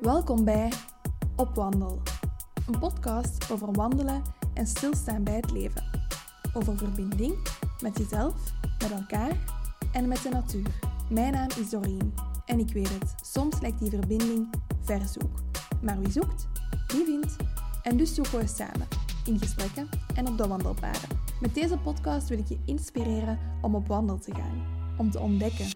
Welkom 0.00 0.44
bij 0.44 0.72
Op 1.36 1.54
Wandel, 1.54 2.02
een 2.66 2.78
podcast 2.78 3.50
over 3.50 3.72
wandelen 3.72 4.22
en 4.54 4.66
stilstaan 4.66 5.24
bij 5.24 5.34
het 5.34 5.50
leven. 5.50 5.84
Over 6.54 6.76
verbinding 6.76 7.34
met 7.82 7.98
jezelf, 7.98 8.34
met 8.78 8.90
elkaar 8.90 9.36
en 9.92 10.08
met 10.08 10.22
de 10.22 10.28
natuur. 10.28 10.78
Mijn 11.10 11.32
naam 11.32 11.48
is 11.60 11.70
Doreen 11.70 12.14
en 12.46 12.58
ik 12.58 12.72
weet 12.72 12.88
het, 12.88 13.14
soms 13.22 13.60
lijkt 13.60 13.78
die 13.78 13.90
verbinding 13.90 14.48
ver 14.80 15.00
zoek. 15.06 15.40
Maar 15.82 15.98
wie 16.00 16.10
zoekt, 16.10 16.48
die 16.86 17.04
vindt. 17.04 17.36
En 17.82 17.96
dus 17.96 18.14
zoeken 18.14 18.38
we 18.38 18.46
samen, 18.46 18.88
in 19.24 19.38
gesprekken 19.38 19.88
en 20.14 20.28
op 20.28 20.38
de 20.38 20.46
wandelpaden. 20.46 21.08
Met 21.40 21.54
deze 21.54 21.78
podcast 21.78 22.28
wil 22.28 22.38
ik 22.38 22.48
je 22.48 22.58
inspireren 22.64 23.38
om 23.62 23.74
op 23.74 23.86
wandel 23.86 24.18
te 24.18 24.34
gaan, 24.34 24.66
om 24.98 25.10
te 25.10 25.20
ontdekken. 25.20 25.66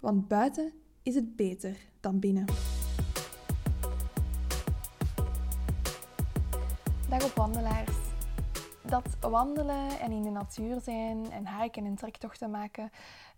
Want 0.00 0.28
buiten 0.28 0.72
is 1.02 1.14
het 1.14 1.36
beter 1.36 1.76
dan 2.00 2.18
binnen. 2.18 2.44
Op 7.26 7.34
wandelaars. 7.34 7.96
Dat 8.82 9.16
wandelen 9.20 10.00
en 10.00 10.12
in 10.12 10.22
de 10.22 10.30
natuur 10.30 10.80
zijn 10.80 11.30
en 11.30 11.60
hiken 11.60 11.84
en 11.84 11.94
trektochten 11.94 12.50
maken 12.50 12.90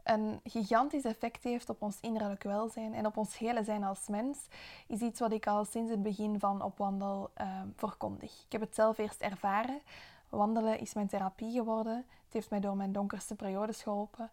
een 0.09 0.41
gigantisch 0.45 1.05
effect 1.05 1.42
heeft 1.42 1.69
op 1.69 1.83
ons 1.83 2.01
innerlijk 2.01 2.42
welzijn 2.42 2.95
en 2.95 3.06
op 3.06 3.16
ons 3.16 3.38
hele 3.38 3.64
zijn 3.64 3.84
als 3.84 4.09
mens, 4.09 4.38
is 4.87 5.01
iets 5.01 5.20
wat 5.20 5.33
ik 5.33 5.47
al 5.47 5.64
sinds 5.64 5.91
het 5.91 6.02
begin 6.02 6.38
van 6.38 6.62
op 6.62 6.78
wandel 6.78 7.30
uh, 7.41 7.47
verkondig. 7.77 8.33
Ik 8.45 8.52
heb 8.52 8.61
het 8.61 8.74
zelf 8.74 8.98
eerst 8.98 9.20
ervaren. 9.20 9.80
Wandelen 10.28 10.80
is 10.80 10.95
mijn 10.95 11.09
therapie 11.09 11.52
geworden. 11.52 11.97
Het 11.97 12.33
heeft 12.33 12.50
mij 12.50 12.61
door 12.61 12.77
mijn 12.77 12.92
donkerste 12.92 13.34
periodes 13.34 13.83
geholpen. 13.83 14.30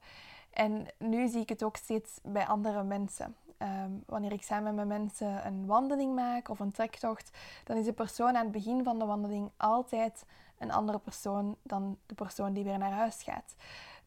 En 0.54 0.88
nu 0.98 1.28
zie 1.28 1.42
ik 1.42 1.50
het 1.50 1.64
ook 1.64 1.76
steeds 1.76 2.20
bij 2.24 2.48
andere 2.48 2.84
mensen. 2.84 3.36
Ehm, 3.66 3.92
wanneer 4.06 4.32
ik 4.32 4.44
samen 4.44 4.76
met 4.76 4.88
mensen 4.88 5.48
een 5.48 5.66
wandeling 5.66 6.16
maak 6.16 6.50
of 6.50 6.60
een 6.60 6.72
trektocht, 6.72 7.38
dan 7.64 7.78
is 7.78 7.86
de 7.86 7.94
persoon 7.94 8.36
aan 8.36 8.44
het 8.44 8.52
begin 8.52 8.84
van 8.84 9.00
de 9.00 9.06
wandeling 9.06 9.52
altijd 9.58 10.26
een 10.58 10.72
andere 10.72 11.00
persoon 11.00 11.56
dan 11.64 11.98
de 12.06 12.16
persoon 12.16 12.54
die 12.54 12.64
weer 12.64 12.78
naar 12.78 12.92
huis 12.92 13.24
gaat. 13.24 13.56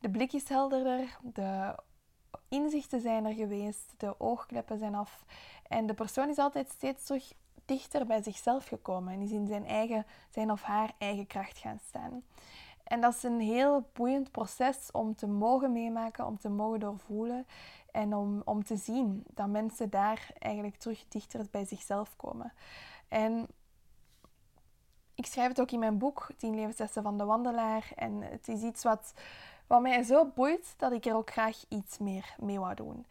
De 0.00 0.10
blik 0.10 0.33
is 0.33 0.48
helderder, 0.48 1.18
de 1.22 1.74
inzichten 2.48 3.00
zijn 3.00 3.24
er 3.24 3.34
geweest, 3.34 3.94
de 3.96 4.20
oogkleppen 4.20 4.78
zijn 4.78 4.94
af 4.94 5.24
en 5.68 5.86
de 5.86 5.94
persoon 5.94 6.28
is 6.28 6.38
altijd 6.38 6.68
steeds 6.68 7.05
terug 7.05 7.33
dichter 7.64 8.06
bij 8.06 8.22
zichzelf 8.22 8.66
gekomen 8.66 9.12
en 9.12 9.20
is 9.20 9.30
in 9.30 9.46
zijn, 9.46 9.66
eigen, 9.66 10.06
zijn 10.30 10.50
of 10.50 10.62
haar 10.62 10.92
eigen 10.98 11.27
kracht 11.27 11.58
gaan 11.58 11.78
staan. 11.86 12.22
En 12.84 13.00
dat 13.00 13.14
is 13.14 13.22
een 13.22 13.40
heel 13.40 13.88
boeiend 13.92 14.30
proces 14.30 14.90
om 14.92 15.14
te 15.14 15.27
mogen 15.27 15.72
meemaken, 15.72 16.27
om 16.27 16.38
te 16.38 16.48
mogen 16.48 16.80
doorvoelen 16.80 17.46
en 17.91 18.14
om, 18.14 18.42
om 18.44 18.64
te 18.64 18.77
zien 18.77 19.25
dat 19.34 19.48
mensen 19.48 19.91
daar 19.91 20.31
eigenlijk 20.39 20.77
terug 20.77 21.05
dichter 21.08 21.47
bij 21.50 21.64
zichzelf 21.64 22.17
komen. 22.17 22.53
En 23.08 23.47
ik 25.14 25.27
schrijf 25.27 25.48
het 25.48 25.61
ook 25.61 25.70
in 25.70 25.78
mijn 25.78 25.98
boek, 25.98 26.28
10 26.36 26.55
levenslessen 26.55 27.03
van 27.03 27.19
de 27.19 27.25
wandelaar. 27.25 27.91
En 27.95 28.22
het 28.22 28.48
is 28.48 28.62
iets 28.62 28.83
wat, 28.83 29.12
wat 29.67 29.80
mij 29.80 30.03
zo 30.03 30.30
boeit 30.34 30.75
dat 30.77 30.92
ik 30.92 31.06
er 31.06 31.14
ook 31.14 31.30
graag 31.30 31.64
iets 31.69 31.98
meer 31.98 32.34
mee 32.39 32.61
wou 32.61 32.75
doen. 32.75 33.06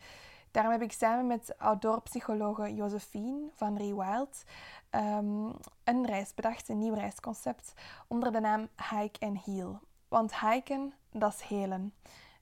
Daarom 0.51 0.71
heb 0.71 0.81
ik 0.81 0.91
samen 0.91 1.27
met 1.27 1.55
outdoor-psychologe 1.57 2.75
Josephine 2.75 3.49
van 3.53 3.77
Rewild 3.77 4.43
um, 4.91 5.53
een 5.83 6.05
reis 6.05 6.33
bedacht, 6.33 6.69
een 6.69 6.77
nieuw 6.77 6.93
reisconcept 6.93 7.73
onder 8.07 8.31
de 8.31 8.39
naam 8.39 8.67
Hike 8.89 9.25
and 9.25 9.45
Heal. 9.45 9.79
Want 10.07 10.39
hiken, 10.39 10.93
dat 11.11 11.33
is 11.33 11.41
helen. 11.41 11.93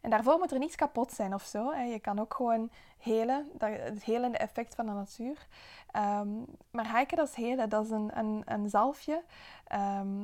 En 0.06 0.12
daarvoor 0.12 0.38
moet 0.38 0.52
er 0.52 0.60
niets 0.60 0.76
kapot 0.76 1.12
zijn 1.12 1.34
of 1.34 1.44
zo. 1.44 1.74
Je 1.74 2.00
kan 2.00 2.20
ook 2.20 2.34
gewoon 2.34 2.70
helen, 2.98 3.52
het 3.60 4.04
helende 4.04 4.38
effect 4.38 4.76
van 4.76 4.86
de 4.86 4.92
natuur. 4.92 5.48
Ehm, 5.92 6.30
maar 6.72 6.98
hiken, 6.98 7.18
dat 7.18 7.28
is 7.28 7.36
helen, 7.36 7.70
dat 7.70 7.86
is 7.86 7.90
een, 7.90 8.18
een, 8.18 8.42
een 8.46 8.70
zalfje. 8.70 9.24
Ehm, 9.68 10.24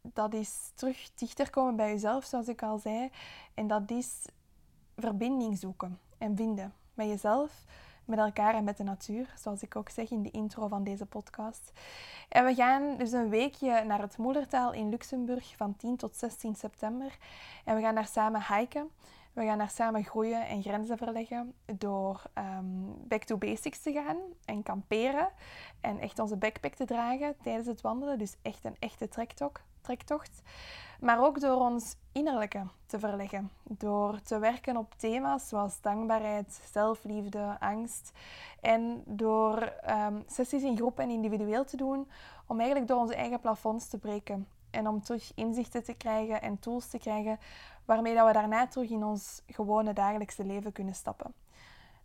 dat 0.00 0.34
is 0.34 0.70
terug 0.74 1.14
dichter 1.14 1.50
komen 1.50 1.76
bij 1.76 1.90
jezelf, 1.90 2.24
zoals 2.24 2.48
ik 2.48 2.62
al 2.62 2.78
zei. 2.78 3.10
En 3.54 3.66
dat 3.66 3.90
is 3.90 4.24
verbinding 4.96 5.58
zoeken 5.58 5.98
en 6.18 6.36
vinden 6.36 6.74
met 6.94 7.06
jezelf, 7.06 7.64
met 8.06 8.18
elkaar 8.18 8.54
en 8.54 8.64
met 8.64 8.76
de 8.76 8.82
natuur, 8.82 9.34
zoals 9.38 9.62
ik 9.62 9.76
ook 9.76 9.88
zeg 9.88 10.10
in 10.10 10.22
de 10.22 10.30
intro 10.30 10.68
van 10.68 10.84
deze 10.84 11.06
podcast. 11.06 11.72
En 12.28 12.44
we 12.44 12.54
gaan 12.54 12.96
dus 12.96 13.12
een 13.12 13.28
weekje 13.28 13.84
naar 13.84 14.00
het 14.00 14.16
Moedertaal 14.16 14.72
in 14.72 14.88
Luxemburg 14.88 15.54
van 15.56 15.76
10 15.76 15.96
tot 15.96 16.16
16 16.16 16.54
september. 16.54 17.16
En 17.64 17.74
we 17.74 17.80
gaan 17.80 17.94
daar 17.94 18.06
samen 18.06 18.42
hiken. 18.48 18.90
We 19.32 19.44
gaan 19.44 19.58
daar 19.58 19.70
samen 19.70 20.04
groeien 20.04 20.46
en 20.46 20.62
grenzen 20.62 20.96
verleggen 20.96 21.54
door 21.72 22.22
ehm, 22.32 22.64
back 23.08 23.22
to 23.22 23.36
basics 23.36 23.82
te 23.82 23.92
gaan 23.92 24.16
en 24.44 24.62
kamperen. 24.62 25.28
En 25.80 25.98
echt 25.98 26.18
onze 26.18 26.36
backpack 26.36 26.74
te 26.74 26.84
dragen 26.84 27.36
tijdens 27.42 27.66
het 27.66 27.80
wandelen. 27.80 28.18
Dus 28.18 28.36
echt 28.42 28.64
een 28.64 28.76
echte 28.78 29.08
trektocht. 29.82 30.42
Maar 31.00 31.24
ook 31.24 31.40
door 31.40 31.60
ons 31.60 31.96
innerlijke 32.12 32.66
te 32.86 32.98
verleggen. 32.98 33.50
Door 33.62 34.20
te 34.22 34.38
werken 34.38 34.76
op 34.76 34.94
thema's 34.96 35.48
zoals 35.48 35.80
dankbaarheid, 35.80 36.60
zelfliefde, 36.72 37.56
angst. 37.60 38.12
En 38.60 39.02
door 39.06 39.72
um, 39.90 40.24
sessies 40.26 40.62
in 40.62 40.76
groep 40.76 40.98
en 40.98 41.10
individueel 41.10 41.64
te 41.64 41.76
doen 41.76 42.08
om 42.46 42.58
eigenlijk 42.58 42.88
door 42.88 43.00
onze 43.00 43.14
eigen 43.14 43.40
plafonds 43.40 43.88
te 43.88 43.98
breken. 43.98 44.48
En 44.70 44.88
om 44.88 45.02
terug 45.02 45.32
inzichten 45.34 45.84
te 45.84 45.94
krijgen 45.94 46.42
en 46.42 46.58
tools 46.58 46.86
te 46.88 46.98
krijgen 46.98 47.38
waarmee 47.84 48.14
dat 48.14 48.26
we 48.26 48.32
daarna 48.32 48.66
terug 48.66 48.90
in 48.90 49.04
ons 49.04 49.42
gewone 49.46 49.92
dagelijkse 49.92 50.44
leven 50.44 50.72
kunnen 50.72 50.94
stappen. 50.94 51.34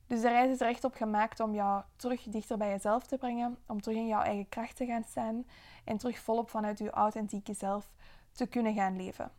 Dus 0.07 0.22
de 0.22 0.30
reis 0.30 0.51
is 0.51 0.62
er 0.62 0.68
echt 0.68 0.84
op 0.84 0.96
gemaakt 0.96 1.40
om 1.40 1.53
jou 1.53 1.84
terug 1.96 2.24
dichter 2.24 2.57
bij 2.57 2.69
jezelf 2.69 3.07
te 3.07 3.18
brengen, 3.18 3.57
om 3.68 3.81
terug 3.81 3.97
in 3.97 4.07
jouw 4.07 4.22
eigen 4.22 4.50
kracht 4.50 4.75
te 4.75 4.85
gaan 4.85 5.03
staan 5.03 5.46
en 5.84 5.97
terug 5.97 6.19
volop 6.19 6.50
vanuit 6.50 6.80
je 6.80 6.90
authentieke 6.90 7.53
zelf 7.53 7.91
te 8.31 8.46
kunnen 8.46 8.74
gaan 8.74 8.96
leven. 8.96 9.31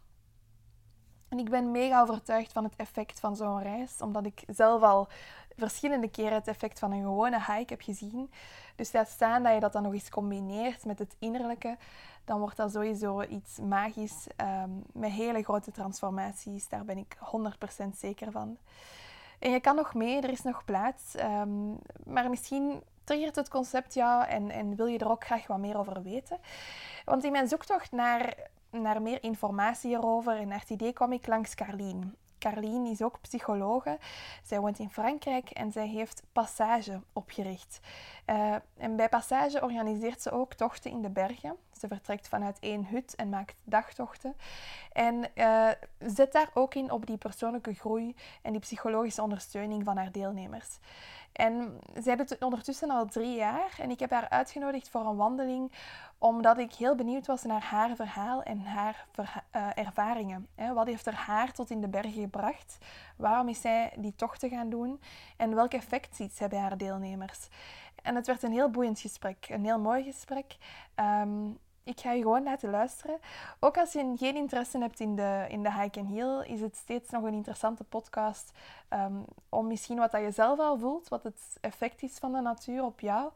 En 1.29 1.39
ik 1.39 1.51
ben 1.51 1.71
mega 1.71 2.01
overtuigd 2.01 2.53
van 2.53 2.65
het 2.65 2.77
effect 2.77 3.21
van 3.21 3.37
zo'n 3.37 3.63
reis, 3.63 4.01
omdat 4.01 4.27
ik 4.27 4.43
zelf 4.47 4.83
al 4.83 5.09
verschillende 5.57 6.11
keren 6.11 6.33
het 6.33 6.49
effect 6.49 6.79
van 6.79 6.93
een 6.93 7.03
gewone 7.03 7.39
hike 7.39 7.73
heb 7.73 7.81
gezien. 7.81 8.31
Dus 8.77 8.93
laat 8.93 9.09
staan 9.09 9.43
dat 9.43 9.55
je 9.55 9.61
dat 9.61 9.73
dan 9.73 9.83
nog 9.83 9.93
eens 9.93 10.09
combineert 10.09 10.85
met 10.85 10.99
het 10.99 11.17
innerlijke, 11.19 11.77
dan 12.25 12.39
wordt 12.39 12.57
dat 12.57 12.73
sowieso 12.73 13.23
iets 13.23 13.59
magisch 13.59 14.27
um, 14.37 14.83
met 14.93 15.11
hele 15.11 15.43
grote 15.43 15.71
transformaties. 15.71 16.69
Daar 16.69 16.85
ben 16.85 16.99
ik 16.99 17.17
100% 17.85 17.89
zeker 17.95 18.31
van. 18.31 18.59
En 19.39 19.51
je 19.51 19.61
kan 19.61 19.77
nog 19.77 19.95
mee, 19.95 20.21
er 20.21 20.31
is 20.31 20.43
nog 20.43 20.65
plaats. 20.65 21.15
Um, 21.19 21.79
maar 22.05 22.31
misschien 22.31 22.83
triggert 23.05 23.37
het 23.37 23.49
concept 23.49 23.95
jou 23.95 24.25
en, 24.25 24.51
en 24.51 24.77
wil 24.77 24.87
je 24.87 24.99
er 24.99 25.11
ook 25.11 25.25
graag 25.25 25.47
wat 25.47 25.59
meer 25.59 25.79
over 25.79 26.03
weten. 26.03 26.39
Want 27.05 27.25
in 27.25 27.33
mijn 27.33 27.49
zoektocht 27.49 27.93
naar, 27.93 28.37
naar 28.73 29.03
meer 29.03 29.23
informatie 29.23 29.89
hierover 29.89 30.37
en 30.37 30.49
naar 30.49 30.61
het 30.61 30.71
idee 30.71 30.93
kwam 30.93 31.13
ik 31.13 31.27
langs 31.27 31.55
Carlien. 31.55 32.17
Carlien 32.43 32.87
is 32.87 33.03
ook 33.03 33.21
psychologe. 33.21 33.99
Zij 34.43 34.61
woont 34.61 34.79
in 34.79 34.91
Frankrijk 34.91 35.51
en 35.51 35.73
zij 35.73 35.87
heeft 35.87 36.23
Passage 36.33 37.01
opgericht. 37.13 37.81
Uh, 38.27 38.55
en 38.77 38.97
bij 38.97 39.09
Passage 39.09 39.63
organiseert 39.63 40.23
ze 40.23 40.31
ook 40.31 40.55
tochten 40.55 40.91
in 40.91 41.03
de 41.03 41.11
bergen. 41.11 41.57
Ze 41.79 41.89
vertrekt 41.89 42.29
vanuit 42.29 42.59
één 42.61 42.87
hut 42.87 43.15
en 43.15 43.29
maakt 43.29 43.61
dagtochten. 43.65 44.35
En 44.93 45.27
uh, 45.35 45.69
zet 45.99 46.33
daar 46.33 46.51
ook 46.55 46.75
in 46.75 46.91
op 46.91 47.07
die 47.07 47.17
persoonlijke 47.17 47.75
groei 47.75 48.15
en 48.43 48.53
die 48.53 48.61
psychologische 48.61 49.23
ondersteuning 49.23 49.85
van 49.85 49.97
haar 49.97 50.13
deelnemers. 50.13 50.79
En 51.33 51.79
zij 51.95 52.17
doet 52.17 52.31
het 52.31 52.43
ondertussen 52.45 52.91
al 52.91 53.07
drie 53.07 53.37
jaar. 53.37 53.75
En 53.79 53.91
ik 53.91 54.01
heb 54.01 54.11
haar 54.11 54.29
uitgenodigd 54.29 54.89
voor 54.89 55.07
een 55.07 55.17
wandeling, 55.17 55.73
omdat 56.19 56.59
ik 56.59 56.75
heel 56.75 56.95
benieuwd 56.95 57.27
was 57.27 57.43
naar 57.43 57.63
haar 57.63 57.97
verhaal 57.97 58.43
en 58.43 58.61
haar 58.61 59.07
uh, 59.19 59.69
ervaringen. 59.75 60.49
Wat 60.75 60.87
heeft 60.87 61.07
er 61.07 61.15
haar 61.15 61.53
tot 61.53 61.71
in 61.71 61.81
de 61.81 61.89
bergen 61.89 62.23
gebracht? 62.23 62.79
Waarom 63.17 63.49
is 63.49 63.61
zij 63.61 63.93
die 63.97 64.15
tochten 64.17 64.51
gaan 64.51 64.71
doen? 64.71 65.01
En 65.37 65.55
welk 65.55 65.73
effect 65.73 66.17
ziet 66.17 66.33
zij 66.33 66.49
bij 66.49 66.59
haar 66.59 66.77
deelnemers? 66.77 67.49
En 68.03 68.15
het 68.15 68.27
werd 68.27 68.43
een 68.43 68.53
heel 68.53 68.71
boeiend 68.71 69.01
gesprek, 69.01 69.47
een 69.49 69.65
heel 69.65 69.81
mooi 69.81 70.03
gesprek. 70.03 70.57
Um, 70.97 71.59
ik 71.85 72.01
ga 72.01 72.13
je 72.13 72.23
gewoon 72.23 72.43
laten 72.43 72.71
luisteren. 72.71 73.19
Ook 73.61 73.79
als 73.79 73.93
je 73.93 74.13
geen 74.17 74.37
interesse 74.37 74.79
hebt 74.79 75.01
in 75.01 75.17
de, 75.17 75.47
in 75.49 75.63
de 75.63 75.73
hike 75.73 76.01
and 76.01 76.09
heel, 76.09 76.43
is 76.43 76.61
het 76.61 76.77
steeds 76.77 77.11
nog 77.11 77.23
een 77.23 77.35
interessante 77.35 77.85
podcast 77.85 78.53
um, 78.91 79.25
om 79.49 79.67
misschien 79.67 79.99
wat 79.99 80.11
dat 80.11 80.21
je 80.21 80.31
zelf 80.31 80.59
al 80.59 80.79
voelt, 80.79 81.09
wat 81.09 81.23
het 81.23 81.57
effect 81.61 82.03
is 82.03 82.19
van 82.19 82.33
de 82.33 82.41
natuur 82.41 82.85
op 82.85 83.01
jou, 83.01 83.31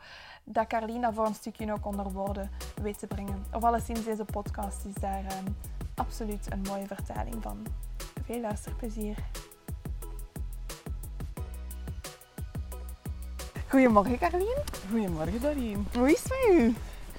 dat 0.44 0.66
Carlina 0.66 1.12
voor 1.12 1.26
een 1.26 1.34
stukje 1.34 1.72
ook 1.72 1.86
onder 1.86 2.12
woorden 2.12 2.50
weet 2.82 2.98
te 2.98 3.06
brengen. 3.06 3.44
Of 3.52 3.64
alleszins 3.64 4.04
deze 4.04 4.24
podcast 4.24 4.84
is 4.84 4.94
daar 4.94 5.24
um, 5.24 5.56
absoluut 5.94 6.52
een 6.52 6.62
mooie 6.68 6.86
vertaling 6.86 7.42
van. 7.42 7.66
Veel 8.24 8.40
luisterplezier. 8.40 9.16
Goedemorgen, 13.68 14.18
Carlien. 14.18 14.56
Goedemorgen, 14.90 15.40
Doreen. 15.40 15.86
Hoe 15.94 16.10
is 16.10 16.22
het 16.22 16.32
met 16.48 16.60
u? 16.60 16.74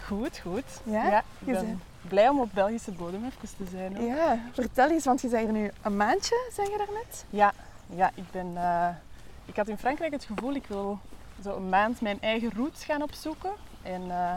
Goed, 0.08 0.38
goed. 0.38 0.82
Ja? 0.84 1.24
ik 1.40 1.54
ben 1.54 1.82
blij 2.08 2.30
om 2.30 2.40
op 2.40 2.50
Belgische 2.54 2.92
bodem 2.92 3.26
even 3.26 3.58
te 3.58 3.66
zijn. 3.72 3.98
Ook. 3.98 4.08
Ja, 4.08 4.40
vertel 4.54 4.90
eens, 4.90 5.06
want 5.06 5.22
je 5.22 5.28
bent 5.28 5.48
er 5.48 5.54
nu 5.54 5.72
een 5.82 5.98
maandje, 5.98 6.50
zeg 6.54 6.68
je 6.68 6.78
daarnet? 6.78 7.26
Ja, 7.30 7.54
ja 7.86 8.12
ik, 8.16 8.32
ben, 8.32 8.52
uh, 8.54 8.90
ik 9.46 9.56
had 9.56 9.68
in 9.68 9.78
Frankrijk 9.78 10.12
het 10.12 10.24
gevoel, 10.24 10.54
ik 10.54 10.66
wil 10.68 11.00
zo 11.44 11.56
een 11.56 11.70
maand 11.70 12.02
mijn 12.02 12.22
eigen 12.22 12.52
roots 12.56 12.86
gaan 12.86 13.02
opzoeken. 13.02 13.52
En 13.82 14.02
uh, 14.02 14.34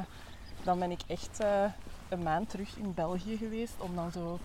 dan 0.63 0.79
ben 0.79 0.91
ik 0.91 1.01
echt 1.07 1.39
uh, 1.43 1.65
een 2.09 2.23
maand 2.23 2.51
terug 2.51 2.77
in 2.77 2.95
België 2.95 3.37
geweest 3.37 3.75
om 3.79 3.95
dan 3.95 4.11
zo 4.11 4.33
een 4.33 4.39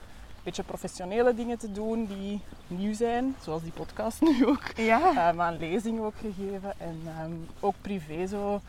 beetje 0.43 0.63
professionele 0.63 1.33
dingen 1.33 1.57
te 1.57 1.71
doen 1.71 2.05
die 2.05 2.41
nieuw 2.67 2.93
zijn, 2.93 3.35
zoals 3.41 3.61
die 3.61 3.71
podcast 3.71 4.21
nu 4.21 4.45
ook. 4.45 4.63
Ja. 4.75 5.31
Maar 5.31 5.53
een 5.53 5.59
lezing 5.59 5.99
ook 5.99 6.15
gegeven 6.21 6.73
en 6.77 7.01
um, 7.23 7.47
ook 7.59 7.75
privé 7.81 8.27
zo 8.27 8.61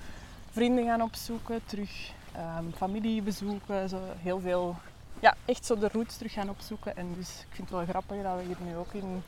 vrienden 0.50 0.85
gaan 0.85 1.02
opzoeken, 1.02 1.61
terug 1.64 2.14
um, 2.38 2.73
familie 2.77 3.23
bezoeken, 3.23 3.88
zo 3.88 3.99
heel 4.17 4.41
veel, 4.41 4.77
ja, 5.21 5.35
echt 5.44 5.67
zo 5.67 5.79
de 5.79 5.88
roots 5.93 6.17
terug 6.17 6.33
gaan 6.33 6.50
opzoeken. 6.50 6.97
En 6.97 7.15
dus 7.15 7.29
ik 7.29 7.55
vind 7.55 7.69
het 7.69 7.79
wel 7.79 7.87
grappig 7.87 8.23
dat 8.23 8.37
we 8.37 8.43
hier 8.43 8.56
nu 8.61 8.77
ook 8.77 8.93
in 8.93 9.23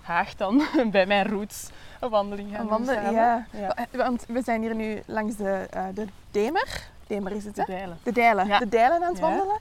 Haag 0.00 0.34
dan 0.34 0.62
bij 0.90 1.06
mijn 1.06 1.28
roots 1.28 1.68
een 2.00 2.10
wandeling 2.10 2.50
gaan 2.54 2.72
een 2.72 2.84
doen 2.84 3.12
ja. 3.12 3.46
ja. 3.52 3.76
Want 3.92 4.24
we 4.28 4.42
zijn 4.42 4.60
hier 4.60 4.74
nu 4.74 5.02
langs 5.06 5.36
de, 5.36 5.68
uh, 5.76 5.84
de 5.94 6.06
Demer. 6.30 6.88
Demer 7.06 7.32
is 7.32 7.44
het, 7.44 7.56
hè? 7.56 7.64
De 7.64 7.72
Dijlen. 7.72 7.98
De 8.02 8.12
Dijlen. 8.12 8.46
Ja. 8.46 8.58
De 8.58 8.68
Dijlen 8.68 9.02
aan 9.02 9.12
het 9.12 9.20
wandelen. 9.20 9.58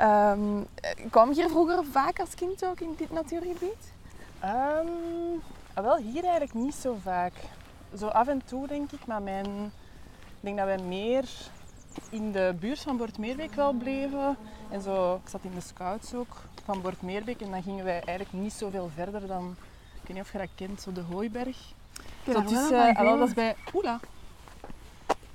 Um, 0.00 0.66
kwam 1.10 1.28
je 1.28 1.34
hier 1.34 1.48
vroeger 1.48 1.84
vaak 1.84 2.20
als 2.20 2.34
kind 2.34 2.64
ook 2.64 2.80
in 2.80 2.94
dit 2.96 3.12
natuurgebied? 3.12 3.92
Um, 4.44 5.42
wel, 5.74 5.96
hier 5.96 6.22
eigenlijk 6.22 6.54
niet 6.54 6.74
zo 6.74 6.96
vaak. 7.02 7.32
Zo 7.98 8.06
af 8.06 8.28
en 8.28 8.42
toe 8.44 8.66
denk 8.66 8.92
ik, 8.92 9.06
maar 9.06 9.22
mijn, 9.22 9.72
ik 10.14 10.40
denk 10.40 10.56
dat 10.56 10.66
wij 10.66 10.78
meer 10.78 11.24
in 12.10 12.32
de 12.32 12.54
buurt 12.60 12.80
van 12.80 12.96
Bortmeerbeek 12.96 13.54
wel 13.54 13.72
bleven. 13.72 14.36
En 14.70 14.82
zo, 14.82 15.14
ik 15.24 15.28
zat 15.28 15.40
in 15.42 15.54
de 15.54 15.60
scouts 15.60 16.14
ook 16.14 16.36
van 16.64 16.80
Bortmeerbeek 16.80 17.40
en 17.40 17.50
dan 17.50 17.62
gingen 17.62 17.84
wij 17.84 18.02
eigenlijk 18.04 18.32
niet 18.32 18.52
zoveel 18.52 18.90
verder 18.94 19.26
dan, 19.26 19.56
ik 19.94 20.06
weet 20.06 20.16
niet 20.16 20.24
of 20.24 20.32
je 20.32 20.38
dat 20.38 20.48
kent, 20.54 20.80
zo 20.80 20.92
de 20.92 21.00
Hooiberg. 21.00 21.56
Ja, 22.24 22.32
dat, 22.32 22.50
is, 22.50 22.70
uh, 22.70 22.96
ah, 22.96 23.18
dat 23.18 23.28
is 23.28 23.34
bij 23.34 23.54
Oela. 23.74 24.00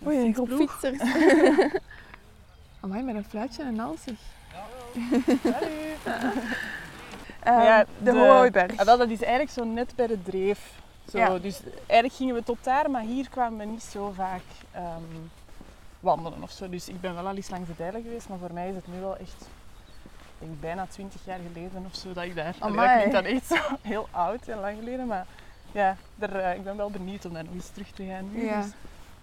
Oei, 0.05 0.17
een 0.17 0.33
groep 0.33 0.51
fietsers. 0.51 0.99
Amai, 2.81 3.03
met 3.03 3.15
een 3.15 3.25
fluitje 3.25 3.63
en 3.63 3.79
al 3.79 3.95
zeg. 4.05 4.15
Um, 7.45 7.63
ja, 7.63 7.83
de, 7.83 7.87
de 8.03 8.11
Hooiberg. 8.11 8.77
Ah, 8.77 8.85
wel, 8.85 8.97
dat 8.97 9.09
is 9.09 9.21
eigenlijk 9.21 9.51
zo 9.51 9.63
net 9.63 9.95
bij 9.95 10.07
de 10.07 10.21
dreef. 10.21 10.81
Zo, 11.11 11.17
ja. 11.17 11.37
Dus 11.37 11.61
eigenlijk 11.75 12.13
gingen 12.13 12.35
we 12.35 12.43
tot 12.43 12.57
daar, 12.63 12.91
maar 12.91 13.01
hier 13.01 13.29
kwamen 13.29 13.59
we 13.59 13.65
niet 13.65 13.83
zo 13.83 14.11
vaak 14.15 14.43
um, 14.75 15.31
wandelen 16.03 16.43
of 16.43 16.51
zo. 16.51 16.69
Dus 16.69 16.89
ik 16.89 17.01
ben 17.01 17.13
wel 17.13 17.27
al 17.27 17.35
eens 17.35 17.49
langs 17.49 17.67
de 17.67 17.75
Dijlen 17.77 18.01
geweest, 18.01 18.29
maar 18.29 18.37
voor 18.37 18.53
mij 18.53 18.69
is 18.69 18.75
het 18.75 18.87
nu 18.87 18.99
wel 18.99 19.17
echt, 19.17 19.41
ik 20.39 20.47
denk 20.47 20.61
bijna 20.61 20.85
twintig 20.85 21.21
jaar 21.25 21.39
geleden 21.51 21.85
of 21.85 21.95
zo 21.95 22.13
dat 22.13 22.23
ik 22.23 22.35
daar. 22.35 22.55
Allee, 22.59 22.75
dat 22.75 22.95
klinkt 22.95 23.11
dan 23.11 23.23
echt 23.23 23.45
zo 23.47 23.75
heel 23.93 24.07
oud 24.11 24.47
en 24.47 24.59
lang 24.59 24.77
geleden, 24.77 25.07
maar 25.07 25.25
ja, 25.71 25.97
daar, 26.15 26.35
uh, 26.35 26.55
ik 26.55 26.63
ben 26.63 26.77
wel 26.77 26.89
benieuwd 26.89 27.25
om 27.25 27.33
daar 27.33 27.43
nog 27.43 27.53
eens 27.53 27.69
terug 27.69 27.91
te 27.91 28.05
gaan 28.05 28.31
nu. 28.31 28.45
Ja. 28.45 28.61
Dus, 28.61 28.71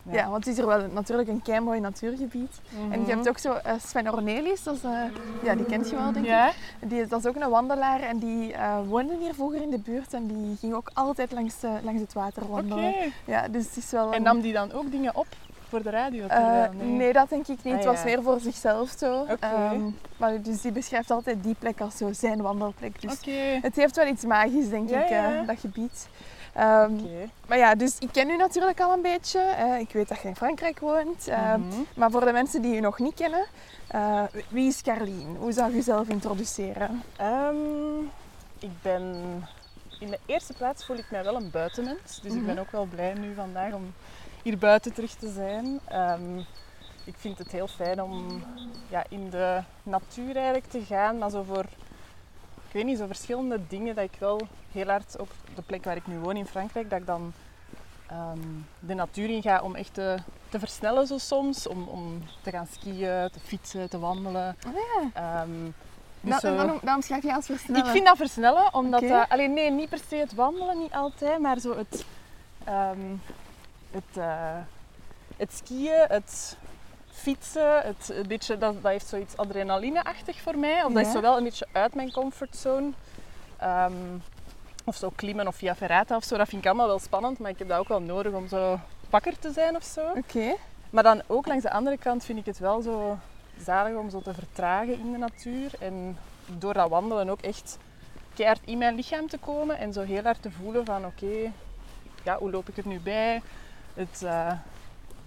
ja. 0.02 0.12
ja. 0.12 0.30
want 0.30 0.44
het 0.44 0.46
is 0.46 0.56
hier 0.56 0.66
wel 0.66 0.86
natuurlijk 0.92 1.28
een 1.28 1.42
kei 1.42 1.60
mooi 1.60 1.80
natuurgebied. 1.80 2.60
Mm 2.70 2.82
-hmm. 2.82 2.92
En 2.92 3.00
je 3.00 3.14
hebt 3.14 3.28
ook 3.28 3.38
zo 3.38 3.52
uh, 3.52 3.72
Sven 3.86 4.12
Ornelis, 4.12 4.62
dat 4.62 4.74
is, 4.74 4.84
uh, 4.84 5.02
ja, 5.42 5.54
die 5.54 5.64
kent 5.64 5.90
je 5.90 5.96
wel 5.96 6.12
denk 6.12 6.26
ja. 6.26 6.48
ik. 6.48 6.54
Die, 6.88 7.06
dat 7.06 7.20
is 7.20 7.26
ook 7.26 7.36
een 7.36 7.50
wandelaar 7.50 8.00
en 8.00 8.18
die 8.18 8.52
uh, 8.52 8.78
woonde 8.88 9.16
hier 9.16 9.34
vroeger 9.34 9.62
in 9.62 9.70
de 9.70 9.78
buurt 9.78 10.14
en 10.14 10.26
die 10.26 10.56
ging 10.56 10.74
ook 10.74 10.90
altijd 10.94 11.32
langs, 11.32 11.54
langs 11.82 12.00
het 12.00 12.12
water 12.12 12.48
wandelen. 12.48 12.88
Okay. 12.88 13.12
Ja, 13.24 13.48
dus 13.48 13.66
het 13.66 13.76
is 13.76 13.90
wel 13.90 14.12
En 14.12 14.22
nam 14.22 14.40
die 14.40 14.52
dan 14.52 14.72
ook 14.72 14.90
dingen 14.90 15.16
op 15.16 15.26
voor 15.70 15.82
de 15.82 15.90
radio? 15.90 16.26
Nee. 16.26 16.86
nee. 16.90 17.12
dat 17.12 17.28
denk 17.28 17.46
ik 17.46 17.58
niet. 17.62 17.72
Ah, 17.72 17.78
het 17.78 17.88
was 17.88 17.98
ja. 17.98 18.04
meer 18.04 18.22
voor 18.22 18.40
zichzelf 18.40 18.94
zo. 18.98 19.26
Okay. 19.30 19.74
Um, 19.74 19.98
maar 20.16 20.42
dus 20.42 20.60
die 20.60 20.72
beschrijft 20.72 21.10
altijd 21.10 21.42
die 21.42 21.56
plek 21.58 21.80
als 21.80 21.96
zo 21.96 22.12
zijn 22.12 22.42
wandelplek. 22.42 23.00
Dus 23.00 23.12
okay. 23.12 23.58
het 23.62 23.76
heeft 23.76 23.96
wel 23.96 24.06
iets 24.06 24.24
magisch 24.24 24.68
denk 24.68 24.88
ja, 24.88 25.02
ik, 25.02 25.08
ja. 25.08 25.42
dat 25.42 25.58
gebied. 25.58 26.08
Um, 26.56 26.98
okay. 26.98 27.30
Maar 27.46 27.58
ja, 27.58 27.74
dus 27.74 27.98
ik 27.98 28.08
ken 28.12 28.30
u 28.30 28.36
natuurlijk 28.36 28.80
al 28.80 28.92
een 28.92 29.02
beetje. 29.02 29.40
Uh, 29.60 29.78
ik 29.78 29.92
weet 29.92 30.08
dat 30.08 30.20
je 30.20 30.28
in 30.28 30.36
Frankrijk 30.36 30.78
woont. 30.78 31.28
Uh, 31.28 31.54
mm 31.54 31.70
-hmm. 31.70 31.86
Maar 31.94 32.10
voor 32.10 32.24
de 32.24 32.32
mensen 32.32 32.62
die 32.62 32.76
u 32.76 32.80
nog 32.80 32.98
niet 32.98 33.14
kennen, 33.14 33.44
uh, 33.94 34.22
wie 34.48 34.68
is 34.68 34.82
Carlien? 34.82 35.36
Hoe 35.38 35.52
zou 35.52 35.70
je 35.70 35.76
jezelf 35.76 36.08
introduceren? 36.08 37.02
Um, 37.20 38.10
ik 38.58 38.70
ben... 38.82 39.04
In 40.00 40.10
de 40.10 40.18
eerste 40.26 40.52
plaats 40.52 40.84
voel 40.84 40.96
ik 40.96 41.10
mij 41.10 41.24
wel 41.24 41.36
een 41.36 41.50
buitenmens. 41.50 42.20
Dus 42.22 42.32
Mhm. 42.32 42.40
ik 42.40 42.46
ben 42.46 42.58
ook 42.58 42.70
wel 42.70 42.84
blij 42.84 43.12
nu 43.12 43.34
vandaag 43.34 43.72
om 43.72 43.94
hier 44.42 44.58
buiten 44.58 44.92
terug 44.92 45.14
te 45.14 45.32
zijn. 45.32 45.80
Um, 45.92 46.46
ik 47.04 47.14
vind 47.18 47.38
het 47.38 47.52
heel 47.52 47.68
fijn 47.68 48.02
om 48.02 48.42
ja, 48.88 49.04
in 49.08 49.30
de 49.30 49.62
natuur 49.82 50.36
eigenlijk 50.36 50.66
te 50.66 50.84
gaan, 50.84 51.18
maar 51.18 51.30
zo 51.30 51.42
voor 51.42 51.64
ik 52.66 52.76
weet 52.76 52.84
niet, 52.84 52.98
zo 52.98 53.06
verschillende 53.06 53.60
dingen 53.68 53.94
dat 53.94 54.04
ik 54.04 54.16
wel 54.18 54.40
heel 54.72 54.86
hard 54.86 55.18
op 55.18 55.30
de 55.54 55.62
plek 55.62 55.84
waar 55.84 55.96
ik 55.96 56.06
nu 56.06 56.18
woon 56.18 56.36
in 56.36 56.46
Frankrijk, 56.46 56.90
dat 56.90 56.98
ik 56.98 57.06
dan 57.06 57.32
um, 58.12 58.66
de 58.78 58.94
natuur 58.94 59.30
in 59.30 59.42
ga 59.42 59.60
om 59.60 59.74
echt 59.74 59.94
te, 59.94 60.16
te 60.48 60.58
versnellen 60.58 61.06
zo 61.06 61.18
soms. 61.18 61.66
Om, 61.66 61.88
om 61.88 62.22
te 62.42 62.50
gaan 62.50 62.66
skiën, 62.66 63.28
te 63.32 63.40
fietsen, 63.42 63.88
te 63.88 63.98
wandelen. 63.98 64.56
Oh 64.66 64.72
ja. 65.12 65.42
Um, 65.42 65.74
dus 66.20 66.40
daarom 66.40 67.02
schrijf 67.02 67.22
je 67.22 67.34
als 67.34 67.46
versnellen? 67.46 67.84
Ik 67.84 67.90
vind 67.90 68.06
dat 68.06 68.16
versnellen, 68.16 68.74
omdat. 68.74 69.28
Alleen 69.28 69.52
nee, 69.52 69.70
niet 69.70 69.88
per 69.88 70.00
se 70.08 70.16
het 70.16 70.34
wandelen, 70.34 70.78
niet 70.78 70.92
altijd, 70.92 71.38
maar 71.38 71.58
zo 71.58 71.76
het... 71.76 72.04
um, 72.68 73.22
het, 73.90 74.16
uh, 74.18 74.56
het 75.36 75.52
skiën, 75.52 76.04
het 76.08 76.56
fietsen, 77.10 77.80
het, 77.82 78.10
een 78.14 78.26
beetje, 78.26 78.58
dat, 78.58 78.82
dat 78.82 78.92
heeft 78.92 79.06
zoiets 79.08 79.36
adrenaline-achtig 79.36 80.40
voor 80.40 80.58
mij. 80.58 80.84
Of 80.84 80.92
dat 80.92 81.02
Ja. 81.02 81.08
is 81.08 81.14
zo 81.14 81.20
wel 81.20 81.36
een 81.36 81.44
beetje 81.44 81.66
uit 81.72 81.94
mijn 81.94 82.12
comfortzone. 82.12 82.90
Um, 83.62 84.22
of 84.84 84.96
zo 84.96 85.10
klimmen 85.16 85.46
of 85.46 85.56
via 85.56 85.74
ferrata 85.74 86.16
of 86.16 86.24
zo, 86.24 86.36
dat 86.36 86.48
vind 86.48 86.62
ik 86.62 86.68
allemaal 86.68 86.86
wel 86.86 86.98
spannend, 86.98 87.38
maar 87.38 87.50
ik 87.50 87.58
heb 87.58 87.68
dat 87.68 87.78
ook 87.78 87.88
wel 87.88 88.00
nodig 88.00 88.32
om 88.32 88.48
zo 88.48 88.78
wakker 89.10 89.38
te 89.38 89.50
zijn 89.52 89.76
of 89.76 89.84
zo. 89.84 90.10
Oké. 90.16 90.54
Maar 90.90 91.02
dan 91.02 91.22
ook 91.26 91.46
langs 91.46 91.62
de 91.62 91.70
andere 91.70 91.98
kant 91.98 92.24
vind 92.24 92.38
ik 92.38 92.46
het 92.46 92.58
wel 92.58 92.80
zo 92.82 93.18
zalig 93.64 93.96
om 93.96 94.10
zo 94.10 94.20
te 94.20 94.34
vertragen 94.34 94.98
in 94.98 95.12
de 95.12 95.18
natuur. 95.18 95.70
En 95.80 96.18
door 96.46 96.74
dat 96.74 96.88
wandelen 96.88 97.30
ook 97.30 97.40
echt 97.40 97.78
keihard 98.34 98.60
in 98.64 98.78
mijn 98.78 98.94
lichaam 98.94 99.28
te 99.28 99.38
komen 99.38 99.78
en 99.78 99.92
zo 99.92 100.02
heel 100.02 100.22
hard 100.22 100.42
te 100.42 100.50
voelen 100.50 100.84
van 100.84 101.04
oké, 101.06 101.52
ja, 102.22 102.38
hoe 102.38 102.50
loop 102.50 102.68
ik 102.68 102.76
er 102.76 102.86
nu 102.86 103.00
bij? 103.00 103.42
Het, 103.94 104.20
uh, 104.24 104.52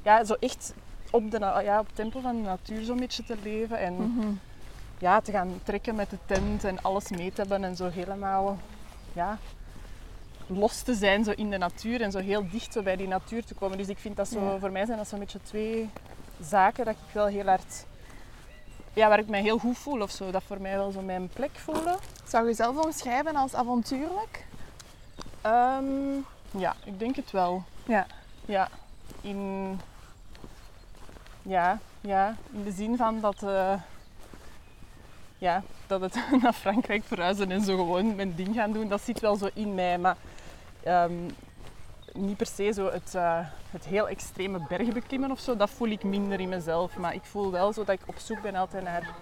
ja, 0.01 0.23
zo 0.23 0.33
echt 0.39 0.73
op, 1.11 1.31
de, 1.31 1.39
ja, 1.39 1.79
op 1.79 1.85
het 1.85 1.95
tempo 1.95 2.19
van 2.19 2.35
de 2.35 2.41
natuur 2.41 2.83
zo'n 2.83 2.99
beetje 2.99 3.23
te 3.23 3.37
leven 3.43 3.77
en 3.79 3.93
Mhm. 3.93 4.27
ja, 4.97 5.21
te 5.21 5.31
gaan 5.31 5.59
trekken 5.63 5.95
met 5.95 6.09
de 6.09 6.17
tent 6.25 6.63
en 6.63 6.81
alles 6.81 7.09
mee 7.09 7.31
te 7.33 7.41
hebben 7.41 7.63
en 7.63 7.75
zo 7.75 7.89
helemaal 7.89 8.57
ja, 9.13 9.37
los 10.47 10.81
te 10.81 10.93
zijn 10.93 11.23
zo 11.23 11.31
in 11.31 11.49
de 11.49 11.57
natuur 11.57 12.01
en 12.01 12.11
zo 12.11 12.19
heel 12.19 12.49
dicht 12.51 12.73
zo 12.73 12.81
bij 12.81 12.95
die 12.95 13.07
natuur 13.07 13.45
te 13.45 13.53
komen. 13.53 13.77
Dus 13.77 13.87
ik 13.87 13.97
vind 13.97 14.15
dat 14.15 14.27
zo, 14.27 14.39
Ja. 14.43 14.57
voor 14.59 14.71
mij 14.71 14.85
zijn 14.85 14.97
dat 14.97 15.07
zo'n 15.07 15.19
beetje 15.19 15.41
twee 15.43 15.89
zaken 16.41 16.85
dat 16.85 16.93
ik 16.93 17.13
wel 17.13 17.25
heel 17.25 17.45
hard, 17.45 17.85
ja, 18.93 19.07
waar 19.09 19.19
ik 19.19 19.27
mij 19.27 19.41
heel 19.41 19.57
goed 19.57 19.77
voel 19.77 20.01
of 20.01 20.11
zo. 20.11 20.31
Dat 20.31 20.43
voor 20.43 20.61
mij 20.61 20.75
wel 20.75 20.91
zo 20.91 21.01
mijn 21.01 21.27
plek 21.29 21.51
voelen. 21.55 21.97
Zou 22.27 22.43
je 22.43 22.49
jezelf 22.49 22.77
omschrijven 22.85 23.35
als 23.35 23.53
avontuurlijk? 23.55 24.45
Ehm, 25.41 26.13
ja, 26.51 26.75
ik 26.83 26.99
denk 26.99 27.15
het 27.15 27.31
wel. 27.31 27.63
Ja. 27.85 28.05
Ja, 28.45 28.69
in, 29.21 29.79
ja, 31.41 31.79
ja, 32.01 32.35
in 32.51 32.63
de 32.63 32.71
zin 32.71 32.97
van 32.97 33.19
dat, 33.19 33.43
eh, 33.43 33.73
ja, 35.37 35.63
dat 35.87 36.01
het 36.01 36.19
naar 36.41 36.53
Frankrijk 36.53 37.03
verhuizen 37.03 37.51
en 37.51 37.61
zo 37.61 37.75
gewoon 37.75 38.15
mijn 38.15 38.35
ding 38.35 38.55
gaan 38.55 38.71
doen, 38.71 38.87
dat 38.87 39.01
zit 39.01 39.19
wel 39.19 39.35
zo 39.35 39.49
in 39.53 39.75
mij. 39.75 39.97
Maar 39.97 40.17
ehm, 40.83 41.13
niet 42.13 42.37
per 42.37 42.47
se 42.47 42.71
zo 42.73 42.91
het, 42.91 43.15
eh, 43.15 43.39
het 43.71 43.85
heel 43.85 44.07
extreme 44.07 44.65
bergen 44.69 44.93
beklimmen 44.93 45.31
of 45.31 45.39
zo, 45.39 45.55
dat 45.55 45.69
voel 45.69 45.87
ik 45.87 46.03
minder 46.03 46.39
in 46.39 46.49
mezelf. 46.49 46.97
Maar 46.97 47.13
ik 47.13 47.23
voel 47.23 47.51
wel 47.51 47.73
zo 47.73 47.83
dat 47.83 47.95
ik 47.95 48.07
op 48.07 48.17
zoek 48.17 48.41
ben 48.41 48.55
altijd 48.55 48.83
naar 48.83 49.15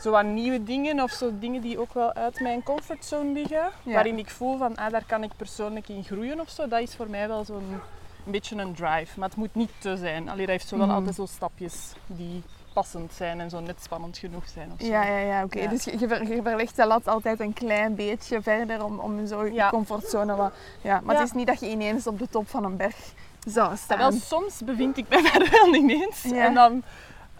zo 0.00 0.10
wat 0.10 0.24
nieuwe 0.24 0.62
dingen 0.62 1.00
of 1.02 1.10
zo 1.10 1.30
dingen 1.38 1.60
die 1.60 1.80
ook 1.80 1.92
wel 1.94 2.12
uit 2.12 2.40
mijn 2.40 2.62
comfortzone 2.62 3.32
liggen. 3.32 3.70
Ja. 3.82 3.92
Waarin 3.92 4.18
ik 4.18 4.30
voel 4.30 4.58
van, 4.58 4.76
ah, 4.76 4.90
daar 4.90 5.04
kan 5.06 5.22
ik 5.22 5.30
persoonlijk 5.36 5.88
in 5.88 6.04
groeien 6.04 6.40
of 6.40 6.50
zo. 6.50 6.68
Dat 6.68 6.80
is 6.80 6.94
voor 6.96 7.10
mij 7.10 7.28
wel 7.28 7.44
zo'n 7.44 7.80
een 8.26 8.32
beetje 8.34 8.56
een 8.56 8.74
drive. 8.74 9.18
Maar 9.18 9.28
het 9.28 9.36
moet 9.38 9.54
niet 9.54 9.70
te 9.78 9.96
zijn. 9.96 10.28
Allee, 10.28 10.40
dat 10.46 10.48
heeft 10.54 10.68
zo 10.68 10.76
wel 10.76 10.86
Mhm. 10.86 10.94
altijd 10.94 11.14
zo 11.14 11.26
stapjes 11.26 11.92
die 12.06 12.42
passend 12.74 13.12
zijn 13.12 13.40
en 13.40 13.50
zo 13.50 13.60
net 13.60 13.82
spannend 13.82 14.18
genoeg 14.18 14.48
zijn 14.48 14.70
of 14.72 14.80
zo. 14.80 14.86
Ja, 14.86 15.04
ja, 15.04 15.18
ja 15.18 15.44
oké. 15.44 15.60
Ja. 15.60 15.68
Dus 15.68 15.84
je, 15.84 16.08
ver- 16.08 16.28
je 16.34 16.42
verlegt 16.42 16.76
de 16.76 16.86
lat 16.86 17.08
altijd 17.08 17.40
een 17.40 17.52
klein 17.52 17.94
beetje 17.94 18.42
verder 18.42 18.84
om, 18.84 18.98
om 18.98 19.26
zo 19.26 19.44
je 19.44 19.52
Ja. 19.52 19.68
comfortzone 19.70 20.36
wat... 20.36 20.52
Ja, 20.82 21.00
maar 21.04 21.14
Ja. 21.14 21.20
het 21.20 21.28
is 21.30 21.34
niet 21.34 21.46
dat 21.46 21.60
je 21.60 21.70
ineens 21.70 22.06
op 22.06 22.18
de 22.18 22.28
top 22.28 22.48
van 22.48 22.64
een 22.64 22.76
berg 22.76 22.96
zou 23.46 23.70
Ja, 23.70 23.76
staan. 23.76 23.98
wel, 23.98 24.10
soms 24.12 24.60
bevind 24.64 24.96
ik 24.96 25.08
mij 25.08 25.22
daar 25.32 25.48
wel 25.50 25.74
ineens. 25.74 26.24
En 26.32 26.54
dan, 26.54 26.82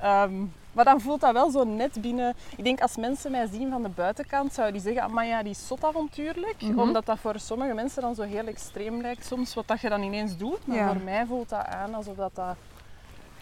ehm, 0.00 0.32
maar 0.78 0.87
dan 0.87 1.00
voelt 1.00 1.20
dat 1.20 1.32
wel 1.32 1.50
zo 1.50 1.64
net 1.64 2.00
binnen. 2.00 2.35
Ik 2.56 2.64
denk 2.64 2.80
als 2.80 2.97
mensen 2.97 3.30
mij 3.30 3.47
zien 3.47 3.70
van 3.70 3.82
de 3.82 3.88
buitenkant, 3.88 4.52
zouden 4.52 4.82
die 4.82 4.92
zeggen: 4.92 5.12
maar 5.12 5.26
ja, 5.26 5.42
die 5.42 5.50
is 5.50 5.66
zot 5.66 5.85
avontuurlijk. 5.85 6.54
Mhm. 6.62 6.78
Omdat 6.78 7.06
dat 7.06 7.18
voor 7.18 7.38
sommige 7.38 7.75
mensen 7.75 8.02
dan 8.02 8.14
zo 8.14 8.23
heel 8.23 8.47
extreem 8.47 9.00
lijkt, 9.00 9.26
soms 9.26 9.54
wat 9.54 9.66
dat 9.68 9.80
je 9.80 9.88
dan 9.88 10.02
ineens 10.02 10.37
doet. 10.37 10.66
Maar 10.66 10.76
Ja. 10.76 10.92
voor 10.92 11.02
mij 11.02 11.26
voelt 11.26 11.49
dat 11.49 11.66
aan 11.66 11.94
alsof 11.94 12.16
dat, 12.16 12.35
dat 12.35 12.56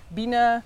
binnen, 0.08 0.64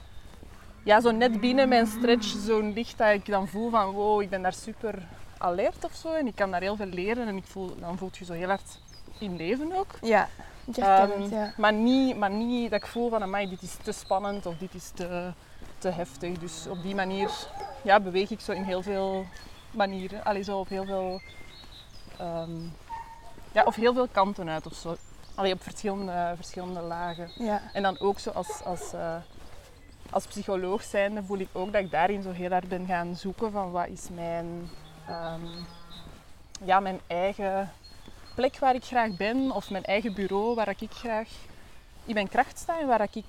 ja, 0.85 1.01
zo 1.01 1.11
net 1.11 1.41
binnen 1.41 1.69
mijn 1.69 1.87
stretch 1.87 2.27
zo'n 2.27 2.73
ligt 2.73 2.99
dat 2.99 3.13
ik 3.13 3.27
dan 3.27 3.49
voel 3.49 3.71
van: 3.71 3.91
wow, 3.91 4.21
ik 4.23 4.31
ben 4.31 4.43
daar 4.43 4.53
super 4.55 5.03
alert 5.39 5.85
of 5.85 5.95
zo. 5.95 6.13
En 6.13 6.27
ik 6.27 6.35
kan 6.35 6.51
daar 6.51 6.61
heel 6.61 6.77
veel 6.77 6.87
leren. 6.87 7.27
En 7.29 7.37
ik 7.37 7.47
voel, 7.47 7.75
dan 7.81 7.99
voelt 7.99 8.17
je 8.17 8.25
zo 8.25 8.33
heel 8.33 8.49
hard 8.49 8.79
in 9.19 9.37
leven 9.37 9.73
ook. 9.77 9.95
Ja. 10.01 10.29
Ik 10.65 10.77
Ehm, 10.77 11.21
het, 11.21 11.31
ja. 11.31 11.53
maar, 11.57 11.73
niet, 11.73 12.17
maar 12.17 12.31
niet 12.31 12.71
dat 12.71 12.83
ik 12.83 12.87
voel 12.89 13.11
van, 13.11 13.23
amai, 13.23 13.49
dit 13.49 13.63
is 13.63 13.75
te 13.83 13.93
spannend 13.93 14.47
of 14.47 14.55
dit 14.59 14.75
is 14.75 14.91
te, 14.95 15.33
te 15.81 15.89
heftig. 15.89 16.39
Dus 16.39 16.67
op 16.67 16.83
die 16.83 16.95
manier 16.95 17.31
ja, 17.83 18.01
beweeg 18.01 18.31
ik 18.31 18.41
zo 18.41 18.53
in 18.53 18.63
heel 18.63 18.83
veel 18.83 19.27
manieren. 19.71 20.25
Allee, 20.25 20.43
zo 20.43 20.59
op 20.59 20.69
heel 20.69 20.85
veel... 20.85 21.21
ehm, 22.19 22.51
ja, 23.53 23.65
of 23.65 23.75
heel 23.75 23.95
veel 23.95 24.09
kanten 24.09 24.49
uit 24.49 24.67
of 24.67 24.75
zo. 24.75 24.97
Allee, 25.35 25.53
op 25.53 25.63
verschillende, 25.63 26.33
verschillende 26.37 26.81
lagen. 26.81 27.31
ja. 27.35 27.63
En 27.73 27.83
dan 27.83 27.99
ook 27.99 28.19
zo 28.19 28.31
als, 28.31 28.65
als, 28.65 28.93
eh, 28.93 29.17
als 30.11 30.27
psycholoog 30.27 30.83
zijnde 30.83 31.23
voel 31.23 31.39
ik 31.39 31.49
ook 31.53 31.73
dat 31.73 31.83
ik 31.83 31.91
daarin 31.91 32.23
zo 32.23 32.31
heel 32.31 32.51
hard 32.51 32.69
ben 32.69 32.87
gaan 32.87 33.17
zoeken 33.17 33.53
van 33.53 33.71
wat 33.71 33.89
is 33.89 34.09
mijn, 34.15 34.71
ehm, 35.07 35.47
ja, 36.65 36.81
mijn 36.81 37.01
eigen 37.07 37.73
plek 38.35 38.59
waar 38.59 38.75
ik 38.75 38.85
graag 38.85 39.17
ben 39.17 39.51
of 39.51 39.71
mijn 39.71 39.85
eigen 39.85 40.15
bureau 40.15 40.55
waar 40.55 40.75
ik 40.79 40.91
graag 40.91 41.29
in 42.05 42.15
mijn 42.15 42.29
kracht 42.29 42.59
sta 42.59 42.81
en 42.81 42.87
waar 42.87 43.09
ik 43.13 43.25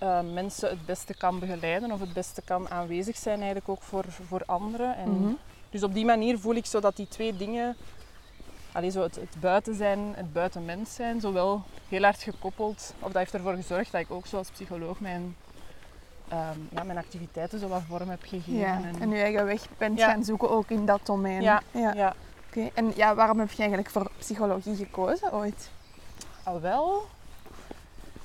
eh, 0.00 0.20
mensen 0.32 0.68
het 0.68 0.86
beste 0.86 1.14
kan 1.14 1.38
begeleiden 1.38 1.92
of 1.92 2.00
het 2.00 2.12
beste 2.12 2.42
kan 2.42 2.70
aanwezig 2.70 3.16
zijn 3.16 3.36
eigenlijk 3.36 3.68
ook 3.68 3.82
voor, 3.82 4.04
voor 4.08 4.42
anderen. 4.46 4.96
En 4.96 5.10
Mhm. 5.22 5.32
Dus 5.70 5.82
op 5.82 5.94
die 5.94 6.04
manier 6.04 6.38
voel 6.38 6.54
ik 6.54 6.66
zo 6.66 6.80
dat 6.80 6.96
die 6.96 7.08
twee 7.08 7.36
dingen, 7.36 7.76
allee, 8.72 8.90
zo 8.90 9.02
het, 9.02 9.14
het 9.14 9.34
buiten 9.40 9.74
zijn, 9.74 9.98
het 10.16 10.32
buitenmens 10.32 10.94
zijn, 10.94 11.20
zowel 11.20 11.62
heel 11.88 12.02
hard 12.02 12.22
gekoppeld, 12.22 12.94
of 12.98 13.06
dat 13.06 13.14
heeft 13.16 13.34
ervoor 13.34 13.54
gezorgd 13.54 13.92
dat 13.92 14.00
ik 14.00 14.10
ook 14.10 14.26
zo 14.26 14.36
als 14.36 14.50
psycholoog 14.50 15.00
mijn, 15.00 15.36
ehm, 16.28 16.58
ja, 16.70 16.82
mijn 16.82 16.98
activiteiten 16.98 17.58
zo 17.58 17.68
wat 17.68 17.82
vorm 17.88 18.08
heb 18.08 18.22
gegeven. 18.22 18.54
ja. 18.56 18.74
En- 18.84 19.00
En 19.00 19.10
je 19.10 19.22
eigen 19.22 19.44
weg 19.46 19.66
bent 19.78 19.98
Ja. 19.98 20.10
gaan 20.10 20.24
zoeken 20.24 20.50
ook 20.50 20.70
in 20.70 20.86
dat 20.86 21.00
domein. 21.06 21.42
Ja, 21.42 21.62
ja. 21.70 21.92
ja. 21.94 22.14
Oké. 22.48 22.70
En 22.74 22.92
ja, 22.96 23.14
waarom 23.14 23.38
heb 23.38 23.50
je 23.50 23.58
eigenlijk 23.58 23.90
voor 23.90 24.10
psychologie 24.18 24.76
gekozen 24.76 25.32
ooit? 25.32 25.70
Al 26.42 26.60
wel, 26.60 27.06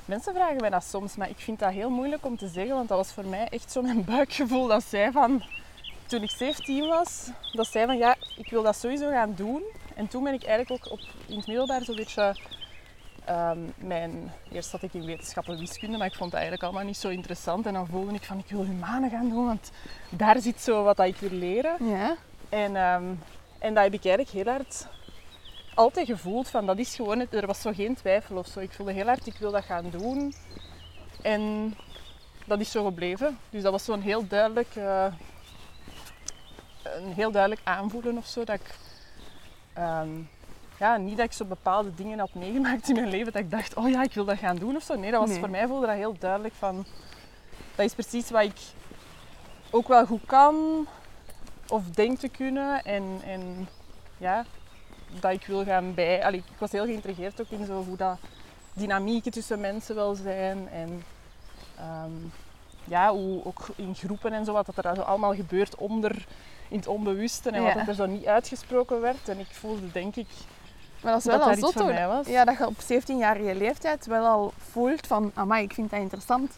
mensen 0.06 0.34
vragen 0.34 0.58
mij 0.62 0.70
dat 0.70 0.84
soms, 0.84 1.16
maar 1.16 1.30
ik 1.30 1.38
vind 1.38 1.60
dat 1.60 1.72
heel 1.72 1.90
moeilijk 1.90 2.26
om 2.26 2.38
te 2.38 2.48
zeggen, 2.48 2.76
want 2.76 2.88
dat 2.88 2.98
was 2.98 3.12
voor 3.12 3.26
mij 3.26 3.48
echt 3.50 3.72
zo 3.72 3.82
mijn 3.82 4.04
buikgevoel 4.16 4.68
dat 4.68 4.84
zei 4.84 5.12
van, 5.12 5.44
toen 6.06 6.24
ik 6.24 6.30
17 6.30 6.88
was, 6.88 7.30
dat 7.52 7.68
zei 7.68 7.86
van 7.86 7.98
ja, 7.98 8.16
ik 8.38 8.50
wil 8.50 8.64
dat 8.64 8.76
sowieso 8.76 9.10
gaan 9.10 9.34
doen. 9.36 9.64
En 9.96 10.08
toen 10.08 10.24
ben 10.24 10.34
ik 10.34 10.44
eigenlijk 10.44 10.84
ook 10.84 10.92
op, 10.92 11.00
in 11.26 11.38
het 11.38 11.48
middelbaar 11.48 11.84
zo'n 11.84 11.96
beetje 11.96 12.36
ehm, 13.26 13.60
mijn... 13.76 14.32
Eerst 14.52 14.70
zat 14.70 14.84
ik 14.84 14.94
in 14.94 15.06
wetenschappen 15.06 15.58
wiskunde, 15.60 15.98
maar 15.98 16.08
ik 16.08 16.16
vond 16.16 16.32
dat 16.32 16.40
eigenlijk 16.40 16.64
allemaal 16.64 16.88
niet 16.88 16.98
zo 16.98 17.10
interessant. 17.10 17.66
En 17.66 17.74
dan 17.74 17.88
voelde 17.88 18.14
ik 18.14 18.24
van, 18.24 18.38
ik 18.38 18.50
wil 18.50 18.64
humanen 18.64 19.10
gaan 19.10 19.30
doen, 19.30 19.46
want 19.46 19.72
daar 20.10 20.42
zit 20.42 20.62
zo 20.62 20.84
wat 20.84 20.98
dat 20.98 21.08
ik 21.08 21.18
wil 21.18 21.30
leren. 21.40 21.90
Ja. 21.90 22.16
En, 22.50 22.76
ehm, 22.76 23.04
en 23.60 23.74
dat 23.74 23.84
heb 23.84 23.94
ik 23.94 24.06
eigenlijk 24.06 24.30
heel 24.30 24.54
hard 24.54 24.88
altijd 25.76 26.08
gevoeld 26.08 26.48
van 26.50 26.66
dat 26.66 26.78
is 26.78 26.96
gewoon 26.96 27.20
het. 27.20 27.34
Er 27.34 27.48
was 27.48 27.62
zo 27.62 27.72
geen 27.74 27.96
twijfel 27.96 28.38
of 28.38 28.48
zo. 28.48 28.60
Ik 28.60 28.72
voelde 28.74 28.92
heel 28.92 29.06
hard, 29.06 29.28
ik 29.28 29.38
wil 29.38 29.52
dat 29.52 29.64
gaan 29.64 29.90
doen. 29.90 30.34
En 31.22 31.74
dat 32.46 32.60
is 32.60 32.72
zo 32.72 32.86
gebleven. 32.86 33.38
Dus 33.50 33.62
dat 33.64 33.72
was 33.72 33.86
zo'n 33.86 34.02
heel 34.02 34.28
duidelijk, 34.28 34.76
eh, 34.76 35.06
een 36.84 37.14
heel 37.14 37.32
duidelijk 37.32 37.62
aanvoelen 37.64 38.18
of 38.18 38.26
zo. 38.26 38.44
Dat 38.44 38.56
ik, 38.60 38.76
ehm, 39.74 40.10
ja, 40.80 40.98
niet 40.98 41.18
dat 41.18 41.26
ik 41.26 41.32
zo 41.32 41.46
bepaalde 41.46 41.96
dingen 41.96 42.20
had 42.20 42.34
meegemaakt 42.34 42.90
in 42.90 42.96
mijn 42.96 43.10
leven 43.10 43.34
dat 43.34 43.42
ik 43.42 43.52
dacht, 43.52 43.74
oh 43.76 43.90
ja, 43.90 44.04
ik 44.04 44.14
wil 44.14 44.26
dat 44.26 44.38
gaan 44.38 44.56
doen 44.56 44.76
of 44.76 44.84
zo. 44.84 44.96
Nee, 44.96 45.12
dat 45.12 45.20
was 45.20 45.30
Nee. 45.30 45.40
voor 45.40 45.50
mij 45.50 45.68
voelde 45.68 45.86
dat 45.86 45.96
heel 45.96 46.16
duidelijk 46.20 46.54
van, 46.54 46.86
dat 47.76 47.86
is 47.86 47.94
precies 47.94 48.30
wat 48.30 48.42
ik 48.44 48.60
ook 49.70 49.88
wel 49.88 50.06
goed 50.06 50.26
kan 50.26 50.88
of 51.68 51.90
denk 51.90 52.20
te 52.20 52.28
kunnen. 52.30 52.84
En, 52.84 53.20
en 53.24 53.68
ja, 54.18 54.46
dat 55.20 55.32
ik 55.32 55.46
wil 55.46 55.64
gaan 55.64 55.94
bij. 55.94 56.26
Allee, 56.26 56.40
ik 56.40 56.58
was 56.60 56.72
heel 56.72 56.86
geïntrigeerd 56.86 57.42
ook 57.42 57.50
in 57.50 57.66
zo 57.66 57.84
hoe 57.84 57.98
dat 57.98 58.18
dynamieken 58.74 59.32
tussen 59.32 59.60
mensen 59.60 59.96
wel 59.96 60.16
zijn. 60.16 60.70
En 60.70 61.04
ehm, 61.78 62.12
ja, 62.84 63.12
hoe 63.12 63.46
ook 63.46 63.68
in 63.76 63.96
groepen 63.96 64.34
en 64.34 64.46
zo, 64.46 64.54
wat 64.54 64.66
dat 64.66 64.86
er 64.86 64.96
zo 64.96 65.02
allemaal 65.02 65.34
gebeurt 65.36 65.76
onder 65.76 66.26
in 66.70 66.78
het 66.78 66.88
onbewuste 66.88 67.50
en 67.50 67.64
wat 67.64 67.74
dat 67.74 67.88
er 67.88 67.94
zo 67.94 68.06
niet 68.06 68.26
uitgesproken 68.26 69.02
werd. 69.02 69.30
En 69.30 69.40
ik 69.40 69.48
voelde 69.52 69.92
denk 69.92 70.16
ik 70.16 70.28
Maar 71.02 71.12
dat 71.12 71.18
is 71.22 71.24
dat 71.28 71.36
wel 71.36 71.46
daar 71.46 71.56
al 71.56 71.62
iets 71.62 71.62
zo 71.62 71.72
voor 71.72 71.82
toch? 71.82 71.92
mij 72.00 72.08
was. 72.08 72.28
Ja, 72.28 72.46
dat 72.46 72.58
je 72.58 72.66
op 72.68 72.76
17-jarige 72.82 73.56
leeftijd 73.56 74.06
wel 74.06 74.26
al 74.26 74.54
voelt 74.72 75.08
van, 75.08 75.32
amai, 75.34 75.64
ik 75.64 75.74
vind 75.74 75.90
dat 75.90 76.00
interessant. 76.00 76.58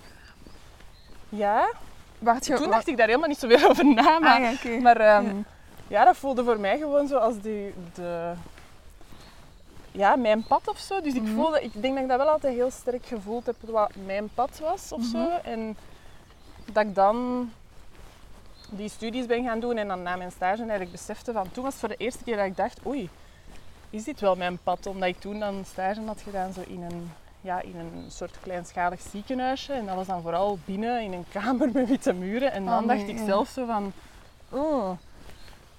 Ja, 1.30 1.74
je, 2.20 2.54
toen 2.56 2.70
dacht 2.70 2.88
ik 2.88 2.98
daar 2.98 3.08
helemaal 3.08 3.28
niet 3.30 3.40
zo 3.40 3.48
weer 3.48 3.70
over 3.70 3.86
na. 3.86 4.20
Maar, 4.20 4.36
Ah, 4.36 4.42
ja, 4.42 4.52
oké. 4.52 4.80
maar 4.80 5.02
Ja. 5.02 5.24
Ja. 5.88 6.06
dat 6.06 6.18
voelde 6.18 6.44
voor 6.44 6.60
mij 6.60 6.78
gewoon 6.78 7.08
zo 7.08 7.18
als 7.18 7.42
de, 7.42 7.74
de 7.94 8.34
ja, 9.92 10.16
mijn 10.16 10.44
pad 10.44 10.68
of 10.68 10.80
zo. 10.80 11.02
Dus 11.02 11.14
ik 11.14 11.22
Mhm. 11.22 11.34
voelde, 11.36 11.62
ik 11.64 11.82
denk 11.82 11.94
dat 11.94 12.04
ik 12.04 12.10
dat 12.10 12.18
wel 12.18 12.30
altijd 12.30 12.54
heel 12.54 12.72
sterk 12.72 13.06
gevoeld 13.06 13.46
heb 13.46 13.56
wat 13.60 13.92
mijn 14.06 14.30
pad 14.34 14.60
was 14.60 14.92
of 14.92 15.04
zo. 15.04 15.18
Mhm. 15.18 15.32
En 15.44 15.78
dat 16.72 16.84
ik 16.86 16.96
dan 16.96 17.50
die 18.70 18.90
studies 18.90 19.26
ben 19.26 19.44
gaan 19.44 19.60
doen 19.60 19.78
en 19.78 19.88
dan 19.88 20.02
na 20.02 20.16
mijn 20.16 20.32
stage 20.32 20.60
eigenlijk 20.62 20.92
besefte 20.92 21.32
van 21.32 21.52
toen 21.52 21.64
was 21.64 21.72
het 21.72 21.80
voor 21.80 21.90
de 21.90 21.96
eerste 22.04 22.24
keer 22.24 22.38
dat 22.38 22.46
ik 22.46 22.58
dacht, 22.58 22.86
oei, 22.86 23.10
is 23.90 24.04
dit 24.04 24.20
wel 24.20 24.36
mijn 24.36 24.58
pad? 24.64 24.86
Omdat 24.86 25.08
ik 25.10 25.20
toen 25.20 25.40
dan 25.40 25.64
stage 25.66 26.02
had 26.06 26.22
gedaan 26.22 26.54
zo 26.54 26.62
in 26.68 26.82
een, 26.82 27.12
ja, 27.42 27.62
in 27.62 27.76
een 27.76 28.06
soort 28.12 28.40
kleinschalig 28.42 29.02
ziekenhuisje. 29.12 29.74
En 29.74 29.86
dat 29.86 29.96
was 29.96 30.08
dan 30.08 30.22
vooral 30.22 30.58
binnen 30.66 31.02
in 31.02 31.14
een 31.14 31.26
kamer 31.42 31.70
met 31.74 31.88
witte 31.88 32.14
muren. 32.14 32.52
En 32.52 32.66
dan 32.66 32.74
Oh, 32.82 32.86
nee, 32.86 32.98
dacht 32.98 33.10
ik 33.10 33.26
zelf 33.26 33.50
zo 33.50 33.66
van, 33.66 33.92
oh. 34.50 34.90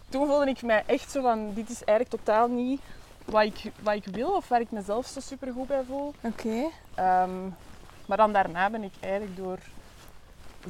Toen 0.09 0.27
voelde 0.27 0.49
ik 0.49 0.63
mij 0.63 0.83
echt 0.87 1.11
zo 1.11 1.23
van, 1.23 1.55
dit 1.55 1.71
is 1.71 1.85
eigenlijk 1.85 2.25
totaal 2.25 2.49
niet 2.49 2.81
wat 3.25 3.43
ik, 3.43 3.73
wat 3.83 3.95
ik 3.95 4.05
wil 4.05 4.37
of 4.37 4.49
waar 4.49 4.61
ik 4.61 4.71
mezelf 4.71 5.07
zo 5.07 5.21
super 5.21 5.53
goed 5.53 5.67
bij 5.67 5.83
voel. 5.87 6.15
Oké. 6.21 6.69
Ehm, 6.95 7.49
maar 8.07 8.17
dan 8.17 8.33
daarna 8.33 8.71
ben 8.71 8.83
ik 8.83 8.93
eigenlijk 9.01 9.37
door 9.37 9.59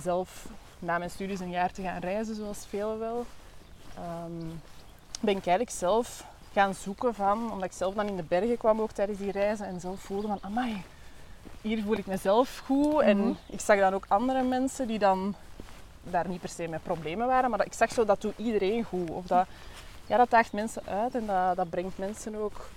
zelf 0.00 0.46
na 0.78 0.98
mijn 0.98 1.10
studies 1.10 1.40
een 1.40 1.50
jaar 1.50 1.72
te 1.72 1.82
gaan 1.82 2.00
reizen, 2.00 2.34
zoals 2.34 2.66
velen 2.68 2.98
wel, 2.98 3.26
ehm, 3.94 4.46
ben 5.20 5.36
ik 5.36 5.46
eigenlijk 5.46 5.70
zelf 5.70 6.24
gaan 6.52 6.74
zoeken 6.74 7.14
van, 7.14 7.52
omdat 7.52 7.64
ik 7.64 7.76
zelf 7.76 7.94
dan 7.94 8.06
in 8.06 8.16
de 8.16 8.22
bergen 8.22 8.58
kwam 8.58 8.80
ook 8.80 8.90
tijdens 8.90 9.18
die 9.18 9.32
reizen 9.32 9.66
en 9.66 9.80
zelf 9.80 10.00
voelde 10.00 10.26
van, 10.26 10.38
amai, 10.40 10.82
hier 11.60 11.82
voel 11.82 11.96
ik 11.96 12.06
mezelf 12.06 12.62
goed. 12.64 12.92
Mhm. 12.92 13.00
En 13.00 13.36
ik 13.46 13.60
zag 13.60 13.78
dan 13.78 13.94
ook 13.94 14.04
andere 14.08 14.42
mensen 14.42 14.86
die 14.86 14.98
dan 14.98 15.34
daar 16.10 16.28
niet 16.28 16.40
per 16.40 16.48
se 16.48 16.68
met 16.68 16.82
problemen 16.82 17.26
waren, 17.26 17.50
maar 17.50 17.66
ik 17.66 17.72
zag 17.72 17.92
zo 17.92 18.04
dat 18.04 18.20
doet 18.20 18.38
iedereen 18.38 18.84
goed. 18.84 19.10
Of 19.10 19.26
dat, 19.26 19.46
ja, 20.06 20.16
dat 20.16 20.30
daagt 20.30 20.52
mensen 20.52 20.82
uit 20.86 21.14
en 21.14 21.26
dat, 21.26 21.56
dat 21.56 21.70
brengt 21.70 21.98
mensen 21.98 22.34
ook 22.34 22.68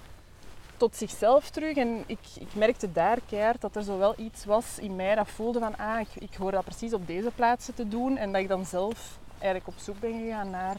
tot 0.81 0.95
zichzelf 0.95 1.49
terug. 1.49 1.77
En 1.77 2.03
ik, 2.05 2.19
ik 2.39 2.55
merkte 2.55 2.91
daar 2.91 3.17
keihard 3.29 3.61
dat 3.61 3.75
er 3.75 3.83
zo 3.83 3.97
wel 3.97 4.13
iets 4.17 4.45
was 4.45 4.79
in 4.79 4.95
mij 4.95 5.15
dat 5.15 5.27
voelde 5.27 5.59
van 5.59 5.77
ah, 5.77 5.99
ik, 5.99 6.21
ik 6.29 6.35
hoor 6.35 6.51
dat 6.51 6.63
precies 6.63 6.93
op 6.93 7.07
deze 7.07 7.31
plaatsen 7.35 7.73
te 7.73 7.87
doen. 7.87 8.17
En 8.17 8.31
dat 8.31 8.41
ik 8.41 8.47
dan 8.47 8.65
zelf 8.65 9.17
eigenlijk 9.31 9.67
op 9.67 9.73
zoek 9.77 9.99
ben 9.99 10.19
gegaan 10.21 10.49
naar 10.49 10.77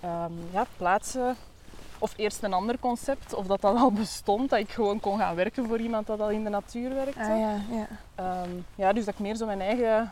ehm, 0.00 0.32
ja, 0.52 0.66
plaatsen. 0.76 1.36
Of 1.98 2.12
eerst 2.16 2.42
een 2.42 2.52
ander 2.52 2.78
concept, 2.78 3.34
of 3.34 3.46
dat 3.46 3.60
dat 3.60 3.76
al 3.76 3.92
bestond, 3.92 4.50
dat 4.50 4.58
ik 4.58 4.70
gewoon 4.70 5.00
kon 5.00 5.18
gaan 5.18 5.34
werken 5.34 5.66
voor 5.66 5.78
iemand 5.78 6.06
dat 6.06 6.20
al 6.20 6.30
in 6.30 6.44
de 6.44 6.50
natuur 6.50 6.94
werkte. 6.94 7.20
Ah, 7.20 7.38
ja, 7.38 7.60
ja. 7.70 7.86
Ehm, 8.14 8.50
ja, 8.74 8.92
dus 8.92 9.04
dat 9.04 9.14
ik 9.14 9.20
meer 9.20 9.36
zo 9.36 9.46
mijn 9.46 9.60
eigen, 9.60 10.10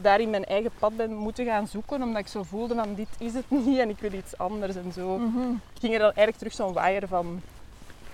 daarin 0.00 0.30
mijn 0.30 0.44
eigen 0.44 0.70
pad 0.78 0.96
ben 0.96 1.14
moeten 1.14 1.44
gaan 1.44 1.66
zoeken, 1.66 2.02
omdat 2.02 2.20
ik 2.20 2.28
zo 2.28 2.42
voelde 2.42 2.74
van 2.74 2.94
dit 2.94 3.08
is 3.18 3.34
het 3.34 3.50
niet 3.66 3.78
en 3.78 3.88
ik 3.88 3.98
wil 4.00 4.12
iets 4.12 4.38
anders 4.38 4.76
en 4.76 4.92
zo. 4.92 5.18
Mhm. 5.18 5.38
Ging 5.80 5.92
er 5.92 5.98
dan 5.98 6.12
eigenlijk 6.12 6.36
terug 6.36 6.52
zo'n 6.52 6.72
waaier 6.72 7.08
van 7.08 7.40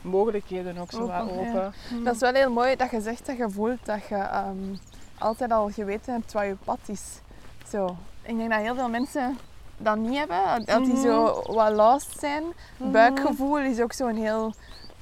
mogelijkheden 0.00 0.78
ook 0.78 0.90
zo 0.90 1.06
wat 1.06 1.20
Open, 1.22 1.34
ja. 1.42 1.48
open. 1.48 1.74
Dat 2.04 2.14
is 2.14 2.20
wel 2.20 2.32
heel 2.34 2.50
mooi 2.50 2.76
dat 2.76 2.90
je 2.90 3.00
zegt 3.00 3.26
dat 3.26 3.36
je 3.36 3.50
voelt 3.50 3.84
dat 3.86 4.06
je 4.08 4.14
ehm, 4.14 4.74
altijd 5.18 5.50
al 5.52 5.70
geweten 5.70 6.12
hebt 6.12 6.32
wat 6.32 6.44
je 6.44 6.56
pad 6.64 6.78
is. 6.86 7.02
Zo. 7.68 7.96
Ik 8.22 8.36
denk 8.36 8.50
dat 8.50 8.60
heel 8.60 8.74
veel 8.74 8.88
mensen 8.88 9.38
dat 9.76 9.96
niet 9.96 10.18
hebben. 10.18 10.64
Dat 10.64 10.84
die 10.84 10.92
Mhm. 10.94 11.02
zo 11.02 11.42
wat 11.46 11.72
lost 11.72 12.18
zijn. 12.18 12.42
Mhm. 12.76 12.90
Buikgevoel 12.90 13.58
is 13.58 13.80
ook 13.80 13.92
zo'n 13.92 14.16
heel 14.16 14.52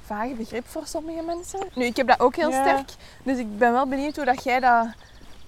vaag 0.05 0.33
begrip 0.35 0.67
voor 0.67 0.85
sommige 0.87 1.21
mensen. 1.21 1.59
Nu, 1.75 1.85
ik 1.85 1.97
heb 1.97 2.07
dat 2.07 2.19
ook 2.19 2.35
heel 2.35 2.49
Ja. 2.49 2.61
sterk. 2.61 2.89
Dus 3.23 3.37
ik 3.37 3.57
ben 3.57 3.71
wel 3.71 3.87
benieuwd 3.87 4.15
hoe 4.15 4.25
dat 4.25 4.43
jij 4.43 4.59
dat 4.59 4.87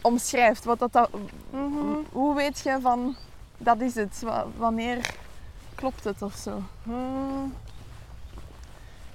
omschrijft. 0.05 0.63
Wat 0.65 0.79
dat, 0.79 0.91
dat, 0.93 1.09
Mhm. 1.49 1.97
Hoe 2.11 2.35
weet 2.35 2.59
je 2.59 2.77
van, 2.81 3.15
dat 3.57 3.81
is 3.81 3.95
het? 3.95 4.21
Wa- 4.21 4.45
Wanneer 4.57 5.09
klopt 5.75 6.03
het 6.03 6.21
of 6.21 6.33
zo? 6.33 6.61
Hmm. 6.83 7.53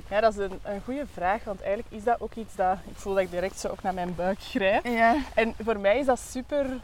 Ja, 0.09 0.20
dat 0.20 0.32
is 0.32 0.38
een, 0.38 0.61
een 0.62 0.80
goede 0.85 1.06
vraag, 1.12 1.44
want 1.44 1.61
eigenlijk 1.61 1.92
is 1.94 2.04
dat 2.04 2.20
ook 2.20 2.35
iets 2.35 2.54
dat... 2.54 2.76
Ik 2.85 2.97
voel 2.97 3.14
dat 3.14 3.23
ik 3.23 3.30
direct 3.30 3.59
zo 3.61 3.68
ook 3.68 3.82
naar 3.82 3.94
mijn 3.94 4.14
buik 4.14 4.40
grijp. 4.40 4.85
Ja. 4.87 5.16
En 5.35 5.54
voor 5.64 5.78
mij 5.80 5.99
is 5.99 6.06
dat 6.06 6.18
super... 6.18 6.80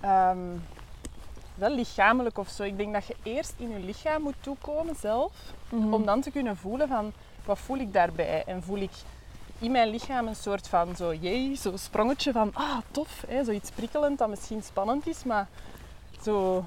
ehm, 0.00 0.38
wel 1.54 1.70
lichamelijk 1.70 2.38
of 2.38 2.48
zo. 2.48 2.62
Ik 2.62 2.76
denk 2.76 2.92
dat 2.92 3.06
je 3.06 3.16
eerst 3.22 3.54
in 3.56 3.68
je 3.70 3.78
lichaam 3.78 4.22
moet 4.22 4.34
toekomen 4.40 4.96
zelf. 5.00 5.32
Mhm. 5.68 5.92
Om 5.94 6.04
dan 6.04 6.20
te 6.20 6.30
kunnen 6.30 6.56
voelen 6.56 6.88
van, 6.88 7.12
wat 7.44 7.58
voel 7.58 7.78
ik 7.78 7.92
daarbij? 7.92 8.42
En 8.46 8.62
voel 8.62 8.78
ik 8.78 8.90
in 9.58 9.70
mijn 9.70 9.88
lichaam 9.88 10.26
een 10.26 10.36
soort 10.36 10.68
van 10.68 10.96
zo, 10.96 11.14
jee, 11.14 11.56
zo'n 11.56 11.78
sprongetje 11.78 12.32
van, 12.32 12.50
ah, 12.54 12.76
tof. 12.90 13.24
Hè? 13.28 13.44
Zoiets 13.44 13.70
prikkelend 13.70 14.18
dat 14.18 14.28
misschien 14.28 14.62
spannend 14.62 15.06
is, 15.06 15.24
maar 15.24 15.48
zo 16.22 16.64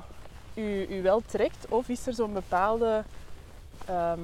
u, 0.53 0.85
u 0.89 1.01
wel 1.01 1.21
trekt. 1.25 1.65
Of 1.69 1.89
is 1.89 2.07
er 2.07 2.13
zo'n 2.13 2.33
bepaalde, 2.33 3.03
ehm, 3.85 4.19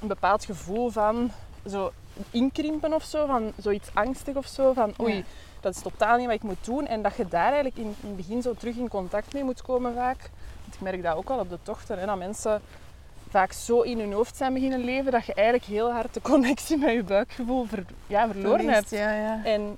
een 0.00 0.08
bepaald 0.08 0.44
gevoel 0.44 0.90
van, 0.90 1.30
zo 1.68 1.92
inkrimpen 2.30 2.92
of 2.92 3.04
zo, 3.04 3.26
van 3.26 3.52
zoiets 3.58 3.88
angstig 3.94 4.34
of 4.36 4.46
zo, 4.46 4.72
van 4.72 4.94
oei, 5.00 5.14
Ja. 5.14 5.22
dat 5.60 5.74
is 5.74 5.82
totaal 5.82 6.16
niet 6.16 6.26
wat 6.26 6.34
ik 6.34 6.42
moet 6.42 6.64
doen. 6.64 6.86
En 6.86 7.02
dat 7.02 7.16
je 7.16 7.28
daar 7.28 7.52
eigenlijk 7.52 7.76
in, 7.76 7.94
in 8.00 8.08
het 8.08 8.16
begin 8.16 8.42
zo 8.42 8.54
terug 8.54 8.76
in 8.76 8.88
contact 8.88 9.32
mee 9.32 9.44
moet 9.44 9.62
komen 9.62 9.94
vaak. 9.94 10.30
Want 10.62 10.74
ik 10.74 10.80
merk 10.80 11.02
dat 11.02 11.16
ook 11.16 11.30
al 11.30 11.38
op 11.38 11.48
de 11.50 11.58
tochten, 11.62 11.98
hè, 11.98 12.06
dat 12.06 12.16
mensen 12.18 12.60
vaak 13.36 13.52
zo 13.52 13.80
in 13.80 13.98
hun 13.98 14.12
hoofd 14.12 14.36
zijn 14.36 14.52
beginnen 14.52 14.84
leven, 14.84 15.12
dat 15.12 15.26
je 15.26 15.34
eigenlijk 15.34 15.66
heel 15.66 15.92
hard 15.92 16.14
de 16.14 16.20
connectie 16.20 16.76
met 16.76 16.92
je 16.92 17.02
buikgevoel 17.02 17.64
ver, 17.66 17.84
ja, 18.06 18.26
verloren 18.30 18.68
hebt. 18.68 18.90
Ja, 18.90 19.12
ja. 19.12 19.40
En 19.44 19.76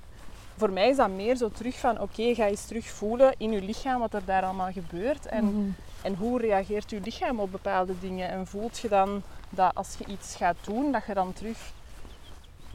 voor 0.57 0.69
mij 0.71 0.89
is 0.89 0.95
dat 0.95 1.09
meer 1.09 1.35
zo 1.35 1.49
terug 1.49 1.75
van, 1.79 1.99
oké, 2.01 2.33
ga 2.35 2.45
eens 2.45 2.65
terug 2.65 2.85
voelen 2.87 3.33
in 3.37 3.51
je 3.51 3.61
lichaam 3.61 3.99
wat 3.99 4.13
er 4.13 4.21
daar 4.25 4.43
allemaal 4.43 4.71
gebeurt. 4.71 5.25
En, 5.25 5.43
Mhm. 5.45 5.69
en 6.01 6.15
hoe 6.15 6.39
reageert 6.39 6.89
je 6.89 6.99
lichaam 7.03 7.39
op 7.39 7.51
bepaalde 7.51 7.93
dingen? 7.99 8.29
En 8.29 8.47
voelt 8.47 8.79
je 8.79 8.87
dan 8.87 9.21
dat 9.49 9.71
als 9.75 9.95
je 9.97 10.05
iets 10.11 10.35
gaat 10.35 10.55
doen, 10.63 10.91
dat 10.91 11.05
je 11.07 11.13
dan 11.13 11.33
terug 11.33 11.57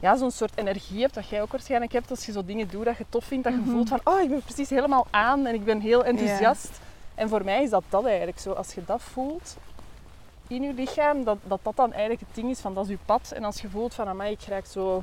ja, 0.00 0.16
zo'n 0.16 0.30
soort 0.30 0.52
energie 0.58 1.00
hebt, 1.00 1.14
dat 1.14 1.28
jij 1.28 1.42
ook 1.42 1.50
waarschijnlijk 1.52 1.92
hebt 1.92 2.10
als 2.10 2.26
je 2.26 2.32
zo 2.32 2.44
dingen 2.44 2.68
doet 2.68 2.84
dat 2.84 2.96
je 2.96 3.04
tof 3.08 3.24
vindt, 3.24 3.44
dat 3.44 3.52
je 3.52 3.58
Mhm. 3.60 3.70
voelt 3.70 3.88
van, 3.88 4.00
oh, 4.04 4.20
ik 4.20 4.28
ben 4.28 4.42
precies 4.42 4.70
helemaal 4.70 5.06
aan 5.10 5.46
en 5.46 5.54
ik 5.54 5.64
ben 5.64 5.80
heel 5.80 6.04
enthousiast. 6.04 6.70
En 7.14 7.28
voor 7.28 7.44
mij 7.44 7.62
is 7.62 7.70
dat 7.70 7.84
dat 7.88 8.04
eigenlijk 8.06 8.38
zo. 8.38 8.52
Als 8.52 8.74
je 8.74 8.82
dat 8.86 9.02
voelt 9.02 9.56
in 10.48 10.62
je 10.62 10.72
lichaam, 10.72 11.24
dat 11.24 11.38
dat, 11.42 11.60
dat 11.62 11.76
dan 11.76 11.90
eigenlijk 11.92 12.20
het 12.20 12.34
ding 12.34 12.50
is 12.50 12.60
van, 12.60 12.74
dat 12.74 12.84
is 12.84 12.90
je 12.90 12.98
pad. 13.04 13.32
En 13.34 13.44
als 13.44 13.60
je 13.60 13.68
voelt 13.70 13.94
van, 13.94 14.08
amai, 14.08 14.32
ik 14.32 14.42
raak 14.42 14.66
zo... 14.66 15.02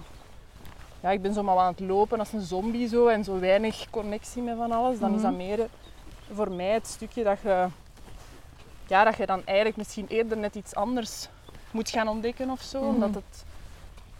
Ja, 0.99 1.09
ik 1.09 1.21
ben 1.21 1.33
zo 1.33 1.43
maar 1.43 1.57
aan 1.57 1.71
het 1.71 1.79
lopen 1.79 2.19
als 2.19 2.33
een 2.33 2.41
zombie 2.41 2.87
zo 2.87 3.07
en 3.07 3.23
zo 3.23 3.39
weinig 3.39 3.89
connectie 3.89 4.41
met 4.41 4.57
van 4.57 4.71
alles, 4.71 4.99
dan 4.99 5.15
is 5.15 5.21
dat 5.21 5.31
Mhm. 5.31 5.39
meer 5.39 5.67
voor 6.33 6.51
mij 6.51 6.69
het 6.73 6.87
stukje 6.87 7.23
dat 7.23 7.39
je, 7.41 7.67
ja, 8.87 9.03
dat 9.03 9.17
je 9.17 9.25
dan 9.25 9.45
eigenlijk 9.45 9.77
misschien 9.77 10.05
eerder 10.07 10.37
net 10.37 10.55
iets 10.55 10.75
anders 10.75 11.27
moet 11.71 11.89
gaan 11.89 12.07
ontdekken 12.07 12.49
of 12.49 12.61
zo. 12.61 12.79
Mhm. 12.81 12.89
Omdat, 12.93 13.13
het, 13.13 13.43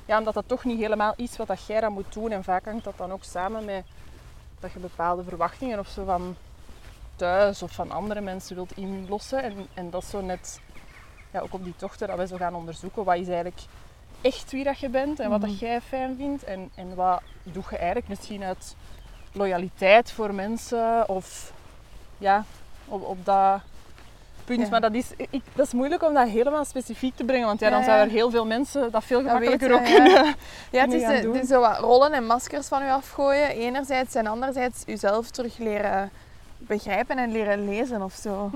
ja, 0.06 0.18
omdat 0.18 0.34
dat 0.34 0.48
toch 0.48 0.64
niet 0.64 0.80
helemaal 0.80 1.14
is 1.16 1.38
wat 1.38 1.48
dat 1.48 1.66
jij 1.66 1.80
dan 1.82 1.94
moet 1.94 2.14
doen. 2.14 2.32
En 2.32 2.44
vaak 2.44 2.66
hangt 2.66 2.84
dat 2.84 2.98
dan 2.98 3.12
ook 3.12 3.24
samen 3.24 3.66
met 3.66 3.84
dat 4.60 4.72
je 4.72 4.80
bepaalde 4.80 5.24
verwachtingen 5.24 5.80
of 5.80 5.88
zo 5.88 6.06
van 6.06 6.36
thuis 7.16 7.64
of 7.64 7.72
van 7.72 7.92
andere 7.92 8.22
mensen 8.22 8.56
wilt 8.56 8.78
inlossen. 8.78 9.44
En, 9.44 9.68
en 9.74 9.90
dat 9.90 10.04
is 10.04 10.10
zo 10.10 10.22
net, 10.22 10.60
ja, 11.32 11.40
ook 11.40 11.54
op 11.54 11.64
die 11.64 11.74
tochten, 11.78 12.08
dat 12.08 12.18
wij 12.18 12.28
zo 12.28 12.38
gaan 12.38 12.56
onderzoeken 12.56 13.04
wat 13.04 13.16
is 13.18 13.28
eigenlijk 13.28 13.62
echt 14.22 14.52
wie 14.52 14.64
dat 14.64 14.80
je 14.80 14.90
bent 14.90 15.20
en 15.20 15.30
wat 15.30 15.40
Mhm. 15.40 15.50
dat 15.50 15.60
jij 15.60 15.82
fijn 15.82 16.16
vindt. 16.18 16.44
En, 16.44 16.70
en 16.76 16.96
wat 16.96 17.22
doe 17.44 17.64
je 17.70 17.78
eigenlijk 17.78 18.08
misschien 18.08 18.44
uit 18.44 18.76
loyaliteit 19.32 20.12
voor 20.12 20.34
mensen 20.34 21.10
of 21.10 21.54
ja, 22.18 22.46
op, 22.86 23.04
op 23.04 23.26
dat 23.26 23.62
punt. 24.46 24.62
Ja. 24.62 24.70
Maar 24.70 24.82
dat 24.82 24.94
is, 24.94 25.12
ik, 25.18 25.44
dat 25.54 25.66
is 25.66 25.74
moeilijk 25.74 26.04
om 26.04 26.14
dat 26.14 26.28
helemaal 26.28 26.66
specifiek 26.66 27.16
te 27.16 27.24
brengen, 27.24 27.48
want 27.48 27.60
ja, 27.60 27.70
dan 27.70 27.84
zouden 27.84 28.06
er 28.06 28.12
heel 28.12 28.30
veel 28.30 28.46
mensen 28.46 28.92
dat 28.92 29.04
veel 29.04 29.24
Dat 29.24 29.28
gemakkelijker 29.28 29.74
ook 29.74 29.88
ja. 29.88 29.94
kunnen. 29.96 30.36
Ja, 30.72 30.82
het 30.82 30.94
is, 30.94 31.04
het 31.04 31.36
is 31.36 31.48
zo 31.48 31.60
wat 31.60 31.80
rollen 31.80 32.14
en 32.14 32.26
maskers 32.26 32.68
van 32.68 32.84
u 32.84 32.90
afgooien, 32.90 33.50
enerzijds. 33.50 34.16
En 34.16 34.28
anderzijds 34.28 34.84
uzelf 34.88 35.30
terug 35.30 35.58
leren 35.58 36.12
begrijpen 36.68 37.18
en 37.18 37.32
leren 37.32 37.66
lezen 37.66 38.02
of 38.02 38.14
zo. 38.14 38.52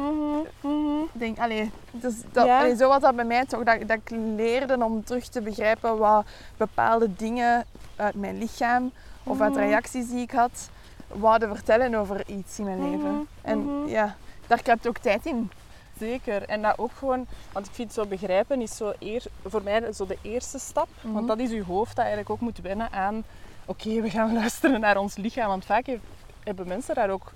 Ik 1.13 1.19
denk, 1.19 1.39
allee, 1.39 1.71
dus 1.91 2.13
dat, 2.31 2.45
Ja. 2.45 2.59
allee, 2.59 2.75
zo 2.75 2.87
was 2.87 3.01
dat 3.01 3.15
bij 3.15 3.25
mij 3.25 3.45
toch, 3.45 3.63
dat, 3.63 3.79
dat 3.87 3.97
ik 3.97 4.09
leerde 4.35 4.83
om 4.83 5.03
terug 5.03 5.27
te 5.27 5.41
begrijpen 5.41 5.97
wat 5.97 6.25
bepaalde 6.57 7.15
dingen 7.15 7.65
uit 7.95 8.15
mijn 8.15 8.37
lichaam 8.37 8.91
of 9.23 9.41
uit 9.41 9.51
Mhm. 9.53 9.61
reacties 9.61 10.09
die 10.09 10.21
ik 10.21 10.31
had, 10.31 10.69
wouden 11.07 11.55
vertellen 11.55 11.95
over 11.95 12.29
iets 12.29 12.59
in 12.59 12.65
mijn 12.65 12.79
Mhm, 12.79 12.89
leven. 12.91 13.27
En 13.41 13.83
ja, 13.87 14.15
daar 14.47 14.61
kruipt 14.61 14.87
ook 14.87 14.97
tijd 14.97 15.25
in. 15.25 15.51
Zeker. 15.99 16.43
En 16.43 16.61
dat 16.61 16.77
ook 16.77 16.91
gewoon, 16.97 17.25
want 17.51 17.65
ik 17.67 17.73
vind 17.73 17.93
zo 17.93 18.05
begrijpen 18.05 18.61
is 18.61 18.75
zo 18.75 18.93
eer, 18.99 19.23
voor 19.45 19.61
mij 19.63 19.93
zo 19.93 20.05
de 20.05 20.17
eerste 20.21 20.59
stap. 20.59 20.87
Want 21.01 21.27
dat 21.27 21.39
is 21.39 21.49
je 21.51 21.63
hoofd 21.63 21.89
dat 21.95 22.05
eigenlijk 22.05 22.29
ook 22.29 22.39
moet 22.39 22.59
wennen 22.61 22.91
aan, 22.91 23.23
oké, 23.65 24.01
we 24.01 24.09
gaan 24.09 24.33
luisteren 24.41 24.79
naar 24.79 24.97
ons 24.97 25.15
lichaam. 25.15 25.47
Want 25.47 25.65
vaak 25.65 25.85
heeft- 25.85 26.01
hebben 26.43 26.67
mensen 26.67 26.95
daar 26.95 27.09
ook 27.09 27.31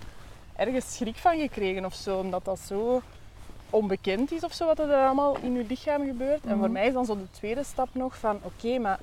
ergens 0.60 0.96
schrik 0.96 1.16
van 1.18 1.40
gekregen 1.40 1.86
of 1.86 1.94
zo, 1.94 2.18
omdat 2.20 2.46
dat 2.46 2.60
zo 2.60 3.02
onbekend 3.70 4.32
is 4.32 4.44
of 4.44 4.54
zo, 4.54 4.66
wat 4.66 4.80
er 4.80 4.94
allemaal 5.06 5.38
in 5.42 5.54
je 5.54 5.66
lichaam 5.68 6.06
gebeurt. 6.06 6.46
En 6.46 6.50
voor 6.58 6.58
Mhm. 6.64 6.72
mij 6.72 6.88
is 6.88 6.94
dan 6.94 7.06
zo 7.06 7.16
de 7.16 7.32
tweede 7.32 7.64
stap 7.64 7.88
nog 7.92 8.18
van, 8.18 8.40
oké, 8.42 8.78
maar 8.80 9.00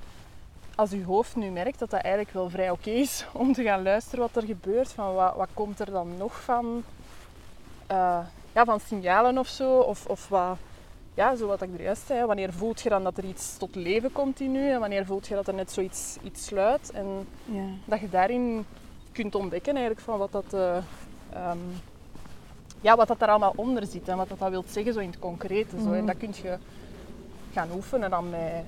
als 0.75 0.89
je 0.91 1.03
hoofd 1.03 1.35
nu 1.35 1.49
merkt 1.49 1.79
dat 1.79 1.89
dat 1.89 2.01
eigenlijk 2.01 2.33
wel 2.33 2.49
vrij 2.49 2.69
oké 2.69 2.89
is 2.89 3.25
om 3.31 3.53
te 3.53 3.63
gaan 3.63 3.83
luisteren 3.83 4.19
wat 4.19 4.35
er 4.35 4.43
gebeurt, 4.47 4.91
van 4.91 5.13
wat, 5.13 5.35
wat 5.35 5.49
komt 5.53 5.79
er 5.79 5.91
dan 5.91 6.17
nog 6.17 6.41
van, 6.43 6.83
eh, 7.87 8.19
ja, 8.53 8.65
van 8.65 8.79
signalen 8.79 9.37
of 9.37 9.47
zo, 9.47 9.79
of, 9.79 10.05
of 10.05 10.27
wat, 10.29 10.57
ja, 11.13 11.35
zo 11.35 11.47
wat 11.47 11.61
ik 11.61 11.73
er 11.73 11.81
juist 11.81 12.05
zei, 12.07 12.25
wanneer 12.25 12.53
voelt 12.53 12.81
je 12.81 12.89
dan 12.89 13.03
dat 13.03 13.17
er 13.17 13.23
iets 13.25 13.57
tot 13.57 13.75
leven 13.75 14.11
komt 14.11 14.39
in 14.39 14.53
je 14.53 14.69
en 14.71 14.79
wanneer 14.79 15.05
voelt 15.05 15.27
je 15.27 15.35
dat 15.35 15.47
er 15.47 15.53
net 15.53 15.71
zoiets 15.71 16.17
iets 16.23 16.45
sluit 16.45 16.91
en 16.91 17.27
Ja. 17.45 17.63
dat 17.85 17.99
je 17.99 18.09
daarin 18.09 18.65
kunt 19.11 19.35
ontdekken 19.35 19.71
eigenlijk 19.75 20.05
van 20.05 20.17
wat 20.17 20.31
dat, 20.31 20.53
eh, 20.53 20.77
ehm, 21.33 21.57
ja, 22.81 22.95
wat 22.95 23.07
dat 23.07 23.21
er 23.21 23.27
allemaal 23.27 23.53
onder 23.55 23.85
zit 23.85 24.07
en 24.07 24.17
wat 24.17 24.29
dat, 24.29 24.39
dat 24.39 24.49
wil 24.49 24.63
zeggen 24.67 24.93
zo 24.93 24.99
in 24.99 25.09
het 25.09 25.19
concrete. 25.19 25.75
Zo. 25.83 25.91
En 25.91 25.97
Mhm. 25.97 26.05
dat 26.05 26.17
kun 26.17 26.33
je 26.41 26.57
gaan 27.53 27.69
oefenen 27.75 28.09
dan 28.09 28.29
met, 28.29 28.63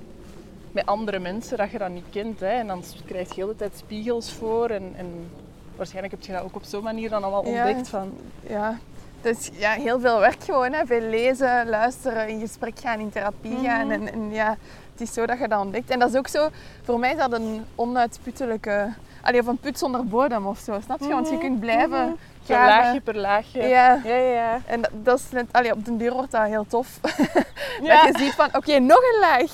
met 0.71 0.85
andere 0.85 1.19
mensen 1.19 1.57
dat 1.57 1.71
je 1.71 1.77
dat 1.77 1.89
niet 1.89 2.05
kent. 2.09 2.39
Hè. 2.39 2.47
En 2.47 2.67
dan 2.67 2.83
krijg 3.05 3.27
je 3.29 3.35
de 3.35 3.41
hele 3.41 3.55
tijd 3.55 3.77
spiegels 3.77 4.33
voor 4.33 4.69
en, 4.69 4.93
en 4.95 5.31
waarschijnlijk 5.75 6.13
heb 6.13 6.23
je 6.23 6.31
dat 6.31 6.41
ook 6.43 6.55
op 6.55 6.63
zo'n 6.63 6.83
manier 6.83 7.09
dan 7.09 7.23
allemaal 7.23 7.47
Ja. 7.47 7.65
ontdekt. 7.65 7.87
Van, 7.87 8.13
Ja, 8.47 8.77
dus 9.21 9.49
ja, 9.53 9.71
heel 9.71 9.99
veel 9.99 10.19
werk 10.19 10.43
gewoon. 10.43 10.73
Hè. 10.73 10.85
Veel 10.85 11.01
lezen, 11.09 11.69
luisteren, 11.69 12.27
in 12.29 12.39
gesprek 12.39 12.79
gaan, 12.79 12.99
in 12.99 13.09
therapie 13.09 13.51
Mhm. 13.51 13.63
gaan. 13.65 13.89
En, 13.91 14.11
en 14.13 14.31
ja, 14.31 14.57
het 14.91 15.01
is 15.01 15.13
zo 15.13 15.25
dat 15.25 15.39
je 15.39 15.47
dat 15.47 15.59
ontdekt. 15.61 15.89
En 15.89 15.99
dat 15.99 16.09
is 16.09 16.15
ook 16.17 16.27
zo, 16.27 16.49
voor 16.83 16.99
mij 16.99 17.11
is 17.11 17.17
dat 17.17 17.33
een 17.33 17.63
onuitputtelijke... 17.75 18.93
Allee, 19.21 19.39
of 19.39 19.47
een 19.47 19.57
put 19.57 19.79
zonder 19.79 20.05
bodem 20.05 20.45
of 20.45 20.59
zo, 20.59 20.79
snap 20.83 20.99
je? 20.99 21.07
Want 21.07 21.27
je 21.27 21.33
Mhm, 21.33 21.41
kunt 21.43 21.59
blijven 21.59 22.05
mhm. 22.05 22.15
Per 22.55 22.65
graven. 22.65 22.83
laagje 22.83 23.01
per 23.01 23.15
laagje. 23.15 23.61
Ja, 23.61 24.01
ja, 24.03 24.15
ja. 24.15 24.61
en 24.65 24.81
dat, 24.81 24.91
dat 24.93 25.19
is 25.19 25.31
net... 25.31 25.45
Allee, 25.51 25.71
op 25.71 25.85
den 25.85 25.97
duur 25.97 26.13
wordt 26.13 26.31
dat 26.31 26.45
heel 26.47 26.65
tof. 26.67 26.87
Dat 27.79 28.01
je 28.03 28.13
ziet 28.17 28.33
van, 28.33 28.49
oké, 28.53 28.79
nog 28.79 28.97
een 28.97 29.19
laag. 29.19 29.51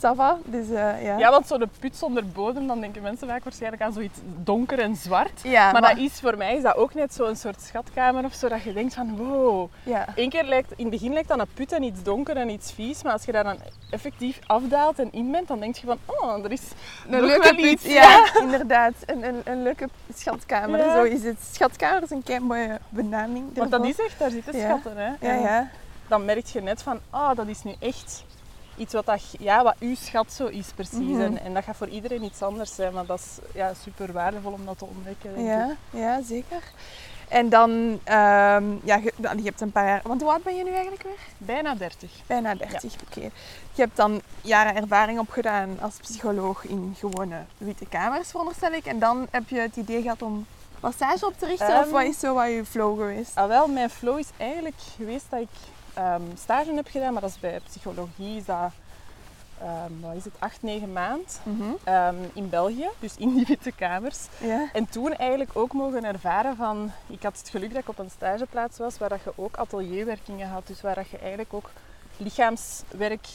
Ça 0.00 0.14
va? 0.14 0.38
Dus 0.44 0.66
eh, 0.70 1.02
ja. 1.02 1.18
Ja, 1.18 1.30
want 1.30 1.46
zo'n 1.46 1.70
put 1.78 1.96
zonder 1.96 2.26
bodem, 2.26 2.66
dan 2.66 2.80
denken 2.80 3.02
mensen 3.02 3.28
vaak 3.28 3.44
waarschijnlijk 3.44 3.82
aan 3.82 3.92
zoiets 3.92 4.18
donker 4.24 4.78
en 4.78 4.96
zwart. 4.96 5.40
Ja, 5.42 5.72
maar, 5.72 5.80
dat 5.80 5.96
is 5.96 6.20
voor 6.20 6.36
mij 6.36 6.56
is 6.56 6.62
dat 6.62 6.76
ook 6.76 6.94
net 6.94 7.14
zo'n 7.14 7.36
soort 7.36 7.60
schatkamer 7.62 8.24
of 8.24 8.34
zo, 8.34 8.48
dat 8.48 8.62
je 8.62 8.72
denkt 8.72 8.94
van 8.94 9.16
wow. 9.16 9.68
Ja. 9.82 10.06
Eén 10.14 10.30
keer 10.30 10.44
lijkt, 10.44 10.72
in 10.76 10.84
het 10.84 10.90
begin 10.90 11.12
lijkt 11.12 11.28
dan 11.28 11.40
een 11.40 11.46
put 11.54 11.72
en 11.72 11.82
iets 11.82 12.02
donker 12.02 12.36
en 12.36 12.48
iets 12.48 12.72
vies, 12.72 13.02
maar 13.02 13.12
als 13.12 13.24
je 13.24 13.32
daar 13.32 13.44
dan 13.44 13.56
effectief 13.90 14.38
afdaalt 14.46 14.98
en 14.98 15.12
in 15.12 15.30
bent, 15.30 15.48
dan 15.48 15.60
denk 15.60 15.76
je 15.76 15.86
van 15.86 15.98
oh, 16.06 16.44
er 16.44 16.52
is 16.52 16.62
Een 17.08 17.20
leuke 17.20 17.54
put, 17.54 17.64
iets. 17.64 17.84
ja, 18.00 18.40
inderdaad. 18.40 18.94
Een, 19.06 19.24
een, 19.24 19.40
een 19.44 19.62
leuke 19.62 19.88
schatkamer, 20.14 20.78
Ja. 20.78 20.94
zo 20.94 21.02
is 21.02 21.22
het. 21.22 21.36
Schatkamer 21.52 22.02
is 22.02 22.10
een 22.10 22.22
kei 22.22 22.40
mooie 22.40 22.78
benaming. 22.88 23.56
Want 23.56 23.70
dat 23.70 23.84
is 23.84 24.00
echt, 24.00 24.18
daar 24.18 24.30
zitten 24.30 24.56
Ja. 24.56 24.64
schatten. 24.66 24.96
Hè? 24.96 25.28
Ja, 25.28 25.34
ja. 25.34 25.70
Dan 26.08 26.24
merk 26.24 26.46
je 26.46 26.60
net 26.62 26.82
van, 26.82 26.98
ah, 27.10 27.36
dat 27.36 27.46
is 27.46 27.62
nu 27.62 27.74
echt 27.78 28.24
iets 28.80 28.92
wat, 28.92 29.06
dat, 29.06 29.22
ja, 29.38 29.62
wat 29.62 29.74
uw 29.78 29.94
schat 29.94 30.32
zo 30.32 30.46
is 30.46 30.72
precies. 30.74 30.98
Mhm. 30.98 31.20
En, 31.20 31.40
en 31.40 31.54
dat 31.54 31.64
gaat 31.64 31.76
voor 31.76 31.88
iedereen 31.88 32.22
iets 32.22 32.42
anders 32.42 32.74
zijn, 32.74 32.92
maar 32.92 33.06
dat 33.06 33.18
is 33.18 33.38
ja, 33.54 33.74
super 33.74 34.12
waardevol 34.12 34.52
om 34.52 34.64
dat 34.64 34.78
te 34.78 34.84
ontdekken. 34.84 35.34
denk 35.34 35.46
ik. 35.46 35.52
Ja, 35.52 35.76
ja, 35.90 36.22
zeker. 36.22 36.62
En 37.30 37.48
dan, 37.48 38.00
ehm, 38.04 38.64
ja, 38.82 38.96
je, 38.96 39.42
hebt 39.44 39.60
een 39.60 39.72
paar 39.72 39.86
jaar... 39.86 40.00
Want 40.04 40.20
hoe 40.20 40.30
oud 40.30 40.42
ben 40.42 40.56
je 40.56 40.64
nu 40.64 40.70
eigenlijk 40.70 41.02
weer? 41.02 41.18
Bijna 41.38 41.74
30. 41.74 42.10
Bijna 42.26 42.54
30, 42.54 42.94
oké. 43.06 43.20
Je 43.72 43.82
hebt 43.82 43.96
dan 43.96 44.20
jaren 44.40 44.76
ervaring 44.76 45.18
opgedaan 45.18 45.78
als 45.80 45.96
psycholoog 45.96 46.64
in 46.64 46.94
gewone 46.98 47.36
witte 47.58 47.86
kamers, 47.86 48.30
veronderstel 48.30 48.72
ik. 48.72 48.86
En 48.86 48.98
dan 48.98 49.26
heb 49.30 49.48
je 49.48 49.58
het 49.58 49.76
idee 49.76 50.02
gehad 50.02 50.22
om 50.22 50.46
massage 50.80 51.26
op 51.26 51.38
te 51.38 51.46
richten? 51.46 51.78
of 51.78 51.84
Ehm, 51.84 51.90
wat 51.90 52.02
is 52.02 52.18
zo 52.18 52.34
wat 52.34 52.46
je 52.46 52.64
flow 52.64 52.98
geweest? 52.98 53.36
Ah, 53.36 53.48
wel, 53.48 53.68
mijn 53.68 53.90
flow 53.90 54.18
is 54.18 54.28
eigenlijk 54.36 54.80
geweest 54.96 55.26
dat 55.28 55.40
ik 55.40 55.48
ehm, 55.94 56.22
stage 56.38 56.72
heb 56.74 56.86
gedaan, 56.88 57.12
maar 57.12 57.22
dat 57.22 57.30
is 57.30 57.40
bij 57.40 57.60
psychologie, 57.64 58.36
is 58.36 58.44
dat, 58.44 58.70
ehm, 59.60 59.92
wat 60.00 60.14
is 60.14 60.24
het, 60.24 60.32
acht, 60.38 60.62
negen 60.62 60.92
maand 60.92 61.40
Mhm. 61.42 61.62
ehm, 61.84 62.14
in 62.32 62.48
België, 62.48 62.88
dus 62.98 63.16
in 63.16 63.34
die 63.34 63.46
witte 63.46 63.72
kamers. 63.72 64.26
En 64.72 64.88
toen 64.88 65.12
eigenlijk 65.16 65.50
ook 65.56 65.72
mogen 65.72 66.04
ervaren 66.04 66.56
van, 66.56 66.90
ik 67.06 67.22
had 67.22 67.38
het 67.38 67.48
geluk 67.48 67.72
dat 67.72 67.82
ik 67.82 67.88
op 67.88 67.98
een 67.98 68.10
stageplaats 68.10 68.78
was 68.78 68.98
waar 68.98 69.08
dat 69.08 69.22
je 69.24 69.32
ook 69.36 69.56
atelierwerkingen 69.56 70.48
had, 70.48 70.66
dus 70.66 70.80
waar 70.80 70.94
dat 70.94 71.08
je 71.08 71.18
eigenlijk 71.18 71.52
ook 71.54 71.70
lichaamswerk 72.16 73.26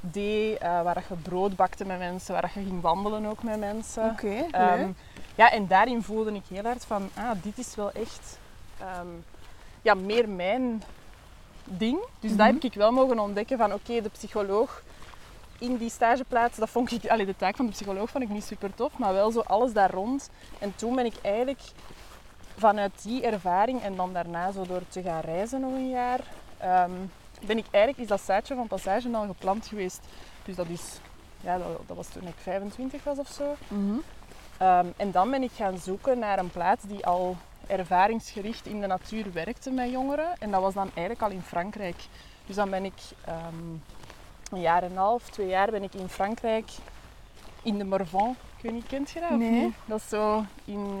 deed, 0.00 0.58
eh, 0.58 0.82
waar 0.82 0.94
dat 0.94 1.04
je 1.08 1.14
brood 1.14 1.56
bakte 1.56 1.84
met 1.84 1.98
mensen, 1.98 2.32
waar 2.32 2.42
dat 2.42 2.52
je 2.52 2.62
ging 2.62 2.80
wandelen 2.80 3.26
ook 3.26 3.42
met 3.42 3.58
mensen. 3.58 4.04
Oké, 4.10 4.26
leuk. 4.50 4.88
ja, 5.34 5.50
en 5.50 5.66
daarin 5.66 6.02
voelde 6.02 6.32
ik 6.34 6.42
heel 6.48 6.62
hard 6.64 6.84
van, 6.84 7.10
ah, 7.14 7.30
dit 7.42 7.58
is 7.58 7.74
wel 7.74 7.92
echt 7.92 8.38
ja, 9.82 9.94
meer 9.94 10.28
mijn 10.28 10.82
ding. 11.64 11.98
Dus 12.20 12.30
dat 12.30 12.38
Mhm. 12.46 12.54
heb 12.54 12.62
ik 12.64 12.74
wel 12.74 12.92
mogen 12.92 13.18
ontdekken 13.18 13.58
van, 13.58 13.72
oké, 13.72 14.00
de 14.02 14.08
psycholoog 14.08 14.82
in 15.58 15.76
die 15.76 15.90
stageplaats, 15.90 16.56
dat 16.58 16.68
vond 16.68 16.92
ik, 16.92 17.06
allee, 17.10 17.26
de 17.26 17.36
taak 17.36 17.56
van 17.56 17.66
de 17.66 17.72
psycholoog 17.72 18.10
vond 18.10 18.24
ik 18.24 18.30
niet 18.30 18.44
super 18.44 18.74
tof, 18.74 18.98
maar 18.98 19.12
wel 19.12 19.30
zo 19.30 19.40
alles 19.40 19.72
daar 19.72 19.90
rond. 19.90 20.30
En 20.58 20.72
toen 20.76 20.94
ben 20.94 21.04
ik 21.04 21.14
eigenlijk 21.22 21.60
vanuit 22.56 23.02
die 23.02 23.22
ervaring 23.22 23.82
en 23.82 23.96
dan 23.96 24.12
daarna 24.12 24.52
zo 24.52 24.62
door 24.66 24.82
te 24.88 25.02
gaan 25.02 25.20
reizen 25.20 25.60
nog 25.60 25.72
een 25.72 25.90
jaar, 25.90 26.20
ehm, 26.58 26.90
ben 27.46 27.58
ik 27.58 27.64
eigenlijk, 27.70 28.02
is 28.02 28.08
dat 28.08 28.20
zaadje 28.20 28.54
van 28.54 28.66
Passage 28.66 29.08
al 29.16 29.26
geplant 29.26 29.66
geweest. 29.66 30.00
Dus 30.44 30.54
dat 30.56 30.66
is 30.68 30.82
ja, 31.40 31.58
dat, 31.58 31.66
dat 31.86 31.96
was 31.96 32.08
toen 32.08 32.26
ik 32.26 32.34
25 32.42 33.04
was 33.04 33.18
of 33.18 33.28
zo. 33.28 33.54
Mhm. 33.68 33.94
Ehm, 34.58 34.86
en 34.96 35.10
dan 35.10 35.30
ben 35.30 35.42
ik 35.42 35.50
gaan 35.56 35.78
zoeken 35.78 36.18
naar 36.18 36.38
een 36.38 36.50
plaats 36.50 36.84
die 36.84 37.06
al 37.06 37.36
ervaringsgericht 37.66 38.66
in 38.66 38.80
de 38.80 38.86
natuur 38.86 39.32
werkte 39.32 39.70
met 39.70 39.90
jongeren. 39.90 40.38
En 40.38 40.50
dat 40.50 40.60
was 40.60 40.74
dan 40.74 40.90
eigenlijk 40.94 41.22
al 41.22 41.30
in 41.30 41.42
Frankrijk. 41.42 41.96
Dus 42.46 42.56
dan 42.56 42.70
ben 42.70 42.84
ik 42.84 42.94
ehm, 43.24 43.70
een 44.50 44.60
jaar 44.60 44.82
en 44.82 44.90
een 44.90 44.96
half, 44.96 45.28
twee 45.28 45.48
jaar 45.48 45.70
ben 45.70 45.82
ik 45.82 45.94
in 45.94 46.08
Frankrijk 46.08 46.70
in 47.62 47.78
de 47.78 47.84
Morvan. 47.84 48.36
Ik 48.56 48.62
weet 48.62 48.72
niet, 48.72 48.86
kent 48.86 49.10
je 49.10 49.20
dat? 49.20 49.38
Nee. 49.38 49.74
Dat 49.84 49.98
is 49.98 50.08
zo 50.08 50.44
in, 50.64 50.98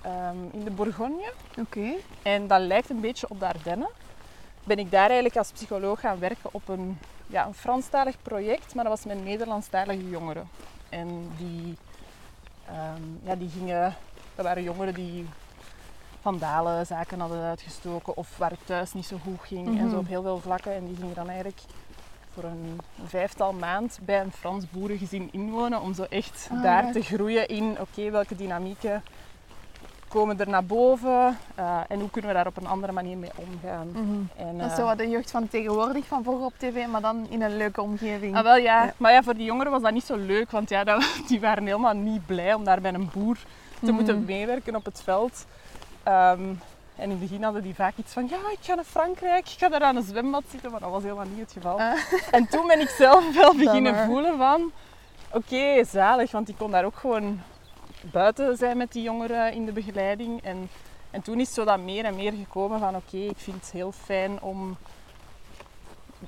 ehm, 0.00 0.36
in 0.52 0.64
de 0.64 0.70
Bourgogne. 0.70 1.32
Oké. 1.58 1.92
En 2.22 2.46
dat 2.46 2.60
lijkt 2.60 2.90
een 2.90 3.00
beetje 3.00 3.28
op 3.28 3.40
de 3.40 3.46
Ardennen. 3.46 3.88
Ben 4.64 4.78
ik 4.78 4.90
daar 4.90 5.06
eigenlijk 5.06 5.36
als 5.36 5.52
psycholoog 5.52 6.00
gaan 6.00 6.18
werken 6.18 6.50
op 6.52 6.68
een, 6.68 6.98
ja, 7.26 7.46
een 7.46 7.54
Franstalig 7.54 8.16
project, 8.22 8.74
maar 8.74 8.84
dat 8.84 8.92
was 8.92 9.14
met 9.14 9.24
Nederlandstalige 9.24 10.08
jongeren. 10.08 10.48
En 10.88 11.30
die, 11.36 11.76
ehm, 12.66 13.02
ja, 13.22 13.34
die 13.34 13.48
gingen, 13.48 13.94
dat 14.34 14.44
waren 14.44 14.62
jongeren 14.62 14.94
die 14.94 15.26
vandalen 16.30 16.86
zaken 16.86 17.20
hadden 17.20 17.42
uitgestoken 17.42 18.16
of 18.16 18.38
waar 18.38 18.50
het 18.50 18.66
thuis 18.66 18.92
niet 18.92 19.06
zo 19.06 19.16
goed 19.24 19.38
ging 19.42 19.66
en 19.66 19.72
Mhm. 19.84 19.90
zo 19.90 19.96
op 19.98 20.06
heel 20.08 20.22
veel 20.22 20.40
vlakken. 20.40 20.74
En 20.74 20.86
die 20.86 20.96
gingen 20.96 21.14
dan 21.14 21.28
eigenlijk 21.28 21.60
voor 22.34 22.44
een 22.44 22.80
vijftal 23.04 23.52
maand 23.52 23.98
bij 24.02 24.20
een 24.20 24.32
Frans 24.32 24.70
boerengezin 24.70 25.28
inwonen 25.32 25.80
om 25.80 25.94
zo 25.94 26.02
echt 26.08 26.48
Ah, 26.52 26.62
daar 26.62 26.86
ja. 26.86 26.92
te 26.92 27.02
groeien 27.02 27.48
in 27.48 27.76
oké, 27.80 28.10
welke 28.10 28.36
dynamieken 28.36 29.02
komen 30.08 30.40
er 30.40 30.48
naar 30.48 30.64
boven 30.64 31.38
eh, 31.54 31.80
en 31.88 32.00
hoe 32.00 32.10
kunnen 32.10 32.30
we 32.30 32.36
daar 32.36 32.46
op 32.46 32.56
een 32.56 32.66
andere 32.66 32.92
manier 32.92 33.16
mee 33.18 33.30
omgaan. 33.34 33.88
Mhm. 33.92 34.46
En, 34.48 34.56
Dat 34.58 34.66
is 34.66 34.72
eh, 34.72 34.78
zo 34.78 34.84
wat 34.84 34.98
de 34.98 35.08
jeugd 35.08 35.30
van 35.30 35.48
tegenwoordig 35.48 36.06
van 36.06 36.22
vroeger 36.22 36.44
op 36.46 36.54
tv, 36.58 36.86
maar 36.86 37.00
dan 37.00 37.26
in 37.28 37.42
een 37.42 37.56
leuke 37.56 37.82
omgeving. 37.82 38.36
Ah, 38.36 38.42
wel 38.42 38.56
ja. 38.56 38.84
Ja. 38.84 38.92
Maar 38.96 39.12
ja, 39.12 39.22
voor 39.22 39.34
die 39.34 39.44
jongeren 39.44 39.72
was 39.72 39.82
dat 39.82 39.92
niet 39.92 40.04
zo 40.04 40.16
leuk, 40.16 40.50
want 40.50 40.68
ja, 40.68 40.84
dat, 40.84 41.04
die 41.28 41.40
waren 41.40 41.66
helemaal 41.66 41.94
niet 41.94 42.26
blij 42.26 42.54
om 42.54 42.64
daar 42.64 42.80
bij 42.80 42.94
een 42.94 43.10
boer 43.12 43.36
te 43.36 43.84
Mhm. 43.86 43.94
moeten 43.94 44.24
meewerken 44.24 44.76
op 44.76 44.84
het 44.84 45.02
veld. 45.02 45.46
Ehm, 46.06 46.40
en 46.96 47.02
in 47.04 47.10
het 47.10 47.20
begin 47.20 47.42
hadden 47.42 47.62
die 47.62 47.74
vaak 47.74 47.96
iets 47.96 48.12
van, 48.12 48.26
ja, 48.28 48.36
ik 48.36 48.58
ga 48.60 48.74
naar 48.74 48.84
Frankrijk, 48.84 49.48
ik 49.50 49.58
ga 49.58 49.68
daar 49.68 49.80
aan 49.82 49.96
een 49.96 50.02
zwembad 50.02 50.42
zitten, 50.50 50.70
maar 50.70 50.80
dat 50.80 50.90
was 50.90 51.02
helemaal 51.02 51.24
niet 51.26 51.40
het 51.40 51.52
geval. 51.52 51.80
Ah. 51.80 51.92
En 52.30 52.48
toen 52.48 52.66
ben 52.66 52.80
ik 52.80 52.88
zelf 52.88 53.34
wel 53.34 53.54
beginnen 53.56 54.04
voelen 54.06 54.38
van, 54.38 54.72
oké, 55.32 55.84
zalig, 55.84 56.30
want 56.30 56.48
ik 56.48 56.56
kon 56.58 56.70
daar 56.70 56.84
ook 56.84 56.96
gewoon 56.96 57.40
buiten 58.00 58.56
zijn 58.56 58.76
met 58.76 58.92
die 58.92 59.02
jongeren 59.02 59.52
in 59.52 59.64
de 59.66 59.72
begeleiding. 59.72 60.42
En, 60.42 60.68
en 61.10 61.22
toen 61.22 61.40
is 61.40 61.54
zo 61.54 61.64
dat 61.64 61.80
meer 61.80 62.04
en 62.04 62.14
meer 62.16 62.32
gekomen 62.32 62.78
van, 62.78 62.96
oké, 62.96 63.16
ik 63.16 63.38
vind 63.38 63.60
het 63.60 63.70
heel 63.72 63.92
fijn 63.92 64.40
om 64.42 64.76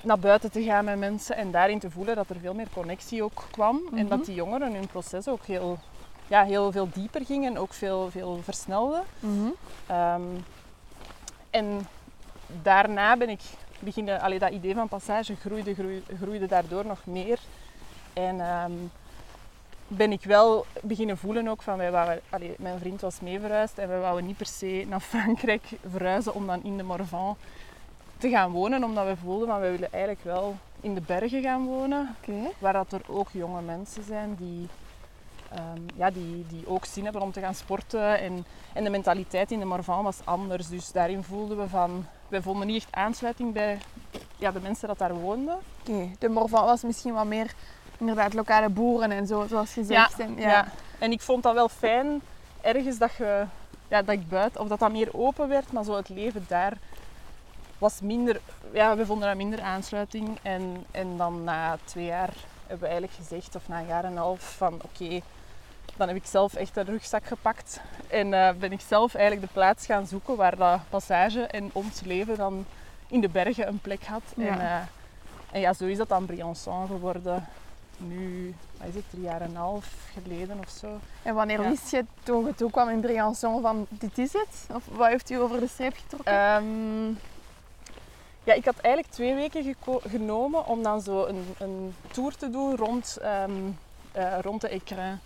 naar 0.01 0.19
buiten 0.19 0.51
te 0.51 0.63
gaan 0.63 0.85
met 0.85 0.99
mensen 0.99 1.37
en 1.37 1.51
daarin 1.51 1.79
te 1.79 1.91
voelen 1.91 2.17
dat 2.17 2.29
er 2.29 2.37
veel 2.41 2.55
meer 2.55 2.69
connectie 2.75 3.23
ook 3.23 3.45
kwam. 3.51 3.81
En 3.95 3.99
Mhm. 3.99 4.09
dat 4.09 4.25
die 4.25 4.35
jongeren 4.35 4.75
hun 4.75 4.87
proces 4.87 5.29
ook 5.29 5.45
heel, 5.47 5.79
ja, 6.29 6.45
heel 6.45 6.73
veel 6.73 6.89
dieper 6.93 7.25
gingen 7.25 7.55
en 7.55 7.59
ook 7.59 7.73
veel, 7.73 8.11
veel 8.11 8.41
versnelden. 8.43 9.03
Mhm. 9.21 9.49
Ehm, 9.87 10.23
en 11.51 11.87
daarna 12.63 13.17
ben 13.17 13.29
ik 13.29 13.41
beginnen, 13.79 14.21
allee, 14.21 14.39
dat 14.39 14.51
idee 14.51 14.75
van 14.75 14.89
passage 14.89 15.37
groeide, 15.37 15.75
groeide, 15.75 16.17
groeide 16.23 16.47
daardoor 16.47 16.87
nog 16.87 17.07
meer. 17.07 17.39
En 18.13 18.41
ehm, 18.41 18.73
ben 19.89 20.13
ik 20.13 20.25
wel 20.25 20.67
beginnen 20.83 21.19
voelen 21.19 21.49
ook 21.49 21.63
van, 21.63 21.77
wij 21.77 21.91
wouden, 21.91 22.21
allee, 22.29 22.55
mijn 22.59 22.79
vriend 22.79 23.01
was 23.01 23.21
mee 23.21 23.41
verhuisd 23.41 23.79
en 23.79 23.89
wij 23.89 24.01
wouden 24.01 24.27
niet 24.27 24.37
per 24.37 24.47
se 24.47 24.85
naar 24.89 25.01
Frankrijk 25.01 25.69
verhuizen 25.91 26.35
om 26.35 26.47
dan 26.47 26.63
in 26.63 26.77
de 26.77 26.83
Morvan 26.83 27.37
te 28.19 28.29
gaan 28.29 28.51
wonen, 28.51 28.85
omdat 28.85 29.07
we 29.07 29.17
voelden 29.17 29.49
van, 29.49 29.61
wij 29.61 29.71
willen 29.71 29.93
eigenlijk 29.93 30.25
wel 30.25 30.57
in 30.81 30.95
de 30.95 31.01
bergen 31.01 31.43
gaan 31.43 31.65
wonen, 31.65 32.17
waar 32.59 32.73
dat 32.73 32.93
er 32.93 33.03
ook 33.07 33.29
jonge 33.33 33.63
mensen 33.63 34.03
zijn 34.03 34.35
die, 34.39 34.69
ehm, 35.51 35.81
ja, 35.95 36.11
die, 36.11 36.47
die 36.49 36.67
ook 36.67 36.85
zin 36.85 37.05
hebben 37.05 37.23
om 37.23 37.33
te 37.33 37.41
gaan 37.41 37.55
sporten. 37.55 38.19
En, 38.19 38.45
en 38.73 38.85
de 38.85 38.91
mentaliteit 38.91 39.51
in 39.51 39.59
de 39.59 39.65
Morvan 39.65 40.05
was 40.05 40.21
anders. 40.25 40.69
Dus 40.69 40.93
daarin 40.93 41.23
voelden 41.23 41.59
we 41.59 41.69
van... 41.69 42.07
Wij 42.29 42.43
vonden 42.43 42.67
niet 42.67 42.77
echt 42.77 42.95
aansluiting 42.95 43.53
bij 43.53 43.79
ja, 44.37 44.51
de 44.51 44.61
mensen 44.61 44.89
dat 44.89 44.99
daar 44.99 45.15
woonden. 45.15 45.59
Oké. 45.81 46.11
De 46.19 46.29
Morvan 46.29 46.65
was 46.65 46.83
misschien 46.83 47.15
wat 47.15 47.27
meer 47.27 47.55
inderdaad 47.99 48.35
lokale 48.35 48.69
boeren 48.69 49.11
en 49.11 49.27
zo, 49.27 49.47
zoals 49.49 49.75
je 49.75 49.85
zegt. 49.85 50.21
En, 50.21 50.37
ja. 50.37 50.69
En 50.99 51.13
ik 51.13 51.21
vond 51.21 51.43
dat 51.43 51.55
wel 51.55 51.69
fijn, 51.69 52.21
ergens 52.61 52.99
dat, 52.99 53.15
je, 53.15 53.45
ja, 53.89 54.03
dat 54.03 54.15
ik 54.15 54.29
buiten... 54.29 54.61
Of 54.61 54.69
dat 54.69 54.79
dat 54.79 54.93
meer 54.93 55.09
open 55.13 55.49
werd, 55.49 55.73
maar 55.73 55.85
zo 55.85 55.97
het 55.97 56.09
leven 56.09 56.45
daar 56.49 56.77
was 57.79 58.01
minder... 58.01 58.41
Ja, 58.73 58.97
we 58.97 59.07
vonden 59.07 59.29
dat 59.29 59.37
minder 59.37 59.61
aansluiting. 59.61 60.39
En, 60.43 60.85
en 60.91 61.17
dan 61.17 61.45
na 61.45 61.79
twee 61.85 62.05
jaar 62.05 62.35
hebben 62.61 62.89
we 62.89 62.93
eigenlijk 62.95 63.13
gezegd, 63.13 63.57
of 63.57 63.69
na 63.69 63.79
een 63.81 63.87
jaar 63.87 64.05
en 64.05 64.11
een 64.11 64.17
half, 64.17 64.55
van 64.57 64.75
oké, 64.75 65.21
dan 65.99 66.09
heb 66.09 66.17
ik 66.17 66.27
zelf 66.27 66.55
echt 66.55 66.77
een 66.77 66.85
rugzak 66.85 67.27
gepakt. 67.27 67.81
En 68.09 68.35
eh, 68.35 68.55
ben 68.55 68.73
ik 68.73 68.81
zelf 68.81 69.15
eigenlijk 69.15 69.47
de 69.47 69.53
plaats 69.53 69.87
gaan 69.87 70.07
zoeken 70.07 70.37
waar 70.37 70.57
dat 70.57 70.81
passage 70.89 71.43
en 71.47 71.71
ons 71.73 72.01
leven 72.01 72.37
dan 72.37 72.65
in 73.09 73.21
de 73.21 73.29
bergen 73.29 73.69
een 73.69 73.81
plek 73.81 74.05
had. 74.05 74.23
Ja. 74.37 74.47
En, 74.47 74.61
eh, 74.61 74.77
en 75.53 75.61
ja, 75.61 75.73
zo 75.73 75.85
is 75.85 75.97
dat 75.97 76.09
dan 76.09 76.27
Briançon 76.27 76.87
geworden. 76.87 77.47
Nu, 77.97 78.55
wat 78.77 78.89
is 78.89 78.95
het, 78.95 79.05
drie 79.11 79.23
jaar 79.23 79.41
en 79.41 79.49
een 79.51 79.57
half 79.57 79.93
geleden 80.23 80.59
of 80.59 80.69
zo. 80.69 80.99
En 81.23 81.35
wanneer 81.35 81.63
Ja. 81.63 81.69
wist 81.69 81.91
je 81.91 82.05
toen 82.23 82.47
je 82.47 82.55
toe 82.55 82.71
kwam 82.71 82.89
in 82.89 83.01
Briançon 83.01 83.61
van 83.63 83.87
dit 83.89 84.19
is 84.19 84.33
het? 84.33 84.67
Of 84.75 84.83
wat 84.91 85.09
heeft 85.09 85.31
u 85.31 85.35
over 85.41 85.61
de 85.61 85.69
streep 85.69 85.97
getrokken? 85.97 86.33
Ehm, 86.33 87.09
ja, 88.45 88.55
ik 88.55 88.65
had 88.65 88.79
eigenlijk 88.81 89.15
twee 89.15 89.35
weken 89.35 89.75
genomen 90.09 90.67
om 90.67 90.83
dan 90.83 91.01
zo 91.01 91.25
een, 91.25 91.55
een 91.59 91.95
tour 92.11 92.37
te 92.37 92.51
doen 92.51 92.77
rond, 92.77 93.19
ehm, 93.23 93.53
eh, 94.13 94.39
rond 94.41 94.61
de 94.61 94.69
Écrin. 94.69 95.19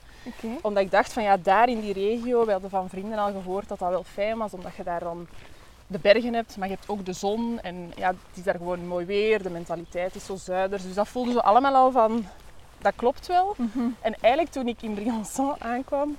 Omdat 0.63 0.83
ik 0.83 0.91
dacht 0.91 1.13
van 1.13 1.23
ja, 1.23 1.37
daar 1.37 1.69
in 1.69 1.81
die 1.81 1.93
regio, 1.93 2.45
we 2.45 2.53
hadden 2.53 2.71
van 2.71 2.89
vrienden 2.89 3.19
al 3.19 3.33
gehoord 3.33 3.69
dat 3.69 3.79
dat 3.79 3.91
wel 3.91 4.05
fijn 4.05 4.39
was, 4.39 4.53
omdat 4.53 4.75
je 4.77 4.83
daar 4.83 5.01
dan 5.01 5.27
de 5.87 5.99
bergen 5.99 6.35
hebt, 6.35 6.57
maar 6.57 6.69
je 6.69 6.75
hebt 6.75 6.89
ook 6.89 7.05
de 7.05 7.13
zon. 7.13 7.61
En 7.61 7.93
ja, 7.97 8.09
het 8.09 8.37
is 8.37 8.43
daar 8.43 8.57
gewoon 8.57 8.87
mooi 8.87 9.07
weer, 9.07 9.43
de 9.43 9.51
mentaliteit 9.51 10.15
is 10.15 10.25
zo 10.25 10.37
zuiders. 10.37 10.83
Dus 10.83 10.95
dat 10.95 11.09
voelde 11.09 11.33
zo 11.33 11.39
allemaal 11.39 11.75
al 11.75 11.91
van, 11.91 12.27
dat 12.79 12.93
klopt 12.97 13.27
wel. 13.27 13.55
Mhm. 13.57 13.89
En 14.01 14.15
eigenlijk 14.21 14.53
toen 14.53 14.69
ik 14.69 14.83
in 14.83 14.95
Briançon 14.95 15.55
aankwam, 15.59 16.17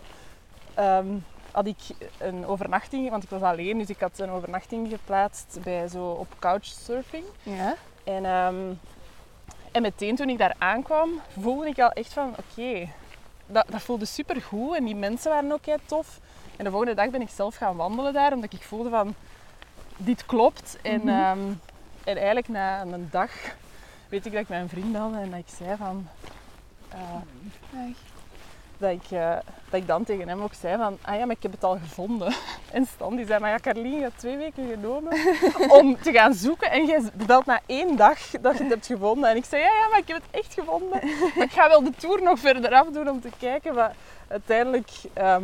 ehm, 0.74 1.08
had 1.52 1.68
ik 1.68 1.80
een 2.18 2.46
overnachting, 2.48 3.10
want 3.10 3.24
ik 3.24 3.30
was 3.30 3.42
alleen, 3.42 3.78
dus 3.78 3.90
ik 3.90 4.00
had 4.00 4.20
een 4.20 4.30
overnachting 4.30 4.90
geplaatst 4.90 5.58
bij 5.64 5.88
zo 5.88 6.06
op 6.06 6.28
couchsurfing. 6.40 7.24
Ja. 7.44 7.76
En, 8.04 8.26
ehm, 8.26 8.74
en 9.72 9.82
meteen 9.82 10.16
toen 10.16 10.30
ik 10.30 10.38
daar 10.38 10.56
aankwam, 10.58 11.10
voelde 11.40 11.68
ik 11.68 11.80
al 11.80 11.90
echt 11.90 12.14
van 12.14 12.30
oké, 12.30 12.90
dat, 13.48 13.66
dat 13.70 13.82
voelde 13.82 14.06
super 14.06 14.42
goed 14.42 14.76
en 14.76 14.84
die 14.86 14.96
mensen 14.96 15.32
waren 15.32 15.52
ook 15.52 15.66
heel 15.66 15.80
tof. 15.86 16.20
En 16.56 16.64
de 16.64 16.70
volgende 16.70 16.96
dag 16.96 17.10
ben 17.10 17.22
ik 17.22 17.30
zelf 17.30 17.56
gaan 17.56 17.76
wandelen 17.76 18.14
daar, 18.14 18.34
omdat 18.34 18.54
ik 18.54 18.62
voelde 18.62 18.90
van 18.90 19.16
dit 19.98 20.26
klopt. 20.26 20.78
En, 20.82 21.00
Mhm. 21.02 21.10
ehm, 21.10 21.40
en 22.04 22.16
eigenlijk 22.16 22.48
na 22.48 22.82
een 22.82 23.08
dag 23.12 23.32
weet 24.10 24.26
ik 24.26 24.32
dat 24.32 24.42
ik 24.42 24.50
mijn 24.50 24.70
vriend 24.70 24.92
belde 24.92 25.18
en 25.18 25.30
dat 25.30 25.40
ik 25.40 25.56
zei 25.58 25.78
van... 25.78 26.08
dat 26.90 27.00
ik, 28.92 29.10
dat 29.70 29.82
ik 29.82 29.88
dan 29.88 30.04
tegen 30.04 30.28
hem 30.28 30.42
ook 30.42 30.54
zei 30.54 30.78
van, 30.78 30.98
ah 31.02 31.16
ja, 31.18 31.26
maar 31.26 31.36
ik 31.36 31.44
heb 31.44 31.52
het 31.52 31.64
al 31.64 31.78
gevonden. 31.78 32.34
En 32.72 32.86
Stan 32.86 33.16
die 33.16 33.26
zei, 33.26 33.40
maar 33.40 33.50
ja, 33.50 33.60
Carlien, 33.60 33.96
je 33.96 34.02
hebt 34.02 34.20
twee 34.20 34.38
weken 34.38 34.68
genomen 34.70 35.14
om 35.80 35.98
te 36.02 36.12
gaan 36.12 36.34
zoeken. 36.34 36.72
En 36.72 36.86
jij 36.86 37.02
belt 37.26 37.46
na 37.46 37.60
één 37.66 37.96
dag 37.96 38.18
dat 38.42 38.58
je 38.58 38.64
het 38.64 38.74
hebt 38.74 38.86
gevonden. 38.86 39.30
En 39.30 39.36
ik 39.36 39.46
zei, 39.46 39.62
ja, 39.62 39.68
ja, 39.68 39.88
maar 39.90 40.00
ik 40.00 40.08
heb 40.08 40.18
het 40.18 40.42
echt 40.42 40.54
gevonden. 40.54 41.00
Maar 41.36 41.46
ik 41.46 41.52
ga 41.52 41.68
wel 41.68 41.84
de 41.84 41.92
tour 41.98 42.24
nog 42.24 42.40
verder 42.40 42.74
afdoen 42.74 43.10
om 43.10 43.22
te 43.22 43.30
kijken. 43.40 43.76
Maar 43.76 43.96
uiteindelijk, 44.28 44.90
ehm, 45.14 45.44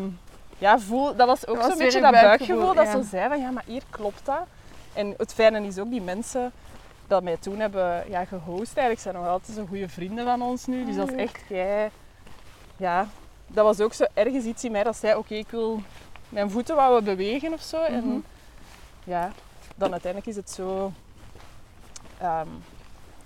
ja, 0.57 0.79
voel, 0.79 1.15
dat 1.15 1.27
was 1.27 1.47
ook 1.47 1.61
zo'n 1.61 1.77
beetje 1.77 2.01
dat 2.01 2.11
buikgevoel. 2.11 2.73
Dat 2.73 2.85
ja. 2.85 2.91
ze 2.91 3.03
zei 3.03 3.29
van, 3.29 3.39
ja, 3.39 3.51
maar 3.51 3.63
hier 3.65 3.83
klopt 3.89 4.25
dat. 4.25 4.45
En 4.93 5.13
het 5.17 5.33
fijne 5.33 5.67
is 5.67 5.77
ook, 5.77 5.89
die 5.89 6.01
mensen 6.01 6.51
dat 7.07 7.23
mij 7.23 7.37
toen 7.37 7.59
hebben 7.59 8.03
ja, 8.09 8.25
gehost, 8.25 8.77
eigenlijk 8.77 8.99
zijn 8.99 9.15
nog 9.15 9.27
altijd 9.27 9.57
zo 9.57 9.65
goede 9.65 9.89
vrienden 9.89 10.25
van 10.25 10.41
ons 10.41 10.65
nu. 10.65 10.85
Dus 10.85 10.93
Ah, 10.93 10.99
dat 10.99 11.09
is 11.09 11.15
leuk. 11.15 11.25
echt 11.25 11.41
jij 11.47 11.89
ja, 12.77 13.07
dat 13.51 13.65
was 13.65 13.79
ook 13.79 13.93
zo 13.93 14.05
ergens 14.13 14.45
iets 14.45 14.63
in 14.63 14.71
mij 14.71 14.83
dat 14.83 14.97
zei, 14.97 15.15
oké, 15.15 15.33
ik 15.35 15.47
wil 15.49 15.81
mijn 16.29 16.49
voeten 16.51 16.75
wouden 16.75 17.03
bewegen 17.03 17.53
of 17.53 17.61
zo. 17.61 17.81
Mhm. 17.81 17.93
En 17.93 18.25
ja, 19.03 19.31
dan 19.75 19.91
uiteindelijk 19.91 20.31
is 20.31 20.35
het 20.35 20.49
zo, 20.51 20.91
ehm, 22.17 22.47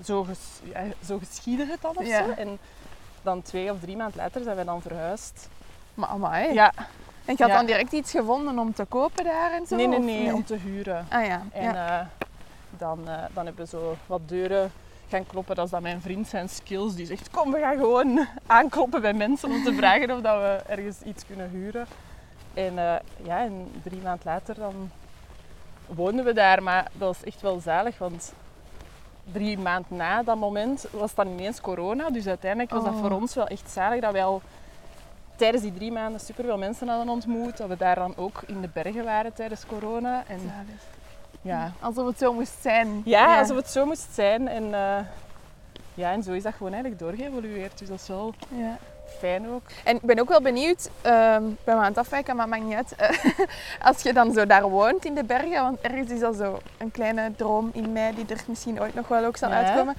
zo, 0.03 0.23
ges, 0.23 0.39
ja, 0.63 0.83
zo 1.05 1.17
geschiedde 1.17 1.65
het 1.65 1.81
dan 1.81 1.97
of 1.97 2.05
Ja. 2.05 2.23
zo. 2.25 2.31
En 2.31 2.59
dan 3.21 3.41
twee 3.41 3.71
of 3.71 3.79
drie 3.79 3.97
maanden 3.97 4.17
later 4.17 4.43
zijn 4.43 4.57
we 4.57 4.63
dan 4.65 4.81
verhuisd. 4.81 5.49
Maar 5.93 6.09
amai. 6.09 6.53
Ja, 6.53 6.73
En 7.25 7.33
je 7.37 7.43
had 7.43 7.51
Ja. 7.51 7.57
dan 7.57 7.65
direct 7.65 7.91
iets 7.91 8.11
gevonden 8.11 8.59
om 8.59 8.73
te 8.73 8.85
kopen 8.85 9.23
daar 9.23 9.51
en 9.51 9.65
zo? 9.67 9.75
nee, 9.75 9.87
nee, 9.87 9.97
of 9.99 10.05
nee, 10.05 10.33
om 10.33 10.45
te 10.45 10.55
huren. 10.55 11.05
Ah 11.09 11.25
ja. 11.25 11.41
En 11.51 11.75
eh, 11.75 11.99
dan, 12.77 12.99
eh, 13.09 13.23
dan 13.33 13.45
hebben 13.45 13.63
we 13.63 13.69
zo 13.69 13.95
wat 14.05 14.21
deuren 14.29 14.71
gaan 15.13 15.25
kloppen. 15.27 15.55
Dat 15.55 15.65
is 15.65 15.71
dan 15.71 15.81
mijn 15.81 16.01
vriend 16.01 16.27
zijn 16.27 16.49
skills. 16.49 16.95
Die 16.95 17.05
zegt, 17.05 17.29
kom, 17.29 17.51
we 17.51 17.59
gaan 17.59 17.77
gewoon 17.77 18.27
aankloppen 18.47 19.01
bij 19.01 19.13
mensen 19.13 19.49
om 19.51 19.63
te 19.63 19.73
vragen 19.73 20.11
of 20.11 20.21
dat 20.21 20.37
we 20.37 20.61
ergens 20.67 21.01
iets 21.01 21.25
kunnen 21.25 21.49
huren. 21.49 21.85
En 22.53 22.77
eh, 22.77 22.95
ja, 23.23 23.43
en 23.43 23.71
drie 23.83 24.01
maanden 24.01 24.25
later 24.25 24.55
dan 24.55 24.91
woonden 25.87 26.25
we 26.25 26.33
daar. 26.33 26.63
Maar 26.63 26.83
dat 26.83 27.07
was 27.07 27.23
echt 27.23 27.41
wel 27.41 27.59
zalig, 27.59 27.97
want 27.97 28.33
drie 29.31 29.57
maanden 29.57 29.97
na 29.97 30.23
dat 30.23 30.37
moment 30.37 30.85
was 30.91 31.15
dan 31.15 31.27
ineens 31.27 31.61
corona. 31.61 32.09
Dus 32.09 32.27
uiteindelijk 32.27 32.71
was 32.71 32.83
dat 32.83 32.93
Oh. 32.93 32.99
voor 32.99 33.11
ons 33.11 33.33
wel 33.33 33.47
echt 33.47 33.71
zalig 33.71 34.01
dat 34.01 34.11
wij 34.11 34.23
al 34.23 34.41
tijdens 35.35 35.63
die 35.63 35.73
drie 35.73 35.91
maanden 35.91 36.19
superveel 36.19 36.57
mensen 36.57 36.87
hadden 36.87 37.09
ontmoet. 37.09 37.57
Dat 37.57 37.67
we 37.67 37.77
daar 37.77 37.95
dan 37.95 38.13
ook 38.15 38.41
in 38.45 38.61
de 38.61 38.69
bergen 38.73 39.03
waren 39.03 39.33
tijdens 39.33 39.65
corona. 39.65 40.23
En 40.27 40.51
ja, 41.43 41.71
Alsof 41.79 42.07
het 42.07 42.17
zo 42.17 42.33
moest 42.33 42.53
zijn. 42.61 43.01
ja, 43.05 43.39
alsof 43.39 43.55
het 43.57 43.69
zo 43.69 43.85
moest 43.85 44.07
zijn. 44.13 44.47
En, 44.47 44.73
eh, 44.73 44.97
ja, 45.93 46.11
en 46.11 46.23
zo 46.23 46.31
is 46.31 46.43
dat 46.43 46.53
gewoon 46.53 46.71
eigenlijk 46.73 47.01
doorgeëvolueerd. 47.01 47.77
Dus 47.79 47.87
dat 47.87 47.99
is 47.99 48.07
wel 48.07 48.33
Ja. 48.47 48.77
fijn 49.19 49.49
ook. 49.49 49.61
En 49.83 49.95
ik 49.95 50.01
ben 50.01 50.19
ook 50.19 50.29
wel 50.29 50.41
benieuwd, 50.41 50.89
ehm, 51.01 51.47
ik 51.47 51.63
ben 51.63 51.75
me 51.75 51.81
aan 51.81 51.83
het 51.83 51.97
afwijken, 51.97 52.35
maar 52.35 52.47
maakt 52.47 52.63
niet 52.63 52.75
uit. 52.75 52.95
Eh, 52.95 53.09
als 53.87 54.01
je 54.01 54.13
dan 54.13 54.33
zo 54.33 54.45
daar 54.45 54.69
woont 54.69 55.05
in 55.05 55.13
de 55.13 55.23
bergen, 55.23 55.61
want 55.61 55.81
ergens 55.81 56.11
is 56.11 56.19
dat 56.19 56.35
zo 56.35 56.59
een 56.77 56.91
kleine 56.91 57.31
droom 57.35 57.69
in 57.73 57.91
mij 57.91 58.13
die 58.15 58.25
er 58.27 58.43
misschien 58.47 58.81
ooit 58.81 58.93
nog 58.93 59.07
wel 59.07 59.25
ook 59.25 59.37
zal 59.37 59.49
Ja. 59.49 59.55
uitkomen. 59.63 59.95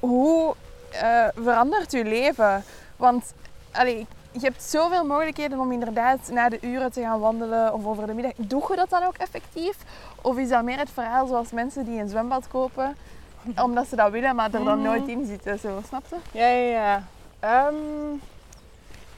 Hoe 0.00 0.54
eh, 0.90 1.24
verandert 1.34 1.92
je 1.92 2.04
leven? 2.04 2.64
Want 2.96 3.32
allee, 3.72 4.06
je 4.32 4.40
hebt 4.40 4.62
zoveel 4.62 5.04
mogelijkheden 5.06 5.58
om 5.58 5.72
inderdaad 5.72 6.28
na 6.32 6.48
de 6.48 6.58
uren 6.60 6.92
te 6.92 7.00
gaan 7.00 7.20
wandelen 7.20 7.72
of 7.74 7.86
over 7.86 8.06
de 8.06 8.12
middag. 8.14 8.32
Doe 8.36 8.64
je 8.68 8.76
dat 8.76 8.90
dan 8.90 9.02
ook 9.04 9.16
effectief? 9.16 9.76
Of 10.26 10.38
is 10.38 10.48
dat 10.48 10.64
meer 10.64 10.78
het 10.78 10.90
verhaal 10.90 11.26
zoals 11.26 11.50
mensen 11.50 11.84
die 11.84 12.00
een 12.00 12.08
zwembad 12.08 12.48
kopen, 12.48 12.96
omdat 13.64 13.86
ze 13.88 13.96
dat 13.96 14.10
willen, 14.10 14.34
maar 14.34 14.54
er 14.54 14.64
dan 14.64 14.82
nooit 14.82 15.08
in 15.08 15.26
zitten? 15.26 15.58
Zo, 15.58 15.82
snap 15.86 16.04
je? 16.08 16.16
Ja, 16.38 16.48
ja, 16.48 16.70
ja. 16.70 17.06
Ehm, 17.38 17.74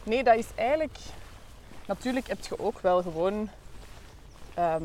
nee, 0.03 0.25
dat 0.25 0.37
is 0.37 0.47
eigenlijk... 0.55 0.99
Natuurlijk 1.87 2.29
heb 2.29 2.39
je 2.41 2.59
ook 2.59 2.81
wel 2.81 3.03
gewoon... 3.03 3.49
ehm, 4.55 4.85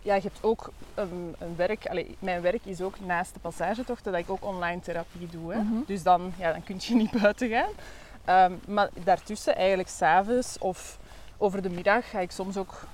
ja, 0.00 0.14
je 0.14 0.22
hebt 0.22 0.38
ook 0.40 0.70
een, 0.94 1.34
een 1.38 1.56
werk... 1.56 1.86
Allee, 1.86 2.16
mijn 2.18 2.42
werk 2.42 2.64
is 2.64 2.80
ook 2.80 3.00
naast 3.00 3.34
de 3.34 3.40
passagetochten 3.40 4.12
dat 4.12 4.20
ik 4.20 4.30
ook 4.30 4.44
online 4.44 4.80
therapie 4.80 5.28
doe. 5.30 5.52
Hè. 5.52 5.62
Mhm. 5.62 5.74
Dus 5.86 6.02
dan, 6.02 6.32
ja, 6.38 6.52
dan 6.52 6.64
kun 6.64 6.76
je 6.80 6.94
niet 7.04 7.20
buiten 7.20 7.48
gaan. 7.48 7.70
Ehm, 8.24 8.52
maar 8.66 8.88
daartussen, 9.04 9.56
eigenlijk 9.56 9.88
s'avonds 9.88 10.58
of 10.58 10.98
over 11.38 11.62
de 11.62 11.70
middag, 11.70 12.10
ga 12.10 12.18
ik 12.18 12.30
soms 12.30 12.56
ook 12.56 12.86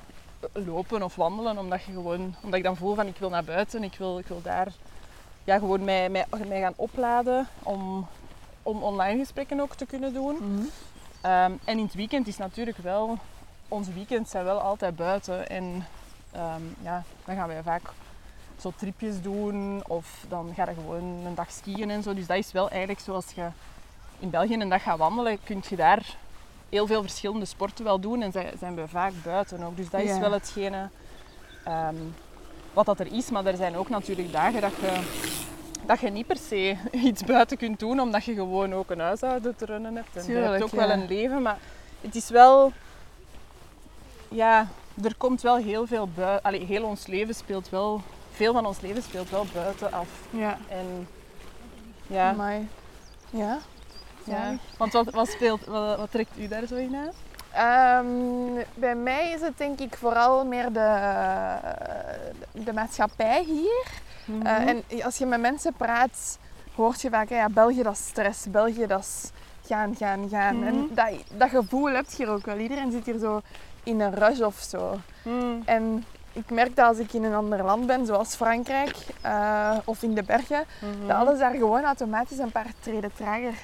lopen 0.52 1.02
of 1.02 1.14
wandelen. 1.14 1.58
Omdat, 1.58 1.84
je 1.84 1.92
gewoon, 1.92 2.34
omdat 2.42 2.58
ik 2.58 2.64
dan 2.64 2.76
voel 2.76 2.94
van 2.94 3.06
ik 3.06 3.16
wil 3.16 3.28
naar 3.28 3.44
buiten, 3.44 3.82
ik 3.82 3.94
wil, 3.98 4.18
ik 4.18 4.26
wil 4.26 4.42
daar 4.42 4.72
ja, 5.44 5.58
gewoon 5.58 5.84
mij, 5.84 6.10
mij, 6.10 6.26
mij 6.46 6.60
gaan 6.60 6.72
opladen 6.76 7.48
om, 7.62 8.06
om 8.62 8.82
online 8.82 9.18
gesprekken 9.18 9.60
ook 9.60 9.74
te 9.74 9.86
kunnen 9.86 10.12
doen. 10.12 10.36
Ehm, 11.20 11.52
en 11.64 11.78
in 11.78 11.84
het 11.84 11.94
weekend 11.94 12.26
is 12.26 12.36
natuurlijk 12.36 12.78
wel, 12.78 13.18
onze 13.68 13.92
weekends 13.92 14.30
zijn 14.30 14.44
wel 14.44 14.60
altijd 14.60 14.96
buiten. 14.96 15.48
En 15.48 15.86
ehm, 16.32 16.62
ja, 16.82 17.02
dan 17.24 17.36
gaan 17.36 17.48
wij 17.48 17.62
vaak 17.62 17.90
zo 18.60 18.72
tripjes 18.76 19.22
doen 19.22 19.82
of 19.86 20.24
dan 20.28 20.52
ga 20.54 20.68
je 20.68 20.74
gewoon 20.74 21.26
een 21.26 21.34
dag 21.34 21.50
skiën 21.50 21.90
en 21.90 22.02
zo. 22.02 22.14
Dus 22.14 22.26
dat 22.26 22.36
is 22.36 22.52
wel 22.52 22.70
eigenlijk 22.70 23.00
zoals 23.00 23.32
je 23.34 23.48
in 24.18 24.30
België 24.30 24.54
een 24.54 24.68
dag 24.68 24.82
gaat 24.82 24.98
wandelen, 24.98 25.38
kun 25.44 25.62
je 25.68 25.76
daar 25.76 26.16
heel 26.68 26.86
veel 26.86 27.02
verschillende 27.02 27.44
sporten 27.44 27.84
wel 27.84 28.00
doen 28.00 28.22
en 28.22 28.32
zijn, 28.32 28.58
zijn 28.58 28.74
we 28.74 28.88
vaak 28.88 29.12
buiten 29.24 29.62
ook. 29.62 29.76
Dus 29.76 29.90
dat 29.90 30.00
is 30.00 30.08
Ja. 30.08 30.20
wel 30.20 30.32
hetgene 30.32 30.88
ehm, 31.64 31.94
wat 32.72 32.86
dat 32.86 33.00
er 33.00 33.12
is. 33.12 33.30
Maar 33.30 33.46
er 33.46 33.56
zijn 33.56 33.76
ook 33.76 33.88
natuurlijk 33.88 34.32
dagen 34.32 34.60
dat 34.60 34.72
je, 34.80 35.00
dat 35.86 36.00
je 36.00 36.10
niet 36.10 36.26
per 36.26 36.36
se 36.36 36.76
iets 37.10 37.24
buiten 37.24 37.56
kunt 37.56 37.78
doen, 37.78 38.00
omdat 38.00 38.24
je 38.24 38.34
gewoon 38.34 38.74
ook 38.74 38.90
een 38.90 39.00
huishouden 39.00 39.56
te 39.56 39.64
runnen 39.64 39.94
hebt. 39.94 40.16
En 40.16 40.20
je 40.22 40.26
Tuurlijk, 40.26 40.50
hebt 40.50 40.62
ook 40.62 40.70
ja. 40.70 40.76
wel 40.86 40.90
een 40.90 41.06
leven, 41.06 41.42
maar 41.42 41.58
het 42.00 42.14
is 42.14 42.28
wel... 42.30 42.72
Ja, 44.28 44.68
er 45.02 45.14
komt 45.16 45.42
wel 45.42 45.56
heel 45.56 45.86
veel 45.86 46.08
buiten... 46.14 46.42
Allee, 46.42 46.64
heel 46.64 46.84
ons 46.84 47.06
leven 47.06 47.34
speelt 47.34 47.68
wel... 47.68 48.00
Veel 48.30 48.52
van 48.52 48.66
ons 48.66 48.80
leven 48.80 49.02
speelt 49.02 49.30
wel 49.30 49.46
buiten 49.52 49.92
af. 49.92 50.08
Ja. 50.30 50.58
En 50.68 51.08
ja, 52.06 52.28
Amai. 52.30 52.68
Ja. 53.30 53.58
Ja. 54.28 54.56
Want 54.78 54.92
wat, 54.92 55.10
wat, 55.10 55.28
speelt, 55.28 55.64
wat, 55.64 55.98
wat 55.98 56.10
trekt 56.10 56.38
u 56.38 56.48
daar 56.48 56.66
zo 56.66 56.74
in 56.74 56.96
aan? 56.96 57.10
Ehm, 57.52 58.64
bij 58.74 58.94
mij 58.94 59.30
is 59.30 59.40
het 59.40 59.58
denk 59.58 59.80
ik 59.80 59.96
vooral 59.96 60.44
meer 60.44 60.72
de, 60.72 60.98
de 62.52 62.72
maatschappij 62.72 63.44
hier. 63.44 63.86
Mhm. 64.24 64.46
Eh, 64.46 64.66
en 64.68 64.82
als 65.04 65.18
je 65.18 65.26
met 65.26 65.40
mensen 65.40 65.72
praat, 65.72 66.38
hoort 66.74 67.00
je 67.00 67.10
vaak, 67.10 67.28
ja, 67.28 67.48
België 67.48 67.82
dat 67.82 67.92
is 67.92 68.06
stress, 68.06 68.50
België 68.50 68.86
dat 68.86 69.00
is 69.00 69.30
gaan, 69.66 69.94
gaan, 69.96 70.28
gaan. 70.28 70.56
Mhm. 70.56 70.66
En 70.66 70.88
dat, 70.94 71.10
dat 71.36 71.48
gevoel 71.50 71.88
heb 71.90 72.04
je 72.08 72.16
hier 72.16 72.28
ook 72.28 72.46
wel. 72.46 72.56
Iedereen 72.58 72.90
zit 72.92 73.06
hier 73.06 73.18
zo 73.18 73.40
in 73.82 74.00
een 74.00 74.14
rush 74.14 74.40
of 74.40 74.58
zo. 74.68 74.98
Mm. 75.22 75.62
En 75.64 76.04
ik 76.32 76.50
merk 76.50 76.76
dat 76.76 76.86
als 76.88 76.98
ik 76.98 77.12
in 77.12 77.24
een 77.24 77.34
ander 77.34 77.64
land 77.64 77.86
ben, 77.86 78.06
zoals 78.06 78.34
Frankrijk 78.34 78.96
eh, 79.20 79.76
of 79.84 80.02
in 80.02 80.14
de 80.14 80.22
bergen, 80.22 80.64
Mhm. 80.80 81.06
dat 81.06 81.16
alles 81.16 81.38
daar 81.38 81.52
gewoon 81.54 81.84
automatisch 81.84 82.38
een 82.38 82.52
paar 82.52 82.72
treden 82.80 83.10
trager 83.14 83.54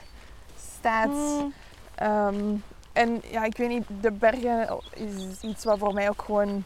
staat. 0.84 1.08
Mm. 1.08 1.52
Ehm, 1.94 2.54
en 2.92 3.22
ja, 3.30 3.44
ik 3.44 3.56
weet 3.56 3.68
niet, 3.68 3.84
de 4.00 4.10
bergen 4.12 4.78
is 4.94 5.40
iets 5.42 5.64
wat 5.64 5.78
voor 5.78 5.94
mij 5.94 6.08
ook 6.08 6.22
gewoon, 6.22 6.64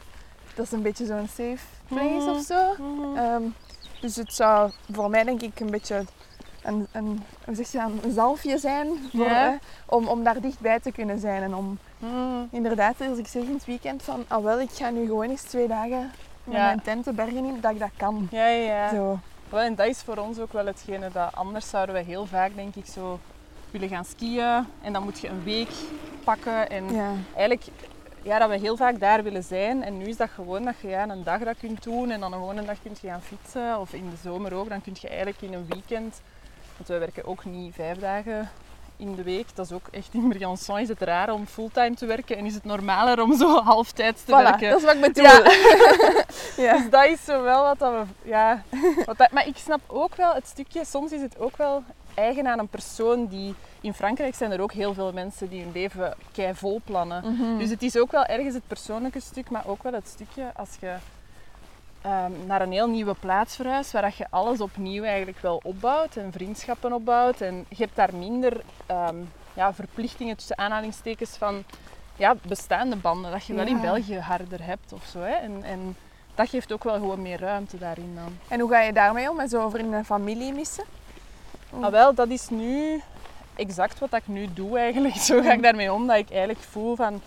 dat 0.55 0.65
is 0.65 0.71
een 0.71 0.81
beetje 0.81 1.05
zo'n 1.05 1.27
safe 1.27 1.57
place 1.87 2.09
Mhm. 2.09 2.29
of 2.29 2.41
zo. 2.41 2.73
Mhm. 2.77 3.17
Ehm, 3.17 3.41
dus 4.01 4.15
het 4.15 4.33
zou 4.33 4.71
voor 4.91 5.09
mij 5.09 5.23
denk 5.23 5.41
ik 5.41 5.59
een 5.59 5.71
beetje 5.71 6.03
een, 6.63 6.87
een, 6.91 7.23
hoe 7.45 7.55
zeg 7.55 7.71
je 7.71 7.77
dat, 7.77 8.03
een 8.03 8.11
zalfje 8.13 8.57
zijn 8.57 8.87
voor, 9.13 9.25
eh, 9.25 9.47
om, 9.85 10.07
om 10.07 10.23
daar 10.23 10.41
dichtbij 10.41 10.79
te 10.79 10.91
kunnen 10.91 11.19
zijn. 11.19 11.41
En 11.43 11.55
om 11.55 11.77
Mm. 11.97 12.47
inderdaad, 12.51 12.95
als 13.09 13.17
ik 13.17 13.27
zeg 13.27 13.43
in 13.43 13.53
het 13.53 13.65
weekend 13.65 14.03
van, 14.03 14.25
ah 14.27 14.43
wel, 14.43 14.59
ik 14.59 14.69
ga 14.71 14.89
nu 14.89 15.05
gewoon 15.05 15.29
eens 15.29 15.41
twee 15.41 15.67
dagen 15.67 16.11
met 16.43 16.55
Ja. 16.55 16.65
mijn 16.65 16.81
tent 16.81 17.05
de 17.05 17.13
bergen 17.13 17.45
in, 17.45 17.57
dat 17.61 17.71
ik 17.71 17.79
dat 17.79 17.89
kan. 17.97 18.27
Ja, 18.31 18.47
ja, 18.47 18.63
ja. 18.75 18.89
Zo. 18.89 19.19
Wel, 19.49 19.59
en 19.59 19.75
dat 19.75 19.87
is 19.87 20.01
voor 20.01 20.17
ons 20.17 20.39
ook 20.39 20.53
wel 20.53 20.65
hetgene 20.65 21.09
dat 21.13 21.35
anders 21.35 21.69
zouden 21.69 21.95
we 21.95 22.01
heel 22.01 22.25
vaak, 22.25 22.55
denk 22.55 22.75
ik, 22.75 22.85
zo 22.85 23.19
willen 23.71 23.89
gaan 23.89 24.05
skiën. 24.05 24.65
En 24.81 24.93
dan 24.93 25.03
moet 25.03 25.19
je 25.19 25.27
een 25.27 25.43
week 25.43 25.69
pakken. 26.23 26.69
En 26.69 26.93
Ja. 26.93 27.11
eigenlijk, 27.35 27.65
ja, 28.21 28.39
dat 28.39 28.49
we 28.49 28.57
heel 28.57 28.77
vaak 28.77 28.99
daar 28.99 29.23
willen 29.23 29.43
zijn. 29.43 29.83
En 29.83 29.97
nu 29.97 30.05
is 30.05 30.17
dat 30.17 30.29
gewoon 30.29 30.63
dat 30.63 30.73
je 30.81 30.87
ja, 30.87 31.09
een 31.09 31.23
dag 31.23 31.39
dat 31.39 31.57
kunt 31.59 31.83
doen. 31.83 32.11
En 32.11 32.19
dan 32.19 32.31
gewoon 32.31 32.57
een 32.57 32.65
dag 32.65 32.81
kunt 32.83 32.99
je 32.99 33.07
gaan 33.07 33.21
fietsen. 33.21 33.79
Of 33.79 33.93
in 33.93 34.09
de 34.09 34.15
zomer 34.29 34.53
ook. 34.53 34.69
Dan 34.69 34.81
kun 34.81 34.95
je 35.01 35.07
eigenlijk 35.07 35.41
in 35.41 35.53
een 35.53 35.65
weekend... 35.69 36.21
Want 36.77 36.91
wij 36.91 36.99
werken 36.99 37.25
ook 37.25 37.45
niet 37.45 37.73
vijf 37.75 37.97
dagen 37.99 38.49
in 38.97 39.15
de 39.15 39.23
week. 39.23 39.55
Dat 39.55 39.65
is 39.65 39.71
ook 39.71 39.87
echt 39.91 40.13
in 40.13 40.33
Briançon 40.33 40.79
is 40.79 40.87
het 40.87 41.01
raar 41.01 41.29
om 41.33 41.45
fulltime 41.47 41.95
te 41.95 42.05
werken. 42.05 42.37
En 42.37 42.45
is 42.45 42.53
het 42.53 42.63
normaler 42.63 43.21
om 43.21 43.37
zo 43.37 43.61
halftijds 43.63 44.23
te 44.23 44.31
Voilà, 44.31 44.35
werken. 44.43 44.69
dat 44.69 44.79
is 44.79 44.85
wat 44.85 44.95
ik 44.95 45.01
bedoel. 45.01 45.23
Ja. 45.23 45.43
Ja. 46.65 46.73
Dus 46.77 46.89
dat 46.89 47.05
is 47.05 47.23
zo 47.23 47.41
wel 47.43 47.63
wat 47.63 47.79
dat 47.79 47.91
we... 47.93 48.29
Ja, 48.29 48.61
wat 49.05 49.17
dat, 49.17 49.31
maar 49.31 49.47
ik 49.47 49.57
snap 49.57 49.79
ook 49.87 50.15
wel 50.15 50.33
het 50.33 50.47
stukje... 50.47 50.85
Soms 50.85 51.11
is 51.11 51.21
het 51.21 51.39
ook 51.39 51.57
wel 51.57 51.83
eigen 52.13 52.47
aan 52.47 52.59
een 52.59 52.67
persoon 52.67 53.27
die... 53.27 53.55
In 53.81 53.93
Frankrijk 53.93 54.35
zijn 54.35 54.51
er 54.51 54.61
ook 54.61 54.71
heel 54.71 54.93
veel 54.93 55.13
mensen 55.13 55.49
die 55.49 55.63
hun 55.63 55.71
leven 55.71 56.13
kei 56.31 56.55
vol 56.55 56.81
plannen. 56.83 57.33
Mhm. 57.33 57.57
Dus 57.57 57.69
het 57.69 57.83
is 57.83 57.97
ook 57.97 58.11
wel 58.11 58.25
ergens 58.25 58.53
het 58.53 58.67
persoonlijke 58.67 59.19
stuk, 59.19 59.49
maar 59.49 59.67
ook 59.67 59.83
wel 59.83 59.93
het 59.93 60.07
stukje 60.07 60.51
als 60.55 60.69
je 60.79 60.95
ehm, 62.01 62.31
naar 62.45 62.61
een 62.61 62.71
heel 62.71 62.89
nieuwe 62.89 63.13
plaats 63.13 63.55
verhuist, 63.55 63.91
waar 63.91 64.01
dat 64.01 64.15
je 64.15 64.27
alles 64.29 64.61
opnieuw 64.61 65.03
eigenlijk 65.03 65.39
wel 65.39 65.59
opbouwt 65.63 66.15
en 66.15 66.31
vriendschappen 66.31 66.93
opbouwt. 66.93 67.41
En 67.41 67.65
je 67.69 67.83
hebt 67.83 67.95
daar 67.95 68.15
minder 68.15 68.61
ehm, 68.85 69.15
ja, 69.53 69.73
verplichtingen 69.73 70.37
tussen 70.37 70.57
aanhalingstekens 70.57 71.37
van 71.37 71.63
ja, 72.15 72.35
bestaande 72.47 72.95
banden, 72.95 73.31
dat 73.31 73.45
je 73.45 73.53
wel 73.53 73.65
in. 73.65 73.81
België 73.81 74.19
harder 74.19 74.65
hebt 74.65 74.93
of 74.93 75.05
zo. 75.05 75.19
Hè. 75.19 75.33
En, 75.33 75.63
en 75.63 75.95
dat 76.35 76.49
geeft 76.49 76.71
ook 76.71 76.83
wel 76.83 76.93
gewoon 76.93 77.21
meer 77.21 77.39
ruimte 77.39 77.77
daarin 77.77 78.15
dan. 78.15 78.37
En 78.47 78.59
hoe 78.59 78.69
ga 78.69 78.79
je 78.79 78.93
daarmee 78.93 79.29
om 79.29 79.35
met 79.35 79.49
zo 79.49 79.63
over 79.63 79.79
in 79.79 79.93
een 79.93 80.05
familie 80.05 80.53
missen? 80.53 80.83
Oh. 81.71 81.83
Ah, 81.83 81.91
wel, 81.91 82.13
dat 82.13 82.29
is 82.29 82.49
nu 82.49 83.01
exact 83.55 83.99
wat 83.99 84.13
ik 84.13 84.27
nu 84.27 84.47
doe 84.53 84.77
eigenlijk. 84.77 85.15
Zo 85.29 85.41
ga 85.41 85.53
ik 85.53 85.61
daarmee 85.61 85.93
om, 85.93 86.07
dat 86.07 86.17
ik 86.17 86.29
eigenlijk 86.29 86.59
voel 86.59 86.95
van... 86.95 87.21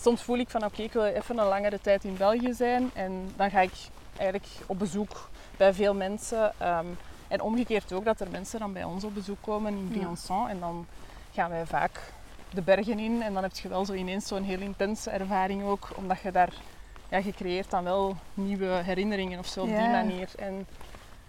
Soms 0.00 0.22
voel 0.22 0.38
ik 0.38 0.48
van, 0.50 0.64
oké, 0.64 0.82
ik 0.82 0.92
wil 0.92 1.04
even 1.04 1.38
een 1.38 1.46
langere 1.48 1.80
tijd 1.80 2.04
in 2.04 2.16
België 2.16 2.52
zijn. 2.54 2.90
En 2.94 3.32
dan 3.36 3.50
ga 3.50 3.60
ik 3.60 3.72
eigenlijk 4.16 4.48
op 4.66 4.78
bezoek 4.78 5.28
bij 5.56 5.74
veel 5.74 5.94
mensen. 5.94 6.52
ehm, 6.58 6.86
en 7.28 7.40
omgekeerd 7.40 7.92
ook, 7.92 8.04
dat 8.04 8.20
er 8.20 8.30
mensen 8.30 8.58
dan 8.58 8.72
bij 8.72 8.84
ons 8.84 9.04
op 9.04 9.14
bezoek 9.14 9.38
komen 9.40 9.72
in 9.72 9.88
Ja. 9.92 9.98
Briançon. 9.98 10.48
En 10.48 10.60
dan 10.60 10.86
gaan 11.32 11.50
wij 11.50 11.66
vaak 11.66 12.00
de 12.50 12.62
bergen 12.62 12.98
in. 12.98 13.22
En 13.22 13.34
dan 13.34 13.42
heb 13.42 13.56
je 13.56 13.68
wel 13.68 13.84
zo 13.84 13.92
ineens 13.92 14.26
zo'n 14.26 14.42
heel 14.42 14.60
intense 14.60 15.10
ervaring 15.10 15.64
ook. 15.64 15.88
Omdat 15.94 16.20
je 16.20 16.30
daar... 16.30 16.52
Ja, 17.08 17.18
je 17.18 17.32
creëert 17.32 17.70
dan 17.70 17.84
wel 17.84 18.16
nieuwe 18.34 18.66
herinneringen 18.66 19.38
of 19.38 19.46
zo 19.46 19.60
op 19.60 19.66
die 19.66 19.88
manier. 19.88 20.28
En 20.38 20.66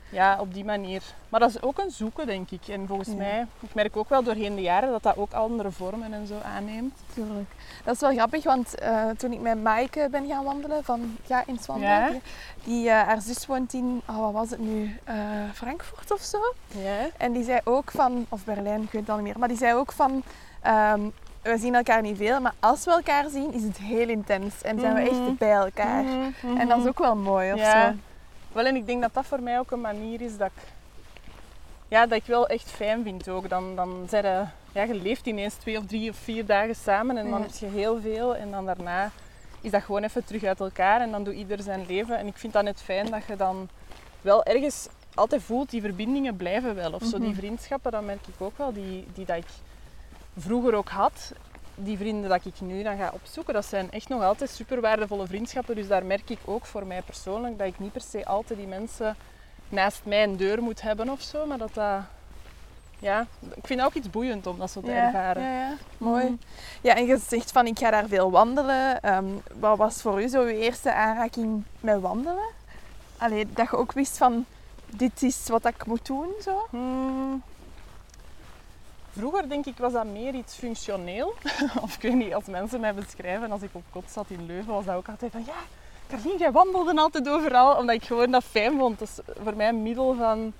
ja, 0.10 0.38
op 0.40 0.54
die 0.54 0.66
manier. 0.66 1.02
Maar 1.30 1.40
dat 1.40 1.50
is 1.50 1.62
ook 1.62 1.78
een 1.80 1.92
zoeken, 1.92 2.26
denk 2.26 2.52
ik. 2.52 2.68
En 2.68 2.88
volgens 2.88 3.10
Ja. 3.10 3.16
mij, 3.16 3.46
ik 3.60 3.74
merk 3.74 3.98
ook 3.98 4.10
wel 4.10 4.24
doorheen 4.24 4.56
de 4.56 4.62
jaren 4.62 4.90
dat 4.92 5.04
dat 5.04 5.18
ook 5.18 5.34
andere 5.34 5.72
vormen 5.72 6.14
en 6.14 6.28
zo 6.28 6.36
aanneemt. 6.56 6.94
Tuurlijk. 7.14 7.50
Dat 7.84 7.94
is 7.96 8.02
wel 8.02 8.12
grappig, 8.14 8.44
want 8.44 8.76
eh, 8.80 9.10
toen 9.18 9.32
ik 9.32 9.40
met 9.40 9.64
Maaike 9.64 10.08
ben 10.12 10.28
gaan 10.28 10.44
wandelen 10.44 10.84
van 10.84 11.18
Ja 11.26 11.44
in 11.46 11.58
Ja. 11.80 12.00
hè, 12.02 12.18
die, 12.64 12.90
eh, 12.90 13.02
haar 13.02 13.22
zus 13.22 13.46
woont 13.46 13.74
in, 13.74 14.02
oh, 14.10 14.20
wat 14.22 14.32
was 14.34 14.50
het 14.50 14.60
nu, 14.60 14.98
Eh, 15.04 15.16
Frankfurt 15.54 16.12
of 16.12 16.22
zo. 16.22 16.38
Ja. 16.68 17.08
En 17.18 17.32
die 17.32 17.44
zei 17.44 17.60
ook 17.64 17.92
van, 17.92 18.26
of 18.30 18.46
Berlijn, 18.46 18.82
ik 18.82 18.92
weet 18.92 19.02
het 19.02 19.10
al 19.10 19.16
niet 19.16 19.26
meer, 19.26 19.40
maar 19.40 19.48
die 19.48 19.58
zei 19.58 19.74
ook 19.74 19.92
van, 19.92 20.24
ehm, 20.62 21.02
we 21.42 21.58
zien 21.58 21.76
elkaar 21.76 22.02
niet 22.02 22.18
veel, 22.18 22.40
maar 22.42 22.54
als 22.60 22.86
we 22.86 22.92
elkaar 22.92 23.30
zien 23.30 23.54
is 23.54 23.64
het 23.64 23.78
heel 23.78 24.10
intens 24.10 24.62
en 24.62 24.80
zijn 24.80 24.94
we 24.94 25.00
Mhm. 25.02 25.10
echt 25.10 25.38
bij 25.38 25.52
elkaar. 25.52 26.04
En 26.58 26.68
dat 26.68 26.80
is 26.80 26.86
ook 26.86 27.00
wel 27.00 27.16
mooi 27.16 27.54
of 27.54 27.60
Ja. 27.60 27.90
zo. 27.92 27.96
Wel, 28.52 28.66
en 28.66 28.76
ik 28.76 28.86
denk 28.86 29.02
dat 29.02 29.14
dat 29.14 29.26
voor 29.26 29.42
mij 29.42 29.60
ook 29.60 29.72
een 29.72 29.82
manier 29.82 30.22
is 30.22 30.38
dat 30.38 30.48
ik 30.48 30.62
ja, 31.90 32.06
dat 32.06 32.18
ik 32.18 32.26
wel 32.26 32.48
echt 32.48 32.72
fijn 32.72 33.04
vind 33.04 33.30
ook. 33.30 33.50
Dan, 33.50 33.76
dan 33.76 34.06
zijn 34.10 34.24
je, 34.26 34.44
ja, 34.72 34.84
je 34.84 34.94
leeft 34.94 35.26
ineens 35.26 35.54
twee 35.54 35.78
of 35.78 35.86
drie 35.86 36.10
of 36.10 36.16
vier 36.16 36.46
dagen 36.46 36.76
samen 36.76 37.18
en 37.18 37.30
dan 37.30 37.42
heb 37.42 37.52
je 37.54 37.66
heel 37.66 38.02
veel. 38.02 38.36
En 38.36 38.52
dan 38.52 38.66
daarna 38.66 39.12
is 39.62 39.72
dat 39.72 39.84
gewoon 39.84 40.04
even 40.04 40.26
terug 40.26 40.44
uit 40.44 40.60
elkaar 40.60 41.02
en 41.02 41.12
dan 41.12 41.24
doet 41.24 41.34
ieder 41.34 41.62
zijn 41.62 41.86
leven. 41.88 42.18
En 42.18 42.28
ik 42.28 42.38
vind 42.38 42.54
dat 42.54 42.64
net 42.64 42.82
fijn 42.82 43.12
dat 43.12 43.26
je 43.28 43.36
dan 43.36 43.70
wel 44.22 44.44
ergens 44.44 44.88
altijd 45.14 45.42
voelt, 45.44 45.70
die 45.70 45.82
verbindingen 45.82 46.36
blijven 46.36 46.76
wel. 46.76 46.92
Of 46.92 47.04
zo, 47.04 47.18
die 47.20 47.28
Mhm. 47.30 47.38
vriendschappen, 47.38 47.92
dat 47.92 48.04
merk 48.04 48.28
ik 48.28 48.42
ook 48.42 48.58
wel, 48.58 48.74
die, 48.74 49.08
die 49.14 49.26
dat 49.26 49.38
ik 49.38 49.48
vroeger 50.38 50.74
ook 50.74 50.90
had. 50.90 51.32
Die 51.80 51.98
vrienden 51.98 52.30
dat 52.30 52.46
ik 52.46 52.62
nu 52.62 52.84
dan 52.84 52.98
ga 52.98 53.12
opzoeken, 53.14 53.54
dat 53.54 53.66
zijn 53.66 53.92
echt 53.92 54.10
nog 54.10 54.24
altijd 54.24 54.50
super 54.50 54.82
waardevolle 54.82 55.28
vriendschappen. 55.28 55.76
Dus 55.76 55.88
daar 55.88 56.06
merk 56.06 56.30
ik 56.30 56.40
ook 56.46 56.66
voor 56.66 56.86
mij 56.86 57.02
persoonlijk 57.02 57.58
dat 57.58 57.68
ik 57.68 57.80
niet 57.80 57.92
per 57.92 58.02
se 58.02 58.26
altijd 58.26 58.60
die 58.60 58.68
mensen 58.68 59.16
naast 59.70 60.02
mij 60.04 60.24
een 60.24 60.38
deur 60.38 60.62
moet 60.62 60.82
hebben 60.82 61.10
of 61.10 61.22
zo. 61.22 61.46
Maar 61.46 61.58
dat 61.58 61.74
dat... 61.74 62.02
Ja, 63.00 63.28
ik 63.56 63.68
vind 63.68 63.80
dat 63.80 63.88
ook 63.88 63.96
iets 63.96 64.10
boeiend 64.10 64.48
om 64.48 64.60
dat 64.60 64.72
zo 64.72 64.82
te 64.82 64.92
ervaren. 64.92 65.44
Ja, 65.44 65.60
ja. 65.60 65.76
Mooi. 65.98 66.24
Mhm. 66.24 66.34
Ja, 66.82 66.96
en 66.96 67.06
je 67.06 67.18
zegt 67.28 67.52
van 67.52 67.68
ik 67.68 67.80
ga 67.80 67.92
daar 67.92 68.08
veel 68.08 68.32
wandelen. 68.32 69.02
Ehm, 69.02 69.26
wat 69.60 69.78
was 69.78 70.02
voor 70.02 70.22
u 70.22 70.28
zo 70.28 70.42
uw 70.42 70.48
eerste 70.48 70.94
aanraking 70.94 71.64
met 71.80 72.02
wandelen? 72.02 72.50
Allee, 73.18 73.48
dat 73.54 73.70
je 73.70 73.78
ook 73.78 73.92
wist 73.92 74.18
van 74.18 74.46
dit 74.86 75.24
is 75.24 75.48
wat 75.48 75.66
ik 75.66 75.86
moet 75.86 76.06
doen, 76.06 76.28
zo? 76.42 76.68
Hmm. 76.70 77.44
Vroeger 79.18 79.50
denk 79.50 79.66
ik 79.66 79.78
was 79.78 79.94
dat 79.94 80.06
meer 80.06 80.34
iets 80.34 80.56
functioneel. 80.56 81.34
of 81.82 81.96
ik 81.96 82.02
weet 82.02 82.14
niet, 82.14 82.34
als 82.34 82.46
mensen 82.46 82.80
mij 82.80 82.94
beschrijven, 82.94 83.52
als 83.52 83.62
ik 83.62 83.70
op 83.72 83.84
kot 83.92 84.12
zat 84.12 84.26
in 84.30 84.46
Leuven, 84.46 84.74
was 84.74 84.86
dat 84.86 84.96
ook 84.96 85.10
altijd 85.10 85.32
van 85.32 85.44
ja, 85.46 85.56
Carlien, 86.10 86.38
jij 86.38 86.52
wandelde 86.52 86.96
altijd 87.02 87.30
overal, 87.30 87.78
omdat 87.78 87.96
ik 87.96 88.04
gewoon 88.04 88.32
dat 88.32 88.44
fijn 88.44 88.78
vond. 88.78 89.00
Dat 89.00 89.08
is 89.08 89.36
voor 89.44 89.56
mij 89.56 89.68
een 89.68 89.84
middel 89.84 90.16
van, 90.16 90.54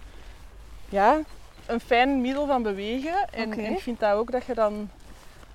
ja, 0.90 1.20
een 1.66 1.80
fijn 1.80 2.22
middel 2.22 2.48
van 2.48 2.64
bewegen. 2.64 3.30
En, 3.32 3.52
en 3.52 3.72
ik 3.72 3.80
vind 3.80 4.00
dat 4.00 4.14
ook 4.14 4.32
dat 4.32 4.46
je 4.46 4.54
dan 4.54 4.90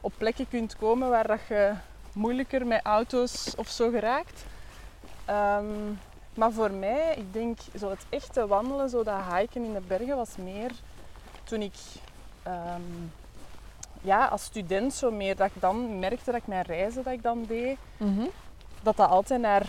op 0.01 0.13
plekken 0.17 0.49
kunt 0.49 0.77
komen 0.77 1.09
waar 1.09 1.27
dat 1.27 1.41
je 1.49 1.73
moeilijker 2.13 2.67
met 2.67 2.81
auto's 2.83 3.55
of 3.57 3.69
zo 3.69 3.91
geraakt. 3.91 4.45
Ehm, 5.25 5.93
maar 6.35 6.53
voor 6.53 6.71
mij, 6.71 7.15
ik 7.17 7.33
denk, 7.33 7.59
zo 7.79 7.91
het 7.91 8.05
echte 8.09 8.47
wandelen, 8.47 8.89
zo 8.89 9.03
dat 9.03 9.21
hiken 9.35 9.65
in 9.65 9.73
de 9.73 9.81
bergen, 9.81 10.17
was 10.17 10.37
meer 10.37 10.71
toen 11.45 11.63
ik 11.63 11.75
ehm, 12.43 12.83
ja, 14.03 14.27
als 14.27 14.43
student 14.43 14.93
zo 14.93 15.11
meer, 15.11 15.37
dat 15.37 15.51
ik 15.55 15.61
dan 15.61 15.99
merkte 15.99 16.31
dat 16.31 16.41
ik 16.41 16.47
mijn 16.47 16.63
reizen 16.63 17.03
dat 17.03 17.13
ik 17.13 17.23
dan 17.23 17.45
deed, 17.49 17.77
dat 18.83 18.97
dat 18.97 19.09
altijd 19.09 19.41
naar 19.41 19.67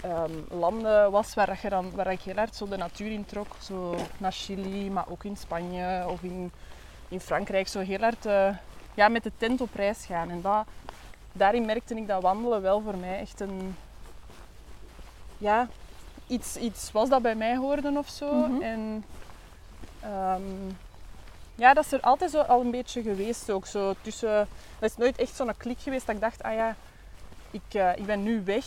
ehm, 0.00 0.32
landen 0.50 1.10
was 1.10 1.34
waar, 1.34 1.58
je 1.62 1.68
dan, 1.68 1.90
waar 1.94 2.12
ik 2.12 2.20
heel 2.20 2.34
hard 2.34 2.56
zo 2.56 2.68
de 2.68 2.76
natuur 2.76 3.10
in 3.10 3.24
trok. 3.24 3.46
Zo 3.60 3.96
naar 4.18 4.32
Chili, 4.32 4.90
maar 4.90 5.08
ook 5.08 5.24
in 5.24 5.36
Spanje 5.36 6.04
of 6.08 6.22
in, 6.22 6.52
in 7.08 7.20
Frankrijk. 7.20 7.68
Zo 7.68 7.80
heel 7.80 8.00
hard 8.00 8.26
eh, 8.26 8.48
ja, 8.94 9.08
met 9.08 9.22
de 9.22 9.32
tent 9.36 9.60
op 9.60 9.74
reis 9.74 10.04
gaan. 10.06 10.30
En 10.30 10.40
dat, 10.40 10.66
daarin 11.32 11.64
merkte 11.64 11.94
ik 11.94 12.06
dat 12.06 12.22
wandelen 12.22 12.62
wel 12.62 12.80
voor 12.80 12.96
mij 12.96 13.18
echt 13.18 13.40
een... 13.40 13.76
Ja, 15.38 15.68
iets, 16.26 16.56
iets 16.56 16.92
was 16.92 17.08
dat 17.08 17.22
bij 17.22 17.34
mij 17.34 17.56
hoorde 17.56 17.92
of 17.98 18.08
zo. 18.08 18.32
Mhm. 18.32 18.62
En 18.62 19.04
ehm, 20.00 20.42
ja, 21.56 21.74
dat 21.74 21.84
is 21.84 21.92
er 21.92 22.00
altijd 22.00 22.30
zo 22.30 22.40
al 22.40 22.60
een 22.60 22.70
beetje 22.70 23.02
geweest 23.02 23.50
ook. 23.50 23.66
Zo 23.66 23.94
tussen, 24.00 24.48
dat 24.78 24.90
is 24.90 24.96
nooit 24.96 25.16
echt 25.18 25.36
zo'n 25.36 25.52
klik 25.56 25.78
geweest 25.80 26.06
dat 26.06 26.14
ik 26.14 26.20
dacht, 26.20 26.42
ah 26.42 26.54
ja, 26.54 26.76
ik, 27.50 27.62
eh, 27.74 27.96
ik 27.96 28.06
ben 28.06 28.22
nu 28.22 28.42
weg 28.44 28.64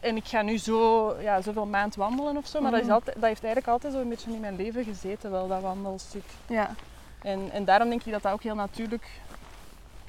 en 0.00 0.16
ik 0.16 0.26
ga 0.26 0.42
nu 0.42 0.58
zo, 0.58 1.14
ja, 1.20 1.40
zoveel 1.40 1.66
maand 1.66 1.94
wandelen 1.94 2.36
of 2.36 2.46
zo. 2.46 2.60
Maar 2.60 2.70
dat, 2.70 2.80
is 2.80 2.86
Mhm. 2.86 2.94
altijd, 2.94 3.16
dat 3.16 3.24
heeft 3.28 3.44
eigenlijk 3.44 3.72
altijd 3.72 3.92
zo 3.92 4.00
een 4.00 4.08
beetje 4.08 4.32
in 4.32 4.40
mijn 4.40 4.56
leven 4.56 4.84
gezeten, 4.84 5.30
wel 5.30 5.48
dat 5.48 5.60
wandelstuk. 5.62 6.24
Ja. 6.46 6.74
En, 7.22 7.50
en 7.52 7.64
daarom 7.64 7.88
denk 7.88 8.02
ik 8.04 8.12
dat 8.12 8.22
dat 8.22 8.32
ook 8.32 8.42
heel 8.42 8.54
natuurlijk 8.54 9.08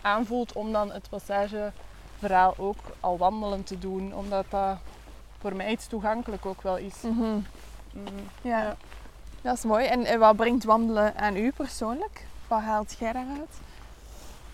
aanvoelt 0.02 0.54
om 0.54 0.72
dan 0.72 0.92
het 0.92 1.10
passageverhaal 1.10 2.54
ook 2.58 2.78
al 3.00 3.18
wandelen 3.18 3.64
te 3.64 3.80
doen. 3.80 4.16
Omdat 4.16 4.46
dat 4.50 4.78
voor 5.40 5.56
mij 5.56 5.72
iets 5.72 5.88
toegankelijk 5.88 6.46
ook 6.46 6.62
wel 6.62 6.78
is. 6.78 7.02
Mhm. 7.02 7.22
Mhm. 7.94 8.08
ja. 8.42 8.62
Ja. 8.62 8.76
Dat 9.42 9.58
is 9.58 9.64
mooi. 9.64 9.86
En, 9.86 10.06
en 10.06 10.20
wat 10.20 10.36
brengt 10.36 10.64
wandelen 10.64 11.16
aan 11.18 11.36
u 11.36 11.52
persoonlijk? 11.52 12.26
Wat 12.48 12.62
haalt 12.62 12.96
jij 13.00 13.12
daaruit? 13.14 13.58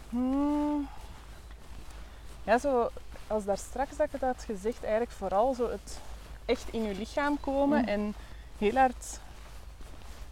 Hmm. 0.10 0.88
Ja, 2.44 2.58
zo, 2.58 2.90
als 3.28 3.46
daar 3.46 3.58
straks 3.58 3.96
dat 3.98 4.06
ik 4.06 4.12
het 4.12 4.22
had 4.22 4.44
gezegd, 4.46 4.82
eigenlijk 4.84 5.12
vooral 5.12 5.54
zo 5.54 5.70
het 5.70 6.00
echt 6.46 6.66
in 6.72 6.84
je 6.84 6.94
lichaam 6.96 7.40
komen 7.40 7.82
Mm. 7.82 7.88
en 7.88 8.16
heel 8.58 8.76
hard 8.76 9.20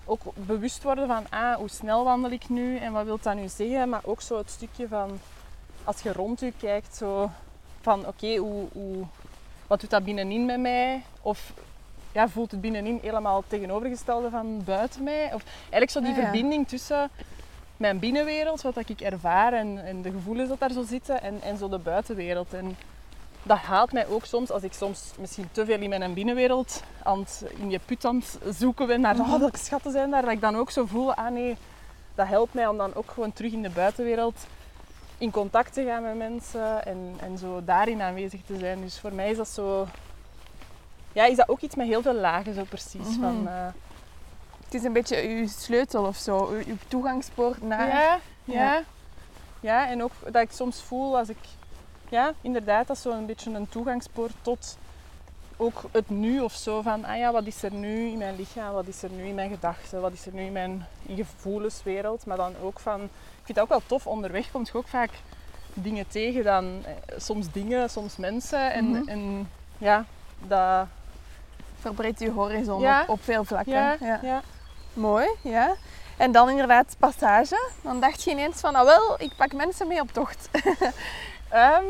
ook 0.06 0.22
bewust 0.34 0.84
worden 0.84 1.08
van 1.08 1.26
ah, 1.30 1.56
hoe 1.56 1.70
snel 1.70 2.04
wandel 2.04 2.32
ik 2.32 2.50
nu 2.50 2.78
en 2.78 2.92
wat 2.92 3.06
wil 3.06 3.20
dat 3.22 3.36
nu 3.36 3.48
zeggen, 3.48 3.90
maar 3.90 4.02
ook 4.04 4.22
zo 4.22 4.38
het 4.38 4.50
stukje 4.50 4.88
van 4.88 5.20
als 5.84 6.02
je 6.02 6.14
rond 6.14 6.40
je 6.40 6.54
kijkt, 6.60 6.96
zo 6.96 7.30
van 7.82 8.08
oké, 8.08 8.36
hoe, 8.36 8.68
hoe, 8.72 9.06
wat 9.68 9.80
doet 9.82 9.90
dat 9.90 10.04
binnenin 10.04 10.46
met 10.46 10.60
mij? 10.60 11.04
Of 11.22 11.54
ja, 12.12 12.30
voelt 12.30 12.52
het 12.52 12.62
binnenin 12.62 13.00
helemaal 13.02 13.38
het 13.38 13.50
tegenovergestelde 13.50 14.30
van 14.30 14.64
buiten 14.64 15.04
mij? 15.04 15.34
Of 15.34 15.44
eigenlijk 15.60 15.92
zo 15.92 16.00
die 16.00 16.10
ja. 16.10 16.22
verbinding 16.22 16.68
tussen 16.68 17.10
mijn 17.78 18.00
binnenwereld, 18.00 18.62
wat 18.62 18.90
ik 18.90 19.02
ervaar 19.02 19.54
en, 19.54 19.86
en 19.86 20.02
de 20.02 20.12
gevoelens 20.12 20.50
dat 20.50 20.60
daar 20.60 20.72
zo 20.72 20.84
zitten, 20.84 21.22
en, 21.22 21.42
en 21.42 21.58
zo 21.58 21.70
de 21.70 21.78
buitenwereld. 21.78 22.54
En 22.54 22.78
dat 23.44 23.58
haalt 23.58 23.92
mij 23.92 24.08
ook 24.08 24.26
soms, 24.26 24.52
als 24.52 24.64
ik 24.64 24.74
soms 24.74 25.12
misschien 25.20 25.50
te 25.52 25.66
veel 25.66 25.80
in 25.80 25.90
mijn 25.90 26.14
binnenwereld 26.14 26.84
aan 27.04 27.20
het, 27.20 27.46
in 27.58 27.70
je 27.70 27.80
put 27.86 28.06
aan 28.06 28.16
het 28.16 28.56
zoeken 28.56 28.88
ben 28.88 29.02
naar 29.02 29.20
oh, 29.20 29.40
welke 29.40 29.58
schatten 29.58 29.92
zijn 29.92 30.10
daar, 30.10 30.22
dat 30.22 30.32
ik 30.32 30.42
dan 30.42 30.56
ook 30.56 30.72
zo 30.72 30.86
voel, 30.86 31.14
ah 31.14 31.32
nee, 31.32 31.58
dat 32.16 32.28
helpt 32.28 32.54
mij 32.54 32.68
om 32.68 32.78
dan 32.78 32.96
ook 32.96 33.12
gewoon 33.12 33.34
terug 33.34 33.52
in 33.52 33.62
de 33.62 33.70
buitenwereld 33.70 34.46
in 35.18 35.32
contact 35.32 35.74
te 35.74 35.84
gaan 35.84 36.04
met 36.04 36.18
mensen 36.18 36.86
en, 36.86 37.16
en 37.20 37.38
zo 37.38 37.62
daarin 37.66 38.02
aanwezig 38.02 38.42
te 38.46 38.58
zijn. 38.58 38.82
Dus 38.82 39.00
voor 39.00 39.14
mij 39.14 39.30
is 39.30 39.38
dat 39.38 39.48
zo... 39.48 39.88
Ja, 41.14 41.26
is 41.26 41.36
dat 41.36 41.50
ook 41.50 41.60
iets 41.62 41.76
met 41.76 41.88
heel 41.88 42.02
veel 42.02 42.14
lagen 42.14 42.54
zo 42.54 42.64
precies. 42.64 43.08
Mhm. 43.18 43.20
van, 43.22 43.48
eh, 43.48 43.68
Het 44.66 44.74
is 44.74 44.84
een 44.84 44.94
beetje 44.94 45.28
uw 45.28 45.48
sleutel 45.48 46.06
of 46.06 46.18
zo, 46.18 46.48
uw, 46.48 46.64
uw 46.68 46.78
toegangspoort 46.88 47.62
naar... 47.62 47.88
Ja, 47.88 48.00
ja. 48.02 48.20
Ja. 48.44 48.84
Ja, 49.60 49.88
en 49.90 50.04
ook 50.04 50.12
dat 50.26 50.42
ik 50.42 50.52
soms 50.52 50.82
voel 50.82 51.18
als 51.18 51.30
ik... 51.30 51.38
Ja, 52.10 52.34
inderdaad, 52.42 52.88
dat 52.88 52.96
is 52.96 53.02
zo'n 53.02 53.26
beetje 53.26 53.52
een 53.54 53.70
toegangspoort 53.70 54.32
tot 54.42 54.78
ook 55.58 55.82
het 55.92 56.10
nu 56.10 56.40
of 56.40 56.54
zo. 56.54 56.82
Van, 56.82 57.06
ah 57.06 57.18
ja, 57.18 57.32
wat 57.32 57.46
is 57.46 57.64
er 57.64 57.72
nu 57.74 58.08
in 58.08 58.18
mijn 58.18 58.36
lichaam? 58.36 58.74
Wat 58.74 58.88
is 58.88 59.04
er 59.04 59.10
nu 59.10 59.24
in 59.26 59.36
mijn 59.36 59.50
gedachten? 59.50 60.02
Wat 60.02 60.14
is 60.14 60.26
er 60.26 60.34
nu 60.34 60.42
in 60.42 60.52
mijn 60.52 60.86
in 61.06 61.16
gevoelenswereld? 61.16 62.26
Maar 62.26 62.38
dan 62.38 62.54
ook 62.64 62.80
van... 62.80 63.02
Ik 63.04 63.10
vind 63.44 63.58
het 63.58 63.60
ook 63.60 63.70
wel 63.70 63.82
tof, 63.86 64.08
onderweg 64.08 64.52
komt 64.52 64.68
je 64.68 64.74
ook 64.78 64.88
vaak 64.88 65.10
dingen 65.74 66.08
tegen. 66.08 66.44
Dan, 66.44 66.82
eh, 66.86 66.92
soms 67.18 67.52
dingen, 67.52 67.90
soms 67.90 68.16
mensen. 68.18 68.72
En, 68.74 68.90
Mhm. 68.90 69.08
en 69.10 69.50
ja, 69.78 70.06
dat... 70.48 70.88
Verbreedt 71.82 72.20
uw 72.20 72.34
horizon 72.34 72.82
Ja. 72.82 73.02
op, 73.02 73.10
op 73.10 73.24
veel 73.24 73.44
vlakken. 73.44 73.74
Ja, 73.74 74.20
Ja. 74.22 74.42
Mooi, 74.94 75.30
ja. 75.42 75.76
En 76.18 76.32
dan 76.32 76.50
inderdaad 76.50 76.96
passage. 77.00 77.70
Dan 77.82 78.00
dacht 78.00 78.24
je 78.24 78.32
ineens 78.32 78.60
van, 78.60 78.74
nou 78.74 78.86
wel, 78.86 79.16
ik 79.22 79.36
pak 79.38 79.54
mensen 79.54 79.88
mee 79.88 80.02
op 80.02 80.12
tocht. 80.12 80.50
Ehm, 81.50 81.86